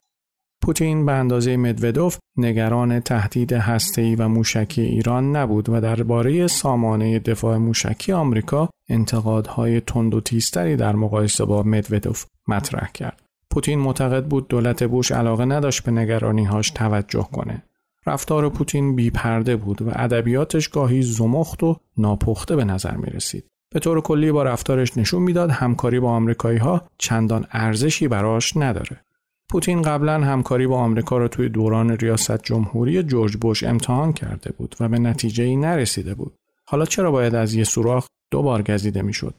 پوتین 0.62 1.06
به 1.06 1.12
اندازه 1.12 1.58
مدودوف 1.58 2.18
نگران 2.38 3.00
تهدید 3.00 3.54
هسته‌ای 3.54 4.16
و 4.16 4.28
موشکی 4.28 4.82
ایران 4.82 5.36
نبود 5.36 5.70
و 5.70 5.82
درباره 5.82 6.48
سامانه 6.48 7.20
دفاع 7.20 7.58
موشکی 7.58 8.12
آمریکا 8.12 8.70
انتقادهای 8.90 9.82
تند 9.82 10.14
و 10.14 10.22
تیزتری 10.22 10.76
در 10.76 10.96
مقایسه 10.96 11.46
با 11.46 11.64
مدودوف 11.64 12.26
مطرح 12.48 12.92
کرد. 12.94 13.22
پوتین 13.50 13.80
معتقد 13.80 14.26
بود 14.26 14.48
دولت 14.48 14.84
بوش 14.84 15.12
علاقه 15.12 15.46
نداشت 15.46 15.84
به 15.84 15.92
نگرانیهاش 15.92 16.70
توجه 16.70 17.28
کنه. 17.32 17.64
رفتار 18.06 18.50
پوتین 18.50 18.96
بیپرده 18.96 19.56
بود 19.56 19.82
و 19.82 19.90
ادبیاتش 19.94 20.68
گاهی 20.68 21.02
زمخت 21.02 21.64
و 21.64 21.76
ناپخته 21.98 22.56
به 22.56 22.66
نظر 22.66 22.96
می 22.96 23.10
رسید. 23.10 23.46
به 23.74 23.80
طور 23.80 24.02
کلی 24.02 24.32
با 24.32 24.44
رفتارش 24.44 24.98
نشون 24.98 25.24
می‌داد 25.24 25.50
همکاری 25.50 26.00
با 26.00 26.10
آمریکایی 26.10 26.58
ها 26.58 26.82
چندان 26.98 27.46
ارزشی 27.52 28.08
براش 28.08 28.58
نداره. 28.58 29.02
پوتین 29.52 29.82
قبلا 29.82 30.14
همکاری 30.14 30.68
با 30.68 30.78
آمریکا 30.78 31.18
را 31.18 31.28
توی 31.28 31.50
دوران 31.50 31.98
ریاست 31.98 32.44
جمهوری 32.44 33.04
جورج 33.04 33.38
بوش 33.38 33.64
امتحان 33.64 34.14
کرده 34.14 34.52
بود 34.52 34.76
و 34.80 34.90
به 34.90 35.00
نتیجه 35.00 35.44
ای 35.44 35.56
نرسیده 35.56 36.14
بود. 36.14 36.36
حالا 36.66 36.86
چرا 36.86 37.12
باید 37.12 37.36
از 37.36 37.54
یه 37.54 37.64
سوراخ 37.64 38.08
دو 38.32 38.42
بار 38.42 38.62
گزیده 38.62 39.02
می‌شد؟ 39.02 39.36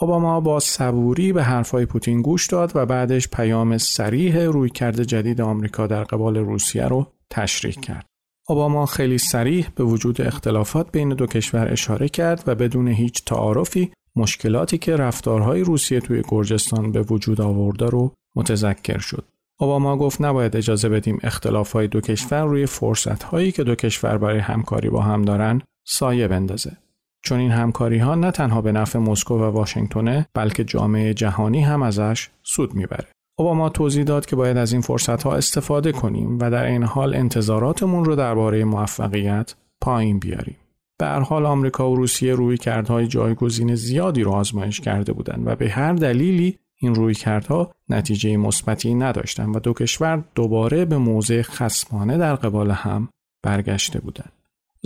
اوباما 0.00 0.40
با 0.40 0.60
صبوری 0.60 1.32
به 1.32 1.42
حرفهای 1.42 1.86
پوتین 1.86 2.22
گوش 2.22 2.46
داد 2.46 2.72
و 2.74 2.86
بعدش 2.86 3.28
پیام 3.28 3.78
سریح 3.78 4.38
رویکرد 4.38 5.02
جدید 5.02 5.40
آمریکا 5.40 5.86
در 5.86 6.04
قبال 6.04 6.36
روسیه 6.36 6.84
رو 6.84 7.06
تشریح 7.30 7.74
کرد. 7.74 8.06
اوباما 8.48 8.86
خیلی 8.86 9.18
سریح 9.18 9.68
به 9.74 9.84
وجود 9.84 10.20
اختلافات 10.20 10.92
بین 10.92 11.08
دو 11.08 11.26
کشور 11.26 11.72
اشاره 11.72 12.08
کرد 12.08 12.44
و 12.46 12.54
بدون 12.54 12.88
هیچ 12.88 13.24
تعارفی 13.24 13.92
مشکلاتی 14.16 14.78
که 14.78 14.96
رفتارهای 14.96 15.60
روسیه 15.60 16.00
توی 16.00 16.22
گرجستان 16.28 16.92
به 16.92 17.02
وجود 17.02 17.40
آورده 17.40 17.86
رو 17.86 18.12
متذکر 18.36 18.98
شد. 18.98 19.24
اوباما 19.60 19.96
گفت 19.96 20.20
نباید 20.20 20.56
اجازه 20.56 20.88
بدیم 20.88 21.18
اختلافهای 21.22 21.88
دو 21.88 22.00
کشور 22.00 22.44
روی 22.44 22.66
فرصتهایی 22.66 23.52
که 23.52 23.64
دو 23.64 23.74
کشور 23.74 24.18
برای 24.18 24.38
همکاری 24.38 24.88
با 24.88 25.02
هم 25.02 25.22
دارن 25.22 25.62
سایه 25.86 26.28
بندازه. 26.28 26.76
چون 27.22 27.38
این 27.38 27.50
همکاری 27.50 27.98
ها 27.98 28.14
نه 28.14 28.30
تنها 28.30 28.62
به 28.62 28.72
نفع 28.72 28.98
مسکو 28.98 29.34
و 29.38 29.42
واشنگتنه 29.42 30.26
بلکه 30.34 30.64
جامعه 30.64 31.14
جهانی 31.14 31.60
هم 31.60 31.82
ازش 31.82 32.28
سود 32.42 32.74
می‌بره. 32.74 33.06
اوباما 33.38 33.68
توضیح 33.68 34.04
داد 34.04 34.26
که 34.26 34.36
باید 34.36 34.56
از 34.56 34.72
این 34.72 34.82
فرصت 34.82 35.22
ها 35.22 35.34
استفاده 35.34 35.92
کنیم 35.92 36.38
و 36.38 36.50
در 36.50 36.64
این 36.64 36.82
حال 36.82 37.14
انتظاراتمون 37.14 38.04
رو 38.04 38.16
درباره 38.16 38.64
موفقیت 38.64 39.54
پایین 39.80 40.18
بیاریم. 40.18 40.56
به 40.98 41.06
هر 41.06 41.20
حال 41.20 41.46
آمریکا 41.46 41.90
و 41.90 41.96
روسیه 41.96 42.34
روی 42.34 42.56
کردهای 42.56 43.06
جایگزین 43.06 43.74
زیادی 43.74 44.22
رو 44.22 44.32
آزمایش 44.32 44.80
کرده 44.80 45.12
بودند 45.12 45.46
و 45.46 45.56
به 45.56 45.68
هر 45.68 45.92
دلیلی 45.92 46.58
این 46.78 46.94
روی 46.94 47.14
کردها 47.14 47.74
نتیجه 47.88 48.36
مثبتی 48.36 48.94
نداشتند 48.94 49.56
و 49.56 49.58
دو 49.58 49.72
کشور 49.72 50.24
دوباره 50.34 50.84
به 50.84 50.98
موضع 50.98 51.42
خسمانه 51.42 52.18
در 52.18 52.34
قبال 52.34 52.70
هم 52.70 53.08
برگشته 53.42 54.00
بودند. 54.00 54.32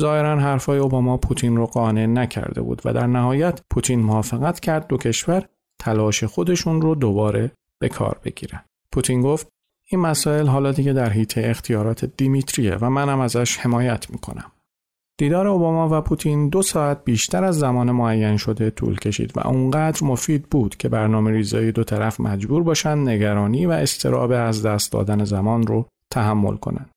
ظاهرا 0.01 0.41
حرفای 0.41 0.79
اوباما 0.79 1.17
پوتین 1.17 1.57
رو 1.57 1.67
قانع 1.67 2.07
نکرده 2.07 2.63
بود 2.63 2.83
و 2.85 2.93
در 2.93 3.07
نهایت 3.07 3.61
پوتین 3.71 4.01
موافقت 4.01 4.61
کرد 4.61 4.87
دو 4.87 4.97
کشور 4.97 5.49
تلاش 5.79 6.25
خودشون 6.25 6.81
رو 6.83 6.95
دوباره 6.95 7.53
به 7.79 7.89
کار 7.89 8.21
بگیرن. 8.25 8.61
پوتین 8.93 9.23
گفت 9.23 9.49
این 9.91 10.01
مسائل 10.01 10.47
حالا 10.47 10.73
دیگه 10.73 10.93
در 10.93 11.11
حیطه 11.11 11.43
اختیارات 11.45 12.05
دیمیتریه 12.05 12.77
و 12.81 12.91
منم 12.91 13.21
ازش 13.21 13.59
حمایت 13.59 14.11
می‌کنم. 14.11 14.53
دیدار 15.23 15.49
اوباما 15.49 15.89
و 15.99 16.01
پوتین 16.01 16.49
دو 16.49 16.63
ساعت 16.63 17.05
بیشتر 17.05 17.45
از 17.45 17.59
زمان 17.59 17.91
معین 17.91 18.37
شده 18.37 18.71
طول 18.71 18.99
کشید 18.99 19.33
و 19.37 19.47
اونقدر 19.47 20.05
مفید 20.05 20.43
بود 20.51 20.77
که 20.77 20.89
برنامه 20.89 21.31
ریزای 21.31 21.73
دو 21.73 21.85
طرف 21.85 22.21
مجبور 22.21 22.63
باشن 22.63 23.09
نگرانی 23.09 23.67
و 23.67 23.71
استراب 23.71 24.33
از 24.33 24.67
دست 24.67 24.93
دادن 24.93 25.25
زمان 25.25 25.67
رو 25.67 25.87
تحمل 26.11 26.57
کنند. 26.57 26.91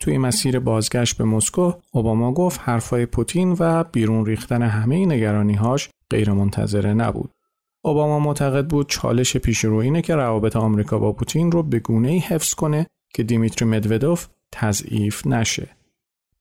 توی 0.00 0.18
مسیر 0.18 0.58
بازگشت 0.58 1.18
به 1.18 1.24
مسکو 1.24 1.72
اوباما 1.92 2.32
گفت 2.32 2.60
حرفای 2.64 3.06
پوتین 3.06 3.56
و 3.58 3.84
بیرون 3.84 4.26
ریختن 4.26 4.62
همه 4.62 5.06
نگرانیهاش 5.06 5.90
غیرمنتظره 6.10 6.94
نبود. 6.94 7.30
اوباما 7.84 8.18
معتقد 8.18 8.66
بود 8.66 8.88
چالش 8.88 9.36
پیشرو 9.36 9.76
اینه 9.76 10.02
که 10.02 10.14
روابط 10.14 10.56
آمریکا 10.56 10.98
با 10.98 11.12
پوتین 11.12 11.52
رو 11.52 11.62
به 11.62 11.78
گونه‌ای 11.78 12.18
حفظ 12.18 12.54
کنه 12.54 12.86
که 13.14 13.22
دیمیتری 13.22 13.68
مدودوف 13.68 14.26
تضعیف 14.52 15.26
نشه. 15.26 15.68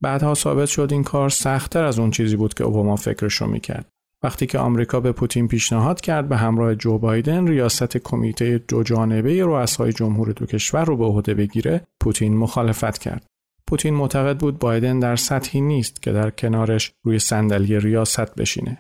بعدها 0.02 0.34
ثابت 0.34 0.66
شد 0.66 0.89
این 0.91 1.04
کار 1.04 1.30
سختتر 1.30 1.84
از 1.84 1.99
اون 1.99 2.12
چیزی 2.12 2.36
بود 2.36 2.54
که 2.54 2.64
اوباما 2.64 2.95
فکرش 2.95 3.34
رو 3.34 3.47
می‌کرد. 3.47 3.86
وقتی 4.24 4.45
که 4.45 4.60
آمریکا 4.60 4.99
به 4.99 5.12
پوتین 5.12 5.47
پیشنهاد 5.47 6.02
کرد 6.02 6.30
به 6.30 6.38
همراه 6.38 6.76
جو 6.76 6.97
بایدن 6.97 7.47
ریاست 7.47 7.97
کمیته 7.97 8.58
دو 8.68 8.84
جانبه 8.84 9.43
رؤسای 9.43 9.93
جمهور 9.93 10.32
دو 10.32 10.45
کشور 10.45 10.86
رو 10.86 10.97
به 10.97 11.06
عهده 11.06 11.34
بگیره، 11.34 11.82
پوتین 11.99 12.38
مخالفت 12.38 12.97
کرد. 12.97 13.26
پوتین 13.68 13.93
معتقد 13.93 14.38
بود 14.38 14.60
بایدن 14.60 14.99
در 14.99 15.16
سطحی 15.16 15.62
نیست 15.62 16.02
که 16.02 16.12
در 16.12 16.30
کنارش 16.30 16.91
روی 17.04 17.20
صندلی 17.20 17.80
ریاست 17.80 18.36
بشینه. 18.36 18.78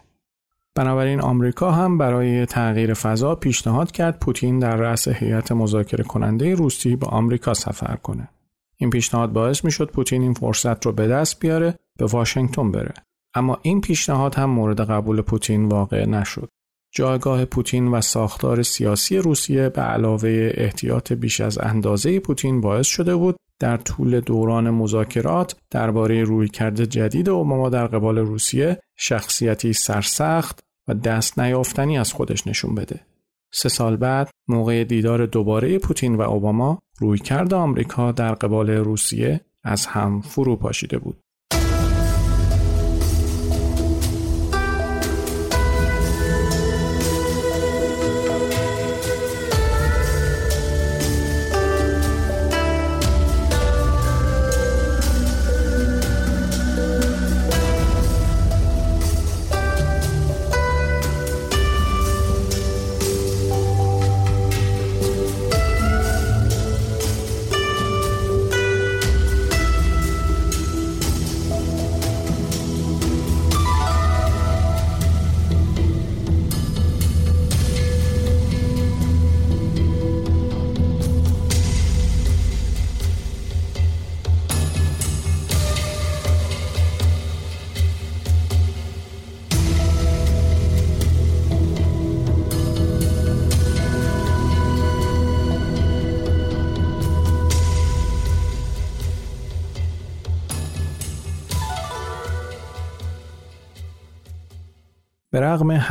بنابراین 0.75 1.21
آمریکا 1.21 1.71
هم 1.71 1.97
برای 1.97 2.45
تغییر 2.45 2.93
فضا 2.93 3.35
پیشنهاد 3.35 3.91
کرد 3.91 4.19
پوتین 4.19 4.59
در 4.59 4.75
رأس 4.75 5.07
هیئت 5.07 5.51
مذاکره 5.51 6.03
کننده 6.03 6.55
روسی 6.55 6.95
به 6.95 7.05
آمریکا 7.05 7.53
سفر 7.53 7.95
کنه. 7.95 8.27
این 8.81 8.89
پیشنهاد 8.89 9.33
باعث 9.33 9.65
می‌شد 9.65 9.91
پوتین 9.91 10.21
این 10.21 10.33
فرصت 10.33 10.85
رو 10.85 10.91
به 10.91 11.07
دست 11.07 11.39
بیاره 11.39 11.75
به 11.99 12.05
واشنگتن 12.05 12.71
بره. 12.71 12.93
اما 13.33 13.59
این 13.61 13.81
پیشنهاد 13.81 14.35
هم 14.35 14.49
مورد 14.49 14.81
قبول 14.81 15.21
پوتین 15.21 15.65
واقع 15.65 16.05
نشد. 16.05 16.49
جایگاه 16.93 17.45
پوتین 17.45 17.87
و 17.87 18.01
ساختار 18.01 18.61
سیاسی 18.61 19.17
روسیه 19.17 19.69
به 19.69 19.81
علاوه 19.81 20.51
احتیاط 20.53 21.13
بیش 21.13 21.41
از 21.41 21.57
اندازه 21.57 22.19
پوتین 22.19 22.61
باعث 22.61 22.87
شده 22.87 23.15
بود 23.15 23.35
در 23.59 23.77
طول 23.77 24.19
دوران 24.19 24.69
مذاکرات 24.69 25.55
درباره 25.69 26.23
رویکرد 26.23 26.83
جدید 26.83 27.29
اوباما 27.29 27.69
در 27.69 27.87
قبال 27.87 28.17
روسیه 28.17 28.79
شخصیتی 28.97 29.73
سرسخت 29.73 30.59
و 30.87 30.93
دست 30.93 31.39
نیافتنی 31.39 31.97
از 31.97 32.13
خودش 32.13 32.47
نشون 32.47 32.75
بده. 32.75 32.99
سه 33.53 33.69
سال 33.69 33.97
بعد 33.97 34.29
موقع 34.47 34.83
دیدار 34.83 35.25
دوباره 35.25 35.79
پوتین 35.79 36.15
و 36.15 36.21
اوباما 36.21 36.79
رویکرد 36.99 37.53
آمریکا 37.53 38.11
در 38.11 38.33
قبال 38.33 38.69
روسیه 38.69 39.41
از 39.63 39.85
هم 39.85 40.21
فرو 40.21 40.55
پاشیده 40.55 40.97
بود. 40.97 41.17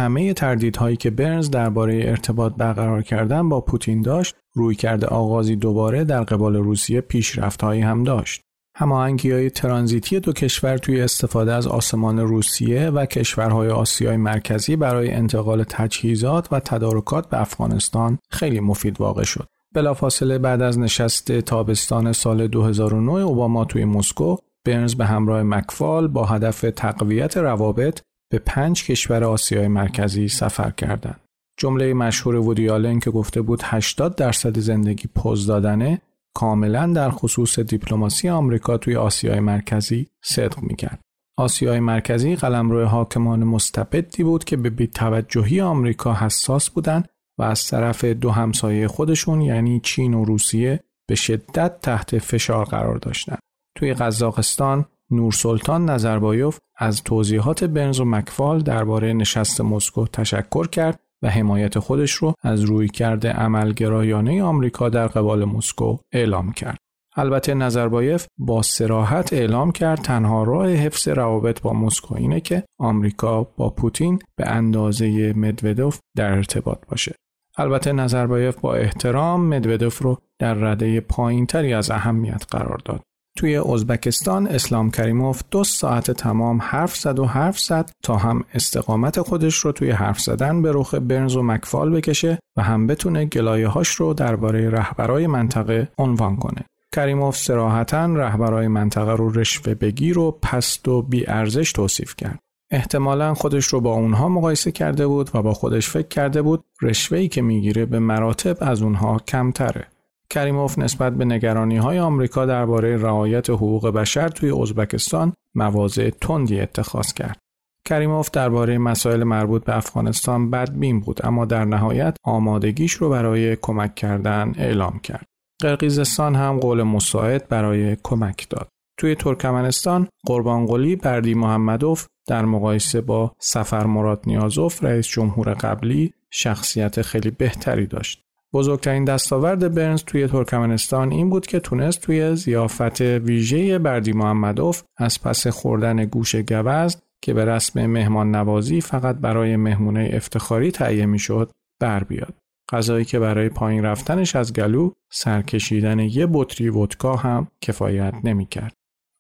همه 0.01 0.33
تردیدهایی 0.33 0.97
که 0.97 1.11
برنز 1.11 1.51
درباره 1.51 2.03
ارتباط 2.05 2.53
برقرار 2.57 3.03
کردن 3.03 3.49
با 3.49 3.61
پوتین 3.61 4.03
داشت، 4.03 4.35
روی 4.55 4.75
کرده 4.75 5.07
آغازی 5.07 5.57
دوباره 5.57 6.05
در 6.05 6.23
قبال 6.23 6.57
روسیه 6.57 7.01
پیشرفتهایی 7.01 7.81
هم 7.81 8.05
داشت. 8.05 8.43
هماهنگی 8.75 9.31
های 9.31 9.51
ترانزیتی 9.51 10.21
دو 10.21 10.33
کشور 10.33 10.77
توی 10.79 11.01
استفاده 11.01 11.53
از 11.53 11.67
آسمان 11.67 12.19
روسیه 12.19 12.91
و 12.91 13.07
کشورهای 13.07 13.69
آسیای 13.69 14.17
مرکزی 14.17 14.77
برای 14.77 15.11
انتقال 15.11 15.65
تجهیزات 15.69 16.53
و 16.53 16.61
تدارکات 16.61 17.29
به 17.29 17.41
افغانستان 17.41 18.19
خیلی 18.31 18.61
مفید 18.61 19.01
واقع 19.01 19.25
شد. 19.25 19.47
بلافاصله 19.75 20.39
بعد 20.39 20.63
از 20.63 20.79
نشست 20.79 21.41
تابستان 21.41 22.13
سال 22.13 22.47
2009 22.47 23.13
اوباما 23.13 23.65
توی 23.65 23.85
مسکو 23.85 24.37
برنز 24.65 24.95
به 24.95 25.07
همراه 25.07 25.43
مکفال 25.43 26.09
با 26.09 26.25
هدف 26.25 26.61
تقویت 26.77 27.37
روابط 27.37 28.01
به 28.33 28.39
پنج 28.39 28.85
کشور 28.85 29.25
آسیای 29.25 29.69
مرکزی 29.69 30.29
سفر 30.29 30.71
کردند. 30.71 31.21
جمله 31.59 31.95
مشهور 31.95 32.37
وودی 32.37 33.01
که 33.01 33.11
گفته 33.11 33.43
بود 33.43 33.61
80 33.63 34.17
درصد 34.17 34.59
زندگی 34.59 35.09
پوز 35.15 35.47
دادنه 35.47 36.01
کاملا 36.35 36.87
در 36.87 37.11
خصوص 37.11 37.59
دیپلماسی 37.59 38.29
آمریکا 38.29 38.79
توی 38.79 38.97
آسیای 38.97 39.41
مرکزی 39.41 40.07
صدق 40.23 40.63
می‌کرد. 40.63 41.01
آسیای 41.39 41.81
مرکزی 41.81 42.37
قلمرو 42.37 42.85
حاکمان 42.85 43.45
مستبدی 43.45 44.23
بود 44.23 44.45
که 44.45 44.57
به 44.57 44.71
بیتوجهی 44.71 45.61
آمریکا 45.61 46.15
حساس 46.15 46.71
بودند 46.71 47.09
و 47.39 47.43
از 47.43 47.67
طرف 47.67 48.05
دو 48.05 48.31
همسایه 48.31 48.89
خودشون 48.89 49.41
یعنی 49.41 49.81
چین 49.81 50.15
و 50.15 50.25
روسیه 50.25 50.81
به 51.09 51.15
شدت 51.15 51.81
تحت 51.81 52.19
فشار 52.19 52.65
قرار 52.65 52.97
داشتند. 52.97 53.39
توی 53.77 53.95
قزاقستان 53.95 54.85
نورسلطان 55.11 55.91
نظربایوف 55.91 56.59
از 56.77 57.03
توضیحات 57.03 57.65
برنز 57.65 58.01
و 58.01 58.05
مکفال 58.05 58.61
درباره 58.63 59.13
نشست 59.13 59.61
مسکو 59.61 60.07
تشکر 60.07 60.67
کرد 60.67 61.01
و 61.23 61.29
حمایت 61.29 61.79
خودش 61.79 62.13
رو 62.13 62.35
از 62.43 62.61
رویکرد 62.61 63.27
عملگرایانه 63.27 64.43
آمریکا 64.43 64.89
در 64.89 65.07
قبال 65.07 65.45
مسکو 65.45 65.97
اعلام 66.13 66.53
کرد. 66.53 66.79
البته 67.17 67.55
نظربایف 67.55 68.27
با 68.39 68.63
سراحت 68.63 69.33
اعلام 69.33 69.73
کرد 69.73 69.99
تنها 69.99 70.43
راه 70.43 70.71
حفظ 70.71 71.09
روابط 71.09 71.61
با 71.61 71.73
مسکو 71.73 72.15
اینه 72.15 72.41
که 72.41 72.65
آمریکا 72.79 73.43
با 73.43 73.71
پوتین 73.71 74.19
به 74.37 74.47
اندازه 74.47 75.33
مدودوف 75.37 75.99
در 76.17 76.33
ارتباط 76.33 76.79
باشه. 76.89 77.15
البته 77.59 77.93
نظربایف 77.93 78.61
با 78.61 78.75
احترام 78.75 79.47
مدودوف 79.47 80.03
رو 80.03 80.19
در 80.39 80.55
رده 80.55 81.01
پایینتری 81.01 81.75
از 81.75 81.91
اهمیت 81.91 82.45
قرار 82.51 82.79
داد. 82.85 83.01
توی 83.37 83.57
ازبکستان 83.57 84.47
اسلام 84.47 84.91
کریموف 84.91 85.43
دو 85.51 85.65
ساعت 85.65 86.11
تمام 86.11 86.59
حرف 86.63 86.97
زد 86.97 87.19
و 87.19 87.27
حرف 87.27 87.59
زد 87.59 87.91
تا 88.03 88.17
هم 88.17 88.45
استقامت 88.55 89.21
خودش 89.21 89.55
رو 89.55 89.73
توی 89.73 89.91
حرف 89.91 90.21
زدن 90.21 90.63
به 90.63 90.73
رخ 90.75 90.95
برنز 90.95 91.37
و 91.37 91.43
مکفال 91.43 91.91
بکشه 91.91 92.39
و 92.57 92.63
هم 92.63 92.87
بتونه 92.87 93.25
گلایه 93.25 93.69
هاش 93.69 93.89
رو 93.89 94.15
درباره 94.15 94.71
رهبرای 94.71 95.27
منطقه 95.27 95.89
عنوان 95.99 96.37
کنه. 96.37 96.65
کریموف 96.95 97.37
سراحتا 97.37 98.07
رهبرای 98.07 98.69
منطقه 98.69 99.13
رو 99.13 99.31
رشوه 99.31 99.75
بگیر 99.75 100.19
و 100.19 100.39
پست 100.43 100.89
و 100.89 101.03
بی 101.03 101.27
ارزش 101.27 101.73
توصیف 101.73 102.17
کرد. 102.17 102.39
احتمالا 102.71 103.35
خودش 103.35 103.67
رو 103.67 103.81
با 103.81 103.93
اونها 103.93 104.29
مقایسه 104.29 104.73
کرده 104.73 105.07
بود 105.07 105.31
و 105.35 105.43
با 105.43 105.55
خودش 105.55 105.89
فکر 105.89 106.09
کرده 106.09 106.43
بود 106.43 106.65
رشوهی 106.83 107.29
که 107.29 107.43
می‌گیره 107.43 107.87
به 107.87 107.99
مراتب 107.99 108.57
از 108.61 108.83
اونها 108.83 109.19
کمتره. 109.19 109.87
کریموف 110.31 110.79
نسبت 110.79 111.13
به 111.13 111.25
نگرانی 111.25 111.77
های 111.77 111.99
آمریکا 111.99 112.47
درباره 112.47 112.97
رعایت 112.97 113.51
حقوق 113.51 113.89
بشر 113.89 114.29
توی 114.29 114.51
ازبکستان 114.51 115.33
مواضع 115.55 116.11
تندی 116.11 116.61
اتخاذ 116.61 117.13
کرد. 117.13 117.39
کریموف 117.85 118.31
درباره 118.31 118.79
مسائل 118.79 119.25
مربوط 119.25 119.65
به 119.65 119.77
افغانستان 119.77 120.51
بدبین 120.51 121.01
بود 121.01 121.27
اما 121.27 121.45
در 121.45 121.65
نهایت 121.65 122.17
آمادگیش 122.25 122.93
رو 122.93 123.09
برای 123.09 123.57
کمک 123.57 123.95
کردن 123.95 124.53
اعلام 124.57 124.99
کرد. 124.99 125.27
قرقیزستان 125.63 126.35
هم 126.35 126.59
قول 126.59 126.83
مساعد 126.83 127.49
برای 127.49 127.97
کمک 128.03 128.47
داد. 128.51 128.69
توی 128.99 129.15
ترکمنستان 129.15 130.09
قربانقلی 130.27 130.97
بردی 130.97 131.35
محمدوف 131.35 132.07
در 132.29 132.45
مقایسه 132.45 133.01
با 133.01 133.33
سفر 133.41 133.87
مراد 133.87 134.23
نیازوف 134.27 134.85
رئیس 134.85 135.07
جمهور 135.07 135.55
قبلی 135.55 136.13
شخصیت 136.31 137.03
خیلی 137.03 137.31
بهتری 137.31 137.87
داشت. 137.87 138.23
بزرگترین 138.53 139.05
دستاورد 139.05 139.75
برنز 139.75 140.05
توی 140.05 140.27
ترکمنستان 140.27 141.13
این 141.13 141.31
بود 141.31 141.47
که 141.47 141.61
تونست 141.61 142.01
توی 142.01 142.37
زیافت 142.37 143.01
ویژه 143.01 143.79
بردی 143.79 144.13
محمدوف 144.13 144.83
از 144.97 145.23
پس 145.23 145.47
خوردن 145.47 146.05
گوش 146.05 146.37
گوزن 146.37 146.89
که 147.23 147.35
به 147.35 147.45
رسم 147.45 147.87
مهمان 147.87 148.35
نوازی 148.35 148.81
فقط 148.81 149.17
برای 149.17 149.57
مهمونه 149.57 150.11
افتخاری 150.13 150.71
تهیه 150.71 151.07
می‌شد 151.07 151.51
بر 151.81 152.05
بیاد. 152.05 152.35
غذایی 152.73 153.05
که 153.05 153.19
برای 153.19 153.49
پایین 153.49 153.85
رفتنش 153.85 154.37
از 154.37 154.53
گلو 154.53 154.91
سرکشیدن 155.13 155.99
یه 155.99 156.29
بطری 156.33 156.69
ودکا 156.69 157.17
هم 157.17 157.49
کفایت 157.61 158.15
نمی‌کرد. 158.25 158.73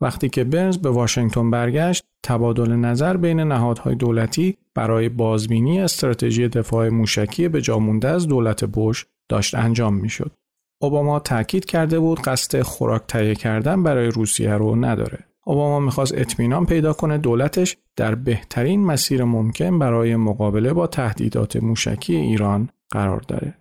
وقتی 0.02 0.28
که 0.28 0.44
برنز 0.44 0.78
به 0.78 0.90
واشنگتن 0.90 1.50
برگشت، 1.50 2.04
تبادل 2.24 2.72
نظر 2.72 3.16
بین 3.16 3.40
نهادهای 3.40 3.94
دولتی 3.94 4.56
برای 4.74 5.08
بازبینی 5.08 5.80
استراتژی 5.80 6.48
دفاع 6.48 6.88
موشکی 6.88 7.48
به 7.48 7.60
جامونده 7.60 8.08
از 8.08 8.28
دولت 8.28 8.64
بوش 8.64 9.06
داشت 9.30 9.54
انجام 9.54 9.94
می‌شد. 9.94 10.32
اوباما 10.82 11.18
تاکید 11.18 11.64
کرده 11.64 12.00
بود 12.00 12.20
قصد 12.20 12.62
خوراک 12.62 13.02
تهیه 13.08 13.34
کردن 13.34 13.82
برای 13.82 14.08
روسیه 14.08 14.54
رو 14.54 14.76
نداره. 14.76 15.18
اوباما 15.44 15.80
می‌خواست 15.80 16.14
اطمینان 16.14 16.66
پیدا 16.66 16.92
کنه 16.92 17.18
دولتش 17.18 17.76
در 17.96 18.14
بهترین 18.14 18.84
مسیر 18.84 19.24
ممکن 19.24 19.78
برای 19.78 20.16
مقابله 20.16 20.72
با 20.72 20.86
تهدیدات 20.86 21.56
موشکی 21.56 22.16
ایران 22.16 22.68
قرار 22.90 23.20
داره. 23.28 23.54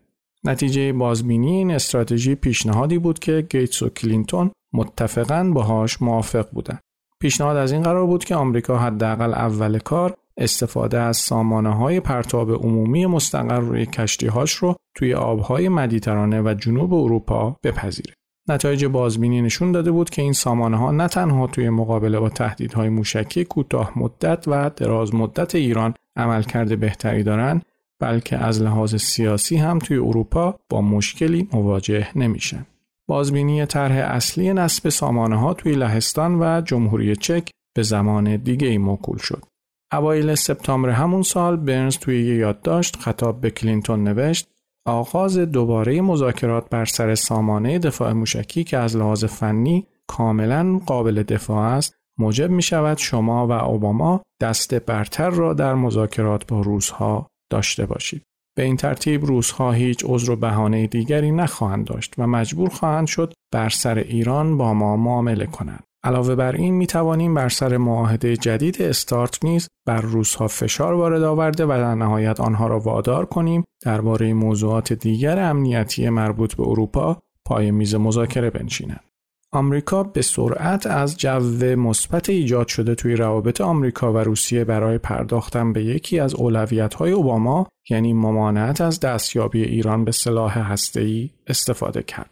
نتیجه 0.44 0.94
بازبینی 0.94 1.52
این 1.52 1.72
استراتژی 1.72 2.36
پیشنهادی 2.36 2.98
بود 2.98 3.20
که 3.20 3.48
گیتس 3.50 3.84
و 3.84 3.90
کلینتون 3.90 4.52
متفقاً 4.74 5.52
باهاش 5.54 6.02
موافق 6.02 6.50
بودند. 6.52 6.80
پیشنهاد 7.20 7.58
از 7.58 7.72
این 7.72 7.84
قرار 7.84 8.06
بود 8.06 8.24
که 8.24 8.36
آمریکا 8.36 8.78
حداقل 8.78 9.34
اول 9.34 9.80
کار 9.80 10.18
استفاده 10.40 11.00
از 11.00 11.18
سامانه 11.18 11.76
های 11.76 12.00
پرتاب 12.00 12.52
عمومی 12.52 13.06
مستقر 13.06 13.60
روی 13.60 13.86
کشتی 13.86 14.28
هاش 14.28 14.54
رو 14.54 14.76
توی 14.96 15.14
آبهای 15.14 15.70
مدیترانه 15.70 16.42
و 16.42 16.54
جنوب 16.54 16.94
اروپا 16.94 17.56
بپذیره. 17.64 18.14
نتایج 18.50 18.86
بازبینی 18.86 19.42
نشون 19.42 19.72
داده 19.72 19.92
بود 19.92 20.10
که 20.10 20.22
این 20.22 20.34
سامانه 20.34 20.78
ها 20.78 20.92
نه 20.92 21.08
تنها 21.08 21.48
توی 21.48 21.70
مقابله 21.70 22.20
با 22.20 22.30
تهدیدهای 22.30 22.90
موشکی 22.90 23.46
کوتاه 23.46 24.00
مدت 24.00 24.44
و 24.48 24.70
دراز 24.76 25.16
مدت 25.16 25.56
ایران 25.56 25.94
عملکرد 26.16 26.80
بهتری 26.80 27.24
دارند 27.24 27.66
بلکه 28.00 28.38
از 28.38 28.62
لحاظ 28.62 28.96
سیاسی 28.96 29.58
هم 29.58 29.80
توی 29.80 29.98
اروپا 29.98 30.60
با 30.70 30.82
مشکلی 30.82 31.48
مواجه 31.54 32.08
نمیشن. 32.16 32.66
بازبینی 33.08 33.66
طرح 33.66 34.12
اصلی 34.16 34.54
نصب 34.54 34.90
سامانه 34.90 35.40
ها 35.40 35.54
توی 35.54 35.76
لهستان 35.76 36.40
و 36.40 36.62
جمهوری 36.62 37.16
چک 37.16 37.50
به 37.76 37.84
زمان 37.84 38.38
دیگه 38.38 38.68
ای 38.68 38.78
موکول 38.78 39.18
شد. 39.18 39.44
اوایل 39.92 40.36
سپتامبر 40.36 40.90
همون 40.90 41.22
سال 41.22 41.56
برنز 41.56 41.98
توی 41.98 42.28
یه 42.28 42.36
یادداشت 42.36 42.96
خطاب 42.96 43.42
به 43.42 43.50
کلینتون 43.50 44.04
نوشت 44.04 44.48
آغاز 44.86 45.38
دوباره 45.38 46.02
مذاکرات 46.02 46.70
بر 46.70 46.86
سر 46.86 47.16
سامانه 47.16 47.80
دفاع 47.80 48.14
موشکی 48.14 48.64
که 48.64 48.78
از 48.78 48.98
لحاظ 48.98 49.26
فنی 49.26 49.88
کاملا 50.08 50.80
قابل 50.86 51.24
دفاع 51.24 51.66
است 51.66 51.96
موجب 52.20 52.50
می 52.50 52.62
شود 52.62 52.98
شما 52.98 53.48
و 53.48 53.52
اوباما 53.52 54.22
دست 54.42 54.74
برتر 54.74 55.30
را 55.30 55.54
در 55.54 55.74
مذاکرات 55.74 56.48
با 56.48 56.62
روزها 56.62 57.28
داشته 57.52 57.86
باشید. 57.86 58.24
به 58.58 58.64
این 58.64 58.78
ترتیب 58.78 59.26
روزها 59.26 59.72
هیچ 59.72 60.06
عذر 60.06 60.32
و 60.32 60.36
بهانه 60.36 60.88
دیگری 60.88 61.32
نخواهند 61.32 61.86
داشت 61.86 62.14
و 62.18 62.28
مجبور 62.28 62.70
خواهند 62.70 63.08
شد 63.08 63.34
بر 63.54 63.70
سر 63.70 63.98
ایران 63.98 64.58
با 64.58 64.74
ما 64.74 64.98
معامله 64.98 65.46
کنند. 65.46 65.84
علاوه 66.04 66.36
بر 66.36 66.56
این 66.56 66.74
می 66.74 66.88
توانیم 66.88 67.34
بر 67.34 67.50
سر 67.50 67.78
معاهده 67.78 68.38
جدید 68.38 68.82
استارت 68.82 69.46
نیز 69.46 69.68
بر 69.88 70.02
روزها 70.02 70.48
فشار 70.48 70.94
وارد 70.94 71.24
آورده 71.24 71.66
و 71.66 71.68
در 71.68 71.96
نهایت 71.96 72.40
آنها 72.40 72.68
را 72.68 72.80
وادار 72.80 73.26
کنیم 73.26 73.64
درباره 73.86 74.34
موضوعات 74.34 74.94
دیگر 74.94 75.40
امنیتی 75.40 76.10
مربوط 76.10 76.56
به 76.56 76.68
اروپا 76.68 77.18
پای 77.46 77.72
میز 77.72 77.96
مذاکره 77.96 78.50
بنشینند. 78.50 79.04
آمریکا 79.52 80.04
به 80.04 80.22
سرعت 80.22 80.88
از 80.88 81.18
جو 81.18 81.76
مثبت 81.76 82.30
ایجاد 82.30 82.68
شده 82.68 82.96
توی 82.96 83.16
روابط 83.16 83.62
آمریکا 83.62 84.14
و 84.14 84.18
روسیه 84.18 84.64
برای 84.64 84.98
پرداختن 84.98 85.74
به 85.74 85.84
یکی 85.84 86.20
از 86.20 86.36
اولویت‌های 86.36 87.12
اوباما 87.12 87.68
یعنی 87.90 88.14
ممانعت 88.14 88.82
از 88.82 89.00
دستیابی 89.00 89.64
ایران 89.64 90.06
به 90.06 90.12
سلاح 90.12 90.60
هسته‌ای 90.60 91.30
استفاده 91.48 92.04
کرد. 92.04 92.32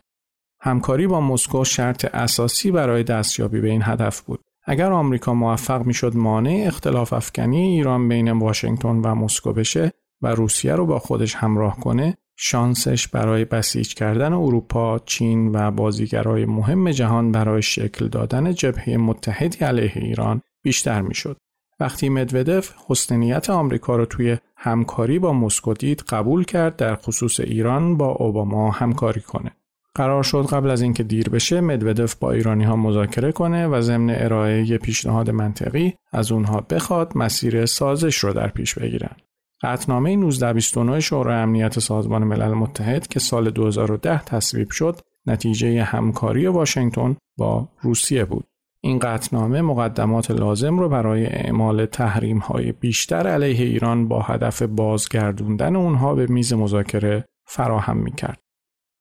همکاری 0.59 1.07
با 1.07 1.21
مسکو 1.21 1.63
شرط 1.63 2.05
اساسی 2.05 2.71
برای 2.71 3.03
دستیابی 3.03 3.61
به 3.61 3.69
این 3.69 3.81
هدف 3.83 4.21
بود. 4.21 4.39
اگر 4.65 4.91
آمریکا 4.91 5.33
موفق 5.33 5.85
می‌شد 5.85 6.15
مانع 6.15 6.63
اختلاف 6.67 7.13
افکنی 7.13 7.61
ایران 7.61 8.07
بین 8.07 8.31
واشنگتن 8.31 8.95
و 8.95 9.15
مسکو 9.15 9.53
بشه 9.53 9.91
و 10.21 10.27
روسیه 10.27 10.75
رو 10.75 10.85
با 10.85 10.99
خودش 10.99 11.35
همراه 11.35 11.79
کنه 11.79 12.17
شانسش 12.35 13.07
برای 13.07 13.45
بسیج 13.45 13.93
کردن 13.93 14.33
اروپا، 14.33 14.99
چین 14.99 15.55
و 15.55 15.71
بازیگرای 15.71 16.45
مهم 16.45 16.91
جهان 16.91 17.31
برای 17.31 17.61
شکل 17.61 18.07
دادن 18.07 18.53
جبهه 18.53 18.97
متحدی 18.97 19.65
علیه 19.65 19.91
ایران 19.95 20.41
بیشتر 20.63 21.01
می‌شد. 21.01 21.37
وقتی 21.79 22.09
مدودف 22.09 22.73
حسنیت 22.87 23.49
آمریکا 23.49 23.95
را 23.95 24.05
توی 24.05 24.37
همکاری 24.55 25.19
با 25.19 25.33
مسکو 25.33 25.73
دید 25.73 26.03
قبول 26.09 26.43
کرد 26.43 26.75
در 26.75 26.95
خصوص 26.95 27.39
ایران 27.39 27.97
با 27.97 28.07
اوباما 28.07 28.71
همکاری 28.71 29.21
کنه. 29.21 29.51
قرار 29.97 30.23
شد 30.23 30.45
قبل 30.45 30.69
از 30.69 30.81
اینکه 30.81 31.03
دیر 31.03 31.29
بشه 31.29 31.61
مدودف 31.61 32.15
با 32.15 32.31
ایرانی 32.31 32.63
ها 32.63 32.75
مذاکره 32.75 33.31
کنه 33.31 33.67
و 33.67 33.81
ضمن 33.81 34.09
ارائه 34.09 34.69
یه 34.69 34.77
پیشنهاد 34.77 35.29
منطقی 35.29 35.93
از 36.11 36.31
اونها 36.31 36.61
بخواد 36.61 37.11
مسیر 37.15 37.65
سازش 37.65 38.17
رو 38.17 38.33
در 38.33 38.47
پیش 38.47 38.75
بگیرن. 38.75 39.15
قطنامه 39.61 40.09
1929 40.09 40.99
شورای 40.99 41.35
امنیت 41.35 41.79
سازمان 41.79 42.23
ملل 42.23 42.53
متحد 42.53 43.07
که 43.07 43.19
سال 43.19 43.49
2010 43.49 44.23
تصویب 44.23 44.71
شد 44.71 44.99
نتیجه 45.25 45.83
همکاری 45.83 46.47
واشنگتن 46.47 47.15
با 47.37 47.67
روسیه 47.81 48.25
بود. 48.25 48.45
این 48.81 48.99
قطنامه 48.99 49.61
مقدمات 49.61 50.31
لازم 50.31 50.79
را 50.79 50.87
برای 50.87 51.25
اعمال 51.25 51.85
تحریم 51.85 52.37
های 52.37 52.71
بیشتر 52.71 53.27
علیه 53.27 53.65
ایران 53.65 54.07
با 54.07 54.21
هدف 54.21 54.61
بازگردوندن 54.61 55.75
اونها 55.75 56.15
به 56.15 56.27
میز 56.27 56.53
مذاکره 56.53 57.25
فراهم 57.45 57.97
می 57.97 58.11
کرد. 58.11 58.46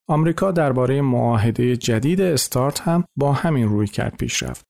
آمریکا 0.09 0.51
درباره 0.51 1.01
معاهده 1.01 1.77
جدید 1.77 2.21
استارت 2.21 2.81
هم 2.81 3.05
با 3.17 3.33
همین 3.33 3.69
روی 3.69 3.87
کرد 3.87 4.17
پیش 4.17 4.43
رفت. 4.43 4.67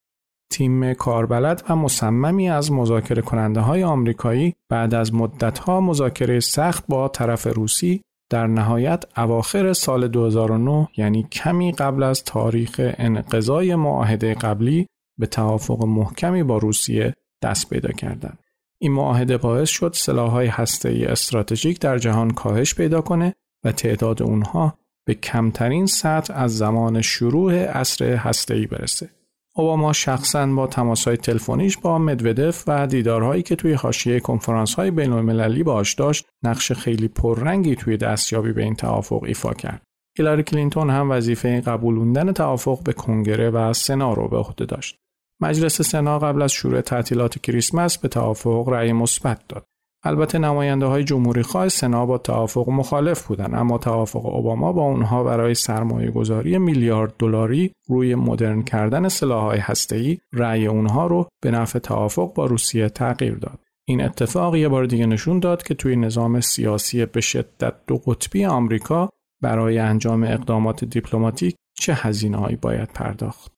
تیم 0.52 0.94
کاربلد 0.94 1.62
و 1.68 1.76
مصممی 1.76 2.50
از 2.50 2.72
مذاکره 2.72 3.22
کننده 3.22 3.60
های 3.60 3.84
آمریکایی 3.84 4.54
بعد 4.68 4.94
از 4.94 5.14
مدتها 5.14 5.80
مذاکره 5.80 6.40
سخت 6.40 6.84
با 6.88 7.08
طرف 7.08 7.46
روسی 7.46 8.02
در 8.30 8.46
نهایت 8.46 9.04
اواخر 9.16 9.72
سال 9.72 10.08
2009 10.08 10.88
یعنی 10.96 11.22
کمی 11.22 11.72
قبل 11.72 12.02
از 12.02 12.24
تاریخ 12.24 12.80
انقضای 12.98 13.74
معاهده 13.74 14.34
قبلی 14.34 14.86
به 15.18 15.26
توافق 15.26 15.84
محکمی 15.84 16.42
با 16.42 16.58
روسیه 16.58 17.14
دست 17.42 17.70
پیدا 17.70 17.92
کردند. 17.92 18.38
این 18.80 18.92
معاهده 18.92 19.38
باعث 19.38 19.68
شد 19.68 19.92
سلاح‌های 19.94 20.46
هسته‌ای 20.46 21.04
استراتژیک 21.04 21.80
در 21.80 21.98
جهان 21.98 22.30
کاهش 22.30 22.74
پیدا 22.74 23.00
کنه 23.00 23.34
و 23.64 23.72
تعداد 23.72 24.22
اونها 24.22 24.78
به 25.06 25.14
کمترین 25.14 25.86
سطح 25.86 26.34
از 26.36 26.58
زمان 26.58 27.00
شروع 27.00 27.54
عصر 27.54 28.14
هسته‌ای 28.14 28.66
برسه. 28.66 29.10
اوباما 29.56 29.92
شخصا 29.92 30.46
با 30.46 30.66
تماسهای 30.66 31.16
تلفنیش 31.16 31.78
با 31.78 31.98
مدودف 31.98 32.64
و 32.66 32.86
دیدارهایی 32.86 33.42
که 33.42 33.56
توی 33.56 33.72
حاشیه 33.72 34.20
کنفرانس‌های 34.20 34.90
بین‌المللی 34.90 35.62
باش 35.62 35.94
داشت 35.94 36.26
نقش 36.44 36.72
خیلی 36.72 37.08
پررنگی 37.08 37.76
توی 37.76 37.96
دستیابی 37.96 38.52
به 38.52 38.62
این 38.62 38.74
توافق 38.74 39.22
ایفا 39.22 39.54
کرد. 39.54 39.82
هیلاری 40.18 40.42
کلینتون 40.42 40.90
هم 40.90 41.10
وظیفه 41.10 41.60
قبولوندن 41.60 42.32
توافق 42.32 42.82
به 42.82 42.92
کنگره 42.92 43.50
و 43.50 43.72
سنا 43.72 44.12
رو 44.12 44.28
به 44.28 44.36
عهده 44.36 44.64
داشت. 44.64 44.98
مجلس 45.40 45.82
سنا 45.82 46.18
قبل 46.18 46.42
از 46.42 46.52
شروع 46.52 46.80
تعطیلات 46.80 47.38
کریسمس 47.38 47.98
به 47.98 48.08
توافق 48.08 48.68
رأی 48.68 48.92
مثبت 48.92 49.40
داد. 49.48 49.64
البته 50.06 50.38
نماینده 50.38 50.86
های 50.86 51.04
جمهوری 51.04 51.42
خواه 51.42 51.68
سنا 51.68 52.06
با 52.06 52.18
توافق 52.18 52.68
مخالف 52.68 53.26
بودند 53.26 53.54
اما 53.54 53.78
توافق 53.78 54.26
اوباما 54.26 54.72
با 54.72 54.82
اونها 54.82 55.24
برای 55.24 55.54
سرمایه 55.54 56.10
گذاری 56.10 56.58
میلیارد 56.58 57.14
دلاری 57.18 57.72
روی 57.88 58.14
مدرن 58.14 58.62
کردن 58.62 59.08
سلاح‌های 59.08 59.58
هسته‌ای 59.58 60.18
رأی 60.32 60.66
اونها 60.66 61.06
رو 61.06 61.28
به 61.42 61.50
نفع 61.50 61.78
توافق 61.78 62.34
با 62.34 62.46
روسیه 62.46 62.88
تغییر 62.88 63.34
داد. 63.34 63.58
این 63.88 64.04
اتفاق 64.04 64.56
یه 64.56 64.68
بار 64.68 64.86
دیگه 64.86 65.06
نشون 65.06 65.40
داد 65.40 65.62
که 65.62 65.74
توی 65.74 65.96
نظام 65.96 66.40
سیاسی 66.40 67.06
به 67.06 67.20
شدت 67.20 67.74
دو 67.86 67.96
قطبی 67.96 68.44
آمریکا 68.44 69.08
برای 69.42 69.78
انجام 69.78 70.22
اقدامات 70.22 70.84
دیپلماتیک 70.84 71.56
چه 71.78 71.94
هزینه‌هایی 71.94 72.56
باید 72.56 72.88
پرداخت. 72.94 73.52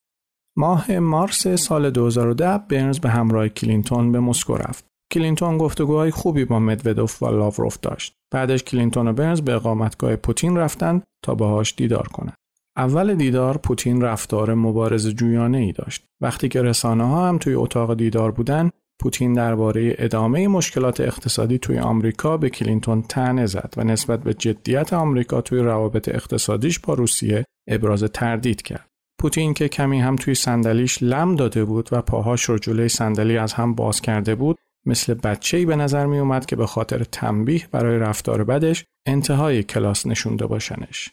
ماه 0.57 0.99
مارس 0.99 1.49
سال 1.49 1.91
2010 1.91 2.59
برنز 2.59 2.99
به 2.99 3.11
همراه 3.11 3.49
کلینتون 3.49 4.13
به 4.13 4.21
مسکو 4.21 4.57
رفت. 4.57 4.88
کلینتون 5.13 5.59
گفتگوهای 5.59 6.11
خوبی 6.11 6.45
با 6.45 6.59
مدودوف 6.59 7.23
و 7.23 7.27
لاوروف 7.27 7.79
داشت. 7.83 8.15
بعدش 8.33 8.63
کلینتون 8.63 9.09
و 9.09 9.13
برنز 9.13 9.41
به 9.41 9.55
اقامتگاه 9.55 10.17
پوتین 10.17 10.57
رفتن 10.57 11.03
تا 11.25 11.35
باهاش 11.35 11.75
دیدار 11.77 12.09
کنند. 12.09 12.35
اول 12.77 13.15
دیدار 13.15 13.57
پوتین 13.59 14.03
رفتار 14.03 14.55
مبارزه 14.55 15.09
جویانه 15.09 15.59
ای 15.59 15.73
داشت. 15.73 16.05
وقتی 16.21 16.49
که 16.49 16.63
رسانه 16.63 17.05
ها 17.05 17.29
هم 17.29 17.39
توی 17.39 17.55
اتاق 17.55 17.95
دیدار 17.95 18.31
بودن، 18.31 18.71
پوتین 19.01 19.33
درباره 19.33 19.95
ادامه 19.99 20.49
مشکلات 20.49 21.01
اقتصادی 21.01 21.59
توی 21.59 21.79
آمریکا 21.79 22.37
به 22.37 22.51
کلینتون 22.51 23.03
طعنه 23.03 23.47
زد 23.47 23.75
و 23.77 23.85
نسبت 23.85 24.23
به 24.23 24.35
جدیت 24.35 24.93
آمریکا 24.93 25.41
توی 25.41 25.59
روابط 25.59 26.09
اقتصادیش 26.09 26.79
با 26.79 26.95
روسیه 26.95 27.45
ابراز 27.69 28.05
تردید 28.05 28.63
کرد. 28.63 28.89
پوتین 29.21 29.55
که 29.55 29.69
کمی 29.69 30.01
هم 30.01 30.17
توی 30.17 30.35
صندلیش 30.35 31.03
لم 31.03 31.37
داده 31.37 31.65
بود 31.65 31.89
و 31.93 32.03
پاهاش 32.03 32.43
رو 32.43 32.59
جلوی 32.59 32.89
صندلی 32.89 33.39
از 33.39 33.53
هم 33.53 33.75
باز 33.75 34.01
کرده 34.01 34.35
بود 34.35 34.59
مثل 34.89 35.15
بچه‌ای 35.15 35.67
به 35.67 35.77
نظر 35.77 36.07
می 36.07 36.19
اومد 36.19 36.47
که 36.47 36.57
به 36.57 36.67
خاطر 36.67 37.05
تنبیه 37.05 37.69
برای 37.73 37.99
رفتار 37.99 38.45
بدش 38.45 38.85
انتهای 39.07 39.63
کلاس 39.63 40.07
نشونده 40.07 40.47
باشنش. 40.47 41.11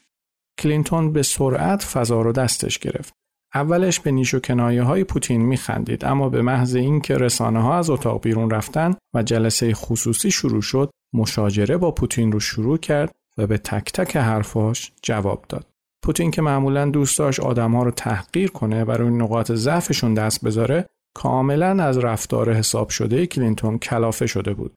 کلینتون 0.59 1.13
به 1.13 1.23
سرعت 1.23 1.83
فضا 1.83 2.21
رو 2.21 2.31
دستش 2.31 2.79
گرفت. 2.79 3.13
اولش 3.55 3.99
به 3.99 4.11
نیش 4.11 4.33
و 4.33 4.39
کنایه 4.39 4.83
های 4.83 5.03
پوتین 5.03 5.41
میخندید 5.41 6.05
اما 6.05 6.29
به 6.29 6.41
محض 6.41 6.75
اینکه 6.75 7.17
رسانه 7.17 7.61
ها 7.61 7.77
از 7.77 7.89
اتاق 7.89 8.21
بیرون 8.21 8.49
رفتن 8.49 8.95
و 9.15 9.23
جلسه 9.23 9.73
خصوصی 9.73 10.31
شروع 10.31 10.61
شد 10.61 10.89
مشاجره 11.13 11.77
با 11.77 11.91
پوتین 11.91 12.31
رو 12.31 12.39
شروع 12.39 12.77
کرد 12.77 13.11
و 13.37 13.47
به 13.47 13.57
تک 13.57 13.91
تک 13.91 14.17
حرفاش 14.17 14.91
جواب 15.01 15.45
داد. 15.49 15.67
پوتین 16.03 16.31
که 16.31 16.41
معمولا 16.41 16.85
دوست 16.85 17.19
داشت 17.19 17.39
آدم 17.39 17.75
ها 17.75 17.83
رو 17.83 17.91
تحقیر 17.91 18.51
کنه 18.51 18.83
و 18.83 18.91
روی 18.91 19.09
نقاط 19.09 19.51
ضعفشون 19.51 20.13
دست 20.13 20.45
بذاره 20.45 20.85
کاملا 21.15 21.83
از 21.83 21.97
رفتار 21.97 22.53
حساب 22.53 22.89
شده 22.89 23.27
کلینتون 23.27 23.77
کلافه 23.77 24.27
شده 24.27 24.53
بود. 24.53 24.75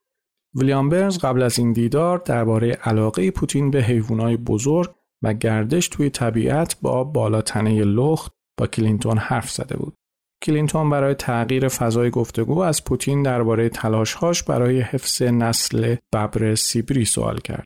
ویلیام 0.54 0.88
برنز 0.88 1.18
قبل 1.18 1.42
از 1.42 1.58
این 1.58 1.72
دیدار 1.72 2.18
درباره 2.18 2.72
علاقه 2.72 3.30
پوتین 3.30 3.70
به 3.70 3.82
حیوانات 3.82 4.38
بزرگ 4.38 4.94
و 5.24 5.34
گردش 5.34 5.88
توی 5.88 6.10
طبیعت 6.10 6.76
با 6.82 7.04
بالاتنه 7.04 7.84
لخت 7.84 8.32
با 8.58 8.66
کلینتون 8.66 9.18
حرف 9.18 9.50
زده 9.50 9.76
بود. 9.76 9.94
کلینتون 10.44 10.90
برای 10.90 11.14
تغییر 11.14 11.68
فضای 11.68 12.10
گفتگو 12.10 12.58
از 12.58 12.84
پوتین 12.84 13.22
درباره 13.22 13.68
تلاشهاش 13.68 14.42
برای 14.42 14.80
حفظ 14.80 15.22
نسل 15.22 15.96
ببر 16.14 16.54
سیبری 16.54 17.04
سوال 17.04 17.38
کرد. 17.38 17.64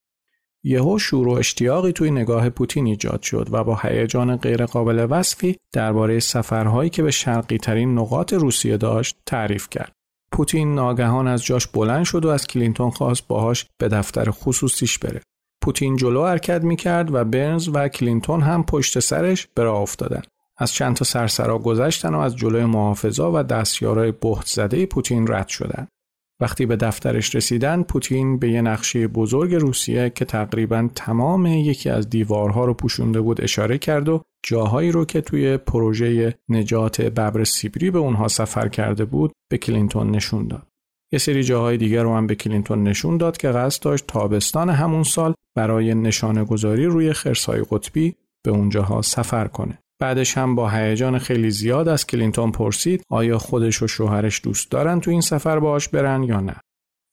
یهو 0.64 0.98
شور 0.98 1.28
و 1.28 1.30
اشتیاقی 1.30 1.92
توی 1.92 2.10
نگاه 2.10 2.50
پوتین 2.50 2.86
ایجاد 2.86 3.22
شد 3.22 3.48
و 3.50 3.64
با 3.64 3.78
هیجان 3.82 4.36
غیرقابل 4.36 5.06
وصفی 5.10 5.56
درباره 5.72 6.20
سفرهایی 6.20 6.90
که 6.90 7.02
به 7.02 7.10
شرقی 7.10 7.58
ترین 7.58 7.98
نقاط 7.98 8.32
روسیه 8.32 8.76
داشت 8.76 9.16
تعریف 9.26 9.68
کرد. 9.70 9.92
پوتین 10.32 10.74
ناگهان 10.74 11.28
از 11.28 11.44
جاش 11.44 11.66
بلند 11.66 12.04
شد 12.04 12.24
و 12.24 12.28
از 12.28 12.46
کلینتون 12.46 12.90
خواست 12.90 13.28
باهاش 13.28 13.66
به 13.78 13.88
دفتر 13.88 14.30
خصوصیش 14.30 14.98
بره. 14.98 15.20
پوتین 15.62 15.96
جلو 15.96 16.24
حرکت 16.24 16.62
می‌کرد 16.62 17.14
و 17.14 17.24
برنز 17.24 17.68
و 17.72 17.88
کلینتون 17.88 18.40
هم 18.40 18.64
پشت 18.64 18.98
سرش 18.98 19.48
به 19.54 19.62
راه 19.62 19.80
افتادن. 19.80 20.22
از 20.58 20.72
چند 20.72 20.96
تا 20.96 21.04
سرسرا 21.04 21.58
گذشتن 21.58 22.14
و 22.14 22.18
از 22.18 22.36
جلوی 22.36 22.64
محافظا 22.64 23.32
و 23.32 23.42
دستیارای 23.42 24.12
بهت 24.12 24.46
زده 24.46 24.86
پوتین 24.86 25.32
رد 25.32 25.48
شدند. 25.48 25.88
وقتی 26.42 26.66
به 26.66 26.76
دفترش 26.76 27.34
رسیدن 27.34 27.82
پوتین 27.82 28.38
به 28.38 28.50
یه 28.50 28.62
نقشه 28.62 29.08
بزرگ 29.08 29.54
روسیه 29.54 30.10
که 30.14 30.24
تقریبا 30.24 30.88
تمام 30.94 31.46
یکی 31.46 31.90
از 31.90 32.10
دیوارها 32.10 32.64
رو 32.64 32.74
پوشونده 32.74 33.20
بود 33.20 33.40
اشاره 33.40 33.78
کرد 33.78 34.08
و 34.08 34.22
جاهایی 34.46 34.92
رو 34.92 35.04
که 35.04 35.20
توی 35.20 35.56
پروژه 35.56 36.34
نجات 36.48 37.00
ببر 37.00 37.44
سیبری 37.44 37.90
به 37.90 37.98
اونها 37.98 38.28
سفر 38.28 38.68
کرده 38.68 39.04
بود 39.04 39.32
به 39.50 39.58
کلینتون 39.58 40.10
نشون 40.10 40.48
داد. 40.48 40.66
یه 41.12 41.18
سری 41.18 41.42
جاهای 41.42 41.76
دیگر 41.76 42.02
رو 42.02 42.14
هم 42.14 42.26
به 42.26 42.34
کلینتون 42.34 42.82
نشون 42.82 43.16
داد 43.16 43.36
که 43.36 43.48
قصد 43.48 43.82
داشت 43.82 44.06
تابستان 44.06 44.70
همون 44.70 45.02
سال 45.02 45.34
برای 45.54 45.94
نشانه 45.94 46.44
گذاری 46.44 46.86
روی 46.86 47.12
خرسای 47.12 47.64
قطبی 47.70 48.14
به 48.44 48.50
اونجاها 48.50 49.02
سفر 49.02 49.46
کنه. 49.46 49.78
بعدش 50.02 50.38
هم 50.38 50.54
با 50.54 50.68
هیجان 50.68 51.18
خیلی 51.18 51.50
زیاد 51.50 51.88
از 51.88 52.06
کلینتون 52.06 52.52
پرسید 52.52 53.02
آیا 53.10 53.38
خودش 53.38 53.82
و 53.82 53.86
شوهرش 53.86 54.40
دوست 54.44 54.70
دارن 54.70 55.00
تو 55.00 55.10
این 55.10 55.20
سفر 55.20 55.58
باش 55.58 55.88
برن 55.88 56.22
یا 56.22 56.40
نه. 56.40 56.56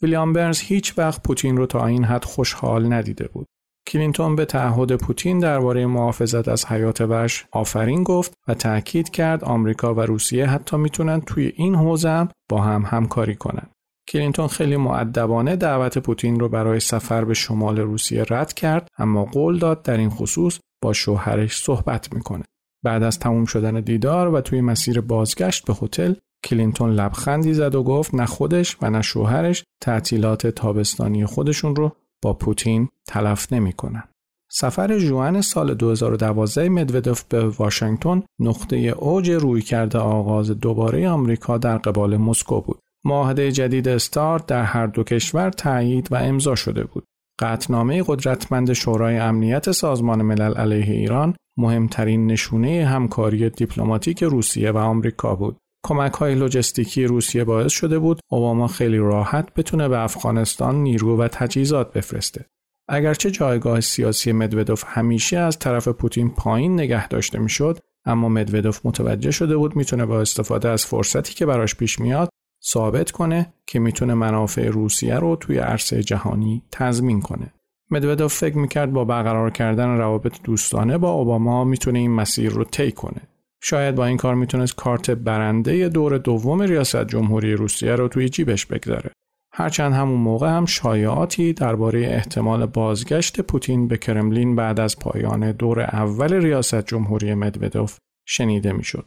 ویلیام 0.01 0.33
برنز 0.33 0.59
هیچ 0.59 0.97
وقت 0.97 1.23
پوتین 1.23 1.57
رو 1.57 1.65
تا 1.65 1.85
این 1.85 2.03
حد 2.03 2.25
خوشحال 2.25 2.93
ندیده 2.93 3.27
بود. 3.27 3.47
کلینتون 3.87 4.35
به 4.35 4.45
تعهد 4.45 4.95
پوتین 4.95 5.39
درباره 5.39 5.85
محافظت 5.85 6.47
از 6.47 6.65
حیات 6.65 7.01
وحش 7.01 7.45
آفرین 7.51 8.03
گفت 8.03 8.33
و 8.47 8.53
تاکید 8.53 9.09
کرد 9.09 9.43
آمریکا 9.43 9.93
و 9.93 9.99
روسیه 9.99 10.45
حتی 10.45 10.77
می‌تونن 10.77 11.21
توی 11.21 11.53
این 11.55 11.75
حوزه 11.75 12.27
با 12.49 12.61
هم 12.61 12.83
همکاری 12.85 13.35
کنن. 13.35 13.67
کلینتون 14.07 14.47
خیلی 14.47 14.77
مودبانه 14.77 15.55
دعوت 15.55 15.97
پوتین 15.97 16.39
رو 16.39 16.49
برای 16.49 16.79
سفر 16.79 17.25
به 17.25 17.33
شمال 17.33 17.79
روسیه 17.79 18.25
رد 18.29 18.53
کرد 18.53 18.87
اما 18.97 19.25
قول 19.25 19.59
داد 19.59 19.83
در 19.83 19.97
این 19.97 20.09
خصوص 20.09 20.59
با 20.83 20.93
شوهرش 20.93 21.57
صحبت 21.57 22.13
می‌کنه. 22.13 22.43
بعد 22.83 23.03
از 23.03 23.19
تموم 23.19 23.45
شدن 23.45 23.81
دیدار 23.81 24.33
و 24.33 24.41
توی 24.41 24.61
مسیر 24.61 25.01
بازگشت 25.01 25.65
به 25.65 25.73
هتل 25.81 26.13
کلینتون 26.43 26.91
لبخندی 26.91 27.53
زد 27.53 27.75
و 27.75 27.83
گفت 27.83 28.15
نه 28.15 28.25
خودش 28.25 28.77
و 28.81 28.89
نه 28.89 29.01
شوهرش 29.01 29.63
تعطیلات 29.81 30.47
تابستانی 30.47 31.25
خودشون 31.25 31.75
رو 31.75 31.91
با 32.21 32.33
پوتین 32.33 32.89
تلف 33.07 33.53
نمی‌کنن. 33.53 34.03
سفر 34.51 34.99
جوان 34.99 35.41
سال 35.41 35.73
2012 35.73 36.69
مدودف 36.69 37.23
به 37.23 37.45
واشنگتن 37.45 38.23
نقطه 38.39 38.77
اوج 38.77 39.31
روی 39.31 39.61
کرده 39.61 39.99
آغاز 39.99 40.51
دوباره 40.51 41.09
آمریکا 41.09 41.57
در 41.57 41.77
قبال 41.77 42.17
مسکو 42.17 42.61
بود. 42.61 42.79
معاهده 43.05 43.51
جدید 43.51 43.87
استارت 43.87 44.45
در 44.45 44.63
هر 44.63 44.87
دو 44.87 45.03
کشور 45.03 45.49
تایید 45.49 46.07
و 46.11 46.15
امضا 46.15 46.55
شده 46.55 46.83
بود. 46.83 47.03
قطنامه 47.39 48.03
قدرتمند 48.07 48.73
شورای 48.73 49.17
امنیت 49.17 49.71
سازمان 49.71 50.21
ملل 50.21 50.53
علیه 50.53 50.93
ایران 50.93 51.35
مهمترین 51.59 52.27
نشونه 52.27 52.85
همکاری 52.85 53.49
دیپلماتیک 53.49 54.23
روسیه 54.23 54.71
و 54.71 54.77
آمریکا 54.77 55.35
بود. 55.35 55.57
کمک 55.85 56.13
های 56.13 56.35
لوجستیکی 56.35 57.03
روسیه 57.03 57.43
باعث 57.43 57.71
شده 57.71 57.99
بود 57.99 58.19
اوباما 58.31 58.67
خیلی 58.67 58.97
راحت 58.97 59.53
بتونه 59.53 59.87
به 59.87 59.99
افغانستان 59.99 60.75
نیرو 60.75 61.17
و 61.17 61.27
تجهیزات 61.27 61.93
بفرسته. 61.93 62.45
اگرچه 62.87 63.31
جایگاه 63.31 63.81
سیاسی 63.81 64.31
مدودوف 64.31 64.83
همیشه 64.87 65.37
از 65.37 65.59
طرف 65.59 65.87
پوتین 65.87 66.29
پایین 66.29 66.73
نگه 66.73 67.07
داشته 67.07 67.39
می‌شد، 67.39 67.77
اما 68.05 68.29
مدودوف 68.29 68.85
متوجه 68.85 69.31
شده 69.31 69.57
بود 69.57 69.75
می‌تونه 69.75 70.05
با 70.05 70.21
استفاده 70.21 70.69
از 70.69 70.85
فرصتی 70.85 71.33
که 71.33 71.45
براش 71.45 71.75
پیش 71.75 71.99
میاد 71.99 72.29
ثابت 72.65 73.11
کنه 73.11 73.53
که 73.65 73.79
می‌تونه 73.79 74.13
منافع 74.13 74.69
روسیه 74.69 75.15
رو 75.15 75.35
توی 75.35 75.57
عرصه 75.57 76.03
جهانی 76.03 76.63
تضمین 76.71 77.21
کنه. 77.21 77.53
مدودوف 77.91 78.33
فکر 78.33 78.57
می‌کرد 78.57 78.93
با 78.93 79.05
برقرار 79.05 79.49
کردن 79.49 79.97
روابط 79.97 80.41
دوستانه 80.43 80.97
با 80.97 81.11
اوباما 81.11 81.63
می‌تونه 81.63 81.99
این 81.99 82.11
مسیر 82.11 82.51
رو 82.51 82.63
طی 82.63 82.91
کنه. 82.91 83.21
شاید 83.61 83.95
با 83.95 84.05
این 84.05 84.17
کار 84.17 84.35
می‌تونست 84.35 84.75
کارت 84.75 85.11
برنده 85.11 85.89
دور 85.89 86.17
دوم 86.17 86.61
ریاست 86.61 87.07
جمهوری 87.07 87.53
روسیه 87.53 87.95
رو 87.95 88.07
توی 88.07 88.29
جیبش 88.29 88.65
بگذاره. 88.65 89.11
هرچند 89.53 89.93
همون 89.93 90.19
موقع 90.19 90.49
هم 90.49 90.65
شایعاتی 90.65 91.53
درباره 91.53 91.99
احتمال 91.99 92.65
بازگشت 92.65 93.41
پوتین 93.41 93.87
به 93.87 93.97
کرملین 93.97 94.55
بعد 94.55 94.79
از 94.79 94.99
پایان 94.99 95.51
دور 95.51 95.81
اول 95.81 96.33
ریاست 96.33 96.85
جمهوری 96.85 97.33
مدودوف 97.33 97.97
شنیده 98.25 98.71
می‌شد. 98.71 99.05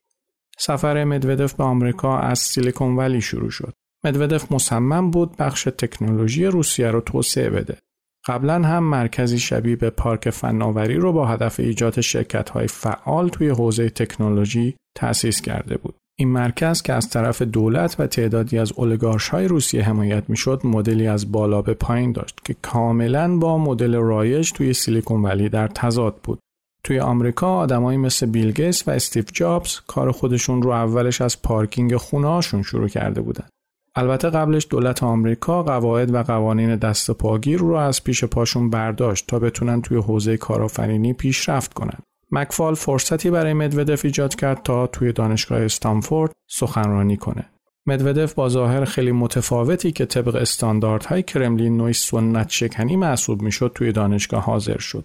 سفر 0.59 1.05
مدودف 1.05 1.55
به 1.55 1.64
آمریکا 1.64 2.18
از 2.18 2.39
سیلیکون 2.39 2.97
ولی 2.97 3.20
شروع 3.20 3.51
شد. 3.51 3.72
مدودف 4.05 4.53
مصمم 4.53 5.11
بود 5.11 5.37
بخش 5.37 5.64
تکنولوژی 5.64 6.47
روسیه 6.47 6.91
رو 6.91 7.01
توسعه 7.01 7.51
بده. 7.51 7.78
قبلا 8.27 8.62
هم 8.62 8.85
مرکزی 8.85 9.39
شبیه 9.39 9.77
به 9.77 9.91
پارک 9.91 10.31
فناوری 10.31 10.95
رو 10.95 11.12
با 11.12 11.27
هدف 11.27 11.61
ایجاد 11.61 12.01
شرکت 12.01 12.51
های 12.51 12.66
فعال 12.66 13.29
توی 13.29 13.49
حوزه 13.49 13.91
تکنولوژی 13.91 14.77
تأسیس 14.97 15.41
کرده 15.41 15.77
بود. 15.77 15.95
این 16.18 16.29
مرکز 16.29 16.83
که 16.83 16.93
از 16.93 17.11
طرف 17.11 17.43
دولت 17.43 17.97
و 17.99 18.07
تعدادی 18.07 18.59
از 18.59 18.73
اولگارش 18.73 19.29
های 19.29 19.49
روسیه 19.49 19.83
حمایت 19.83 20.31
می‌شد 20.31 20.61
مدلی 20.64 21.07
از 21.07 21.33
بالا 21.33 21.62
به 21.62 21.75
پایین 21.75 22.12
داشت 22.12 22.41
که 22.45 22.57
کاملا 22.62 23.37
با 23.37 23.59
مدل 23.59 23.95
رایج 23.95 24.53
توی 24.53 24.73
سیلیکون 24.73 25.23
ولی 25.23 25.49
در 25.49 25.68
تضاد 25.68 26.16
بود. 26.23 26.39
توی 26.85 27.01
آمریکا 27.01 27.57
آدمایی 27.57 27.99
مثل 27.99 28.27
بیل 28.27 28.73
و 28.87 28.91
استیو 28.91 29.25
جابز 29.33 29.81
کار 29.87 30.12
خودشون 30.12 30.62
رو 30.62 30.70
اولش 30.70 31.20
از 31.20 31.43
پارکینگ 31.43 31.97
خونه‌هاشون 31.97 32.62
شروع 32.62 32.89
کرده 32.89 33.20
بودن. 33.20 33.47
البته 33.95 34.30
قبلش 34.30 34.66
دولت 34.70 35.03
آمریکا 35.03 35.62
قواعد 35.62 36.14
و 36.14 36.22
قوانین 36.22 36.76
دست 36.76 37.11
پاگیر 37.11 37.59
رو 37.59 37.74
از 37.74 38.05
پیش 38.05 38.24
پاشون 38.24 38.70
برداشت 38.70 39.26
تا 39.26 39.38
بتونن 39.38 39.82
توی 39.82 39.97
حوزه 39.97 40.36
کارآفرینی 40.36 41.12
پیشرفت 41.12 41.74
کنن. 41.74 41.99
مکفال 42.30 42.74
فرصتی 42.74 43.30
برای 43.30 43.53
مدودف 43.53 44.05
ایجاد 44.05 44.34
کرد 44.34 44.62
تا 44.62 44.86
توی 44.86 45.12
دانشگاه 45.12 45.61
استانفورد 45.61 46.32
سخنرانی 46.51 47.16
کنه. 47.16 47.45
مدودف 47.86 48.34
با 48.34 48.49
ظاهر 48.49 48.84
خیلی 48.84 49.12
متفاوتی 49.12 49.93
که 49.93 50.07
طبق 50.07 50.34
استانداردهای 50.34 51.22
کرملین 51.22 51.76
نوعی 51.76 51.93
سنت 51.93 52.51
شکنی 52.51 52.97
محسوب 52.97 53.43
می‌شد 53.43 53.72
توی 53.74 53.93
دانشگاه 53.93 54.45
حاضر 54.45 54.78
شد. 54.78 55.05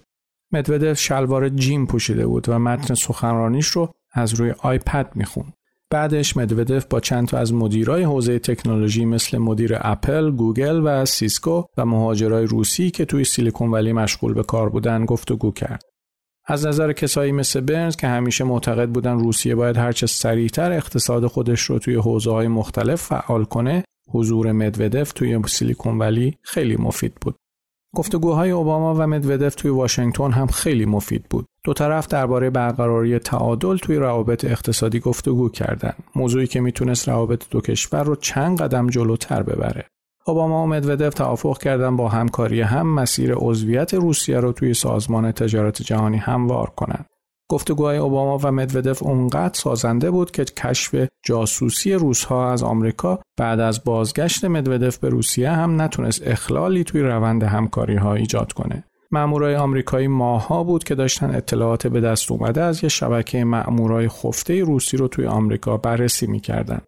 مدودف 0.52 0.98
شلوار 0.98 1.48
جین 1.48 1.86
پوشیده 1.86 2.26
بود 2.26 2.48
و 2.48 2.58
متن 2.58 2.94
سخنرانیش 2.94 3.66
رو 3.66 3.92
از 4.12 4.34
روی 4.34 4.54
آیپد 4.58 5.12
می‌خوند. 5.14 5.52
بعدش 5.90 6.36
مدودف 6.36 6.86
با 6.86 7.00
چند 7.00 7.28
تا 7.28 7.38
از 7.38 7.54
مدیرای 7.54 8.02
حوزه 8.02 8.38
تکنولوژی 8.38 9.04
مثل 9.04 9.38
مدیر 9.38 9.72
اپل، 9.80 10.30
گوگل 10.30 10.80
و 10.84 11.04
سیسکو 11.04 11.64
و 11.76 11.86
مهاجرای 11.86 12.46
روسی 12.46 12.90
که 12.90 13.04
توی 13.04 13.24
سیلیکون 13.24 13.70
ولی 13.70 13.92
مشغول 13.92 14.34
به 14.34 14.42
کار 14.42 14.68
بودن 14.68 15.04
گفتگو 15.04 15.52
کرد. 15.52 15.82
از 16.46 16.66
نظر 16.66 16.92
کسایی 16.92 17.32
مثل 17.32 17.60
برنز 17.60 17.96
که 17.96 18.06
همیشه 18.06 18.44
معتقد 18.44 18.88
بودن 18.88 19.18
روسیه 19.18 19.54
باید 19.54 19.76
هرچه 19.76 20.06
سریعتر 20.06 20.72
اقتصاد 20.72 21.26
خودش 21.26 21.60
رو 21.60 21.78
توی 21.78 21.94
حوزه 21.94 22.48
مختلف 22.48 23.02
فعال 23.02 23.44
کنه، 23.44 23.84
حضور 24.10 24.52
مدودف 24.52 25.12
توی 25.12 25.42
سیلیکون 25.46 25.98
ولی 25.98 26.38
خیلی 26.42 26.76
مفید 26.76 27.14
بود. 27.20 27.36
گفتگوهای 27.94 28.50
اوباما 28.50 28.94
و 28.94 29.06
مدودف 29.06 29.54
توی 29.54 29.70
واشنگتن 29.70 30.30
هم 30.30 30.46
خیلی 30.46 30.86
مفید 30.86 31.24
بود. 31.30 31.46
دو 31.64 31.72
طرف 31.72 32.06
درباره 32.06 32.50
برقراری 32.50 33.18
تعادل 33.18 33.76
توی 33.76 33.96
روابط 33.96 34.44
اقتصادی 34.44 35.00
گفتگو 35.00 35.48
کردند. 35.48 36.04
موضوعی 36.14 36.46
که 36.46 36.60
می‌تونست 36.60 37.08
روابط 37.08 37.44
دو 37.50 37.60
کشور 37.60 38.02
رو 38.02 38.16
چند 38.16 38.60
قدم 38.60 38.86
جلوتر 38.86 39.42
ببره. 39.42 39.84
اوباما 40.26 40.64
و 40.64 40.66
مدودف 40.66 41.14
توافق 41.14 41.58
کردن 41.58 41.96
با 41.96 42.08
همکاری 42.08 42.60
هم 42.60 42.94
مسیر 42.94 43.34
عضویت 43.34 43.94
روسیه 43.94 44.40
رو 44.40 44.52
توی 44.52 44.74
سازمان 44.74 45.32
تجارت 45.32 45.82
جهانی 45.82 46.16
هموار 46.16 46.70
کنند. 46.76 47.06
گفتگوهای 47.50 47.98
اوباما 47.98 48.38
و 48.42 48.52
مدودف 48.52 49.02
اونقدر 49.02 49.58
سازنده 49.58 50.10
بود 50.10 50.30
که 50.30 50.44
کشف 50.44 51.08
جاسوسی 51.24 51.92
روسها 51.92 52.52
از 52.52 52.62
آمریکا 52.62 53.18
بعد 53.36 53.60
از 53.60 53.84
بازگشت 53.84 54.44
مدودف 54.44 54.98
به 54.98 55.08
روسیه 55.08 55.50
هم 55.50 55.82
نتونست 55.82 56.26
اخلالی 56.26 56.84
توی 56.84 57.00
روند 57.02 57.42
همکاری 57.42 57.96
ها 57.96 58.14
ایجاد 58.14 58.52
کنه. 58.52 58.84
مامورای 59.10 59.56
آمریکایی 59.56 60.08
ماها 60.08 60.64
بود 60.64 60.84
که 60.84 60.94
داشتن 60.94 61.34
اطلاعات 61.34 61.86
به 61.86 62.00
دست 62.00 62.32
اومده 62.32 62.62
از 62.62 62.82
یه 62.82 62.88
شبکه 62.88 63.44
مامورای 63.44 64.08
خفته 64.08 64.64
روسی 64.64 64.96
رو 64.96 65.08
توی 65.08 65.26
آمریکا 65.26 65.76
بررسی 65.76 66.26
می‌کردن. 66.26 66.80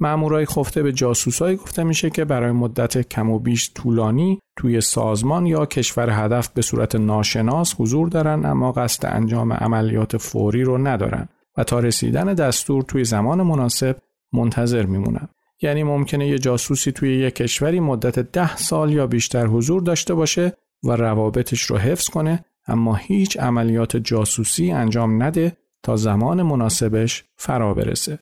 مامورای 0.00 0.46
خفته 0.46 0.82
به 0.82 0.92
جاسوسایی 0.92 1.56
گفته 1.56 1.84
میشه 1.84 2.10
که 2.10 2.24
برای 2.24 2.52
مدت 2.52 3.08
کم 3.08 3.30
و 3.30 3.38
بیش 3.38 3.72
طولانی 3.74 4.38
توی 4.56 4.80
سازمان 4.80 5.46
یا 5.46 5.66
کشور 5.66 6.10
هدف 6.10 6.48
به 6.48 6.62
صورت 6.62 6.94
ناشناس 6.94 7.74
حضور 7.78 8.08
دارن 8.08 8.44
اما 8.44 8.72
قصد 8.72 9.06
انجام 9.06 9.52
عملیات 9.52 10.16
فوری 10.16 10.62
رو 10.62 10.78
ندارن 10.78 11.28
و 11.56 11.64
تا 11.64 11.80
رسیدن 11.80 12.34
دستور 12.34 12.82
توی 12.82 13.04
زمان 13.04 13.42
مناسب 13.42 13.96
منتظر 14.32 14.86
میمونن. 14.86 15.28
یعنی 15.62 15.82
ممکنه 15.82 16.28
یه 16.28 16.38
جاسوسی 16.38 16.92
توی 16.92 17.18
یه 17.18 17.30
کشوری 17.30 17.80
مدت 17.80 18.18
ده 18.18 18.56
سال 18.56 18.92
یا 18.92 19.06
بیشتر 19.06 19.46
حضور 19.46 19.82
داشته 19.82 20.14
باشه 20.14 20.52
و 20.84 20.92
روابطش 20.92 21.62
رو 21.62 21.76
حفظ 21.76 22.08
کنه 22.08 22.44
اما 22.66 22.94
هیچ 22.94 23.38
عملیات 23.38 23.96
جاسوسی 23.96 24.70
انجام 24.70 25.22
نده 25.22 25.56
تا 25.82 25.96
زمان 25.96 26.42
مناسبش 26.42 27.24
فرا 27.36 27.74
برسه. 27.74 28.18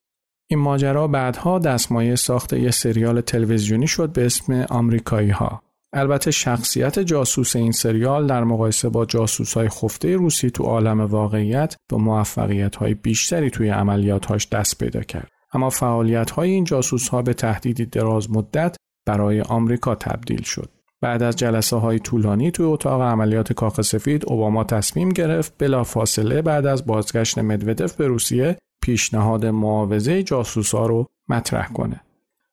این 0.48 0.58
ماجرا 0.58 1.08
بعدها 1.08 1.58
دستمایه 1.58 2.16
ساخت 2.16 2.52
یه 2.52 2.70
سریال 2.70 3.20
تلویزیونی 3.20 3.86
شد 3.86 4.12
به 4.12 4.26
اسم 4.26 4.66
آمریکایی 4.70 5.30
ها. 5.30 5.62
البته 5.92 6.30
شخصیت 6.30 6.98
جاسوس 6.98 7.56
این 7.56 7.72
سریال 7.72 8.26
در 8.26 8.44
مقایسه 8.44 8.88
با 8.88 9.04
جاسوس 9.04 9.54
های 9.54 9.68
خفته 9.68 10.16
روسی 10.16 10.50
تو 10.50 10.64
عالم 10.64 11.00
واقعیت 11.00 11.76
به 11.90 11.96
موفقیت 11.96 12.76
های 12.76 12.94
بیشتری 12.94 13.50
توی 13.50 13.68
عملیاتهاش 13.68 14.48
دست 14.48 14.78
پیدا 14.78 15.00
کرد. 15.00 15.28
اما 15.52 15.70
فعالیت 15.70 16.30
های 16.30 16.50
این 16.50 16.64
جاسوس 16.64 17.08
ها 17.08 17.22
به 17.22 17.34
تهدیدی 17.34 17.86
دراز 17.86 18.30
مدت 18.30 18.76
برای 19.06 19.40
آمریکا 19.40 19.94
تبدیل 19.94 20.42
شد. 20.42 20.75
بعد 21.00 21.22
از 21.22 21.36
جلسه 21.36 21.76
های 21.76 21.98
طولانی 21.98 22.50
توی 22.50 22.66
اتاق 22.66 23.02
عملیات 23.02 23.52
کاخ 23.52 23.80
سفید 23.80 24.24
اوباما 24.26 24.64
تصمیم 24.64 25.08
گرفت 25.08 25.54
بلا 25.58 25.84
فاصله 25.84 26.42
بعد 26.42 26.66
از 26.66 26.86
بازگشت 26.86 27.38
مدودف 27.38 27.96
به 27.96 28.06
روسیه 28.06 28.58
پیشنهاد 28.82 29.46
معاوضه 29.46 30.22
جاسوسا 30.22 30.86
رو 30.86 31.06
مطرح 31.28 31.72
کنه. 31.72 32.00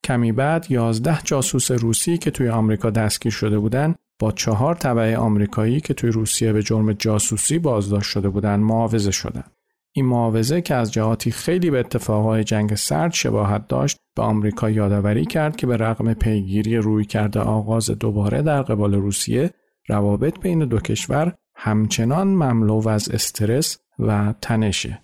کمی 0.03 0.31
بعد 0.31 0.65
11 0.69 1.19
جاسوس 1.23 1.71
روسی 1.71 2.17
که 2.17 2.31
توی 2.31 2.49
آمریکا 2.49 2.89
دستگیر 2.89 3.31
شده 3.31 3.59
بودند 3.59 3.95
با 4.19 4.31
چهار 4.31 4.75
طبعه 4.75 5.17
آمریکایی 5.17 5.81
که 5.81 5.93
توی 5.93 6.11
روسیه 6.11 6.53
به 6.53 6.63
جرم 6.63 6.93
جاسوسی 6.93 7.59
بازداشت 7.59 8.09
شده 8.09 8.29
بودند 8.29 8.59
معاوضه 8.59 9.11
شدند. 9.11 9.51
این 9.95 10.05
معاوضه 10.05 10.61
که 10.61 10.75
از 10.75 10.91
جهاتی 10.91 11.31
خیلی 11.31 11.71
به 11.71 11.79
اتفاقهای 11.79 12.43
جنگ 12.43 12.75
سرد 12.75 13.13
شباهت 13.13 13.67
داشت 13.67 13.97
به 14.15 14.23
آمریکا 14.23 14.69
یادآوری 14.69 15.25
کرد 15.25 15.55
که 15.55 15.67
به 15.67 15.77
رغم 15.77 16.13
پیگیری 16.13 16.77
روی 16.77 17.05
کرده 17.05 17.39
آغاز 17.39 17.89
دوباره 17.89 18.41
در 18.41 18.61
قبال 18.61 18.93
روسیه 18.93 19.51
روابط 19.87 20.39
بین 20.39 20.59
دو 20.59 20.79
کشور 20.79 21.33
همچنان 21.55 22.27
مملو 22.27 22.87
از 22.87 23.09
استرس 23.09 23.77
و 23.99 24.33
تنشه. 24.41 24.99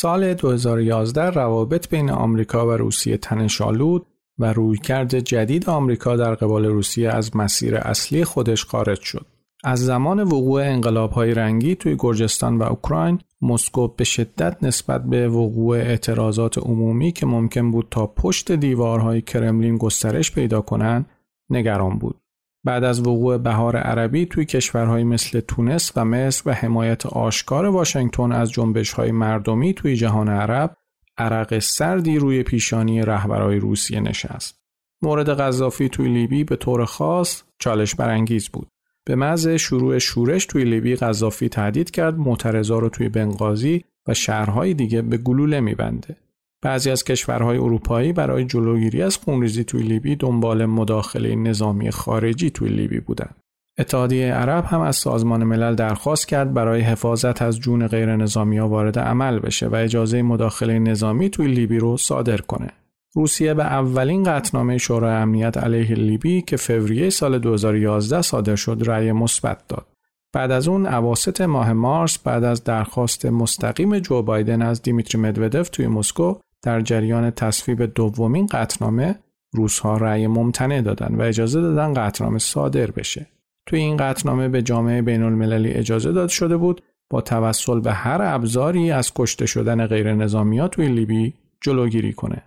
سال 0.00 0.34
2011 0.34 1.30
روابط 1.30 1.88
بین 1.88 2.10
آمریکا 2.10 2.66
و 2.66 2.70
روسیه 2.70 3.16
تنشالود 3.16 4.06
و 4.38 4.52
رویکرد 4.52 5.18
جدید 5.18 5.68
آمریکا 5.68 6.16
در 6.16 6.34
قبال 6.34 6.66
روسیه 6.66 7.10
از 7.10 7.36
مسیر 7.36 7.76
اصلی 7.76 8.24
خودش 8.24 8.64
خارج 8.64 9.00
شد. 9.00 9.26
از 9.64 9.78
زمان 9.84 10.22
وقوع 10.22 10.62
انقلابهای 10.62 11.34
رنگی 11.34 11.74
توی 11.74 11.96
گرجستان 11.98 12.58
و 12.58 12.62
اوکراین 12.62 13.18
مسکو 13.42 13.88
به 13.88 14.04
شدت 14.04 14.56
نسبت 14.62 15.04
به 15.04 15.28
وقوع 15.28 15.76
اعتراضات 15.76 16.58
عمومی 16.58 17.12
که 17.12 17.26
ممکن 17.26 17.70
بود 17.70 17.86
تا 17.90 18.06
پشت 18.06 18.52
دیوارهای 18.52 19.22
کرملین 19.22 19.76
گسترش 19.76 20.32
پیدا 20.32 20.60
کنند 20.60 21.06
نگران 21.50 21.98
بود. 21.98 22.20
بعد 22.64 22.84
از 22.84 23.00
وقوع 23.00 23.38
بهار 23.38 23.76
عربی 23.76 24.26
توی 24.26 24.44
کشورهایی 24.44 25.04
مثل 25.04 25.40
تونس 25.40 25.92
و 25.96 26.04
مصر 26.04 26.42
و 26.46 26.52
حمایت 26.52 27.06
آشکار 27.06 27.66
واشنگتن 27.66 28.32
از 28.32 28.52
های 28.96 29.12
مردمی 29.12 29.74
توی 29.74 29.96
جهان 29.96 30.28
عرب 30.28 30.76
عرق 31.18 31.58
سردی 31.58 32.18
روی 32.18 32.42
پیشانی 32.42 33.02
رهبرای 33.02 33.58
روسیه 33.58 34.00
نشست. 34.00 34.60
مورد 35.02 35.28
قذافی 35.28 35.88
توی 35.88 36.08
لیبی 36.08 36.44
به 36.44 36.56
طور 36.56 36.84
خاص 36.84 37.42
چالش 37.58 37.94
برانگیز 37.94 38.48
بود. 38.48 38.68
به 39.04 39.14
محض 39.14 39.48
شروع 39.48 39.98
شورش 39.98 40.46
توی 40.46 40.64
لیبی 40.64 40.96
قذافی 40.96 41.48
تهدید 41.48 41.90
کرد 41.90 42.18
معترضا 42.18 42.78
رو 42.78 42.88
توی 42.88 43.08
بنغازی 43.08 43.84
و 44.08 44.14
شهرهای 44.14 44.74
دیگه 44.74 45.02
به 45.02 45.18
گلوله 45.18 45.60
میبنده. 45.60 46.16
بعضی 46.62 46.90
از 46.90 47.04
کشورهای 47.04 47.58
اروپایی 47.58 48.12
برای 48.12 48.44
جلوگیری 48.44 49.02
از 49.02 49.16
خونریزی 49.16 49.64
توی 49.64 49.82
لیبی 49.82 50.16
دنبال 50.16 50.66
مداخله 50.66 51.34
نظامی 51.34 51.90
خارجی 51.90 52.50
توی 52.50 52.68
لیبی 52.68 53.00
بودند. 53.00 53.36
اتحادیه 53.78 54.34
عرب 54.34 54.64
هم 54.64 54.80
از 54.80 54.96
سازمان 54.96 55.44
ملل 55.44 55.74
درخواست 55.74 56.28
کرد 56.28 56.54
برای 56.54 56.80
حفاظت 56.80 57.42
از 57.42 57.58
جون 57.58 57.86
غیر 57.86 58.16
نظامی 58.16 58.58
ها 58.58 58.68
وارد 58.68 58.98
عمل 58.98 59.38
بشه 59.38 59.68
و 59.68 59.74
اجازه 59.74 60.22
مداخله 60.22 60.78
نظامی 60.78 61.30
توی 61.30 61.48
لیبی 61.48 61.78
رو 61.78 61.96
صادر 61.96 62.36
کنه. 62.36 62.70
روسیه 63.14 63.54
به 63.54 63.64
اولین 63.64 64.24
قطنامه 64.24 64.78
شورای 64.78 65.14
امنیت 65.14 65.58
علیه 65.58 65.94
لیبی 65.94 66.42
که 66.42 66.56
فوریه 66.56 67.10
سال 67.10 67.38
2011 67.38 68.22
صادر 68.22 68.56
شد 68.56 68.82
رأی 68.86 69.12
مثبت 69.12 69.68
داد. 69.68 69.86
بعد 70.32 70.50
از 70.50 70.68
اون 70.68 70.86
اواسط 70.86 71.40
ماه 71.40 71.72
مارس 71.72 72.18
بعد 72.18 72.44
از 72.44 72.64
درخواست 72.64 73.26
مستقیم 73.26 73.98
جو 73.98 74.22
بایدن 74.22 74.62
از 74.62 74.82
دیمیتری 74.82 75.20
مدودف 75.20 75.68
توی 75.68 75.86
مسکو 75.86 76.34
در 76.62 76.80
جریان 76.80 77.30
تصویب 77.30 77.82
دومین 77.82 78.46
قطنامه 78.46 79.18
روزها 79.52 79.96
رأی 79.96 80.26
ممتنع 80.26 80.80
دادن 80.80 81.14
و 81.14 81.22
اجازه 81.22 81.60
دادن 81.60 81.94
قطنامه 81.94 82.38
صادر 82.38 82.90
بشه. 82.90 83.26
توی 83.66 83.78
این 83.78 83.96
قطنامه 83.96 84.48
به 84.48 84.62
جامعه 84.62 85.02
بین 85.02 85.22
المللی 85.22 85.72
اجازه 85.72 86.12
داد 86.12 86.28
شده 86.28 86.56
بود 86.56 86.82
با 87.10 87.20
توسل 87.20 87.80
به 87.80 87.92
هر 87.92 88.22
ابزاری 88.22 88.90
از 88.90 89.12
کشته 89.14 89.46
شدن 89.46 89.86
غیر 89.86 90.14
نظامی 90.14 90.68
توی 90.68 90.88
لیبی 90.88 91.34
جلوگیری 91.60 92.12
کنه. 92.12 92.42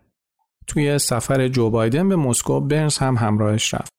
توی 0.67 0.99
سفر 0.99 1.47
جو 1.47 1.69
بایدن 1.69 2.09
به 2.09 2.15
مسکو 2.15 2.59
برنز 2.59 2.97
هم 2.97 3.15
همراهش 3.15 3.73
رفت. 3.73 3.93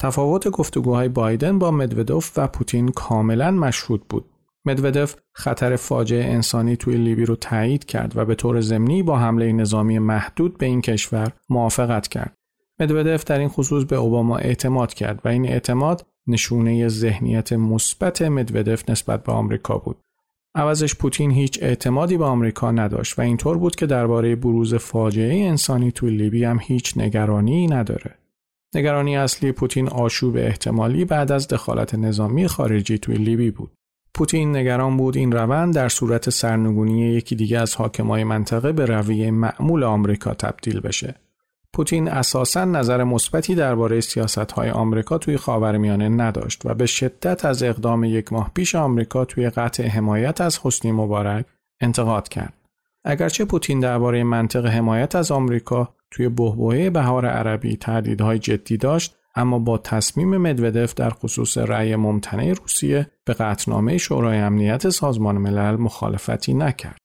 تفاوت 0.00 0.48
گفتگوهای 0.48 1.08
بایدن 1.08 1.58
با 1.58 1.70
مدودوف 1.70 2.32
و 2.36 2.46
پوتین 2.46 2.88
کاملا 2.88 3.50
مشهود 3.50 4.08
بود. 4.08 4.24
مدودف 4.64 5.16
خطر 5.32 5.76
فاجعه 5.76 6.24
انسانی 6.24 6.76
توی 6.76 6.96
لیبی 6.96 7.24
رو 7.24 7.36
تایید 7.36 7.84
کرد 7.84 8.16
و 8.16 8.24
به 8.24 8.34
طور 8.34 8.60
ضمنی 8.60 9.02
با 9.02 9.18
حمله 9.18 9.52
نظامی 9.52 9.98
محدود 9.98 10.58
به 10.58 10.66
این 10.66 10.80
کشور 10.80 11.32
موافقت 11.48 12.08
کرد. 12.08 12.36
مدودف 12.80 13.24
در 13.24 13.38
این 13.38 13.48
خصوص 13.48 13.84
به 13.84 13.96
اوباما 13.96 14.36
اعتماد 14.36 14.94
کرد 14.94 15.20
و 15.24 15.28
این 15.28 15.48
اعتماد 15.48 16.06
نشونه 16.26 16.88
ذهنیت 16.88 17.52
مثبت 17.52 18.22
مدودف 18.22 18.90
نسبت 18.90 19.24
به 19.24 19.32
آمریکا 19.32 19.78
بود. 19.78 19.96
عوضش 20.54 20.94
پوتین 20.94 21.30
هیچ 21.30 21.58
اعتمادی 21.62 22.16
به 22.16 22.24
آمریکا 22.24 22.70
نداشت 22.70 23.18
و 23.18 23.22
اینطور 23.22 23.58
بود 23.58 23.76
که 23.76 23.86
درباره 23.86 24.36
بروز 24.36 24.74
فاجعه 24.74 25.44
انسانی 25.44 25.92
توی 25.92 26.10
لیبی 26.10 26.44
هم 26.44 26.58
هیچ 26.62 26.98
نگرانی 26.98 27.66
نداره. 27.66 28.14
نگرانی 28.74 29.16
اصلی 29.16 29.52
پوتین 29.52 29.88
آشوب 29.88 30.36
احتمالی 30.36 31.04
بعد 31.04 31.32
از 31.32 31.48
دخالت 31.48 31.94
نظامی 31.94 32.48
خارجی 32.48 32.98
توی 32.98 33.14
لیبی 33.14 33.50
بود. 33.50 33.70
پوتین 34.14 34.56
نگران 34.56 34.96
بود 34.96 35.16
این 35.16 35.32
روند 35.32 35.74
در 35.74 35.88
صورت 35.88 36.30
سرنگونی 36.30 37.00
یکی 37.00 37.36
دیگه 37.36 37.58
از 37.58 37.76
حاکمای 37.76 38.24
منطقه 38.24 38.72
به 38.72 38.86
رویه 38.86 39.30
معمول 39.30 39.84
آمریکا 39.84 40.34
تبدیل 40.34 40.80
بشه. 40.80 41.14
پوتین 41.72 42.08
اساسا 42.08 42.64
نظر 42.64 43.04
مثبتی 43.04 43.54
درباره 43.54 44.00
سیاست‌های 44.00 44.70
آمریکا 44.70 45.18
توی 45.18 45.36
خاورمیانه 45.36 46.08
نداشت 46.08 46.66
و 46.66 46.74
به 46.74 46.86
شدت 46.86 47.44
از 47.44 47.62
اقدام 47.62 48.04
یک 48.04 48.32
ماه 48.32 48.50
پیش 48.54 48.74
آمریکا 48.74 49.24
توی 49.24 49.50
قطع 49.50 49.86
حمایت 49.86 50.40
از 50.40 50.60
حسنی 50.62 50.92
مبارک 50.92 51.46
انتقاد 51.80 52.28
کرد. 52.28 52.54
اگرچه 53.04 53.44
پوتین 53.44 53.80
درباره 53.80 54.24
منطق 54.24 54.66
حمایت 54.66 55.14
از 55.14 55.32
آمریکا 55.32 55.94
توی 56.10 56.28
بحبوحه 56.28 56.90
بهار 56.90 57.26
عربی 57.26 57.76
تهدیدهای 57.76 58.38
جدی 58.38 58.76
داشت 58.76 59.16
اما 59.34 59.58
با 59.58 59.78
تصمیم 59.78 60.36
مدودف 60.36 60.94
در 60.94 61.10
خصوص 61.10 61.58
رأی 61.58 61.96
ممتنع 61.96 62.52
روسیه 62.52 63.10
به 63.24 63.32
قطعنامه 63.32 63.98
شورای 63.98 64.38
امنیت 64.38 64.88
سازمان 64.88 65.38
ملل 65.38 65.76
مخالفتی 65.76 66.54
نکرد. 66.54 66.98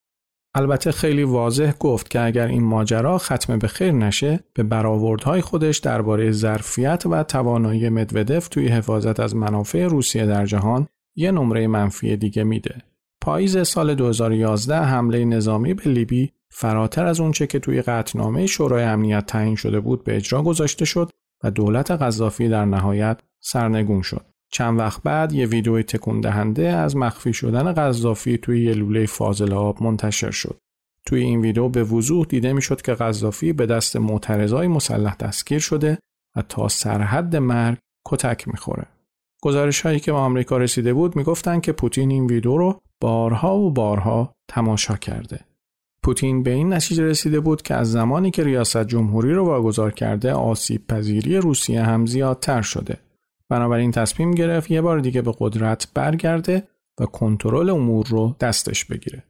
البته 0.58 0.92
خیلی 0.92 1.24
واضح 1.24 1.74
گفت 1.80 2.10
که 2.10 2.22
اگر 2.22 2.48
این 2.48 2.64
ماجرا 2.64 3.18
ختم 3.18 3.60
به 3.60 3.68
خیر 3.68 3.92
نشه 3.92 4.40
به 4.54 4.64
برآوردهای 4.64 5.42
خودش 5.42 5.78
درباره 5.78 6.32
ظرفیت 6.32 7.04
و 7.06 7.24
توانایی 7.24 7.90
مدودف 7.90 8.48
توی 8.48 8.68
حفاظت 8.68 9.20
از 9.20 9.36
منافع 9.36 9.86
روسیه 9.86 10.26
در 10.26 10.46
جهان 10.46 10.88
یه 11.16 11.32
نمره 11.32 11.68
منفی 11.68 12.18
دیگه 12.18 12.44
میده. 12.44 12.82
پاییز 13.22 13.68
سال 13.68 13.96
2011 13.96 14.78
حمله 14.78 15.26
نظامی 15.26 15.74
به 15.74 15.90
لیبی 15.90 16.32
فراتر 16.50 17.06
از 17.06 17.20
اونچه 17.20 17.48
که 17.48 17.60
توی 17.60 17.82
قطعنامه 17.82 18.46
شورای 18.46 18.84
امنیت 18.84 19.26
تعیین 19.26 19.56
شده 19.56 19.80
بود 19.80 20.04
به 20.04 20.16
اجرا 20.16 20.44
گذاشته 20.44 20.86
شد 20.86 21.10
و 21.44 21.52
دولت 21.52 21.92
قذافی 21.92 22.50
در 22.50 22.66
نهایت 22.66 23.20
سرنگون 23.40 24.02
شد. 24.02 24.26
چند 24.52 24.80
وقت 24.80 25.04
بعد 25.04 25.34
یه 25.34 25.46
ویدیوی 25.46 25.84
تکون 25.84 26.22
دهنده 26.22 26.68
از 26.68 26.98
مخفی 26.98 27.34
شدن 27.34 27.74
قذافی 27.74 28.38
توی 28.38 28.64
یه 28.64 28.74
لوله 28.74 29.06
فاضل 29.06 29.54
آب 29.54 29.84
منتشر 29.84 30.32
شد. 30.32 30.58
توی 31.06 31.22
این 31.22 31.42
ویدیو 31.42 31.70
به 31.70 31.84
وضوح 31.84 32.26
دیده 32.26 32.54
می‌شد 32.54 32.82
که 32.82 32.94
قذافی 32.94 33.54
به 33.54 33.66
دست 33.66 33.96
معترضای 33.96 34.68
مسلح 34.68 35.16
دستگیر 35.16 35.60
شده 35.60 35.98
و 36.36 36.42
تا 36.42 36.68
سرحد 36.68 37.36
مرگ 37.36 37.78
کتک 38.06 38.48
می‌خوره. 38.48 38.88
گزارش 39.42 39.82
هایی 39.82 40.00
که 40.00 40.12
به 40.12 40.18
آمریکا 40.18 40.58
رسیده 40.58 40.94
بود 40.94 41.16
می‌گفتند 41.16 41.62
که 41.62 41.72
پوتین 41.72 42.12
این 42.12 42.26
ویدیو 42.26 42.58
رو 42.58 42.80
بارها 43.02 43.58
و 43.58 43.72
بارها 43.72 44.34
تماشا 44.48 44.96
کرده. 44.96 45.40
پوتین 46.06 46.44
به 46.44 46.52
این 46.52 46.74
نتیجه 46.74 47.04
رسیده 47.04 47.40
بود 47.40 47.62
که 47.62 47.74
از 47.74 47.92
زمانی 47.92 48.32
که 48.32 48.44
ریاست 48.44 48.84
جمهوری 48.84 49.34
رو 49.34 49.46
واگذار 49.46 49.92
کرده 49.92 50.32
آسیب 50.32 50.88
پذیری 50.88 51.38
روسیه 51.38 51.84
هم 51.84 52.06
زیادتر 52.06 52.62
شده. 52.62 52.98
بنابراین 53.50 53.92
تصمیم 53.92 54.32
گرفت 54.32 54.72
یه 54.72 54.82
بار 54.82 55.00
دیگه 55.00 55.22
به 55.22 55.34
قدرت 55.40 55.88
برگرده 55.94 56.64
و 57.00 57.06
کنترل 57.06 57.70
امور 57.70 58.08
رو 58.08 58.36
دستش 58.40 58.86
بگیره. 58.86 59.24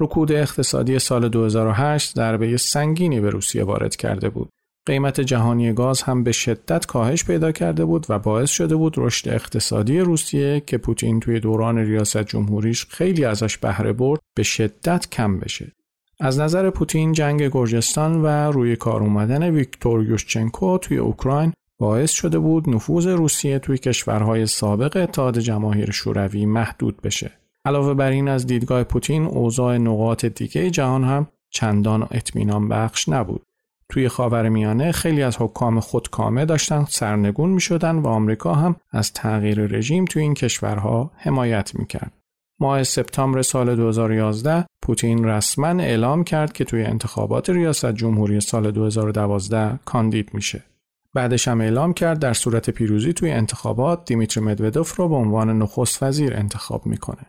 رکود 0.00 0.32
اقتصادی 0.32 0.98
سال 0.98 1.28
2008 1.28 2.14
ضربه 2.14 2.56
سنگینی 2.56 3.20
به 3.20 3.30
روسیه 3.30 3.64
وارد 3.64 3.96
کرده 3.96 4.28
بود. 4.28 4.48
قیمت 4.86 5.20
جهانی 5.20 5.72
گاز 5.72 6.02
هم 6.02 6.24
به 6.24 6.32
شدت 6.32 6.86
کاهش 6.86 7.24
پیدا 7.24 7.52
کرده 7.52 7.84
بود 7.84 8.06
و 8.08 8.18
باعث 8.18 8.50
شده 8.50 8.76
بود 8.76 8.94
رشد 8.96 9.28
اقتصادی 9.28 9.98
روسیه 9.98 10.62
که 10.66 10.78
پوتین 10.78 11.20
توی 11.20 11.40
دوران 11.40 11.78
ریاست 11.78 12.22
جمهوریش 12.22 12.86
خیلی 12.86 13.24
ازش 13.24 13.58
بهره 13.58 13.92
برد 13.92 14.20
به 14.36 14.42
شدت 14.42 15.10
کم 15.10 15.38
بشه. 15.38 15.75
از 16.20 16.40
نظر 16.40 16.70
پوتین 16.70 17.12
جنگ 17.12 17.42
گرجستان 17.42 18.22
و 18.22 18.26
روی 18.26 18.76
کار 18.76 19.02
اومدن 19.02 19.42
ویکتور 19.42 20.04
یوشچنکو 20.04 20.78
توی 20.78 20.96
اوکراین 20.98 21.52
باعث 21.78 22.10
شده 22.10 22.38
بود 22.38 22.70
نفوذ 22.70 23.06
روسیه 23.06 23.58
توی 23.58 23.78
کشورهای 23.78 24.46
سابق 24.46 24.96
اتحاد 24.96 25.38
جماهیر 25.38 25.90
شوروی 25.90 26.46
محدود 26.46 27.02
بشه. 27.02 27.30
علاوه 27.64 27.94
بر 27.94 28.10
این 28.10 28.28
از 28.28 28.46
دیدگاه 28.46 28.84
پوتین 28.84 29.24
اوضاع 29.24 29.78
نقاط 29.78 30.24
دیگه 30.24 30.70
جهان 30.70 31.04
هم 31.04 31.26
چندان 31.50 32.08
اطمینان 32.10 32.68
بخش 32.68 33.08
نبود. 33.08 33.42
توی 33.88 34.08
خاورمیانه 34.08 34.92
خیلی 34.92 35.22
از 35.22 35.36
حکام 35.40 35.80
خودکامه 35.80 36.44
داشتن 36.44 36.84
سرنگون 36.88 37.50
می 37.50 37.60
شدن 37.60 37.96
و 37.96 38.06
آمریکا 38.06 38.54
هم 38.54 38.76
از 38.90 39.12
تغییر 39.12 39.60
رژیم 39.60 40.04
توی 40.04 40.22
این 40.22 40.34
کشورها 40.34 41.10
حمایت 41.16 41.74
می 41.74 41.86
کرد. 41.86 42.12
ماه 42.60 42.82
سپتامبر 42.82 43.42
سال 43.42 43.76
2011 43.76 44.66
پوتین 44.82 45.24
رسما 45.24 45.66
اعلام 45.66 46.24
کرد 46.24 46.52
که 46.52 46.64
توی 46.64 46.82
انتخابات 46.82 47.50
ریاست 47.50 47.92
جمهوری 47.92 48.40
سال 48.40 48.70
2012 48.70 49.78
کاندید 49.84 50.34
میشه. 50.34 50.62
بعدش 51.14 51.48
هم 51.48 51.60
اعلام 51.60 51.92
کرد 51.94 52.18
در 52.18 52.32
صورت 52.32 52.70
پیروزی 52.70 53.12
توی 53.12 53.30
انتخابات 53.30 54.04
دیمیتری 54.04 54.44
مدودوف 54.44 54.96
رو 54.96 55.08
به 55.08 55.14
عنوان 55.14 55.58
نخست 55.58 56.02
وزیر 56.02 56.34
انتخاب 56.34 56.86
می‌کنه. 56.86 57.26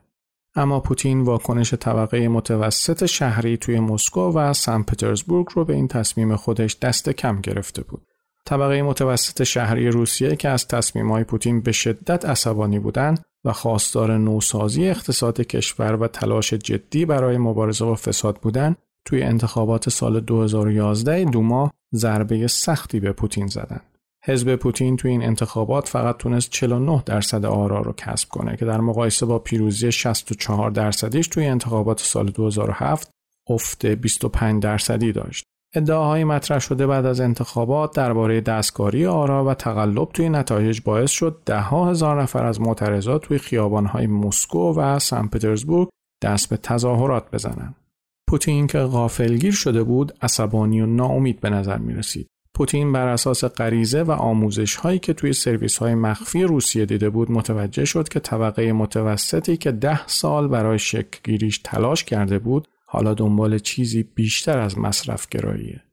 اما 0.55 0.79
پوتین 0.79 1.21
واکنش 1.21 1.73
طبقه 1.73 2.27
متوسط 2.27 3.05
شهری 3.05 3.57
توی 3.57 3.79
مسکو 3.79 4.31
و 4.31 4.53
سن 4.53 4.83
پترزبورگ 4.83 5.47
رو 5.53 5.65
به 5.65 5.73
این 5.73 5.87
تصمیم 5.87 6.35
خودش 6.35 6.77
دست 6.81 7.09
کم 7.09 7.41
گرفته 7.41 7.83
بود. 7.83 8.01
طبقه 8.45 8.81
متوسط 8.81 9.43
شهری 9.43 9.89
روسیه 9.89 10.35
که 10.35 10.49
از 10.49 10.67
تصمیمهای 10.67 11.23
پوتین 11.23 11.61
به 11.61 11.71
شدت 11.71 12.25
عصبانی 12.25 12.79
بودند 12.79 13.25
و 13.47 13.51
خواستار 13.51 14.17
نوسازی 14.17 14.89
اقتصاد 14.89 15.41
کشور 15.41 15.95
و 15.95 16.07
تلاش 16.07 16.53
جدی 16.53 17.05
برای 17.05 17.37
مبارزه 17.37 17.85
با 17.85 17.95
فساد 17.95 18.35
بودند 18.35 18.77
توی 19.05 19.23
انتخابات 19.23 19.89
سال 19.89 20.19
2011 20.19 21.25
دوما 21.25 21.71
ضربه 21.95 22.47
سختی 22.47 22.99
به 22.99 23.11
پوتین 23.11 23.47
زدند. 23.47 23.97
حزب 24.23 24.55
پوتین 24.55 24.97
توی 24.97 25.11
این 25.11 25.23
انتخابات 25.23 25.87
فقط 25.87 26.17
تونست 26.17 26.49
49 26.49 27.03
درصد 27.05 27.45
آرا 27.45 27.81
رو 27.81 27.93
کسب 27.93 28.29
کنه 28.29 28.57
که 28.57 28.65
در 28.65 28.81
مقایسه 28.81 29.25
با 29.25 29.39
پیروزی 29.39 29.91
64 29.91 30.71
درصدیش 30.71 31.27
توی 31.27 31.45
انتخابات 31.45 31.99
سال 31.99 32.31
2007 32.31 33.09
افت 33.49 33.85
25 33.85 34.63
درصدی 34.63 35.11
داشت. 35.11 35.43
ادعاهای 35.77 36.23
مطرح 36.23 36.59
شده 36.59 36.87
بعد 36.87 37.05
از 37.05 37.21
انتخابات 37.21 37.95
درباره 37.95 38.41
دستکاری 38.41 39.05
آرا 39.05 39.45
و 39.45 39.53
تقلب 39.53 40.09
توی 40.13 40.29
نتایج 40.29 40.81
باعث 40.81 41.11
شد 41.11 41.41
ده 41.45 41.59
ها 41.59 41.89
هزار 41.89 42.21
نفر 42.21 42.45
از 42.45 42.61
معترضات 42.61 43.21
توی 43.21 43.37
خیابانهای 43.37 44.07
مسکو 44.07 44.73
و 44.73 44.99
سن 44.99 45.27
پترزبورگ 45.27 45.89
دست 46.23 46.49
به 46.49 46.57
تظاهرات 46.57 47.31
بزنند. 47.31 47.75
پوتین 48.29 48.67
که 48.67 48.79
غافلگیر 48.79 49.53
شده 49.53 49.83
بود 49.83 50.13
عصبانی 50.21 50.81
و 50.81 50.85
ناامید 50.85 51.39
به 51.39 51.49
نظر 51.49 51.77
می 51.77 51.93
رسید. 51.93 52.27
پوتین 52.53 52.91
بر 52.91 53.07
اساس 53.07 53.43
غریزه 53.43 54.03
و 54.03 54.11
آموزش 54.11 54.75
هایی 54.75 54.99
که 54.99 55.13
توی 55.13 55.33
سرویس 55.33 55.77
های 55.77 55.95
مخفی 55.95 56.43
روسیه 56.43 56.85
دیده 56.85 57.09
بود 57.09 57.31
متوجه 57.31 57.85
شد 57.85 58.09
که 58.09 58.19
طبقه 58.19 58.73
متوسطی 58.73 59.57
که 59.57 59.71
ده 59.71 60.07
سال 60.07 60.47
برای 60.47 60.79
شکل 60.79 61.19
گیریش 61.23 61.57
تلاش 61.63 62.03
کرده 62.03 62.39
بود 62.39 62.67
حالا 62.89 63.13
دنبال 63.13 63.59
چیزی 63.59 64.03
بیشتر 64.03 64.59
از 64.59 64.77
مصرف 64.77 65.29
گراییه. 65.29 65.83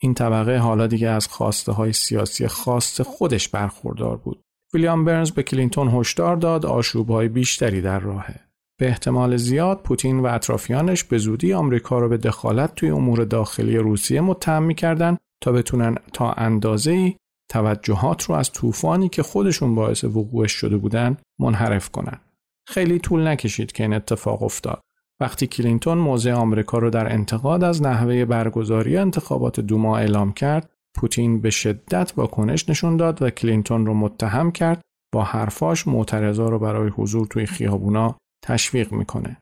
این 0.00 0.14
طبقه 0.14 0.58
حالا 0.58 0.86
دیگه 0.86 1.08
از 1.08 1.26
خواسته 1.26 1.72
های 1.72 1.92
سیاسی 1.92 2.46
خاص 2.46 3.00
خودش 3.00 3.48
برخوردار 3.48 4.16
بود. 4.16 4.42
ویلیام 4.74 5.04
برنز 5.04 5.30
به 5.30 5.42
کلینتون 5.42 5.88
هشدار 5.88 6.36
داد 6.36 6.66
آشوب 6.66 7.10
های 7.10 7.28
بیشتری 7.28 7.80
در 7.80 7.98
راهه. 7.98 8.40
به 8.80 8.88
احتمال 8.88 9.36
زیاد 9.36 9.82
پوتین 9.82 10.20
و 10.20 10.26
اطرافیانش 10.26 11.04
به 11.04 11.18
زودی 11.18 11.52
آمریکا 11.52 11.98
را 11.98 12.08
به 12.08 12.16
دخالت 12.16 12.74
توی 12.74 12.90
امور 12.90 13.24
داخلی 13.24 13.76
روسیه 13.76 14.20
متهم 14.20 14.62
می‌کردن 14.62 15.16
تا 15.42 15.52
بتونن 15.52 15.94
تا 16.12 16.32
اندازه 16.32 16.90
ای 16.90 17.16
توجهات 17.50 18.22
رو 18.22 18.34
از 18.34 18.52
طوفانی 18.52 19.08
که 19.08 19.22
خودشون 19.22 19.74
باعث 19.74 20.04
وقوعش 20.04 20.52
شده 20.52 20.76
بودن 20.76 21.16
منحرف 21.38 21.88
کنن. 21.88 22.20
خیلی 22.68 22.98
طول 22.98 23.26
نکشید 23.26 23.72
که 23.72 23.82
این 23.82 23.92
اتفاق 23.92 24.42
افتاد. 24.42 24.80
وقتی 25.20 25.46
کلینتون 25.46 25.98
موضع 25.98 26.32
آمریکا 26.32 26.78
رو 26.78 26.90
در 26.90 27.12
انتقاد 27.12 27.64
از 27.64 27.82
نحوه 27.82 28.24
برگزاری 28.24 28.96
انتخابات 28.96 29.60
دوما 29.60 29.98
اعلام 29.98 30.32
کرد، 30.32 30.70
پوتین 30.94 31.40
به 31.40 31.50
شدت 31.50 32.12
واکنش 32.16 32.68
نشون 32.68 32.96
داد 32.96 33.22
و 33.22 33.30
کلینتون 33.30 33.86
رو 33.86 33.94
متهم 33.94 34.50
کرد 34.50 34.80
با 35.12 35.22
حرفاش 35.22 35.88
معترضا 35.88 36.48
رو 36.48 36.58
برای 36.58 36.90
حضور 36.90 37.26
توی 37.26 37.46
خیابونا 37.46 38.16
تشویق 38.44 38.92
می‌کنه. 38.92 39.36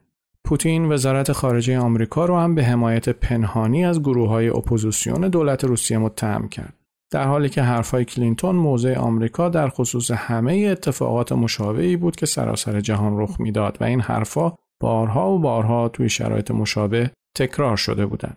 پوتین 0.45 0.93
وزارت 0.93 1.33
خارجه 1.33 1.79
آمریکا 1.79 2.25
رو 2.25 2.37
هم 2.37 2.55
به 2.55 2.65
حمایت 2.65 3.09
پنهانی 3.09 3.85
از 3.85 4.01
گروه 4.01 4.29
های 4.29 4.49
اپوزیسیون 4.49 5.29
دولت 5.29 5.65
روسیه 5.65 5.99
متهم 5.99 6.49
کرد. 6.49 6.75
در 7.13 7.25
حالی 7.25 7.49
که 7.49 7.63
حرفهای 7.63 8.05
کلینتون 8.05 8.57
موضع 8.57 8.99
آمریکا 8.99 9.49
در 9.49 9.69
خصوص 9.69 10.11
همه 10.11 10.55
اتفاقات 10.55 11.33
مشابهی 11.33 11.97
بود 11.97 12.17
که 12.17 12.27
سراسر 12.27 12.81
جهان 12.81 13.21
رخ 13.21 13.41
می‌داد 13.41 13.79
و 13.81 13.85
این 13.85 14.01
حرفها 14.01 14.57
بارها 14.81 15.33
و 15.33 15.39
بارها 15.39 15.89
توی 15.89 16.09
شرایط 16.09 16.51
مشابه 16.51 17.11
تکرار 17.37 17.77
شده 17.77 18.07
بودند. 18.07 18.37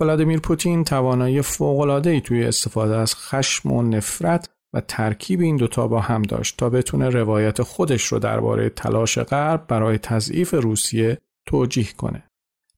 ولادیمیر 0.00 0.40
پوتین 0.40 0.84
توانایی 0.84 1.42
فوق‌العاده‌ای 1.42 2.20
توی 2.20 2.44
استفاده 2.44 2.96
از 2.96 3.14
خشم 3.14 3.72
و 3.72 3.82
نفرت 3.82 4.50
و 4.74 4.80
ترکیب 4.80 5.40
این 5.40 5.56
دوتا 5.56 5.88
با 5.88 6.00
هم 6.00 6.22
داشت 6.22 6.56
تا 6.56 6.70
بتونه 6.70 7.08
روایت 7.08 7.62
خودش 7.62 8.04
رو 8.04 8.18
درباره 8.18 8.68
تلاش 8.68 9.18
غرب 9.18 9.66
برای 9.68 9.98
تضعیف 9.98 10.54
روسیه 10.54 11.18
توجیه 11.46 11.92
کنه. 11.96 12.22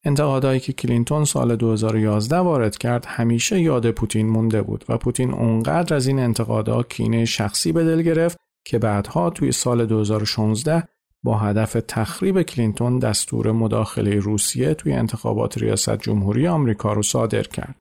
انتقادهایی 0.05 0.61
که 0.61 0.73
کلینتون 0.73 1.25
سال 1.25 1.57
2011 1.57 2.37
وارد 2.37 2.79
کرد 2.79 3.05
همیشه 3.07 3.61
یاد 3.61 3.91
پوتین 3.91 4.29
مونده 4.29 4.63
بود 4.63 4.85
و 4.89 4.99
پوتین 4.99 5.31
اونقدر 5.31 5.97
از 5.97 6.07
این 6.07 6.19
انتقادها 6.19 6.83
کینه 6.83 7.25
شخصی 7.25 7.73
به 7.73 7.85
دل 7.85 8.03
گرفت 8.03 8.37
که 8.67 8.79
بعدها 8.79 9.31
توی 9.31 9.53
سال 9.53 9.87
2016 9.87 10.83
با 11.25 11.39
هدف 11.39 11.73
تخریب 11.89 12.43
کلینتون 12.43 12.99
دستور 12.99 13.53
مداخله 13.53 14.19
روسیه 14.19 14.75
توی 14.75 14.93
انتخابات 14.93 15.59
ریاست 15.59 15.97
جمهوری 16.03 16.47
آمریکا 16.47 16.93
رو 16.93 17.03
صادر 17.03 17.43
کرد. 17.43 17.77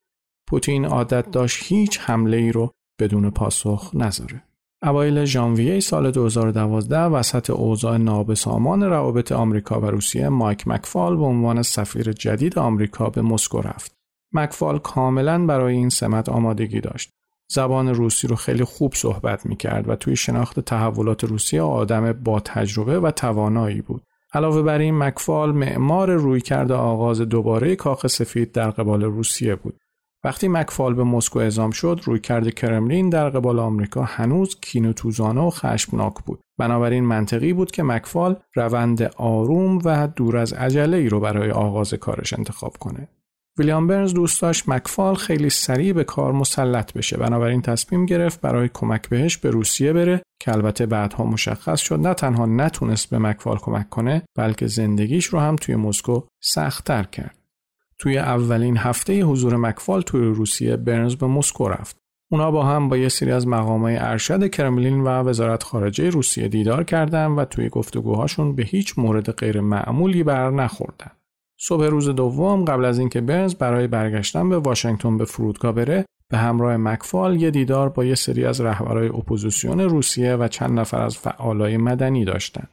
پوتین 0.49 0.85
عادت 0.85 1.31
داشت 1.31 1.63
هیچ 1.63 1.99
حمله 1.99 2.37
ای 2.37 2.51
رو 2.51 2.71
بدون 3.01 3.29
پاسخ 3.29 3.91
نذاره. 3.93 4.43
اوایل 4.83 5.25
ژانویه 5.25 5.79
سال 5.79 6.11
2012 6.11 6.99
وسط 6.99 7.49
اوضاع 7.49 7.97
نابسامان 7.97 8.83
روابط 8.83 9.31
آمریکا 9.31 9.81
و 9.81 9.85
روسیه 9.85 10.29
مایک 10.29 10.67
مکفال 10.67 11.17
به 11.17 11.23
عنوان 11.23 11.61
سفیر 11.61 12.11
جدید 12.11 12.59
آمریکا 12.59 13.09
به 13.09 13.21
مسکو 13.21 13.61
رفت. 13.61 13.93
مکفال 14.33 14.79
کاملا 14.79 15.45
برای 15.45 15.75
این 15.75 15.89
سمت 15.89 16.29
آمادگی 16.29 16.81
داشت. 16.81 17.09
زبان 17.51 17.95
روسی 17.95 18.27
رو 18.27 18.35
خیلی 18.35 18.63
خوب 18.63 18.93
صحبت 18.95 19.45
می 19.45 19.55
کرد 19.55 19.89
و 19.89 19.95
توی 19.95 20.15
شناخت 20.15 20.59
تحولات 20.59 21.23
روسیه 21.23 21.61
آدم 21.61 22.13
با 22.13 22.39
تجربه 22.39 22.99
و 22.99 23.11
توانایی 23.11 23.81
بود. 23.81 24.03
علاوه 24.33 24.61
بر 24.61 24.79
این 24.79 24.97
مکفال 24.97 25.51
معمار 25.51 26.11
رویکرد 26.11 26.71
آغاز 26.71 27.21
دوباره 27.21 27.75
کاخ 27.75 28.07
سفید 28.07 28.51
در 28.51 28.69
قبال 28.69 29.03
روسیه 29.03 29.55
بود. 29.55 29.79
وقتی 30.23 30.47
مکفال 30.47 30.93
به 30.93 31.03
مسکو 31.03 31.39
اعزام 31.39 31.71
شد 31.71 32.01
رویکرد 32.03 32.53
کرملین 32.53 33.09
در 33.09 33.29
قبال 33.29 33.59
آمریکا 33.59 34.03
هنوز 34.03 34.59
کینوتوزانه 34.61 35.41
و 35.41 35.49
خشمناک 35.49 36.13
بود 36.25 36.39
بنابراین 36.57 37.03
منطقی 37.03 37.53
بود 37.53 37.71
که 37.71 37.83
مکفال 37.83 38.35
روند 38.55 39.01
آروم 39.17 39.79
و 39.85 40.07
دور 40.07 40.37
از 40.37 40.53
عجله 40.53 40.97
ای 40.97 41.09
رو 41.09 41.19
برای 41.19 41.51
آغاز 41.51 41.93
کارش 41.93 42.33
انتخاب 42.33 42.77
کنه 42.77 43.07
ویلیام 43.59 43.87
برنز 43.87 44.13
دوست 44.13 44.41
داشت 44.41 44.69
مکفال 44.69 45.15
خیلی 45.15 45.49
سریع 45.49 45.93
به 45.93 46.03
کار 46.03 46.31
مسلط 46.31 46.93
بشه 46.93 47.17
بنابراین 47.17 47.61
تصمیم 47.61 48.05
گرفت 48.05 48.41
برای 48.41 48.69
کمک 48.73 49.09
بهش 49.09 49.37
به 49.37 49.49
روسیه 49.49 49.93
بره 49.93 50.21
که 50.41 50.51
البته 50.51 50.85
بعدها 50.85 51.23
مشخص 51.23 51.79
شد 51.79 51.99
نه 51.99 52.13
تنها 52.13 52.45
نتونست 52.45 53.09
به 53.09 53.17
مکفال 53.17 53.57
کمک 53.57 53.89
کنه 53.89 54.23
بلکه 54.35 54.67
زندگیش 54.67 55.25
رو 55.25 55.39
هم 55.39 55.55
توی 55.55 55.75
مسکو 55.75 56.21
سختتر 56.41 57.03
کرد 57.03 57.35
توی 57.97 58.17
اولین 58.17 58.77
هفته 58.77 59.23
حضور 59.23 59.55
مکفال 59.55 60.01
توی 60.01 60.21
روسیه 60.21 60.75
برنز 60.77 61.15
به 61.15 61.27
مسکو 61.27 61.69
رفت. 61.69 61.97
اونا 62.31 62.51
با 62.51 62.63
هم 62.63 62.89
با 62.89 62.97
یه 62.97 63.09
سری 63.09 63.31
از 63.31 63.47
مقامای 63.47 63.97
ارشد 63.97 64.49
کرملین 64.49 65.01
و 65.01 65.07
وزارت 65.07 65.63
خارجه 65.63 66.09
روسیه 66.09 66.47
دیدار 66.47 66.83
کردن 66.83 67.27
و 67.27 67.45
توی 67.45 67.69
گفتگوهاشون 67.69 68.55
به 68.55 68.63
هیچ 68.63 68.99
مورد 68.99 69.31
غیر 69.31 69.61
معمولی 69.61 70.23
بر 70.23 70.49
نخوردن. 70.49 71.11
صبح 71.61 71.85
روز 71.85 72.09
دوم 72.09 72.65
قبل 72.65 72.85
از 72.85 72.99
اینکه 72.99 73.21
برنز 73.21 73.55
برای 73.55 73.87
برگشتن 73.87 74.49
به 74.49 74.57
واشنگتن 74.57 75.17
به 75.17 75.25
فرودگاه 75.25 75.71
بره 75.71 76.05
به 76.29 76.37
همراه 76.37 76.77
مکفال 76.77 77.41
یه 77.41 77.51
دیدار 77.51 77.89
با 77.89 78.05
یه 78.05 78.15
سری 78.15 78.45
از 78.45 78.61
رهبرای 78.61 79.07
اپوزیسیون 79.07 79.79
روسیه 79.79 80.35
و 80.35 80.47
چند 80.47 80.79
نفر 80.79 81.01
از 81.01 81.17
فعالای 81.17 81.77
مدنی 81.77 82.25
داشتند. 82.25 82.69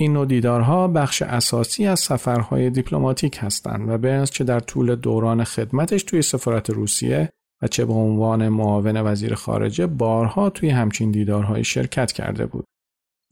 این 0.00 0.12
نوع 0.12 0.26
دیدارها 0.26 0.88
بخش 0.88 1.22
اساسی 1.22 1.86
از 1.86 2.00
سفرهای 2.00 2.70
دیپلماتیک 2.70 3.38
هستند 3.40 3.88
و 3.88 3.98
برنز 3.98 4.30
چه 4.30 4.44
در 4.44 4.60
طول 4.60 4.94
دوران 4.94 5.44
خدمتش 5.44 6.02
توی 6.02 6.22
سفارت 6.22 6.70
روسیه 6.70 7.30
و 7.62 7.66
چه 7.66 7.84
به 7.84 7.92
عنوان 7.92 8.48
معاون 8.48 8.96
وزیر 8.96 9.34
خارجه 9.34 9.86
بارها 9.86 10.50
توی 10.50 10.70
همچین 10.70 11.10
دیدارهای 11.10 11.64
شرکت 11.64 12.12
کرده 12.12 12.46
بود. 12.46 12.64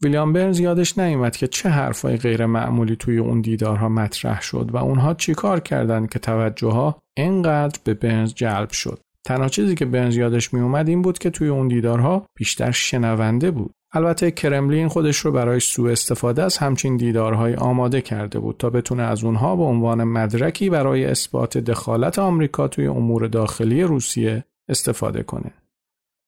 ویلیام 0.03 0.33
برنز 0.33 0.59
یادش 0.59 0.97
نیومد 0.97 1.35
که 1.35 1.47
چه 1.47 1.69
حرفای 1.69 2.17
غیر 2.17 2.45
معمولی 2.45 2.95
توی 2.95 3.17
اون 3.17 3.41
دیدارها 3.41 3.89
مطرح 3.89 4.41
شد 4.41 4.69
و 4.73 4.77
اونها 4.77 5.13
چیکار 5.13 5.59
کردند 5.59 6.09
که 6.09 6.19
توجهها 6.19 6.99
اینقدر 7.17 7.79
به 7.83 7.93
برنز 7.93 8.33
جلب 8.33 8.71
شد. 8.71 8.99
تنها 9.25 9.49
چیزی 9.49 9.75
که 9.75 9.85
برنز 9.85 10.15
یادش 10.15 10.53
میومد 10.53 10.89
این 10.89 11.01
بود 11.01 11.17
که 11.17 11.29
توی 11.29 11.47
اون 11.47 11.67
دیدارها 11.67 12.25
بیشتر 12.37 12.71
شنونده 12.71 13.51
بود. 13.51 13.71
البته 13.93 14.31
کرملین 14.31 14.87
خودش 14.87 15.17
رو 15.17 15.31
برای 15.31 15.59
سوء 15.59 15.91
استفاده 15.91 16.43
از 16.43 16.57
همچین 16.57 16.97
دیدارهای 16.97 17.55
آماده 17.55 18.01
کرده 18.01 18.39
بود 18.39 18.57
تا 18.57 18.69
بتونه 18.69 19.03
از 19.03 19.23
اونها 19.23 19.55
به 19.55 19.63
عنوان 19.63 20.03
مدرکی 20.03 20.69
برای 20.69 21.05
اثبات 21.05 21.57
دخالت 21.57 22.19
آمریکا 22.19 22.67
توی 22.67 22.87
امور 22.87 23.27
داخلی 23.27 23.83
روسیه 23.83 24.43
استفاده 24.69 25.23
کنه. 25.23 25.53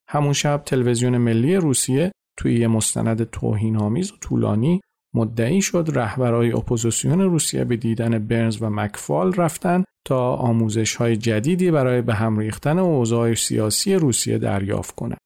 همون 0.07 0.33
شب 0.33 0.61
تلویزیون 0.65 1.17
ملی 1.17 1.55
روسیه 1.55 2.11
توی 2.39 2.59
یه 2.59 2.67
مستند 2.67 3.29
توهین‌آمیز 3.29 4.11
و 4.11 4.15
طولانی 4.21 4.81
مدعی 5.15 5.61
شد 5.61 5.89
رهبرای 5.93 6.51
اپوزیسیون 6.51 7.21
روسیه 7.21 7.63
به 7.63 7.77
دیدن 7.77 8.19
برنز 8.19 8.61
و 8.61 8.69
مکفال 8.69 9.33
رفتن 9.33 9.83
تا 10.05 10.35
آموزش 10.35 10.95
های 10.95 11.17
جدیدی 11.17 11.71
برای 11.71 12.01
به 12.01 12.13
هم 12.13 12.37
ریختن 12.37 12.79
اوضاع 12.79 13.33
سیاسی 13.33 13.95
روسیه 13.95 14.37
دریافت 14.37 14.95
کنند. 14.95 15.17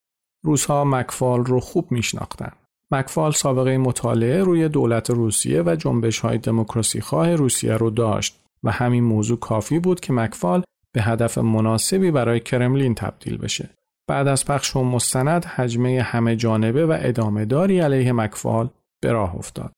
روس‌ها 0.43 0.83
مکفال 0.83 1.45
رو 1.45 1.59
خوب 1.59 1.91
میشناختن. 1.91 2.51
مکفال 2.91 3.31
سابقه 3.31 3.77
مطالعه 3.77 4.43
روی 4.43 4.69
دولت 4.69 5.09
روسیه 5.09 5.61
و 5.61 5.75
جنبش 5.75 6.19
های 6.19 6.37
دموکراسی 6.37 7.01
خواه 7.01 7.35
روسیه 7.35 7.73
رو 7.73 7.89
داشت 7.89 8.39
و 8.63 8.71
همین 8.71 9.03
موضوع 9.03 9.39
کافی 9.39 9.79
بود 9.79 9.99
که 9.99 10.13
مکفال 10.13 10.63
به 10.91 11.01
هدف 11.01 11.37
مناسبی 11.37 12.11
برای 12.11 12.39
کرملین 12.39 12.95
تبدیل 12.95 13.37
بشه. 13.37 13.69
بعد 14.07 14.27
از 14.27 14.45
پخش 14.45 14.75
و 14.75 14.83
مستند 14.83 15.45
حجمه 15.45 16.01
همه 16.01 16.35
جانبه 16.35 16.85
و 16.85 16.97
ادامه 17.01 17.45
داری 17.45 17.79
علیه 17.79 18.11
مکفال 18.11 18.69
به 19.01 19.11
راه 19.11 19.35
افتاد. 19.35 19.71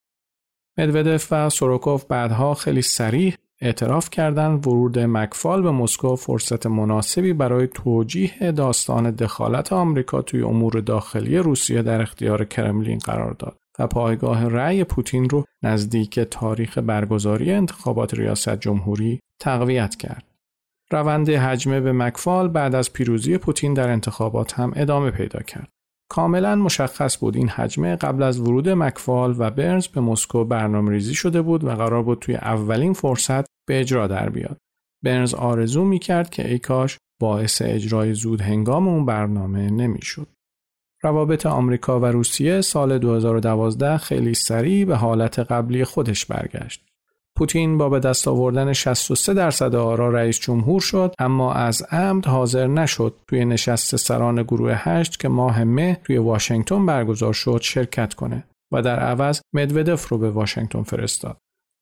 مدودف 0.78 1.28
و 1.30 1.50
سوروکوف 1.50 2.04
بعدها 2.04 2.54
خیلی 2.54 2.82
سریح 2.82 3.36
اعتراف 3.60 4.10
کردند 4.10 4.66
ورود 4.66 4.98
مکفال 4.98 5.62
به 5.62 5.70
مسکو 5.70 6.16
فرصت 6.16 6.66
مناسبی 6.66 7.32
برای 7.32 7.66
توجیه 7.66 8.52
داستان 8.52 9.10
دخالت 9.10 9.72
آمریکا 9.72 10.22
توی 10.22 10.42
امور 10.42 10.80
داخلی 10.80 11.38
روسیه 11.38 11.82
در 11.82 12.02
اختیار 12.02 12.44
کرملین 12.44 12.98
قرار 12.98 13.32
داد 13.32 13.56
و 13.78 13.86
پایگاه 13.86 14.48
رأی 14.48 14.84
پوتین 14.84 15.28
رو 15.30 15.44
نزدیک 15.62 16.20
تاریخ 16.20 16.78
برگزاری 16.78 17.52
انتخابات 17.52 18.14
ریاست 18.14 18.56
جمهوری 18.56 19.20
تقویت 19.40 19.96
کرد. 19.96 20.25
روند 20.90 21.30
حجمه 21.30 21.80
به 21.80 21.92
مکفال 21.92 22.48
بعد 22.48 22.74
از 22.74 22.92
پیروزی 22.92 23.38
پوتین 23.38 23.74
در 23.74 23.88
انتخابات 23.88 24.52
هم 24.52 24.72
ادامه 24.76 25.10
پیدا 25.10 25.40
کرد. 25.40 25.68
کاملا 26.10 26.56
مشخص 26.56 27.18
بود 27.18 27.36
این 27.36 27.48
حجمه 27.48 27.96
قبل 27.96 28.22
از 28.22 28.40
ورود 28.40 28.68
مکفال 28.68 29.34
و 29.38 29.50
برنز 29.50 29.86
به 29.86 30.00
مسکو 30.00 30.44
برنامه 30.44 30.90
ریزی 30.90 31.14
شده 31.14 31.42
بود 31.42 31.64
و 31.64 31.70
قرار 31.70 32.02
بود 32.02 32.18
توی 32.18 32.34
اولین 32.34 32.92
فرصت 32.92 33.46
به 33.68 33.80
اجرا 33.80 34.06
در 34.06 34.28
بیاد. 34.28 34.56
برنز 35.04 35.34
آرزو 35.34 35.84
می 35.84 35.98
کرد 35.98 36.30
که 36.30 36.50
ای 36.50 36.58
کاش 36.58 36.98
باعث 37.20 37.62
اجرای 37.62 38.14
زود 38.14 38.40
هنگام 38.40 38.88
اون 38.88 39.04
برنامه 39.04 39.70
نمی‌شد. 39.70 40.28
روابط 41.02 41.46
آمریکا 41.46 42.00
و 42.00 42.04
روسیه 42.04 42.60
سال 42.60 42.98
2012 42.98 43.96
خیلی 43.96 44.34
سریع 44.34 44.84
به 44.84 44.96
حالت 44.96 45.38
قبلی 45.38 45.84
خودش 45.84 46.26
برگشت. 46.26 46.85
پوتین 47.36 47.78
با 47.78 47.88
به 47.88 48.00
دست 48.00 48.28
آوردن 48.28 48.72
63 48.72 49.34
درصد 49.34 49.74
آرا 49.74 50.08
رئیس 50.08 50.40
جمهور 50.40 50.80
شد 50.80 51.14
اما 51.18 51.52
از 51.52 51.82
عمد 51.82 52.26
حاضر 52.26 52.66
نشد 52.66 53.14
توی 53.28 53.44
نشست 53.44 53.96
سران 53.96 54.42
گروه 54.42 54.72
هشت 54.74 55.20
که 55.20 55.28
ماه 55.28 55.64
مه 55.64 56.00
توی 56.04 56.18
واشنگتن 56.18 56.86
برگزار 56.86 57.32
شد 57.32 57.60
شرکت 57.62 58.14
کنه 58.14 58.44
و 58.72 58.82
در 58.82 58.98
عوض 58.98 59.40
مدودف 59.52 60.08
رو 60.08 60.18
به 60.18 60.30
واشنگتن 60.30 60.82
فرستاد. 60.82 61.36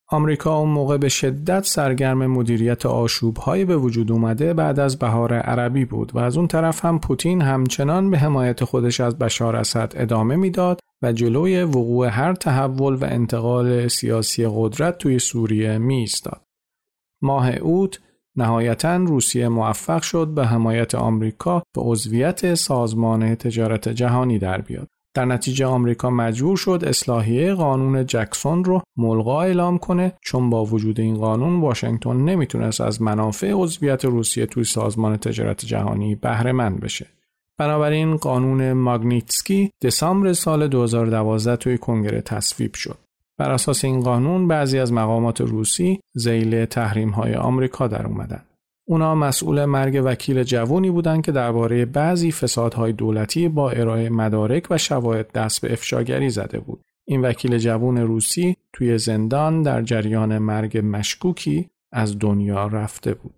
آمریکا 0.08 0.58
اون 0.58 0.68
موقع 0.68 0.96
به 0.96 1.08
شدت 1.08 1.64
سرگرم 1.64 2.26
مدیریت 2.26 2.86
آشوبهایی 2.86 3.64
به 3.64 3.76
وجود 3.76 4.12
اومده 4.12 4.54
بعد 4.54 4.80
از 4.80 4.98
بهار 4.98 5.34
عربی 5.34 5.84
بود 5.84 6.14
و 6.14 6.18
از 6.18 6.36
اون 6.36 6.46
طرف 6.46 6.84
هم 6.84 6.98
پوتین 6.98 7.42
همچنان 7.42 8.10
به 8.10 8.18
حمایت 8.18 8.64
خودش 8.64 9.00
از 9.00 9.18
بشار 9.18 9.56
اسد 9.56 9.92
ادامه 9.96 10.36
می‌داد 10.36 10.80
و 11.04 11.12
جلوی 11.12 11.62
وقوع 11.62 12.06
هر 12.06 12.34
تحول 12.34 12.94
و 12.94 13.04
انتقال 13.04 13.88
سیاسی 13.88 14.46
قدرت 14.54 14.98
توی 14.98 15.18
سوریه 15.18 15.78
می 15.78 15.94
ایستاد. 15.94 16.42
ماه 17.22 17.50
اوت 17.50 17.98
نهایتا 18.36 18.96
روسیه 18.96 19.48
موفق 19.48 20.02
شد 20.02 20.28
به 20.28 20.46
حمایت 20.46 20.94
آمریکا 20.94 21.62
به 21.74 21.82
عضویت 21.82 22.54
سازمان 22.54 23.34
تجارت 23.34 23.88
جهانی 23.88 24.38
در 24.38 24.60
بیاد. 24.60 24.88
در 25.14 25.24
نتیجه 25.24 25.66
آمریکا 25.66 26.10
مجبور 26.10 26.56
شد 26.56 26.84
اصلاحیه 26.86 27.54
قانون 27.54 28.06
جکسون 28.06 28.64
رو 28.64 28.82
ملغا 28.96 29.42
اعلام 29.42 29.78
کنه 29.78 30.12
چون 30.22 30.50
با 30.50 30.64
وجود 30.64 31.00
این 31.00 31.14
قانون 31.14 31.60
واشنگتن 31.60 32.16
نمی‌تونست 32.16 32.80
از 32.80 33.02
منافع 33.02 33.52
عضویت 33.52 34.04
روسیه 34.04 34.46
توی 34.46 34.64
سازمان 34.64 35.16
تجارت 35.16 35.64
جهانی 35.64 36.14
بهره 36.14 36.52
مند 36.52 36.80
بشه. 36.80 37.06
بنابراین 37.58 38.16
قانون 38.16 38.72
ماگنیتسکی 38.72 39.70
دسامبر 39.82 40.32
سال 40.32 40.68
2012 40.68 41.56
توی 41.56 41.78
کنگره 41.78 42.20
تصویب 42.20 42.74
شد. 42.74 42.98
بر 43.38 43.50
اساس 43.50 43.84
این 43.84 44.00
قانون 44.00 44.48
بعضی 44.48 44.78
از 44.78 44.92
مقامات 44.92 45.40
روسی 45.40 46.00
زیل 46.14 46.64
تحریم 46.64 47.10
های 47.10 47.34
آمریکا 47.34 47.88
در 47.88 48.06
اومدن. 48.06 48.42
اونا 48.88 49.14
مسئول 49.14 49.64
مرگ 49.64 50.02
وکیل 50.04 50.42
جوونی 50.42 50.90
بودند 50.90 51.24
که 51.24 51.32
درباره 51.32 51.84
بعضی 51.84 52.32
فسادهای 52.32 52.92
دولتی 52.92 53.48
با 53.48 53.70
ارائه 53.70 54.10
مدارک 54.10 54.66
و 54.70 54.78
شواهد 54.78 55.32
دست 55.32 55.60
به 55.60 55.72
افشاگری 55.72 56.30
زده 56.30 56.60
بود. 56.60 56.80
این 57.06 57.22
وکیل 57.22 57.58
جوون 57.58 57.96
روسی 57.98 58.56
توی 58.72 58.98
زندان 58.98 59.62
در 59.62 59.82
جریان 59.82 60.38
مرگ 60.38 60.78
مشکوکی 60.84 61.70
از 61.92 62.18
دنیا 62.18 62.66
رفته 62.66 63.14
بود. 63.14 63.34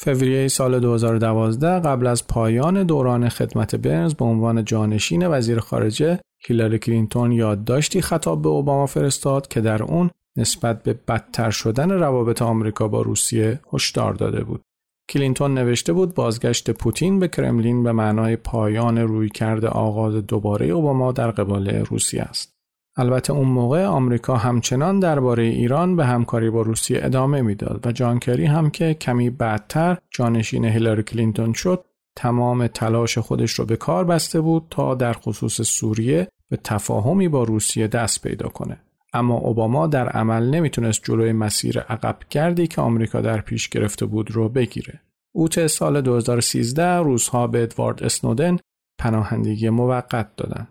فوریه 0.00 0.48
سال 0.48 0.80
2012 0.80 1.68
قبل 1.68 2.06
از 2.06 2.26
پایان 2.26 2.82
دوران 2.82 3.28
خدمت 3.28 3.76
برنز 3.76 4.14
به 4.14 4.24
عنوان 4.24 4.64
جانشین 4.64 5.26
وزیر 5.26 5.58
خارجه 5.60 6.20
هیلاری 6.38 6.78
کلینتون 6.78 7.32
یادداشتی 7.32 8.00
خطاب 8.00 8.42
به 8.42 8.48
اوباما 8.48 8.86
فرستاد 8.86 9.48
که 9.48 9.60
در 9.60 9.82
اون 9.82 10.10
نسبت 10.36 10.82
به 10.82 10.92
بدتر 11.08 11.50
شدن 11.50 11.90
روابط 11.90 12.42
آمریکا 12.42 12.88
با 12.88 13.02
روسیه 13.02 13.60
هشدار 13.72 14.14
داده 14.14 14.44
بود. 14.44 14.62
کلینتون 15.08 15.54
نوشته 15.54 15.92
بود 15.92 16.14
بازگشت 16.14 16.70
پوتین 16.70 17.18
به 17.18 17.28
کرملین 17.28 17.82
به 17.82 17.92
معنای 17.92 18.36
پایان 18.36 18.98
رویکرد 18.98 19.64
آغاز 19.64 20.14
دوباره 20.14 20.66
اوباما 20.66 21.12
در 21.12 21.30
قبال 21.30 21.68
روسیه 21.68 22.22
است. 22.22 22.57
البته 22.98 23.32
اون 23.32 23.48
موقع 23.48 23.84
آمریکا 23.84 24.36
همچنان 24.36 25.00
درباره 25.00 25.42
ایران 25.42 25.96
به 25.96 26.06
همکاری 26.06 26.50
با 26.50 26.62
روسیه 26.62 27.00
ادامه 27.02 27.42
می‌داد 27.42 27.86
و 27.86 27.92
جان 27.92 28.18
کری 28.18 28.44
هم 28.44 28.70
که 28.70 28.94
کمی 28.94 29.30
بعدتر 29.30 29.98
جانشین 30.10 30.64
هیلاری 30.64 31.02
کلینتون 31.02 31.52
شد 31.52 31.84
تمام 32.16 32.66
تلاش 32.66 33.18
خودش 33.18 33.52
رو 33.52 33.64
به 33.64 33.76
کار 33.76 34.04
بسته 34.04 34.40
بود 34.40 34.66
تا 34.70 34.94
در 34.94 35.12
خصوص 35.12 35.60
سوریه 35.60 36.28
به 36.48 36.56
تفاهمی 36.64 37.28
با 37.28 37.42
روسیه 37.42 37.86
دست 37.86 38.22
پیدا 38.22 38.48
کنه. 38.48 38.80
اما 39.12 39.34
اوباما 39.34 39.86
در 39.86 40.08
عمل 40.08 40.50
نمی‌تونست 40.50 41.00
جلوی 41.04 41.32
مسیر 41.32 41.80
عقب 41.80 42.16
گردی 42.30 42.66
که 42.66 42.80
آمریکا 42.80 43.20
در 43.20 43.40
پیش 43.40 43.68
گرفته 43.68 44.06
بود 44.06 44.30
رو 44.30 44.48
بگیره. 44.48 45.00
اوت 45.32 45.66
سال 45.66 46.00
2013 46.00 46.96
روزها 46.96 47.46
به 47.46 47.62
ادوارد 47.62 48.02
اسنودن 48.02 48.56
پناهندگی 48.98 49.70
موقت 49.70 50.36
دادن. 50.36 50.68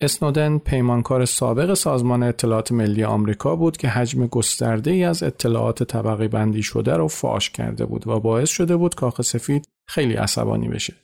اسنودن 0.00 0.58
پیمانکار 0.58 1.24
سابق 1.24 1.74
سازمان 1.74 2.22
اطلاعات 2.22 2.72
ملی 2.72 3.04
آمریکا 3.04 3.56
بود 3.56 3.76
که 3.76 3.88
حجم 3.88 4.26
گسترده 4.26 4.90
ای 4.90 5.04
از 5.04 5.22
اطلاعات 5.22 5.82
طبقه 5.82 6.28
بندی 6.28 6.62
شده 6.62 6.96
رو 6.96 7.08
فاش 7.08 7.50
کرده 7.50 7.86
بود 7.86 8.08
و 8.08 8.20
باعث 8.20 8.50
شده 8.50 8.76
بود 8.76 8.94
کاخ 8.94 9.22
سفید 9.22 9.68
خیلی 9.86 10.14
عصبانی 10.14 10.68
بشه. 10.68 10.94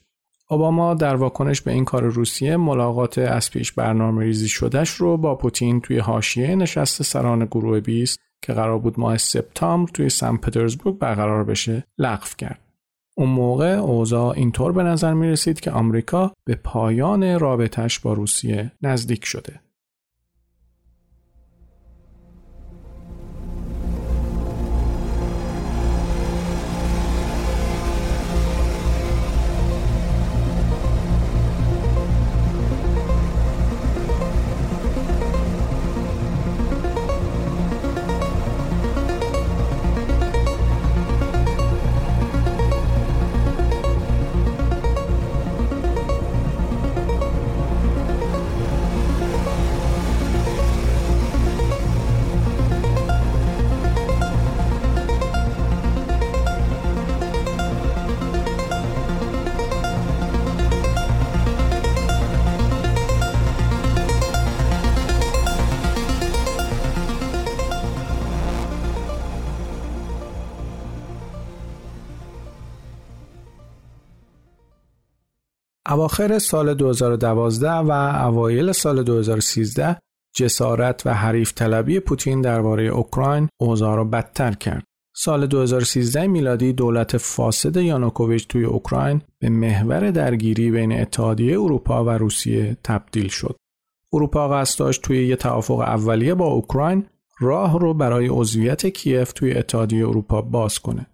اوباما 0.51 0.95
در 0.95 1.15
واکنش 1.15 1.61
به 1.61 1.73
این 1.73 1.85
کار 1.85 2.03
روسیه 2.03 2.57
ملاقات 2.57 3.19
از 3.19 3.51
پیش 3.51 3.73
برنامه 3.73 4.25
ریزی 4.25 4.49
شدهش 4.49 4.91
رو 4.91 5.17
با 5.17 5.35
پوتین 5.35 5.81
توی 5.81 5.99
حاشیه 5.99 6.55
نشست 6.55 7.03
سران 7.03 7.45
گروه 7.45 7.81
20 7.81 8.19
که 8.43 8.53
قرار 8.53 8.79
بود 8.79 9.01
ماه 9.01 9.17
سپتامبر 9.17 9.91
توی 9.93 10.09
سن 10.09 10.37
پترزبورگ 10.37 10.99
برقرار 10.99 11.45
بشه 11.45 11.85
لغو 11.99 12.27
کرد. 12.39 12.72
اون 13.15 13.29
موقع 13.29 13.79
اوضاع 13.79 14.35
اینطور 14.37 14.73
به 14.73 14.83
نظر 14.83 15.15
می 15.15 15.29
رسید 15.29 15.61
که 15.61 15.71
آمریکا 15.71 16.33
به 16.45 16.55
پایان 16.55 17.39
رابطش 17.39 17.99
با 17.99 18.13
روسیه 18.13 18.73
نزدیک 18.83 19.25
شده. 19.25 19.61
اواخر 75.93 76.39
سال 76.39 76.75
2012 76.75 77.71
و 77.71 77.91
اوایل 78.27 78.73
سال 78.73 79.03
2013 79.03 79.97
جسارت 80.35 81.03
و 81.07 81.15
حریف 81.15 81.55
طلبی 81.55 82.01
پوتین 82.01 82.41
درباره 82.41 82.85
اوکراین 82.85 83.49
اوضاع 83.61 83.97
را 83.97 84.05
بدتر 84.05 84.53
کرد. 84.53 84.85
سال 85.15 85.47
2013 85.47 86.27
میلادی 86.27 86.73
دولت 86.73 87.17
فاسد 87.17 87.77
یانوکوویچ 87.77 88.49
توی 88.49 88.65
اوکراین 88.65 89.23
به 89.39 89.49
محور 89.49 90.11
درگیری 90.11 90.71
بین 90.71 91.01
اتحادیه 91.01 91.61
اروپا 91.61 92.05
و 92.05 92.11
روسیه 92.11 92.77
تبدیل 92.85 93.29
شد. 93.29 93.57
اروپا 94.13 94.49
قصد 94.49 94.79
داشت 94.79 95.03
توی 95.03 95.27
یه 95.27 95.37
توافق 95.37 95.79
اولیه 95.81 96.35
با 96.35 96.47
اوکراین 96.47 97.07
راه 97.41 97.79
رو 97.79 97.95
برای 97.95 98.29
عضویت 98.29 98.87
کیف 98.87 99.33
توی 99.33 99.55
اتحادیه 99.55 100.09
اروپا 100.09 100.43
باز 100.43 100.79
کنه. 100.79 101.07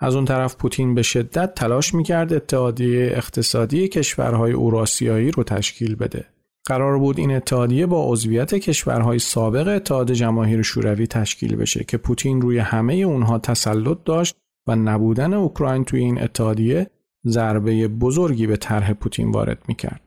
از 0.00 0.14
اون 0.14 0.24
طرف 0.24 0.56
پوتین 0.56 0.94
به 0.94 1.02
شدت 1.02 1.54
تلاش 1.54 1.94
می‌کرد 1.94 2.32
اتحادیه 2.32 3.10
اقتصادی 3.12 3.88
کشورهای 3.88 4.52
اوراسیایی 4.52 5.30
رو 5.30 5.42
تشکیل 5.42 5.94
بده. 5.94 6.24
قرار 6.64 6.98
بود 6.98 7.18
این 7.18 7.36
اتحادیه 7.36 7.86
با 7.86 8.12
عضویت 8.12 8.54
کشورهای 8.54 9.18
سابق 9.18 9.68
اتحاد 9.68 10.12
جماهیر 10.12 10.62
شوروی 10.62 11.06
تشکیل 11.06 11.56
بشه 11.56 11.84
که 11.84 11.96
پوتین 11.96 12.40
روی 12.40 12.58
همه 12.58 12.94
اونها 12.94 13.38
تسلط 13.38 13.98
داشت 14.04 14.36
و 14.66 14.76
نبودن 14.76 15.34
اوکراین 15.34 15.84
توی 15.84 16.00
این 16.00 16.22
اتحادیه 16.22 16.90
ضربه 17.26 17.88
بزرگی 17.88 18.46
به 18.46 18.56
طرح 18.56 18.92
پوتین 18.92 19.30
وارد 19.30 19.58
می‌کرد. 19.68 20.00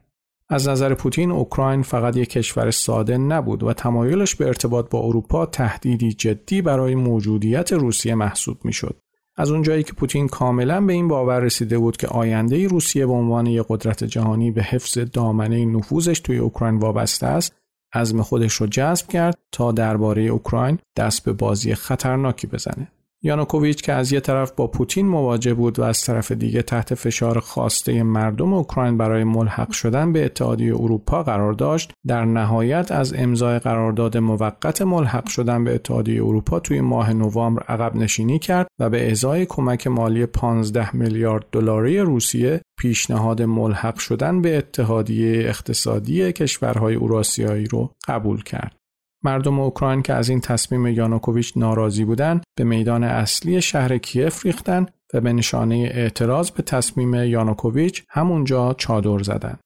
از 0.50 0.68
نظر 0.68 0.94
پوتین 0.94 1.32
اوکراین 1.32 1.82
فقط 1.82 2.18
یک 2.18 2.30
کشور 2.30 2.72
ساده 2.72 3.18
نبود 3.18 3.64
و 3.64 3.74
تمایلش 3.74 4.36
به 4.36 4.48
ارتباط 4.48 4.90
با 4.90 5.00
اروپا 5.00 5.46
تهدیدی 5.46 6.14
جدی 6.14 6.62
برای 6.62 6.96
موجودیت 6.96 7.74
روسیه 7.74 8.16
محسوب 8.16 8.58
می‌شد. 8.64 8.96
از 9.40 9.52
اونجایی 9.52 9.84
که 9.84 9.94
پوتین 9.94 10.28
کاملا 10.28 10.82
به 10.82 10.94
این 10.94 11.08
باور 11.08 11.40
رسیده 11.40 11.78
بود 11.78 11.98
که 11.98 12.08
آینده 12.08 12.68
روسیه 12.68 13.06
به 13.06 13.14
عنوان 13.14 13.46
یک 13.46 13.66
قدرت 13.70 14.04
جهانی 14.04 14.52
به 14.52 14.64
حفظ 14.64 14.98
دامنه 14.98 15.66
نفوذش 15.66 16.20
توی 16.20 16.38
اوکراین 16.38 16.78
وابسته 16.78 17.28
است 17.28 17.56
عزم 17.94 18.22
خودش 18.22 18.54
رو 18.54 18.68
جذب 18.68 19.08
کرد 19.08 19.38
تا 19.52 19.72
درباره 19.72 20.22
اوکراین 20.22 20.80
دست 20.96 21.24
به 21.26 21.34
بازی 21.34 21.76
خطرناکی 21.76 22.48
بزنه. 22.48 22.88
یانوکوویچ 23.24 23.82
که 23.82 23.94
از 23.94 24.12
یه 24.12 24.20
طرف 24.20 24.52
با 24.52 24.68
پوتین 24.68 25.08
مواجه 25.08 25.54
بود 25.54 25.80
و 25.80 25.84
از 25.84 26.02
طرف 26.02 26.32
دیگه 26.32 26.62
تحت 26.62 26.96
فشار 26.96 27.40
خواسته 27.40 28.04
مردم 28.04 28.54
اوکراین 28.54 28.98
برای 28.98 29.24
ملحق 29.24 29.72
شدن 29.72 30.14
به 30.14 30.26
اتحادیه 30.26 30.76
اروپا 30.76 31.24
قرار 31.24 31.54
داشت 31.54 31.92
در 32.08 32.26
نهایت 32.26 32.92
از 32.92 33.14
امضای 33.14 33.60
قرارداد 33.60 34.18
موقت 34.18 34.82
ملحق 34.82 35.28
شدن 35.28 35.64
به 35.64 35.76
اتحادیه 35.76 36.24
اروپا 36.24 36.60
توی 36.60 36.82
ماه 36.82 37.14
نوامبر 37.14 37.64
عقب 37.64 37.96
نشینی 37.96 38.40
کرد 38.40 38.68
و 38.80 38.90
به 38.90 39.12
ازای 39.12 39.46
کمک 39.46 39.88
مالی 39.88 40.26
15 40.26 40.96
میلیارد 40.96 41.46
دلاری 41.52 42.00
روسیه 42.00 42.62
پیشنهاد 42.78 43.42
ملحق 43.42 43.98
شدن 43.98 44.42
به 44.42 44.58
اتحادیه 44.58 45.50
اقتصادی 45.50 46.34
کشورهای 46.34 46.96
اوراسیایی 46.96 47.66
رو 47.66 47.92
قبول 48.08 48.44
کرد. 48.44 48.79
مردم 49.24 49.60
اوکراین 49.60 50.02
که 50.02 50.14
از 50.14 50.30
این 50.30 50.40
تصمیم 50.40 50.88
یانوکوویچ 50.88 51.54
ناراضی 51.56 52.06
بودند 52.06 52.44
به 52.58 52.64
میدان 52.64 53.04
اصلی 53.04 53.62
شهر 53.62 53.98
کیف 53.98 54.46
ریختن 54.46 54.86
و 55.14 55.22
به 55.22 55.34
نشانه 55.34 55.76
اعتراض 55.94 56.52
به 56.52 56.64
تصمیم 56.64 57.14
یانوکوویچ 57.14 58.04
همونجا 58.10 58.74
چادر 58.74 59.24
زدند. 59.24 59.60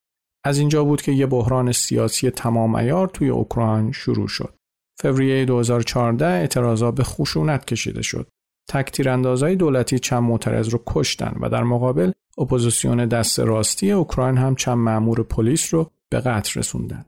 از 0.45 0.57
اینجا 0.57 0.83
بود 0.83 1.01
که 1.01 1.11
یه 1.11 1.25
بحران 1.25 1.71
سیاسی 1.71 2.29
تمام 2.29 2.75
عیار 2.75 3.07
توی 3.07 3.29
اوکراین 3.29 3.91
شروع 3.91 4.27
شد. 4.27 4.53
فوریه 4.99 5.45
2014 5.45 6.25
اعتراضا 6.25 6.91
به 6.91 7.03
خشونت 7.03 7.65
کشیده 7.65 8.01
شد. 8.01 8.27
تک 8.69 8.91
تیراندازای 8.91 9.55
دولتی 9.55 9.99
چند 9.99 10.23
معترض 10.23 10.69
رو 10.69 10.83
کشتن 10.87 11.35
و 11.41 11.49
در 11.49 11.63
مقابل 11.63 12.11
اپوزیسیون 12.37 13.05
دست 13.05 13.39
راستی 13.39 13.91
اوکراین 13.91 14.37
هم 14.37 14.55
چند 14.55 14.77
مأمور 14.77 15.23
پلیس 15.23 15.73
رو 15.73 15.91
به 16.09 16.19
قتل 16.19 16.59
رسوندن. 16.59 17.05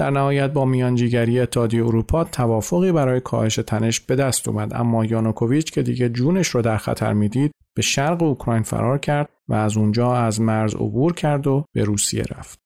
در 0.00 0.10
نهایت 0.10 0.52
با 0.52 0.64
میانجیگری 0.64 1.40
اتحادیه 1.40 1.86
اروپا 1.86 2.24
توافقی 2.24 2.92
برای 2.92 3.20
کاهش 3.20 3.54
تنش 3.56 4.00
به 4.00 4.16
دست 4.16 4.48
اومد 4.48 4.74
اما 4.74 5.04
یانوکوویچ 5.04 5.72
که 5.72 5.82
دیگه 5.82 6.08
جونش 6.08 6.48
رو 6.48 6.62
در 6.62 6.76
خطر 6.76 7.12
می‌دید 7.12 7.52
به 7.76 7.82
شرق 7.82 8.22
اوکراین 8.22 8.62
فرار 8.62 8.98
کرد 8.98 9.28
و 9.48 9.54
از 9.54 9.76
اونجا 9.76 10.14
از 10.14 10.40
مرز 10.40 10.74
عبور 10.74 11.14
کرد 11.14 11.46
و 11.46 11.64
به 11.74 11.84
روسیه 11.84 12.22
رفت. 12.22 12.58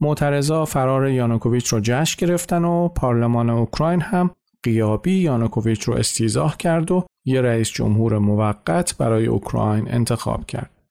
معترضا 0.00 0.64
فرار 0.64 1.08
یانوکوویچ 1.08 1.68
رو 1.68 1.80
جشن 1.82 2.26
گرفتن 2.26 2.64
و 2.64 2.88
پارلمان 2.88 3.50
اوکراین 3.50 4.00
هم 4.00 4.30
قیابی 4.62 5.14
یانوکوویچ 5.14 5.82
رو 5.82 5.94
استیزاه 5.94 6.56
کرد 6.56 6.90
و 6.90 7.06
یه 7.26 7.40
رئیس 7.40 7.70
جمهور 7.70 8.18
موقت 8.18 8.96
برای 8.98 9.26
اوکراین 9.26 9.94
انتخاب 9.94 10.46
کرد. 10.46 10.81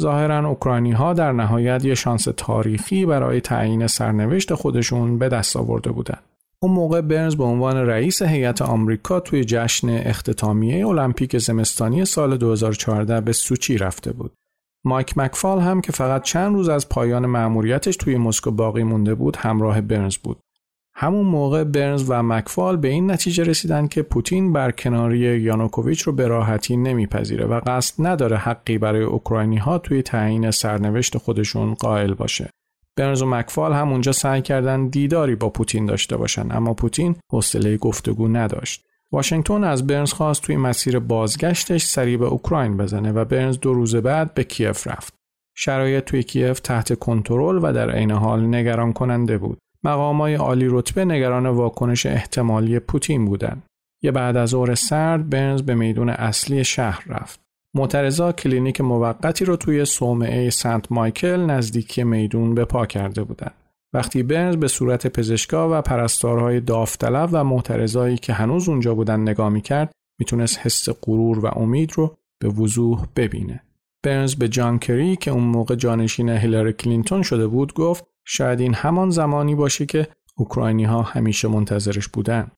ظاهرا 0.00 0.48
اوکراینی 0.48 0.92
ها 0.92 1.12
در 1.12 1.32
نهایت 1.32 1.84
یه 1.84 1.94
شانس 1.94 2.28
تاریخی 2.36 3.06
برای 3.06 3.40
تعیین 3.40 3.86
سرنوشت 3.86 4.54
خودشون 4.54 5.18
به 5.18 5.28
دست 5.28 5.56
آورده 5.56 5.90
بودند. 5.92 6.22
اون 6.62 6.72
موقع 6.72 7.00
برنز 7.00 7.36
به 7.36 7.44
عنوان 7.44 7.76
رئیس 7.76 8.22
هیئت 8.22 8.62
آمریکا 8.62 9.20
توی 9.20 9.44
جشن 9.44 9.88
اختتامیه 9.88 10.86
المپیک 10.86 11.38
زمستانی 11.38 12.04
سال 12.04 12.36
2014 12.36 13.20
به 13.20 13.32
سوچی 13.32 13.78
رفته 13.78 14.12
بود. 14.12 14.32
مایک 14.84 15.18
مکفال 15.18 15.60
هم 15.60 15.80
که 15.80 15.92
فقط 15.92 16.22
چند 16.22 16.54
روز 16.54 16.68
از 16.68 16.88
پایان 16.88 17.26
مأموریتش 17.26 17.96
توی 17.96 18.16
مسکو 18.16 18.50
باقی 18.50 18.82
مونده 18.82 19.14
بود 19.14 19.36
همراه 19.36 19.80
برنز 19.80 20.16
بود. 20.16 20.38
همون 21.02 21.26
موقع 21.26 21.64
برنز 21.64 22.04
و 22.08 22.22
مکفال 22.22 22.76
به 22.76 22.88
این 22.88 23.10
نتیجه 23.10 23.44
رسیدن 23.44 23.86
که 23.86 24.02
پوتین 24.02 24.52
برکناری 24.52 25.18
یانوکوویچ 25.18 26.02
رو 26.02 26.12
به 26.12 26.26
راحتی 26.26 26.76
نمیپذیره 26.76 27.46
و 27.46 27.60
قصد 27.66 28.06
نداره 28.06 28.36
حقی 28.36 28.78
برای 28.78 29.02
اوکراینی 29.02 29.56
ها 29.56 29.78
توی 29.78 30.02
تعیین 30.02 30.50
سرنوشت 30.50 31.18
خودشون 31.18 31.74
قائل 31.74 32.14
باشه. 32.14 32.50
برنز 32.96 33.22
و 33.22 33.26
مکفال 33.26 33.72
هم 33.72 33.92
اونجا 33.92 34.12
سعی 34.12 34.42
کردن 34.42 34.88
دیداری 34.88 35.34
با 35.34 35.48
پوتین 35.48 35.86
داشته 35.86 36.16
باشن 36.16 36.46
اما 36.50 36.74
پوتین 36.74 37.16
حوصله 37.32 37.76
گفتگو 37.76 38.28
نداشت. 38.28 38.84
واشنگتن 39.12 39.64
از 39.64 39.86
برنز 39.86 40.12
خواست 40.12 40.42
توی 40.42 40.56
مسیر 40.56 40.98
بازگشتش 40.98 41.84
سری 41.84 42.16
به 42.16 42.26
اوکراین 42.26 42.76
بزنه 42.76 43.12
و 43.12 43.24
برنز 43.24 43.58
دو 43.58 43.74
روز 43.74 43.96
بعد 43.96 44.34
به 44.34 44.44
کیف 44.44 44.86
رفت. 44.86 45.14
شرایط 45.56 46.04
توی 46.04 46.22
کیف 46.22 46.60
تحت 46.60 46.98
کنترل 46.98 47.58
و 47.62 47.72
در 47.72 47.90
عین 47.90 48.10
حال 48.10 48.54
نگران 48.54 48.92
کننده 48.92 49.38
بود. 49.38 49.58
مقامای 49.84 50.34
عالی 50.34 50.66
رتبه 50.68 51.04
نگران 51.04 51.46
واکنش 51.46 52.06
احتمالی 52.06 52.78
پوتین 52.78 53.24
بودند. 53.24 53.62
یه 54.02 54.10
بعد 54.10 54.36
از 54.36 54.48
ظهر 54.48 54.74
سرد 54.74 55.30
برنز 55.30 55.62
به 55.62 55.74
میدون 55.74 56.08
اصلی 56.08 56.64
شهر 56.64 57.04
رفت. 57.06 57.40
معترضا 57.74 58.32
کلینیک 58.32 58.80
موقتی 58.80 59.44
رو 59.44 59.56
توی 59.56 59.84
صومعه 59.84 60.50
سنت 60.50 60.92
مایکل 60.92 61.40
نزدیکی 61.40 62.04
میدون 62.04 62.54
به 62.54 62.64
پا 62.64 62.86
کرده 62.86 63.22
بودند. 63.24 63.54
وقتی 63.92 64.22
برنز 64.22 64.56
به 64.56 64.68
صورت 64.68 65.06
پزشکا 65.06 65.68
و 65.78 65.82
پرستارهای 65.82 66.60
داوطلب 66.60 67.28
و 67.32 67.44
معترضایی 67.44 68.16
که 68.16 68.32
هنوز 68.32 68.68
اونجا 68.68 68.94
بودن 68.94 69.20
نگاه 69.20 69.48
می‌کرد 69.48 69.92
می‌تونست 70.18 70.58
حس 70.58 70.88
غرور 71.02 71.38
و 71.38 71.46
امید 71.46 71.92
رو 71.92 72.16
به 72.40 72.48
وضوح 72.48 73.06
ببینه. 73.16 73.62
برنز 74.02 74.34
به 74.34 74.48
جان 74.48 74.78
کری 74.78 75.16
که 75.16 75.30
اون 75.30 75.44
موقع 75.44 75.74
جانشین 75.74 76.28
هیلاری 76.28 76.72
کلینتون 76.72 77.22
شده 77.22 77.46
بود 77.46 77.74
گفت 77.74 78.04
شاید 78.24 78.60
این 78.60 78.74
همان 78.74 79.10
زمانی 79.10 79.54
باشه 79.54 79.86
که 79.86 80.08
اوکراینی 80.36 80.84
ها 80.84 81.02
همیشه 81.02 81.48
منتظرش 81.48 82.08
بودن. 82.08 82.50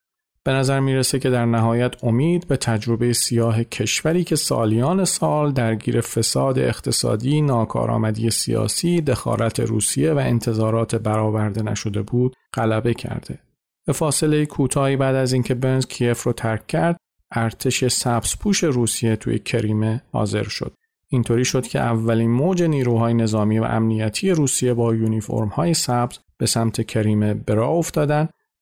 به 0.45 0.51
نظر 0.51 0.79
می‌رسه 0.79 1.19
که 1.19 1.29
در 1.29 1.45
نهایت 1.45 2.03
امید 2.03 2.47
به 2.47 2.57
تجربه 2.57 3.13
سیاه 3.13 3.63
کشوری 3.63 4.23
که 4.23 4.35
سالیان 4.35 5.05
سال 5.05 5.51
درگیر 5.51 6.01
فساد 6.01 6.59
اقتصادی، 6.59 7.41
ناکارآمدی 7.41 8.29
سیاسی، 8.29 9.01
دخالت 9.01 9.59
روسیه 9.59 10.13
و 10.13 10.17
انتظارات 10.17 10.95
برآورده 10.95 11.63
نشده 11.63 12.01
بود، 12.01 12.35
غلبه 12.53 12.93
کرده. 12.93 13.39
به 13.85 13.93
فاصله 13.93 14.45
کوتاهی 14.45 14.95
بعد 14.95 15.15
از 15.15 15.33
اینکه 15.33 15.53
بنز 15.53 15.87
کیف 15.87 16.23
رو 16.23 16.33
ترک 16.33 16.67
کرد، 16.67 16.97
ارتش 17.31 17.87
سبزپوش 17.87 18.63
روسیه 18.63 19.15
توی 19.15 19.39
کریمه 19.39 20.01
حاضر 20.11 20.43
شد. 20.43 20.73
اینطوری 21.13 21.45
شد 21.45 21.67
که 21.67 21.79
اولین 21.79 22.31
موج 22.31 22.63
نیروهای 22.63 23.13
نظامی 23.13 23.59
و 23.59 23.63
امنیتی 23.63 24.29
روسیه 24.29 24.73
با 24.73 24.95
یونیفرم 24.95 25.47
های 25.47 25.73
سبز 25.73 26.19
به 26.37 26.45
سمت 26.45 26.87
کریمه 26.87 27.33
برا 27.33 27.81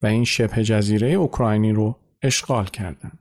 و 0.02 0.06
این 0.06 0.24
شبه 0.24 0.64
جزیره 0.64 1.08
اوکراینی 1.08 1.72
رو 1.72 1.96
اشغال 2.22 2.64
کردند. 2.64 3.18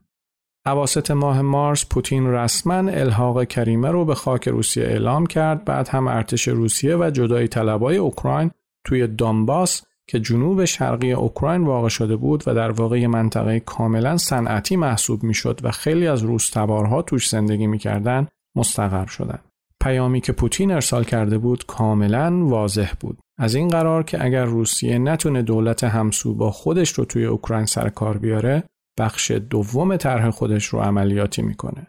اواسط 0.66 1.12
ماه 1.12 1.42
مارس 1.42 1.86
پوتین 1.86 2.28
رسما 2.28 2.74
الحاق 2.74 3.44
کریمه 3.44 3.90
رو 3.90 4.06
به 4.06 4.16
خاک 4.16 4.48
روسیه 4.48 4.84
اعلام 4.84 5.26
کرد 5.26 5.66
بعد 5.66 5.88
هم 5.88 6.08
ارتش 6.08 6.48
روسیه 6.48 6.96
و 6.96 7.10
جدای 7.10 7.48
طلبای 7.48 7.98
اوکراین 7.98 8.52
توی 8.86 9.08
دانباس 9.08 9.82
که 10.08 10.20
جنوب 10.20 10.66
شرقی 10.66 11.12
اوکراین 11.12 11.64
واقع 11.64 11.90
شده 11.90 12.16
بود 12.16 12.44
و 12.48 12.54
در 12.54 12.72
واقع 12.72 13.08
منطقه 13.08 13.60
کاملا 13.60 14.18
صنعتی 14.18 14.76
محسوب 14.76 15.24
می‌شد 15.24 15.60
و 15.64 15.72
خیلی 15.72 16.08
از 16.08 16.24
روس 16.24 16.50
تبارها 16.50 17.02
توش 17.02 17.30
زندگی 17.30 17.68
می‌کردند 17.68 18.28
مستقر 18.56 19.06
شدند. 19.06 19.44
پیامی 19.82 20.22
که 20.22 20.32
پوتین 20.32 20.72
ارسال 20.72 21.04
کرده 21.04 21.38
بود 21.38 21.66
کاملا 21.66 22.46
واضح 22.46 22.92
بود. 23.00 23.18
از 23.40 23.56
این 23.56 23.68
قرار 23.68 24.04
که 24.04 24.26
اگر 24.26 24.46
روسیه 24.46 24.98
نتونه 24.98 25.42
دولت 25.42 25.84
همسو 25.84 26.34
با 26.34 26.52
خودش 26.52 26.94
رو 26.94 27.06
توی 27.06 27.26
اوکراین 27.26 27.66
سر 27.66 27.90
کار 27.90 28.18
بیاره، 28.18 28.64
بخش 29.00 29.32
دوم 29.32 29.98
طرح 29.98 30.30
خودش 30.30 30.66
رو 30.66 30.80
عملیاتی 30.80 31.42
می‌کنه. 31.42 31.88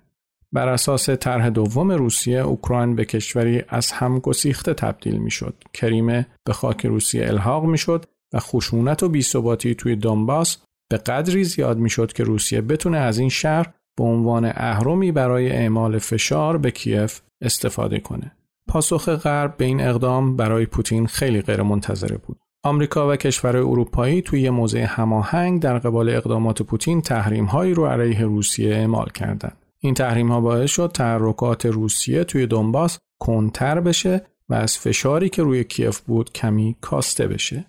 بر 0.52 0.68
اساس 0.68 1.10
طرح 1.10 1.48
دوم 1.48 1.90
روسیه 1.90 2.39
اوکراین 2.39 2.97
به 2.97 3.05
کشوری 3.05 3.62
از 3.68 3.93
هم 3.93 4.18
گسیخته 4.18 4.74
تبدیل 4.74 5.18
می‌شد. 5.18 5.55
کریمه 5.74 6.26
به 6.44 6.52
خاک 6.52 6.86
روسیه 6.86 7.26
الحاق 7.26 7.64
می‌شد 7.64 8.05
و 8.32 8.39
خشونت 8.39 9.02
و 9.02 9.09
بیثباتی 9.09 9.74
توی 9.74 9.97
دانباس 9.97 10.59
به 10.90 10.97
قدری 10.97 11.44
زیاد 11.44 11.78
می‌شد 11.78 12.12
که 12.12 12.24
روسیه 12.24 12.60
بتونه 12.60 12.98
از 12.98 13.18
این 13.18 13.28
شهر 13.28 13.72
به 13.97 14.05
عنوان 14.05 14.44
اهرمی 14.44 15.12
برای 15.12 15.51
اعمال 15.51 15.98
فشار 15.98 16.59
به 16.59 16.70
کیف 16.70 17.20
استفاده 17.40 18.01
کنه. 18.01 18.32
پاسخ 18.69 19.09
غرب 19.09 19.56
به 19.56 19.64
این 19.64 19.81
اقدام 19.81 20.36
برای 20.36 20.66
پوتین 20.66 21.06
خیلی 21.06 21.43
غیرمنتظره 21.43 22.16
بود. 22.16 22.39
آمریکا 22.64 23.10
و 23.10 23.16
کشورهای 23.16 23.64
اروپایی 23.64 24.23
توی 24.23 24.51
موضع 24.51 24.78
هماهنگ 24.78 25.62
در 25.62 25.78
قبال 25.78 26.09
اقدامات 26.09 26.62
پوتین 26.62 27.01
تحریم 27.02 27.44
هایی 27.44 27.74
رو 27.74 27.86
علیه 27.86 28.20
روسیه 28.23 28.74
اعمال 28.74 29.09
کردند. 29.14 29.56
این 29.78 29.94
تحریم 29.94 30.32
ها 30.32 30.40
باعث 30.40 30.70
شد 30.70 30.90
تحرکات 30.94 31.66
روسیه 31.66 32.24
توی 32.24 32.47
دنباس 32.47 32.98
کنتر 33.20 33.81
بشه 33.81 34.27
و 34.48 34.55
از 34.55 34.78
فشاری 34.78 35.28
که 35.28 35.43
روی 35.43 35.64
کیف 35.64 36.01
بود 36.01 36.32
کمی 36.32 36.77
کاسته 36.81 37.27
بشه. 37.27 37.66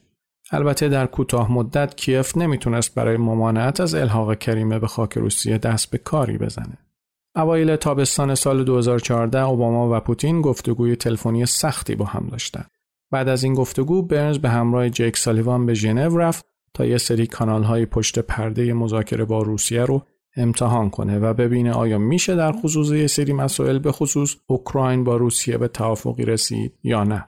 البته 0.53 0.89
در 0.89 1.05
کوتاه 1.05 1.51
مدت 1.51 1.95
کیف 1.95 2.38
نمی‌تونست 2.38 2.95
برای 2.95 3.17
ممانعت 3.17 3.81
از 3.81 3.95
الحاق 3.95 4.38
کریمه 4.38 4.80
به 4.80 4.88
خاک 4.88 5.17
روسیه 5.17 5.57
دست 5.57 5.91
به 5.91 5.97
کاری 5.97 6.38
بزنه. 6.38 6.77
اوایل 7.35 7.75
تابستان 7.75 8.35
سال 8.35 8.63
2014 8.63 9.41
اوباما 9.41 9.97
و 9.97 9.99
پوتین 9.99 10.41
گفتگوی 10.41 10.95
تلفنی 10.95 11.45
سختی 11.45 11.95
با 11.95 12.05
هم 12.05 12.27
داشتند. 12.31 12.71
بعد 13.11 13.30
از 13.30 13.43
این 13.43 13.53
گفتگو 13.53 14.01
برنز 14.01 14.38
به 14.38 14.49
همراه 14.49 14.89
جیک 14.89 15.17
سالیوان 15.17 15.65
به 15.65 15.73
ژنو 15.73 16.17
رفت 16.17 16.45
تا 16.73 16.85
یه 16.85 16.97
سری 16.97 17.27
کانال 17.27 17.63
های 17.63 17.85
پشت 17.85 18.19
پرده 18.19 18.73
مذاکره 18.73 19.25
با 19.25 19.41
روسیه 19.41 19.81
رو 19.81 20.03
امتحان 20.35 20.89
کنه 20.89 21.19
و 21.19 21.34
ببینه 21.34 21.71
آیا 21.71 21.97
میشه 21.97 22.35
در 22.35 22.51
خصوص 22.51 22.91
یه 22.91 23.07
سری 23.07 23.34
مسائل 23.34 23.80
به 23.80 23.91
خصوص 23.91 24.35
اوکراین 24.47 25.03
با 25.03 25.17
روسیه 25.17 25.57
به 25.57 25.67
توافقی 25.67 26.25
رسید 26.25 26.73
یا 26.84 27.03
نه. 27.03 27.27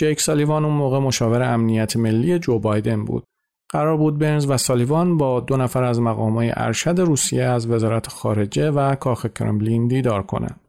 جیک 0.00 0.20
سالیوان 0.20 0.64
اون 0.64 0.74
موقع 0.74 0.98
مشاور 0.98 1.42
امنیت 1.42 1.96
ملی 1.96 2.38
جو 2.38 2.58
بایدن 2.58 3.04
بود. 3.04 3.24
قرار 3.68 3.96
بود 3.96 4.18
برنز 4.18 4.50
و 4.50 4.56
سالیوان 4.56 5.16
با 5.16 5.40
دو 5.40 5.56
نفر 5.56 5.84
از 5.84 6.00
مقامای 6.00 6.52
ارشد 6.56 7.00
روسیه 7.00 7.42
از 7.42 7.66
وزارت 7.66 8.08
خارجه 8.08 8.70
و 8.70 8.94
کاخ 8.94 9.26
کرملین 9.26 9.88
دیدار 9.88 10.22
کنند. 10.22 10.60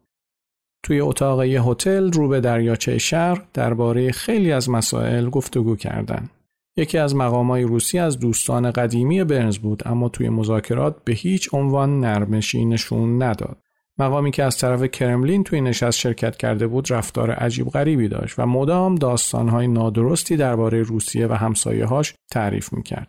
توی 0.84 1.00
اتاق 1.02 1.44
یه 1.44 1.64
هتل 1.64 2.12
رو 2.12 2.28
به 2.28 2.40
دریاچه 2.40 2.98
شهر 2.98 3.42
درباره 3.54 4.12
خیلی 4.12 4.52
از 4.52 4.70
مسائل 4.70 5.30
گفتگو 5.30 5.76
کردند. 5.76 6.30
یکی 6.78 6.98
از 6.98 7.16
مقامای 7.16 7.64
روسی 7.64 8.00
از 8.00 8.20
دوستان 8.20 8.72
قدیمی 8.72 9.24
برنز 9.24 9.58
بود 9.58 9.84
اما 9.86 10.10
توی 10.10 10.30
مذاکرات 10.30 11.04
به 11.04 11.14
هیچ 11.14 11.50
عنوان 11.54 12.00
نرمشی 12.00 12.66
نشون 12.66 13.24
نداد. 13.24 13.58
مقامی 14.02 14.32
که 14.32 14.44
از 14.44 14.58
طرف 14.58 14.84
کرملین 14.84 15.44
توی 15.44 15.62
نشست 15.62 16.00
شرکت 16.00 16.38
کرده 16.38 16.68
بود 16.68 16.92
رفتار 16.92 17.32
عجیب 17.32 17.70
غریبی 17.70 18.08
داشت 18.08 18.40
و 18.40 18.46
مدام 18.46 18.96
داستانهای 18.96 19.68
نادرستی 19.68 20.38
درباره 20.38 20.82
روسیه 20.82 21.28
و 21.28 21.34
همسایه‌هاش 21.34 22.14
تعریف 22.32 22.74
می‌کرد. 22.74 23.08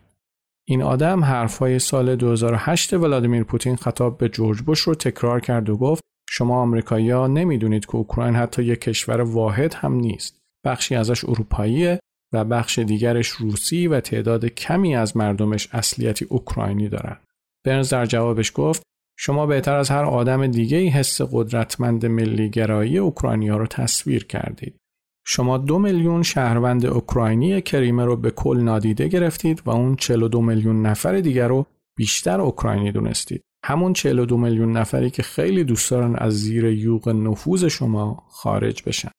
این 0.67 0.81
آدم 0.81 1.23
حرفهای 1.23 1.79
سال 1.79 2.15
2008 2.15 2.93
ولادیمیر 2.93 3.43
پوتین 3.43 3.75
خطاب 3.75 4.17
به 4.17 4.29
جورج 4.29 4.61
بوش 4.61 4.79
رو 4.79 4.95
تکرار 4.95 5.39
کرد 5.39 5.69
و 5.69 5.77
گفت 5.77 6.03
شما 6.29 6.61
آمریکایی‌ها 6.61 7.27
نمی‌دونید 7.27 7.85
که 7.85 7.95
اوکراین 7.95 8.35
حتی 8.35 8.63
یک 8.63 8.81
کشور 8.81 9.21
واحد 9.21 9.73
هم 9.73 9.93
نیست. 9.93 10.37
بخشی 10.65 10.95
ازش 10.95 11.25
اروپاییه 11.25 11.99
و 12.33 12.45
بخش 12.45 12.79
دیگرش 12.79 13.27
روسی 13.27 13.87
و 13.87 13.99
تعداد 13.99 14.45
کمی 14.45 14.95
از 14.95 15.17
مردمش 15.17 15.69
اصلیتی 15.71 16.25
اوکراینی 16.25 16.89
دارن. 16.89 17.17
برنز 17.65 17.89
در 17.89 18.05
جوابش 18.05 18.51
گفت 18.55 18.83
شما 19.17 19.45
بهتر 19.45 19.75
از 19.75 19.89
هر 19.89 20.03
آدم 20.03 20.47
دیگه 20.47 20.77
ای 20.77 20.87
حس 20.87 21.21
قدرتمند 21.31 22.05
ملی 22.05 22.49
گرایی 22.49 22.97
اوکراینیا 22.97 23.57
رو 23.57 23.67
تصویر 23.67 24.25
کردید. 24.25 24.75
شما 25.25 25.57
دو 25.57 25.79
میلیون 25.79 26.23
شهروند 26.23 26.85
اوکراینی 26.85 27.61
کریمه 27.61 28.05
رو 28.05 28.15
به 28.15 28.31
کل 28.31 28.61
نادیده 28.61 29.07
گرفتید 29.07 29.61
و 29.65 29.69
اون 29.69 29.95
42 29.95 30.41
میلیون 30.41 30.81
نفر 30.81 31.19
دیگر 31.19 31.47
رو 31.47 31.65
بیشتر 31.97 32.41
اوکراینی 32.41 32.91
دونستید. 32.91 33.41
همون 33.65 33.93
42 33.93 34.37
میلیون 34.37 34.71
نفری 34.77 35.09
که 35.09 35.23
خیلی 35.23 35.63
دوست 35.63 35.91
دارن 35.91 36.15
از 36.15 36.33
زیر 36.33 36.65
یوغ 36.65 37.09
نفوذ 37.09 37.65
شما 37.65 38.23
خارج 38.29 38.83
بشن. 38.85 39.09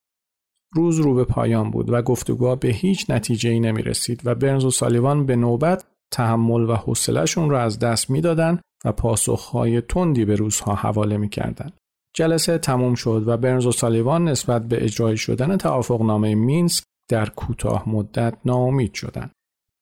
روز 0.75 0.99
رو 0.99 1.15
به 1.15 1.25
پایان 1.25 1.71
بود 1.71 1.91
و 1.91 2.03
گفتگوها 2.03 2.57
به 2.57 2.69
هیچ 2.69 3.11
نتیجه 3.11 3.51
ای 3.51 3.61
نمی 3.61 3.83
رسید 3.83 4.21
و 4.25 4.35
برنز 4.35 4.65
و 4.65 4.71
سالیوان 4.71 5.27
به 5.27 5.37
نوبت 5.37 5.85
تحمل 6.13 6.71
و 6.71 6.75
حوصلهشون 6.75 7.51
رو 7.51 7.57
از 7.57 7.79
دست 7.79 8.11
می‌دادن 8.11 8.61
و 8.85 8.93
پاسخهای 8.93 9.81
تندی 9.81 10.25
به 10.25 10.37
روزها 10.37 10.75
حواله 10.75 11.17
می‌کردند. 11.17 11.73
جلسه 12.17 12.59
تموم 12.59 12.95
شد 12.95 13.25
و 13.27 13.37
برنز 13.37 13.67
و 13.67 13.73
سالیوان 13.73 14.29
نسبت 14.29 14.69
به 14.69 14.85
اجرای 14.85 15.17
شدن 15.17 15.57
توافقنامه 15.57 16.35
مینسک 16.35 16.85
در 17.11 17.29
کوتاه 17.29 17.89
مدت 17.89 18.35
ناامید 18.45 18.95
شدند. 18.95 19.31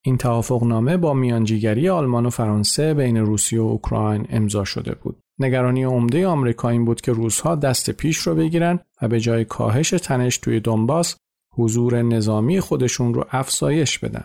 این 0.05 0.17
توافقنامه 0.17 0.97
با 0.97 1.15
میانجیگری 1.15 1.89
آلمان 1.89 2.27
و 2.27 2.31
فرانسه 2.31 2.95
بین 2.95 3.17
روسیه 3.17 3.61
و 3.61 3.65
اوکراین 3.65 4.27
امضا 4.31 4.65
شده 4.65 4.95
بود. 4.95 5.17
نگرانی 5.41 5.83
عمده 5.83 6.27
آمریکا 6.27 6.69
این 6.69 6.85
بود 6.85 7.01
که 7.01 7.13
روسها 7.13 7.55
دست 7.55 7.91
پیش 7.91 8.19
رو 8.19 8.35
بگیرن 8.35 8.79
و 9.03 9.09
به 9.09 9.21
جای 9.21 9.45
کاهش 9.45 9.91
تنش 9.91 10.39
توی 10.39 10.61
دنباس 10.61 11.17
حضور 11.55 12.03
نظامی 12.03 12.61
خودشون 12.61 13.15
رو 13.15 13.25
افزایش 13.31 13.99
بدن. 13.99 14.25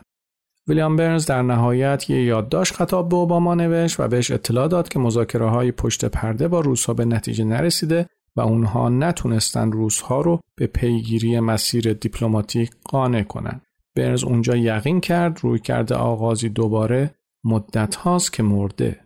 ویلیام 0.67 0.95
برنز 0.95 1.25
در 1.25 1.41
نهایت 1.41 2.09
یه 2.09 2.23
یادداشت 2.23 2.73
خطاب 2.73 3.09
به 3.09 3.15
اوباما 3.15 3.55
نوشت 3.55 3.99
و 3.99 4.07
بهش 4.07 4.31
اطلاع 4.31 4.67
داد 4.67 4.89
که 4.89 4.99
مذاکره 4.99 5.49
های 5.49 5.71
پشت 5.71 6.05
پرده 6.05 6.47
با 6.47 6.59
روسها 6.59 6.93
به 6.93 7.05
نتیجه 7.05 7.43
نرسیده 7.43 8.09
و 8.35 8.41
اونها 8.41 8.89
نتونستن 8.89 9.71
روسها 9.71 10.21
رو 10.21 10.39
به 10.55 10.67
پیگیری 10.67 11.39
مسیر 11.39 11.93
دیپلماتیک 11.93 12.71
قانع 12.83 13.23
کنند. 13.23 13.61
برنز 13.95 14.23
اونجا 14.23 14.55
یقین 14.55 15.01
کرد 15.01 15.39
روی 15.41 15.59
کرده 15.59 15.95
آغازی 15.95 16.49
دوباره 16.49 17.15
مدت 17.43 17.95
هاست 17.95 18.33
که 18.33 18.43
مرده. 18.43 18.99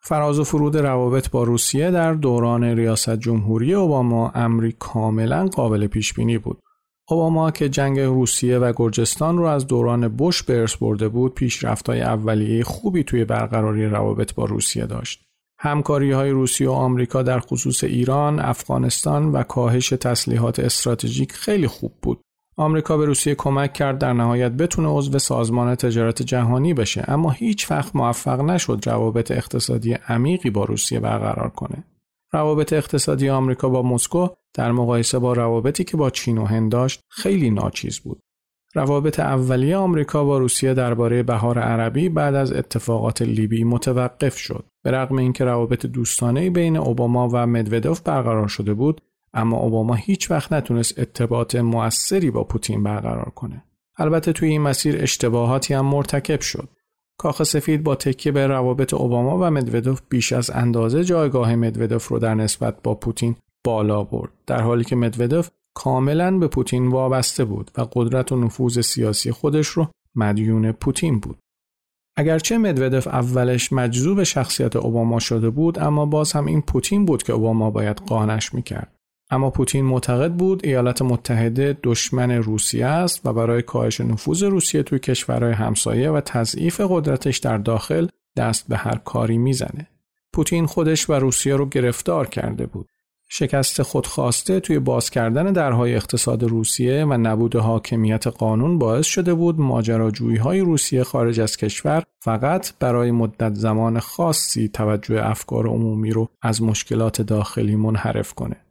فراز 0.00 0.38
و 0.38 0.44
فرود 0.44 0.76
روابط 0.76 1.30
با 1.30 1.42
روسیه 1.42 1.90
در 1.90 2.14
دوران 2.14 2.64
ریاست 2.64 3.16
جمهوری 3.16 3.74
اوباما 3.74 4.30
امری 4.34 4.72
کاملا 4.78 5.46
قابل 5.46 5.86
پیش 5.86 6.14
بینی 6.14 6.38
بود. 6.38 6.58
اوباما 7.08 7.50
که 7.50 7.68
جنگ 7.68 8.00
روسیه 8.00 8.58
و 8.58 8.72
گرجستان 8.76 9.38
رو 9.38 9.44
از 9.44 9.66
دوران 9.66 10.08
بش 10.08 10.42
به 10.42 10.66
برده 10.80 11.08
بود 11.08 11.34
پیشرفت‌های 11.34 12.00
اولیه 12.00 12.64
خوبی 12.64 13.04
توی 13.04 13.24
برقراری 13.24 13.86
روابط 13.86 14.34
با 14.34 14.44
روسیه 14.44 14.86
داشت. 14.86 15.24
همکاری 15.58 16.12
های 16.12 16.30
روسیه 16.30 16.68
و 16.68 16.72
آمریکا 16.72 17.22
در 17.22 17.40
خصوص 17.40 17.84
ایران، 17.84 18.40
افغانستان 18.40 19.32
و 19.32 19.42
کاهش 19.42 19.88
تسلیحات 19.88 20.58
استراتژیک 20.58 21.32
خیلی 21.32 21.66
خوب 21.66 21.92
بود. 22.02 22.20
آمریکا 22.56 22.96
به 22.96 23.04
روسیه 23.04 23.34
کمک 23.34 23.72
کرد 23.72 23.98
در 23.98 24.12
نهایت 24.12 24.52
بتونه 24.52 24.88
عضو 24.88 25.18
سازمان 25.18 25.74
تجارت 25.74 26.22
جهانی 26.22 26.74
بشه 26.74 27.04
اما 27.08 27.30
هیچ 27.30 27.70
وقت 27.70 27.96
موفق 27.96 28.40
نشد 28.40 28.82
روابط 28.86 29.30
اقتصادی 29.30 29.92
عمیقی 29.92 30.50
با 30.50 30.64
روسیه 30.64 31.00
برقرار 31.00 31.48
کنه. 31.50 31.84
روابط 32.34 32.72
اقتصادی 32.72 33.28
آمریکا 33.28 33.68
با 33.68 33.82
مسکو 33.82 34.28
در 34.54 34.72
مقایسه 34.72 35.18
با 35.18 35.32
روابطی 35.32 35.84
که 35.84 35.96
با 35.96 36.10
چین 36.10 36.38
و 36.38 36.44
هند 36.44 36.72
داشت 36.72 37.00
خیلی 37.08 37.50
ناچیز 37.50 37.98
بود. 37.98 38.20
روابط 38.74 39.20
اولیه 39.20 39.76
آمریکا 39.76 40.24
با 40.24 40.38
روسیه 40.38 40.74
درباره 40.74 41.22
بهار 41.22 41.58
عربی 41.58 42.08
بعد 42.08 42.34
از 42.34 42.52
اتفاقات 42.52 43.22
لیبی 43.22 43.64
متوقف 43.64 44.36
شد. 44.36 44.64
به 44.82 44.90
رغم 44.90 45.18
اینکه 45.18 45.44
روابط 45.44 45.86
دوستانه 45.86 46.50
بین 46.50 46.76
اوباما 46.76 47.28
و 47.32 47.46
مدودوف 47.46 48.00
برقرار 48.00 48.48
شده 48.48 48.74
بود، 48.74 49.00
اما 49.34 49.56
اوباما 49.56 49.94
هیچ 49.94 50.30
وقت 50.30 50.52
نتونست 50.52 50.98
ارتباط 50.98 51.56
موثری 51.56 52.30
با 52.30 52.44
پوتین 52.44 52.82
برقرار 52.82 53.30
کنه. 53.34 53.64
البته 53.96 54.32
توی 54.32 54.48
این 54.48 54.62
مسیر 54.62 55.02
اشتباهاتی 55.02 55.74
هم 55.74 55.86
مرتکب 55.86 56.40
شد. 56.40 56.68
کاخ 57.18 57.42
سفید 57.42 57.82
با 57.82 57.94
تکیه 57.94 58.32
به 58.32 58.46
روابط 58.46 58.94
اوباما 58.94 59.38
و 59.38 59.50
مدودوف 59.50 60.00
بیش 60.08 60.32
از 60.32 60.50
اندازه 60.50 61.04
جایگاه 61.04 61.54
مدودوف 61.54 62.08
رو 62.08 62.18
در 62.18 62.34
نسبت 62.34 62.82
با 62.82 62.94
پوتین 62.94 63.36
بالا 63.64 64.04
برد 64.04 64.30
در 64.46 64.62
حالی 64.62 64.84
که 64.84 64.96
مدودوف 64.96 65.50
کاملا 65.74 66.38
به 66.38 66.48
پوتین 66.48 66.88
وابسته 66.88 67.44
بود 67.44 67.70
و 67.78 67.86
قدرت 67.92 68.32
و 68.32 68.36
نفوذ 68.36 68.80
سیاسی 68.80 69.32
خودش 69.32 69.66
رو 69.66 69.88
مدیون 70.14 70.72
پوتین 70.72 71.20
بود. 71.20 71.38
اگرچه 72.16 72.58
مدودف 72.58 73.06
اولش 73.06 73.72
مجذوب 73.72 74.22
شخصیت 74.22 74.76
اوباما 74.76 75.18
شده 75.18 75.50
بود 75.50 75.78
اما 75.78 76.06
باز 76.06 76.32
هم 76.32 76.46
این 76.46 76.62
پوتین 76.62 77.04
بود 77.04 77.22
که 77.22 77.32
اوباما 77.32 77.70
باید 77.70 77.96
قانش 77.96 78.54
می‌کرد. 78.54 78.96
اما 79.30 79.50
پوتین 79.50 79.84
معتقد 79.84 80.32
بود 80.32 80.66
ایالات 80.66 81.02
متحده 81.02 81.78
دشمن 81.82 82.30
روسیه 82.30 82.86
است 82.86 83.26
و 83.26 83.32
برای 83.32 83.62
کاهش 83.62 84.00
نفوذ 84.00 84.42
روسیه 84.42 84.82
توی 84.82 84.98
کشورهای 84.98 85.52
همسایه 85.52 86.10
و 86.10 86.20
تضعیف 86.20 86.80
قدرتش 86.88 87.38
در 87.38 87.58
داخل 87.58 88.06
دست 88.36 88.68
به 88.68 88.76
هر 88.76 88.96
کاری 89.04 89.38
می‌زنه. 89.38 89.88
پوتین 90.32 90.66
خودش 90.66 91.10
و 91.10 91.12
روسیه 91.12 91.56
رو 91.56 91.66
گرفتار 91.66 92.26
کرده 92.26 92.66
بود. 92.66 92.88
شکست 93.28 93.82
خودخواسته 93.82 94.60
توی 94.60 94.78
باز 94.78 95.10
کردن 95.10 95.52
درهای 95.52 95.94
اقتصاد 95.94 96.42
روسیه 96.42 97.04
و 97.04 97.12
نبود 97.12 97.56
حاکمیت 97.56 98.26
قانون 98.26 98.78
باعث 98.78 99.06
شده 99.06 99.34
بود 99.34 99.60
ماجراجویی 99.60 100.36
های 100.36 100.60
روسیه 100.60 101.04
خارج 101.04 101.40
از 101.40 101.56
کشور 101.56 102.02
فقط 102.20 102.72
برای 102.78 103.10
مدت 103.10 103.54
زمان 103.54 104.00
خاصی 104.00 104.68
توجه 104.68 105.26
افکار 105.26 105.66
عمومی 105.66 106.10
رو 106.10 106.28
از 106.42 106.62
مشکلات 106.62 107.22
داخلی 107.22 107.76
منحرف 107.76 108.32
کنه. 108.32 108.63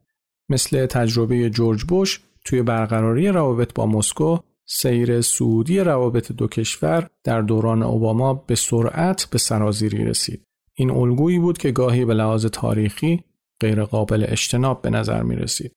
مثل 0.49 0.85
تجربه 0.85 1.49
جورج 1.49 1.83
بوش 1.83 2.19
توی 2.45 2.61
برقراری 2.61 3.27
روابط 3.27 3.73
با 3.73 3.85
مسکو 3.85 4.37
سیر 4.65 5.21
سعودی 5.21 5.79
روابط 5.79 6.31
دو 6.31 6.47
کشور 6.47 7.07
در 7.23 7.41
دوران 7.41 7.83
اوباما 7.83 8.33
به 8.33 8.55
سرعت 8.55 9.27
به 9.31 9.37
سرازیری 9.37 10.05
رسید. 10.05 10.43
این 10.73 10.91
الگویی 10.91 11.39
بود 11.39 11.57
که 11.57 11.71
گاهی 11.71 12.05
به 12.05 12.13
لحاظ 12.13 12.45
تاریخی 12.45 13.23
غیر 13.59 13.83
قابل 13.83 14.25
اجتناب 14.27 14.81
به 14.81 14.89
نظر 14.89 15.23
می 15.23 15.35
رسید. 15.35 15.71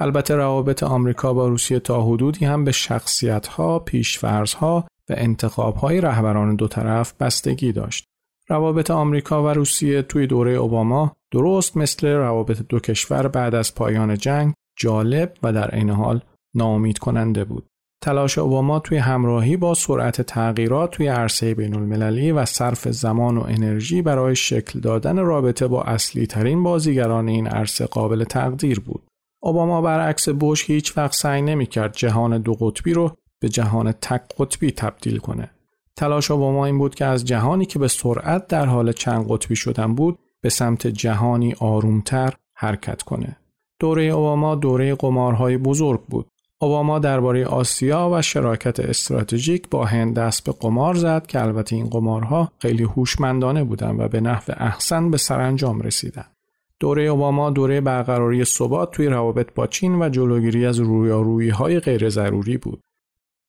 البته 0.00 0.34
روابط 0.34 0.82
آمریکا 0.82 1.34
با 1.34 1.48
روسیه 1.48 1.80
تا 1.80 2.02
حدودی 2.02 2.44
هم 2.44 2.64
به 2.64 2.72
شخصیتها، 2.72 3.78
پیشفرزها 3.78 4.86
و 5.08 5.14
انتخابهای 5.16 6.00
رهبران 6.00 6.56
دو 6.56 6.68
طرف 6.68 7.14
بستگی 7.20 7.72
داشت. 7.72 8.06
روابط 8.48 8.90
آمریکا 8.90 9.44
و 9.44 9.48
روسیه 9.48 10.02
توی 10.02 10.26
دوره 10.26 10.52
اوباما 10.52 11.12
درست 11.30 11.76
مثل 11.76 12.08
روابط 12.08 12.62
دو 12.68 12.80
کشور 12.80 13.28
بعد 13.28 13.54
از 13.54 13.74
پایان 13.74 14.16
جنگ 14.16 14.54
جالب 14.78 15.32
و 15.42 15.52
در 15.52 15.68
عین 15.68 15.90
حال 15.90 16.20
ناامید 16.54 16.98
کننده 16.98 17.44
بود. 17.44 17.66
تلاش 18.02 18.38
اوباما 18.38 18.78
توی 18.78 18.98
همراهی 18.98 19.56
با 19.56 19.74
سرعت 19.74 20.22
تغییرات 20.22 20.90
توی 20.90 21.06
عرصه 21.08 21.54
بین 21.54 21.74
المللی 21.74 22.32
و 22.32 22.44
صرف 22.44 22.88
زمان 22.88 23.38
و 23.38 23.44
انرژی 23.48 24.02
برای 24.02 24.36
شکل 24.36 24.80
دادن 24.80 25.18
رابطه 25.18 25.66
با 25.66 25.82
اصلی 25.82 26.26
ترین 26.26 26.62
بازیگران 26.62 27.28
این 27.28 27.46
عرصه 27.46 27.86
قابل 27.86 28.24
تقدیر 28.24 28.80
بود. 28.80 29.02
اوباما 29.42 29.80
برعکس 29.80 30.28
بوش 30.28 30.70
هیچ 30.70 30.98
وقت 30.98 31.12
سعی 31.12 31.42
نمی‌کرد 31.42 31.96
جهان 31.96 32.38
دو 32.38 32.54
قطبی 32.54 32.92
رو 32.92 33.16
به 33.40 33.48
جهان 33.48 33.92
تک 33.92 34.22
قطبی 34.38 34.70
تبدیل 34.70 35.18
کنه. 35.18 35.50
تلاش 35.96 36.30
اوباما 36.30 36.66
این 36.66 36.78
بود 36.78 36.94
که 36.94 37.04
از 37.04 37.24
جهانی 37.24 37.66
که 37.66 37.78
به 37.78 37.88
سرعت 37.88 38.46
در 38.46 38.66
حال 38.66 38.92
چند 38.92 39.26
قطبی 39.28 39.56
شدن 39.56 39.94
بود 39.94 40.18
به 40.40 40.48
سمت 40.48 40.86
جهانی 40.86 41.54
آرومتر 41.60 42.34
حرکت 42.54 43.02
کنه. 43.02 43.36
دوره 43.80 44.02
اوباما 44.02 44.54
دوره 44.54 44.94
قمارهای 44.94 45.56
بزرگ 45.58 46.00
بود. 46.00 46.26
اوباما 46.60 46.98
درباره 46.98 47.46
آسیا 47.46 48.10
و 48.12 48.22
شراکت 48.22 48.80
استراتژیک 48.80 49.68
با 49.70 49.84
هند 49.84 50.14
دست 50.14 50.44
به 50.44 50.52
قمار 50.52 50.94
زد 50.94 51.26
که 51.26 51.42
البته 51.42 51.76
این 51.76 51.86
قمارها 51.86 52.52
خیلی 52.58 52.82
هوشمندانه 52.82 53.64
بودند 53.64 54.00
و 54.00 54.08
به 54.08 54.20
نحو 54.20 54.52
احسن 54.56 55.10
به 55.10 55.16
سرانجام 55.16 55.80
رسیدند. 55.80 56.36
دوره 56.80 57.02
اوباما 57.02 57.50
دوره 57.50 57.80
برقراری 57.80 58.44
ثبات 58.44 58.90
توی 58.90 59.06
روابط 59.06 59.54
با 59.54 59.66
چین 59.66 60.02
و 60.02 60.08
جلوگیری 60.08 60.66
از 60.66 60.80
رویارویی 60.80 61.48
های 61.48 61.80
غیر 61.80 62.08
ضروری 62.08 62.56
بود. 62.56 62.80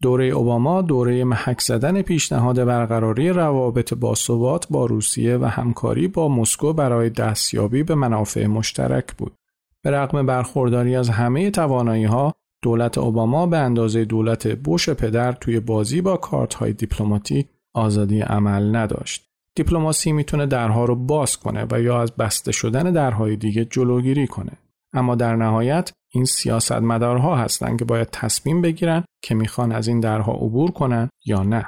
دوره 0.02 0.26
اوباما 0.26 0.82
دوره 0.82 1.24
محک 1.24 1.62
زدن 1.62 2.02
پیشنهاد 2.02 2.66
برقراری 2.66 3.30
روابط 3.30 3.94
با 3.94 4.16
ثبات 4.16 4.68
با 4.70 4.86
روسیه 4.86 5.38
و 5.38 5.46
همکاری 5.46 6.08
با 6.08 6.30
مسکو 6.30 6.74
برای 6.74 7.10
دستیابی 7.10 7.84
به 7.84 7.96
منافع 7.96 8.48
مشترک 8.48 9.14
بود. 9.14 9.34
به 9.82 9.92
رغم 9.92 10.26
برخورداری 10.26 10.96
از 10.96 11.10
همه 11.10 11.52
توانایی 11.52 12.04
ها، 12.04 12.34
دولت 12.62 12.98
اوباما 12.98 13.48
به 13.48 13.58
اندازه 13.58 14.06
دولت 14.06 14.48
بوش 14.48 14.90
پدر 14.90 15.32
توی 15.32 15.60
بازی 15.60 16.02
با 16.02 16.18
کارت 16.18 16.54
های 16.54 16.74
دیپلماتیک 16.74 17.48
آزادی 17.74 18.22
عمل 18.22 18.76
نداشت. 18.76 19.28
دیپلماسی 19.56 20.12
می‌تونه 20.12 20.46
درها 20.46 20.86
رو 20.86 20.96
باز 20.96 21.38
کنه 21.38 21.66
و 21.72 21.82
یا 21.82 22.02
از 22.02 22.12
بسته 22.12 22.52
شدن 22.52 22.92
درهای 22.92 23.36
دیگه 23.36 23.66
جلوگیری 23.66 24.28
کنه. 24.28 24.52
اما 24.98 25.16
در 25.16 25.36
نهایت 25.36 25.92
این 26.10 26.26
سیاستمدارها 26.26 27.36
هستند 27.36 27.80
که 27.80 27.86
باید 27.86 28.08
تصمیم 28.12 28.62
بگیرن 28.62 29.04
که 29.22 29.36
می‌خوان 29.36 29.72
از 29.72 29.88
این 29.88 30.00
درها 30.00 30.32
عبور 30.34 30.72
کنن 30.72 31.10
یا 31.26 31.44
نه. 31.44 31.68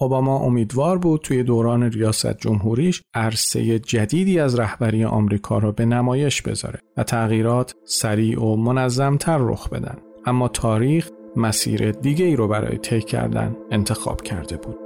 اوباما 0.00 0.38
امیدوار 0.38 0.98
بود 0.98 1.20
توی 1.20 1.42
دوران 1.42 1.82
ریاست 1.82 2.38
جمهوریش 2.38 3.02
عرصه 3.14 3.78
جدیدی 3.78 4.40
از 4.40 4.58
رهبری 4.58 5.04
آمریکا 5.04 5.58
را 5.58 5.72
به 5.72 5.84
نمایش 5.84 6.42
بذاره 6.42 6.80
و 6.96 7.02
تغییرات 7.02 7.74
سریع 7.84 8.42
و 8.42 8.56
منظمتر 8.56 9.38
رخ 9.38 9.68
بدن. 9.68 9.98
اما 10.26 10.48
تاریخ 10.48 11.10
مسیر 11.36 11.90
دیگه 11.90 12.24
ای 12.24 12.36
رو 12.36 12.48
برای 12.48 12.78
طی 12.78 13.00
کردن 13.00 13.56
انتخاب 13.70 14.22
کرده 14.22 14.56
بود. 14.56 14.85